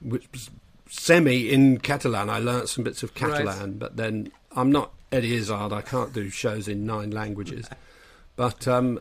which 0.00 0.28
was 0.32 0.50
semi 0.88 1.50
in 1.50 1.78
Catalan. 1.78 2.30
I 2.30 2.38
learnt 2.38 2.68
some 2.68 2.84
bits 2.84 3.02
of 3.02 3.10
Right. 3.20 3.32
Catalan, 3.32 3.78
but 3.78 3.96
then 3.96 4.30
I'm 4.52 4.70
not 4.70 4.92
Eddie 5.10 5.34
Izzard. 5.34 5.72
I 5.72 5.82
can't 5.82 6.12
do 6.12 6.30
shows 6.30 6.68
in 6.68 6.86
nine 6.86 7.10
languages. 7.10 7.68
But 8.36 8.68
um, 8.68 9.00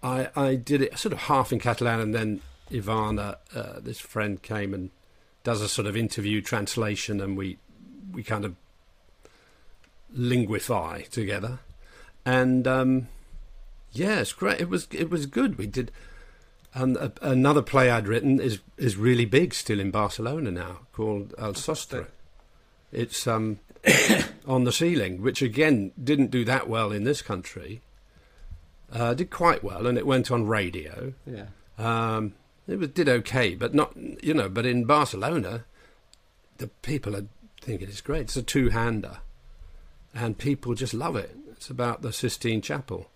I 0.00 0.28
I 0.36 0.54
did 0.54 0.80
it 0.80 0.96
sort 0.96 1.12
of 1.12 1.18
half 1.22 1.52
in 1.52 1.58
Catalan, 1.58 1.98
and 1.98 2.14
then 2.14 2.40
Ivana, 2.70 3.38
uh, 3.52 3.80
this 3.80 3.98
friend, 3.98 4.40
came 4.40 4.72
and 4.72 4.90
does 5.42 5.60
a 5.60 5.68
sort 5.68 5.88
of 5.88 5.96
interview 5.96 6.40
translation, 6.40 7.20
and 7.20 7.36
we 7.36 7.58
we 8.12 8.22
kind 8.22 8.44
of 8.44 8.54
linguify 10.16 11.08
together, 11.08 11.60
and 12.24 12.66
um, 12.66 13.08
yeah, 13.92 14.20
it's 14.20 14.32
great. 14.32 14.60
It 14.60 14.68
was 14.68 14.88
it 14.92 15.10
was 15.10 15.26
good. 15.26 15.58
We 15.58 15.66
did. 15.66 15.90
And 16.74 16.98
a, 16.98 17.12
another 17.22 17.62
play 17.62 17.90
I'd 17.90 18.06
written 18.06 18.40
is 18.40 18.60
is 18.76 18.96
really 18.96 19.24
big 19.24 19.54
still 19.54 19.80
in 19.80 19.90
Barcelona 19.90 20.50
now, 20.50 20.80
called 20.92 21.34
El 21.38 21.54
Sostre. 21.54 22.06
It's 22.92 23.26
um, 23.26 23.58
on 24.46 24.64
the 24.64 24.72
ceiling, 24.72 25.22
which 25.22 25.42
again 25.42 25.92
didn't 26.02 26.30
do 26.30 26.44
that 26.44 26.68
well 26.68 26.92
in 26.92 27.04
this 27.04 27.22
country. 27.22 27.80
Uh, 28.92 29.14
did 29.14 29.30
quite 29.30 29.62
well, 29.62 29.86
and 29.86 29.98
it 29.98 30.06
went 30.06 30.30
on 30.30 30.46
radio. 30.46 31.12
yeah. 31.26 31.46
Um, 31.78 32.34
it 32.66 32.78
was, 32.78 32.88
did 32.90 33.08
okay, 33.08 33.54
but 33.54 33.74
not 33.74 33.96
you 33.96 34.34
know. 34.34 34.48
But 34.48 34.66
in 34.66 34.84
Barcelona, 34.84 35.64
the 36.58 36.68
people 36.68 37.16
are 37.16 37.26
thinking 37.60 37.88
it's 37.88 38.00
great. 38.00 38.22
It's 38.22 38.36
a 38.36 38.42
two-hander, 38.42 39.18
and 40.14 40.36
people 40.38 40.74
just 40.74 40.94
love 40.94 41.16
it. 41.16 41.36
It's 41.52 41.70
about 41.70 42.02
the 42.02 42.12
Sistine 42.12 42.60
Chapel. 42.62 43.10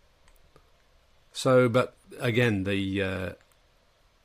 So, 1.33 1.69
but 1.69 1.95
again, 2.21 2.65
the 2.65 3.03
uh, 3.03 3.31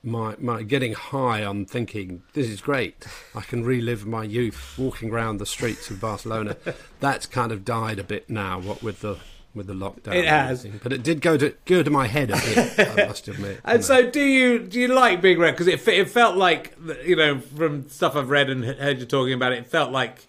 my 0.03 0.35
my 0.39 0.64
getting 0.64 0.94
high 0.94 1.44
on 1.44 1.65
thinking 1.65 2.23
this 2.34 2.48
is 2.49 2.61
great. 2.61 3.06
I 3.35 3.41
can 3.41 3.64
relive 3.64 4.06
my 4.06 4.23
youth 4.23 4.76
walking 4.77 5.11
around 5.11 5.38
the 5.38 5.45
streets 5.45 5.89
of 5.89 6.02
Barcelona. 6.02 6.57
That's 6.99 7.26
kind 7.26 7.52
of 7.52 7.64
died 7.64 7.99
a 7.99 8.03
bit 8.03 8.30
now. 8.30 8.60
What 8.60 8.84
with 8.84 9.02
the 9.02 9.18
with 9.56 9.68
the 9.68 9.73
lockdown, 9.73 10.14
It 10.14 10.26
has. 10.26 10.68
but 10.84 10.94
it 10.94 11.02
did 11.02 11.19
go 11.22 11.35
to 11.38 11.56
go 11.65 11.81
to 11.81 11.89
my 11.89 12.07
head 12.07 12.30
a 12.30 12.35
bit. 12.35 12.80
I 12.99 13.06
must 13.07 13.27
admit. 13.27 13.60
And 13.64 13.84
so, 13.84 14.10
do 14.10 14.22
you 14.22 14.60
do 14.60 14.80
you 14.80 14.88
like 14.89 15.22
being 15.22 15.39
read? 15.39 15.52
Because 15.52 15.68
it 15.68 15.88
it 15.88 16.10
felt 16.10 16.35
like 16.35 16.77
you 17.06 17.15
know 17.15 17.39
from 17.39 17.89
stuff 17.89 18.15
I've 18.15 18.30
read 18.30 18.49
and 18.49 18.64
heard 18.65 18.99
you 18.99 19.06
talking 19.06 19.34
about 19.34 19.53
it, 19.53 19.60
it 19.60 19.68
felt 19.68 19.91
like 19.91 20.26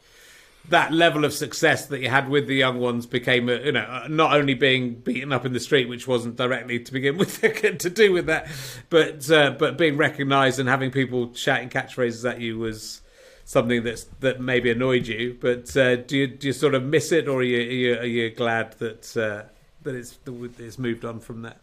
that 0.70 0.92
level 0.92 1.24
of 1.24 1.32
success 1.32 1.86
that 1.86 2.00
you 2.00 2.08
had 2.08 2.28
with 2.28 2.46
the 2.46 2.54
young 2.54 2.78
ones 2.78 3.06
became, 3.06 3.48
uh, 3.48 3.52
you 3.54 3.72
know, 3.72 3.80
uh, 3.80 4.06
not 4.08 4.34
only 4.34 4.54
being 4.54 4.94
beaten 4.94 5.32
up 5.32 5.46
in 5.46 5.52
the 5.52 5.60
street, 5.60 5.88
which 5.88 6.06
wasn't 6.06 6.36
directly 6.36 6.78
to 6.78 6.92
begin 6.92 7.16
with 7.18 7.40
to 7.40 7.90
do 7.90 8.12
with 8.12 8.26
that, 8.26 8.48
but 8.90 9.30
uh, 9.30 9.50
but 9.58 9.78
being 9.78 9.96
recognised 9.96 10.58
and 10.58 10.68
having 10.68 10.90
people 10.90 11.32
shouting 11.34 11.68
catchphrases 11.68 12.28
at 12.28 12.40
you 12.40 12.58
was 12.58 13.00
something 13.44 13.82
that's 13.82 14.04
that 14.20 14.40
maybe 14.40 14.70
annoyed 14.70 15.06
you. 15.06 15.36
But 15.40 15.74
uh, 15.76 15.96
do 15.96 16.16
you 16.18 16.26
do 16.26 16.48
you 16.48 16.52
sort 16.52 16.74
of 16.74 16.82
miss 16.82 17.12
it, 17.12 17.28
or 17.28 17.40
are 17.40 17.42
you 17.42 17.58
are 17.58 17.62
you, 17.72 17.98
are 18.00 18.06
you 18.06 18.30
glad 18.30 18.72
that 18.78 19.16
uh, 19.16 19.48
that 19.82 19.94
it's 19.94 20.18
that 20.24 20.60
it's 20.60 20.78
moved 20.78 21.04
on 21.04 21.20
from 21.20 21.42
that? 21.42 21.58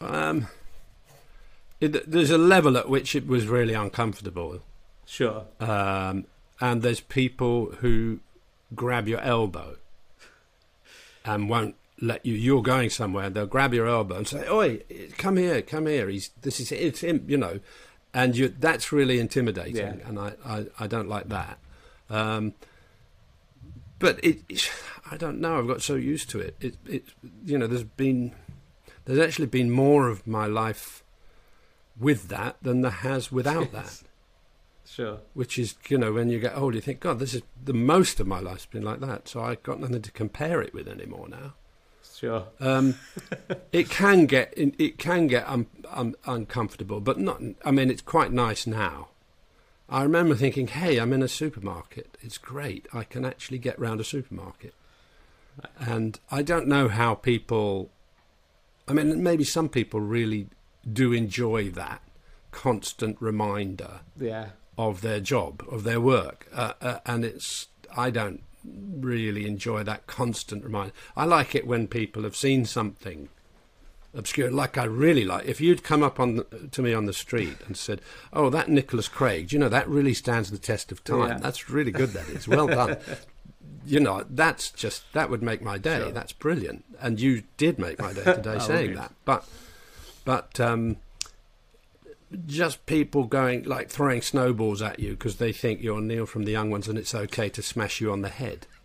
Um, 0.00 0.46
it, 1.80 2.10
there's 2.10 2.30
a 2.30 2.38
level 2.38 2.76
at 2.76 2.88
which 2.88 3.14
it 3.14 3.26
was 3.26 3.46
really 3.46 3.74
uncomfortable, 3.74 4.60
Sure. 5.06 5.44
um, 5.60 6.26
and 6.60 6.82
there's 6.82 7.00
people 7.00 7.66
who 7.80 8.20
grab 8.74 9.08
your 9.08 9.20
elbow 9.20 9.76
and 11.24 11.48
won't 11.48 11.74
let 12.00 12.24
you. 12.24 12.34
You're 12.34 12.62
going 12.62 12.90
somewhere, 12.90 13.30
they'll 13.30 13.46
grab 13.46 13.74
your 13.74 13.86
elbow 13.86 14.16
and 14.16 14.28
say, 14.28 14.48
"Oi, 14.48 14.82
come 15.16 15.36
here, 15.36 15.62
come 15.62 15.86
here." 15.86 16.08
He's 16.08 16.30
this 16.42 16.60
is 16.60 16.70
it's 16.72 17.00
him, 17.00 17.24
you 17.26 17.36
know, 17.36 17.60
and 18.14 18.36
you 18.36 18.48
that's 18.48 18.92
really 18.92 19.18
intimidating, 19.18 19.76
Yeah. 19.76 19.96
and 20.08 20.18
I, 20.18 20.32
I 20.44 20.66
I 20.80 20.86
don't 20.86 21.08
like 21.08 21.28
that. 21.28 21.58
Um, 22.10 22.54
but 23.98 24.22
it, 24.24 24.38
I 25.10 25.16
don't 25.16 25.40
know. 25.40 25.58
I've 25.58 25.66
got 25.66 25.82
so 25.82 25.96
used 25.96 26.30
to 26.30 26.38
it. 26.38 26.56
It, 26.60 26.76
it, 26.86 27.04
you 27.44 27.58
know, 27.58 27.66
there's 27.66 27.82
been, 27.82 28.32
there's 29.04 29.18
actually 29.18 29.46
been 29.46 29.70
more 29.72 30.06
of 30.08 30.24
my 30.26 30.46
life 30.46 31.02
with 31.98 32.28
that 32.28 32.56
than 32.62 32.82
there 32.82 32.92
has 32.92 33.32
without 33.32 33.72
that. 33.72 34.02
Sure. 34.88 35.18
Which 35.34 35.58
is, 35.58 35.74
you 35.88 35.98
know, 35.98 36.12
when 36.12 36.30
you 36.30 36.40
get 36.40 36.56
older, 36.56 36.76
you 36.76 36.80
think, 36.80 37.00
God, 37.00 37.18
this 37.18 37.34
is 37.34 37.42
the 37.62 37.72
most 37.72 38.20
of 38.20 38.26
my 38.26 38.40
life's 38.40 38.66
been 38.66 38.82
like 38.82 39.00
that. 39.00 39.28
So 39.28 39.40
I've 39.40 39.62
got 39.62 39.80
nothing 39.80 40.02
to 40.02 40.10
compare 40.10 40.62
it 40.62 40.72
with 40.72 40.88
anymore 40.88 41.28
now. 41.28 41.54
Sure. 42.14 42.46
Um, 42.58 42.96
it 43.72 43.90
can 43.90 44.26
get, 44.26 44.52
it 44.56 44.98
can 44.98 45.26
get 45.26 45.48
un, 45.48 45.66
un, 45.88 46.14
uncomfortable, 46.24 47.00
but 47.00 47.18
not. 47.18 47.40
I 47.64 47.70
mean, 47.70 47.90
it's 47.90 48.02
quite 48.02 48.32
nice 48.32 48.66
now. 48.66 49.08
I 49.88 50.02
remember 50.02 50.34
thinking, 50.34 50.66
hey, 50.66 50.98
I'm 50.98 51.12
in 51.12 51.22
a 51.22 51.28
supermarket. 51.28 52.18
It's 52.20 52.38
great. 52.38 52.86
I 52.92 53.04
can 53.04 53.24
actually 53.24 53.58
get 53.58 53.78
round 53.78 54.00
a 54.00 54.04
supermarket. 54.04 54.74
And 55.78 56.18
I 56.30 56.42
don't 56.42 56.66
know 56.66 56.88
how 56.88 57.14
people 57.14 57.90
I 58.88 58.94
mean, 58.94 59.22
maybe 59.22 59.44
some 59.44 59.68
people 59.68 60.00
really 60.00 60.48
do 60.90 61.12
enjoy 61.12 61.70
that 61.70 62.02
constant 62.50 63.16
reminder 63.20 64.00
Yeah. 64.18 64.50
Of 64.78 65.00
their 65.00 65.20
job, 65.20 65.64
of 65.70 65.82
their 65.82 66.00
work, 66.00 66.46
uh, 66.54 66.72
uh, 66.80 66.98
and 67.04 67.24
it's 67.24 67.66
I 67.94 68.10
don't 68.10 68.42
really 68.64 69.46
enjoy 69.46 69.82
that 69.82 70.06
constant 70.06 70.64
reminder. 70.64 70.92
I 71.16 71.24
like 71.24 71.54
it 71.54 71.66
when 71.66 71.88
people 71.88 72.22
have 72.22 72.36
seen 72.36 72.64
something 72.64 73.28
obscure, 74.14 74.50
like 74.50 74.78
I 74.78 74.84
really 74.84 75.24
like. 75.24 75.46
If 75.46 75.60
you'd 75.60 75.82
come 75.82 76.02
up 76.02 76.20
on 76.20 76.36
the, 76.36 76.44
to 76.70 76.82
me 76.82 76.94
on 76.94 77.06
the 77.06 77.12
street 77.12 77.56
and 77.66 77.76
said, 77.76 78.00
"Oh, 78.32 78.50
that 78.50 78.68
Nicholas 78.68 79.08
Craig, 79.08 79.48
do 79.48 79.56
you 79.56 79.60
know 79.60 79.68
that 79.68 79.88
really 79.88 80.14
stands 80.14 80.50
the 80.50 80.58
test 80.58 80.92
of 80.92 81.02
time. 81.02 81.28
Yeah. 81.28 81.38
That's 81.38 81.68
really 81.68 81.92
good. 81.92 82.10
That 82.10 82.28
is 82.28 82.48
well 82.48 82.68
done." 82.68 82.96
You 83.86 84.00
know, 84.00 84.26
that's 84.28 84.70
just 84.70 85.10
that 85.14 85.30
would 85.30 85.42
make 85.42 85.62
my 85.62 85.78
day. 85.78 86.00
Sure. 86.00 86.10
That's 86.10 86.32
brilliant, 86.34 86.84
and 87.00 87.18
you 87.18 87.44
did 87.56 87.78
make 87.78 87.98
my 87.98 88.12
day 88.12 88.22
today 88.22 88.54
Oh, 88.56 88.58
saying 88.58 88.94
that. 88.96 89.12
But, 89.24 89.48
but 90.26 90.60
um, 90.60 90.98
just 92.46 92.84
people 92.86 93.24
going 93.24 93.64
like 93.64 93.88
throwing 93.88 94.22
snowballs 94.22 94.82
at 94.82 95.00
you 95.00 95.10
because 95.12 95.36
they 95.36 95.52
think 95.52 95.82
you're 95.82 96.00
Neil 96.00 96.26
from 96.26 96.44
the 96.44 96.52
Young 96.52 96.70
Ones 96.70 96.88
and 96.88 96.98
it's 96.98 97.14
okay 97.14 97.48
to 97.48 97.62
smash 97.62 98.00
you 98.00 98.12
on 98.12 98.22
the 98.22 98.28
head. 98.28 98.66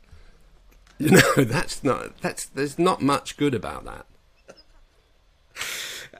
You 1.00 1.10
know, 1.10 1.44
that's 1.44 1.84
not 1.84 2.18
that's 2.22 2.46
there's 2.46 2.78
not 2.78 3.02
much 3.02 3.36
good 3.36 3.56
about 3.56 3.84
that. 3.86 4.06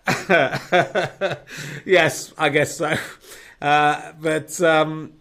yes, 1.86 2.34
I 2.38 2.50
guess 2.50 2.76
so. 2.78 2.96
Uh, 3.62 4.12
but 4.20 4.60
um, 4.62 5.14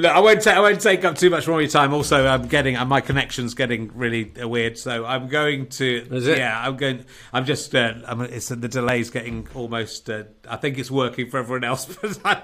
look, 0.00 0.12
I 0.12 0.20
won't. 0.20 0.42
Ta- 0.42 0.52
I 0.52 0.60
won't 0.60 0.80
take 0.80 1.04
up 1.04 1.16
too 1.16 1.30
much 1.30 1.46
more 1.46 1.56
of 1.56 1.62
your 1.62 1.70
time. 1.70 1.92
Also, 1.92 2.26
I'm 2.26 2.48
getting 2.48 2.76
uh, 2.76 2.84
my 2.84 3.00
connection's 3.00 3.54
getting 3.54 3.90
really 3.94 4.32
uh, 4.40 4.48
weird, 4.48 4.78
so 4.78 5.04
I'm 5.04 5.28
going 5.28 5.66
to. 5.68 6.06
Is 6.10 6.26
it? 6.26 6.38
Yeah, 6.38 6.60
I'm 6.66 6.76
going. 6.76 7.04
I'm 7.32 7.44
just. 7.44 7.74
Uh, 7.74 7.94
I'm, 8.06 8.20
it's 8.22 8.48
the 8.48 8.56
delay's 8.68 9.10
getting 9.10 9.46
almost. 9.54 10.08
Uh, 10.08 10.24
I 10.48 10.56
think 10.56 10.78
it's 10.78 10.90
working 10.90 11.28
for 11.28 11.38
everyone 11.38 11.64
else, 11.64 11.84
but 12.02 12.18
I'm, 12.24 12.42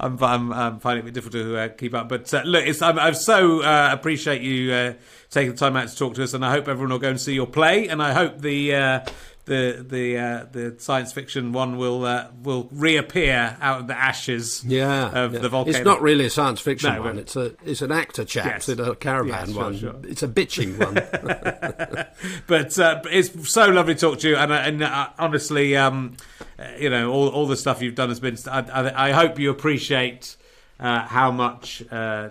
I'm, 0.00 0.22
I'm, 0.22 0.52
I'm 0.52 0.80
finding 0.80 1.06
it 1.06 1.14
difficult 1.14 1.44
to 1.44 1.56
uh, 1.58 1.68
keep 1.68 1.94
up. 1.94 2.08
But 2.08 2.32
uh, 2.32 2.42
look, 2.44 2.64
it's, 2.66 2.82
I'm, 2.82 2.98
I 2.98 3.12
so 3.12 3.62
uh, 3.62 3.90
appreciate 3.92 4.42
you 4.42 4.72
uh, 4.72 4.94
taking 5.30 5.52
the 5.52 5.58
time 5.58 5.76
out 5.76 5.88
to 5.88 5.96
talk 5.96 6.14
to 6.14 6.22
us, 6.22 6.34
and 6.34 6.44
I 6.44 6.50
hope 6.50 6.68
everyone 6.68 6.90
will 6.90 6.98
go 6.98 7.10
and 7.10 7.20
see 7.20 7.34
your 7.34 7.46
play, 7.46 7.88
and 7.88 8.02
I 8.02 8.12
hope 8.12 8.40
the. 8.40 9.02
Uh, 9.48 9.52
the 9.52 9.86
the 9.88 10.18
uh, 10.18 10.46
the 10.50 10.74
science 10.78 11.12
fiction 11.12 11.52
one 11.52 11.76
will 11.76 12.04
uh, 12.04 12.28
will 12.42 12.68
reappear 12.72 13.56
out 13.60 13.80
of 13.80 13.86
the 13.86 13.96
ashes 13.96 14.64
Yeah, 14.66 15.08
of 15.24 15.34
yeah. 15.34 15.38
the 15.38 15.48
volcano. 15.48 15.76
It's 15.76 15.84
not 15.84 16.02
really 16.02 16.26
a 16.26 16.30
science 16.30 16.60
fiction 16.60 16.92
No, 16.94 17.02
one. 17.02 17.18
It's 17.18 17.36
a 17.36 17.54
it's 17.64 17.80
an 17.80 17.92
actor 17.92 18.24
chaps 18.24 18.66
Yes. 18.66 18.68
in 18.70 18.80
a 18.80 18.94
caravan 18.96 19.48
Yeah, 19.48 19.54
sure, 19.54 19.62
one. 19.62 19.78
sure. 19.78 19.94
It's 20.02 20.22
a 20.24 20.28
bitching 20.28 20.78
one. 20.78 20.94
but 22.46 22.78
uh, 22.78 23.02
it's 23.10 23.50
so 23.50 23.66
lovely 23.68 23.94
to 23.94 24.00
talk 24.00 24.18
to 24.20 24.28
you, 24.28 24.36
and, 24.36 24.50
uh, 24.52 24.54
and 24.56 24.82
uh, 24.82 25.10
honestly, 25.18 25.76
um, 25.76 26.16
uh, 26.58 26.64
you 26.78 26.90
know, 26.90 27.12
all 27.12 27.28
all 27.28 27.46
the 27.46 27.56
stuff 27.56 27.80
you've 27.82 27.94
done 27.94 28.08
has 28.08 28.18
been. 28.20 28.36
I, 28.50 28.60
I, 28.60 29.08
I 29.08 29.12
hope 29.12 29.38
you 29.38 29.50
appreciate 29.50 30.36
uh, 30.80 31.02
how 31.06 31.30
much. 31.30 31.82
Uh, 31.90 32.30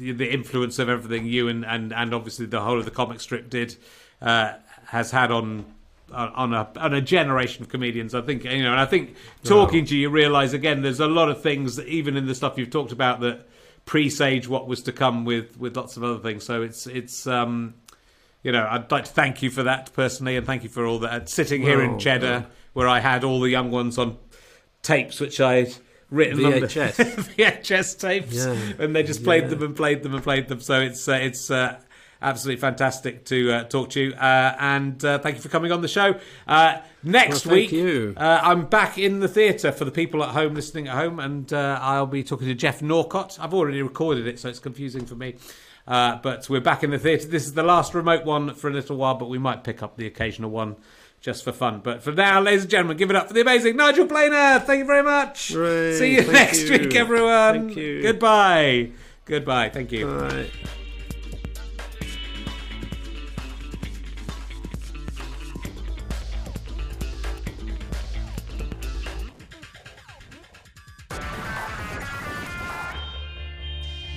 the, 0.00 0.12
the 0.12 0.32
influence 0.32 0.78
of 0.78 0.88
everything 0.88 1.26
you 1.26 1.48
and, 1.48 1.64
and, 1.66 1.92
and 1.92 2.14
obviously 2.14 2.46
the 2.46 2.60
whole 2.60 2.78
of 2.78 2.84
the 2.84 2.90
comic 2.92 3.18
strip 3.20 3.50
did 3.50 3.74
uh, 4.22 4.52
has 4.86 5.10
had 5.10 5.32
on 5.32 5.64
on 6.12 6.54
a 6.54 6.68
on 6.76 6.94
a 6.94 7.00
generation 7.00 7.62
of 7.62 7.68
comedians. 7.68 8.14
I 8.14 8.20
think 8.22 8.44
you 8.44 8.62
know, 8.62 8.70
and 8.72 8.80
I 8.80 8.86
think 8.86 9.16
talking 9.44 9.84
to 9.86 9.94
you, 9.96 10.02
you 10.02 10.10
realise 10.10 10.52
again, 10.52 10.82
there's 10.82 11.00
a 11.00 11.06
lot 11.06 11.28
of 11.28 11.42
things 11.42 11.76
that 11.76 11.86
even 11.86 12.16
in 12.16 12.26
the 12.26 12.34
stuff 12.34 12.56
you've 12.58 12.70
talked 12.70 12.92
about 12.92 13.20
that 13.20 13.46
presage 13.84 14.46
what 14.48 14.68
was 14.68 14.82
to 14.82 14.92
come 14.92 15.24
with 15.24 15.56
with 15.58 15.76
lots 15.76 15.96
of 15.96 16.04
other 16.04 16.18
things. 16.18 16.44
So 16.44 16.62
it's 16.62 16.86
it's 16.86 17.26
um, 17.26 17.74
you 18.42 18.52
know, 18.52 18.66
I'd 18.70 18.90
like 18.90 19.04
to 19.04 19.10
thank 19.10 19.42
you 19.42 19.50
for 19.50 19.62
that 19.64 19.92
personally, 19.92 20.36
and 20.36 20.46
thank 20.46 20.62
you 20.62 20.68
for 20.68 20.86
all 20.86 20.98
that. 21.00 21.28
Sitting 21.28 21.62
here 21.62 21.82
in 21.82 21.92
Oh, 21.94 21.98
Cheddar, 21.98 22.46
where 22.72 22.88
I 22.88 23.00
had 23.00 23.24
all 23.24 23.40
the 23.40 23.50
young 23.50 23.70
ones 23.70 23.98
on 23.98 24.16
tapes, 24.82 25.20
which 25.20 25.40
I'd 25.40 25.74
written 26.10 26.44
on 26.44 26.52
the 26.52 26.60
VHS. 26.68 26.94
VHS 27.36 27.98
tapes, 28.00 28.34
Yeah. 28.36 28.56
and 28.78 28.94
they 28.94 29.02
just 29.02 29.24
played 29.24 29.44
Yeah. 29.44 29.48
them 29.50 29.62
and 29.62 29.76
played 29.76 30.02
them 30.02 30.14
and 30.14 30.22
played 30.22 30.48
them. 30.48 30.60
So 30.60 30.80
it's 30.80 31.08
uh, 31.08 31.12
it's 31.20 31.50
uh, 31.50 31.80
absolutely 32.20 32.60
fantastic 32.60 33.24
to 33.26 33.52
uh, 33.52 33.64
talk 33.64 33.90
to 33.90 34.00
you, 34.00 34.14
uh, 34.14 34.56
and 34.58 35.04
uh, 35.04 35.18
thank 35.18 35.36
you 35.36 35.42
for 35.42 35.48
coming 35.48 35.72
on 35.72 35.80
the 35.80 35.88
show. 35.88 36.18
Uh, 36.46 36.78
next 37.02 37.46
Well, 37.46 37.56
week. 37.56 37.72
Uh, 38.16 38.40
I'm 38.42 38.66
back 38.66 38.98
in 38.98 39.20
the 39.20 39.28
theatre 39.28 39.72
for 39.72 39.84
the 39.84 39.90
people 39.90 40.22
at 40.22 40.30
home 40.30 40.54
listening 40.54 40.88
at 40.88 40.94
home, 40.96 41.20
and 41.20 41.52
uh, 41.52 41.78
I'll 41.80 42.06
be 42.06 42.22
talking 42.24 42.48
to 42.48 42.54
Geoff 42.54 42.82
Norcott. 42.82 43.38
I've 43.40 43.54
already 43.54 43.82
recorded 43.82 44.26
it, 44.26 44.38
so 44.38 44.48
it's 44.48 44.58
confusing 44.58 45.06
for 45.06 45.14
me. 45.14 45.36
Uh, 45.86 46.16
but 46.22 46.48
we're 46.50 46.60
back 46.60 46.84
in 46.84 46.90
the 46.90 46.98
theatre. 46.98 47.28
This 47.28 47.46
is 47.46 47.54
the 47.54 47.62
last 47.62 47.94
remote 47.94 48.24
one 48.26 48.52
for 48.54 48.68
a 48.68 48.72
little 48.72 48.96
while, 48.96 49.14
but 49.14 49.28
we 49.30 49.38
might 49.38 49.64
pick 49.64 49.82
up 49.82 49.96
the 49.96 50.06
occasional 50.06 50.50
one 50.50 50.76
just 51.20 51.42
for 51.42 51.50
fun. 51.52 51.80
But 51.82 52.02
for 52.02 52.12
now, 52.12 52.40
ladies 52.40 52.62
and 52.62 52.70
gentlemen, 52.70 52.96
give 52.98 53.10
it 53.10 53.16
up 53.16 53.28
for 53.28 53.32
the 53.32 53.40
amazing 53.40 53.76
Nigel 53.76 54.06
Planer. 54.06 54.58
Thank 54.60 54.80
you 54.80 54.84
very 54.84 55.02
much. 55.02 55.48
Hooray, 55.48 55.94
See 55.94 56.14
you 56.16 56.30
next 56.30 56.68
you. 56.68 56.78
week, 56.78 56.94
everyone. 56.94 57.68
Thank 57.68 57.76
you. 57.78 58.02
Goodbye. 58.02 58.90
Goodbye. 59.24 59.70
Thank 59.70 59.92
you. 59.92 60.08
All 60.10 60.44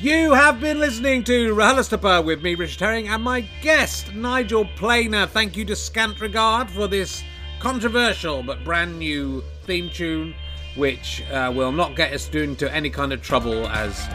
You 0.02 0.34
have 0.34 0.60
been 0.60 0.80
listening 0.80 1.23
to 1.26 1.53
Rahalastapa 1.53 2.26
with 2.26 2.41
me, 2.41 2.56
Richard 2.56 2.80
Herring, 2.80 3.10
and 3.10 3.22
my 3.22 3.41
guest, 3.61 4.15
Nigel 4.15 4.65
Planer. 4.76 5.28
Thank 5.28 5.56
you 5.56 5.64
to 5.65 5.76
Scant 5.76 6.19
Regard 6.19 6.72
for 6.72 6.88
this 6.88 7.23
controversial 7.60 8.41
but 8.41 8.64
brand 8.64 8.98
new 8.98 9.44
theme 9.68 9.91
tune, 9.91 10.34
which 10.76 11.22
uh, 11.32 11.53
will 11.56 11.72
not 11.72 11.95
get 11.95 12.14
us 12.14 12.28
into 12.34 12.73
any 12.73 12.90
kind 12.90 13.14
of 13.14 13.22
trouble 13.22 13.68
as 13.68 14.07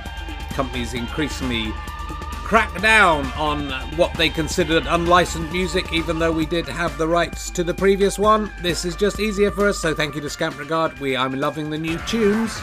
companies 0.55 0.93
increasingly 0.93 1.71
crack 1.71 2.83
down 2.83 3.25
on 3.35 3.71
what 3.97 4.13
they 4.15 4.29
considered 4.29 4.87
unlicensed 4.89 5.53
music, 5.53 5.93
even 5.93 6.19
though 6.19 6.33
we 6.33 6.47
did 6.47 6.67
have 6.67 6.99
the 6.99 7.07
rights 7.07 7.49
to 7.51 7.63
the 7.63 7.75
previous 7.75 8.19
one. 8.19 8.51
This 8.61 8.85
is 8.85 8.97
just 8.97 9.21
easier 9.21 9.53
for 9.53 9.69
us, 9.69 9.79
so 9.79 9.95
thank 9.95 10.17
you 10.17 10.21
to 10.21 10.31
Scant 10.31 10.59
Regard. 10.59 10.99
We 10.99 11.17
I'm 11.17 11.39
loving 11.39 11.71
the 11.71 11.79
new 11.79 11.97
tunes. 12.09 12.61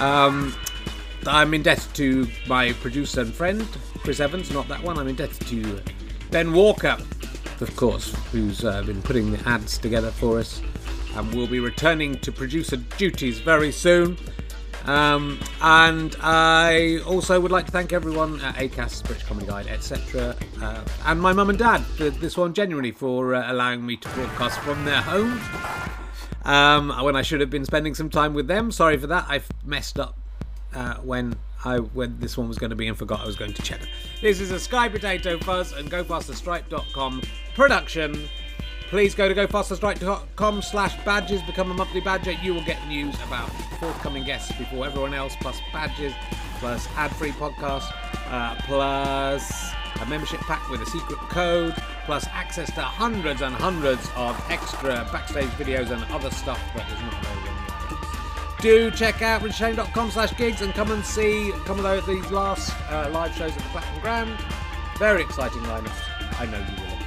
Um, 0.00 0.56
I'm 1.26 1.52
indebted 1.54 1.94
to 1.94 2.28
my 2.46 2.72
producer 2.74 3.22
and 3.22 3.34
friend, 3.34 3.66
Chris 3.98 4.20
Evans, 4.20 4.50
not 4.50 4.68
that 4.68 4.82
one. 4.82 4.98
I'm 4.98 5.08
indebted 5.08 5.46
to 5.48 5.80
Ben 6.30 6.52
Walker, 6.52 6.96
of 7.60 7.76
course, 7.76 8.14
who's 8.32 8.64
uh, 8.64 8.82
been 8.82 9.02
putting 9.02 9.30
the 9.32 9.48
ads 9.48 9.78
together 9.78 10.10
for 10.10 10.38
us 10.38 10.62
and 11.16 11.34
we'll 11.34 11.46
be 11.48 11.60
returning 11.60 12.16
to 12.20 12.30
producer 12.30 12.76
duties 12.76 13.40
very 13.40 13.72
soon. 13.72 14.16
Um, 14.84 15.38
and 15.60 16.16
I 16.20 16.98
also 17.06 17.38
would 17.40 17.52
like 17.52 17.66
to 17.66 17.72
thank 17.72 17.92
everyone 17.92 18.40
at 18.40 18.54
ACAST, 18.54 19.04
British 19.04 19.24
Comedy 19.24 19.46
Guide, 19.46 19.66
etc., 19.66 20.34
uh, 20.62 20.84
and 21.04 21.20
my 21.20 21.32
mum 21.32 21.50
and 21.50 21.58
dad 21.58 21.80
for 21.82 22.08
this 22.08 22.36
one 22.36 22.54
genuinely 22.54 22.92
for 22.92 23.34
uh, 23.34 23.52
allowing 23.52 23.84
me 23.84 23.96
to 23.96 24.08
broadcast 24.10 24.60
from 24.60 24.84
their 24.84 25.02
home 25.02 25.40
um, 26.44 27.04
when 27.04 27.16
I 27.16 27.22
should 27.22 27.40
have 27.40 27.50
been 27.50 27.64
spending 27.66 27.94
some 27.94 28.08
time 28.08 28.32
with 28.32 28.46
them. 28.46 28.70
Sorry 28.70 28.96
for 28.96 29.06
that. 29.08 29.26
I've 29.28 29.48
messed 29.64 29.98
up 29.98 30.16
uh, 30.74 30.94
when 30.96 31.36
I 31.64 31.78
when 31.78 32.18
this 32.20 32.36
one 32.36 32.48
was 32.48 32.58
going 32.58 32.70
to 32.70 32.76
be 32.76 32.86
and 32.88 32.96
forgot 32.96 33.20
I 33.20 33.26
was 33.26 33.36
going 33.36 33.54
to 33.54 33.62
cheddar. 33.62 33.86
This 34.20 34.40
is 34.40 34.50
a 34.50 34.60
Sky 34.60 34.88
Potato 34.88 35.38
Fuzz 35.38 35.72
and 35.72 35.90
GoFasterStripe.com 35.90 37.22
production. 37.54 38.28
Please 38.90 39.14
go 39.14 39.28
to 39.28 39.34
GoFasterStripe.com 39.34 40.62
slash 40.62 41.04
badges, 41.04 41.42
become 41.42 41.70
a 41.70 41.74
monthly 41.74 42.00
badger. 42.00 42.32
You 42.32 42.54
will 42.54 42.64
get 42.64 42.86
news 42.88 43.14
about 43.26 43.50
forthcoming 43.78 44.24
guests 44.24 44.50
before 44.56 44.86
everyone 44.86 45.12
else, 45.12 45.36
plus 45.40 45.60
badges, 45.72 46.14
plus 46.58 46.88
ad-free 46.96 47.32
podcasts, 47.32 47.92
uh, 48.30 48.54
plus 48.62 49.72
a 50.00 50.06
membership 50.06 50.40
pack 50.40 50.70
with 50.70 50.80
a 50.80 50.86
secret 50.86 51.18
code, 51.28 51.74
plus 52.06 52.26
access 52.28 52.72
to 52.72 52.80
hundreds 52.80 53.42
and 53.42 53.54
hundreds 53.54 54.08
of 54.16 54.42
extra 54.48 55.06
backstage 55.12 55.50
videos 55.50 55.90
and 55.90 56.02
other 56.10 56.30
stuff 56.30 56.60
that 56.74 56.90
is 56.90 57.00
not 57.02 57.12
available 57.12 57.57
do 58.60 58.90
check 58.90 59.22
out 59.22 59.42
richshane.com 59.42 60.10
slash 60.10 60.36
gigs 60.36 60.62
and 60.62 60.72
come 60.74 60.90
and 60.90 61.04
see 61.04 61.52
come 61.64 61.78
and 61.78 62.06
these 62.06 62.30
last 62.30 62.74
uh, 62.90 63.08
live 63.12 63.34
shows 63.34 63.52
at 63.52 63.58
the 63.58 63.68
Platinum 63.70 64.00
Grand. 64.00 64.40
Very 64.98 65.22
exciting 65.22 65.60
lineup, 65.60 66.40
I 66.40 66.46
know 66.46 66.58
you 66.58 66.82
will. 66.82 66.98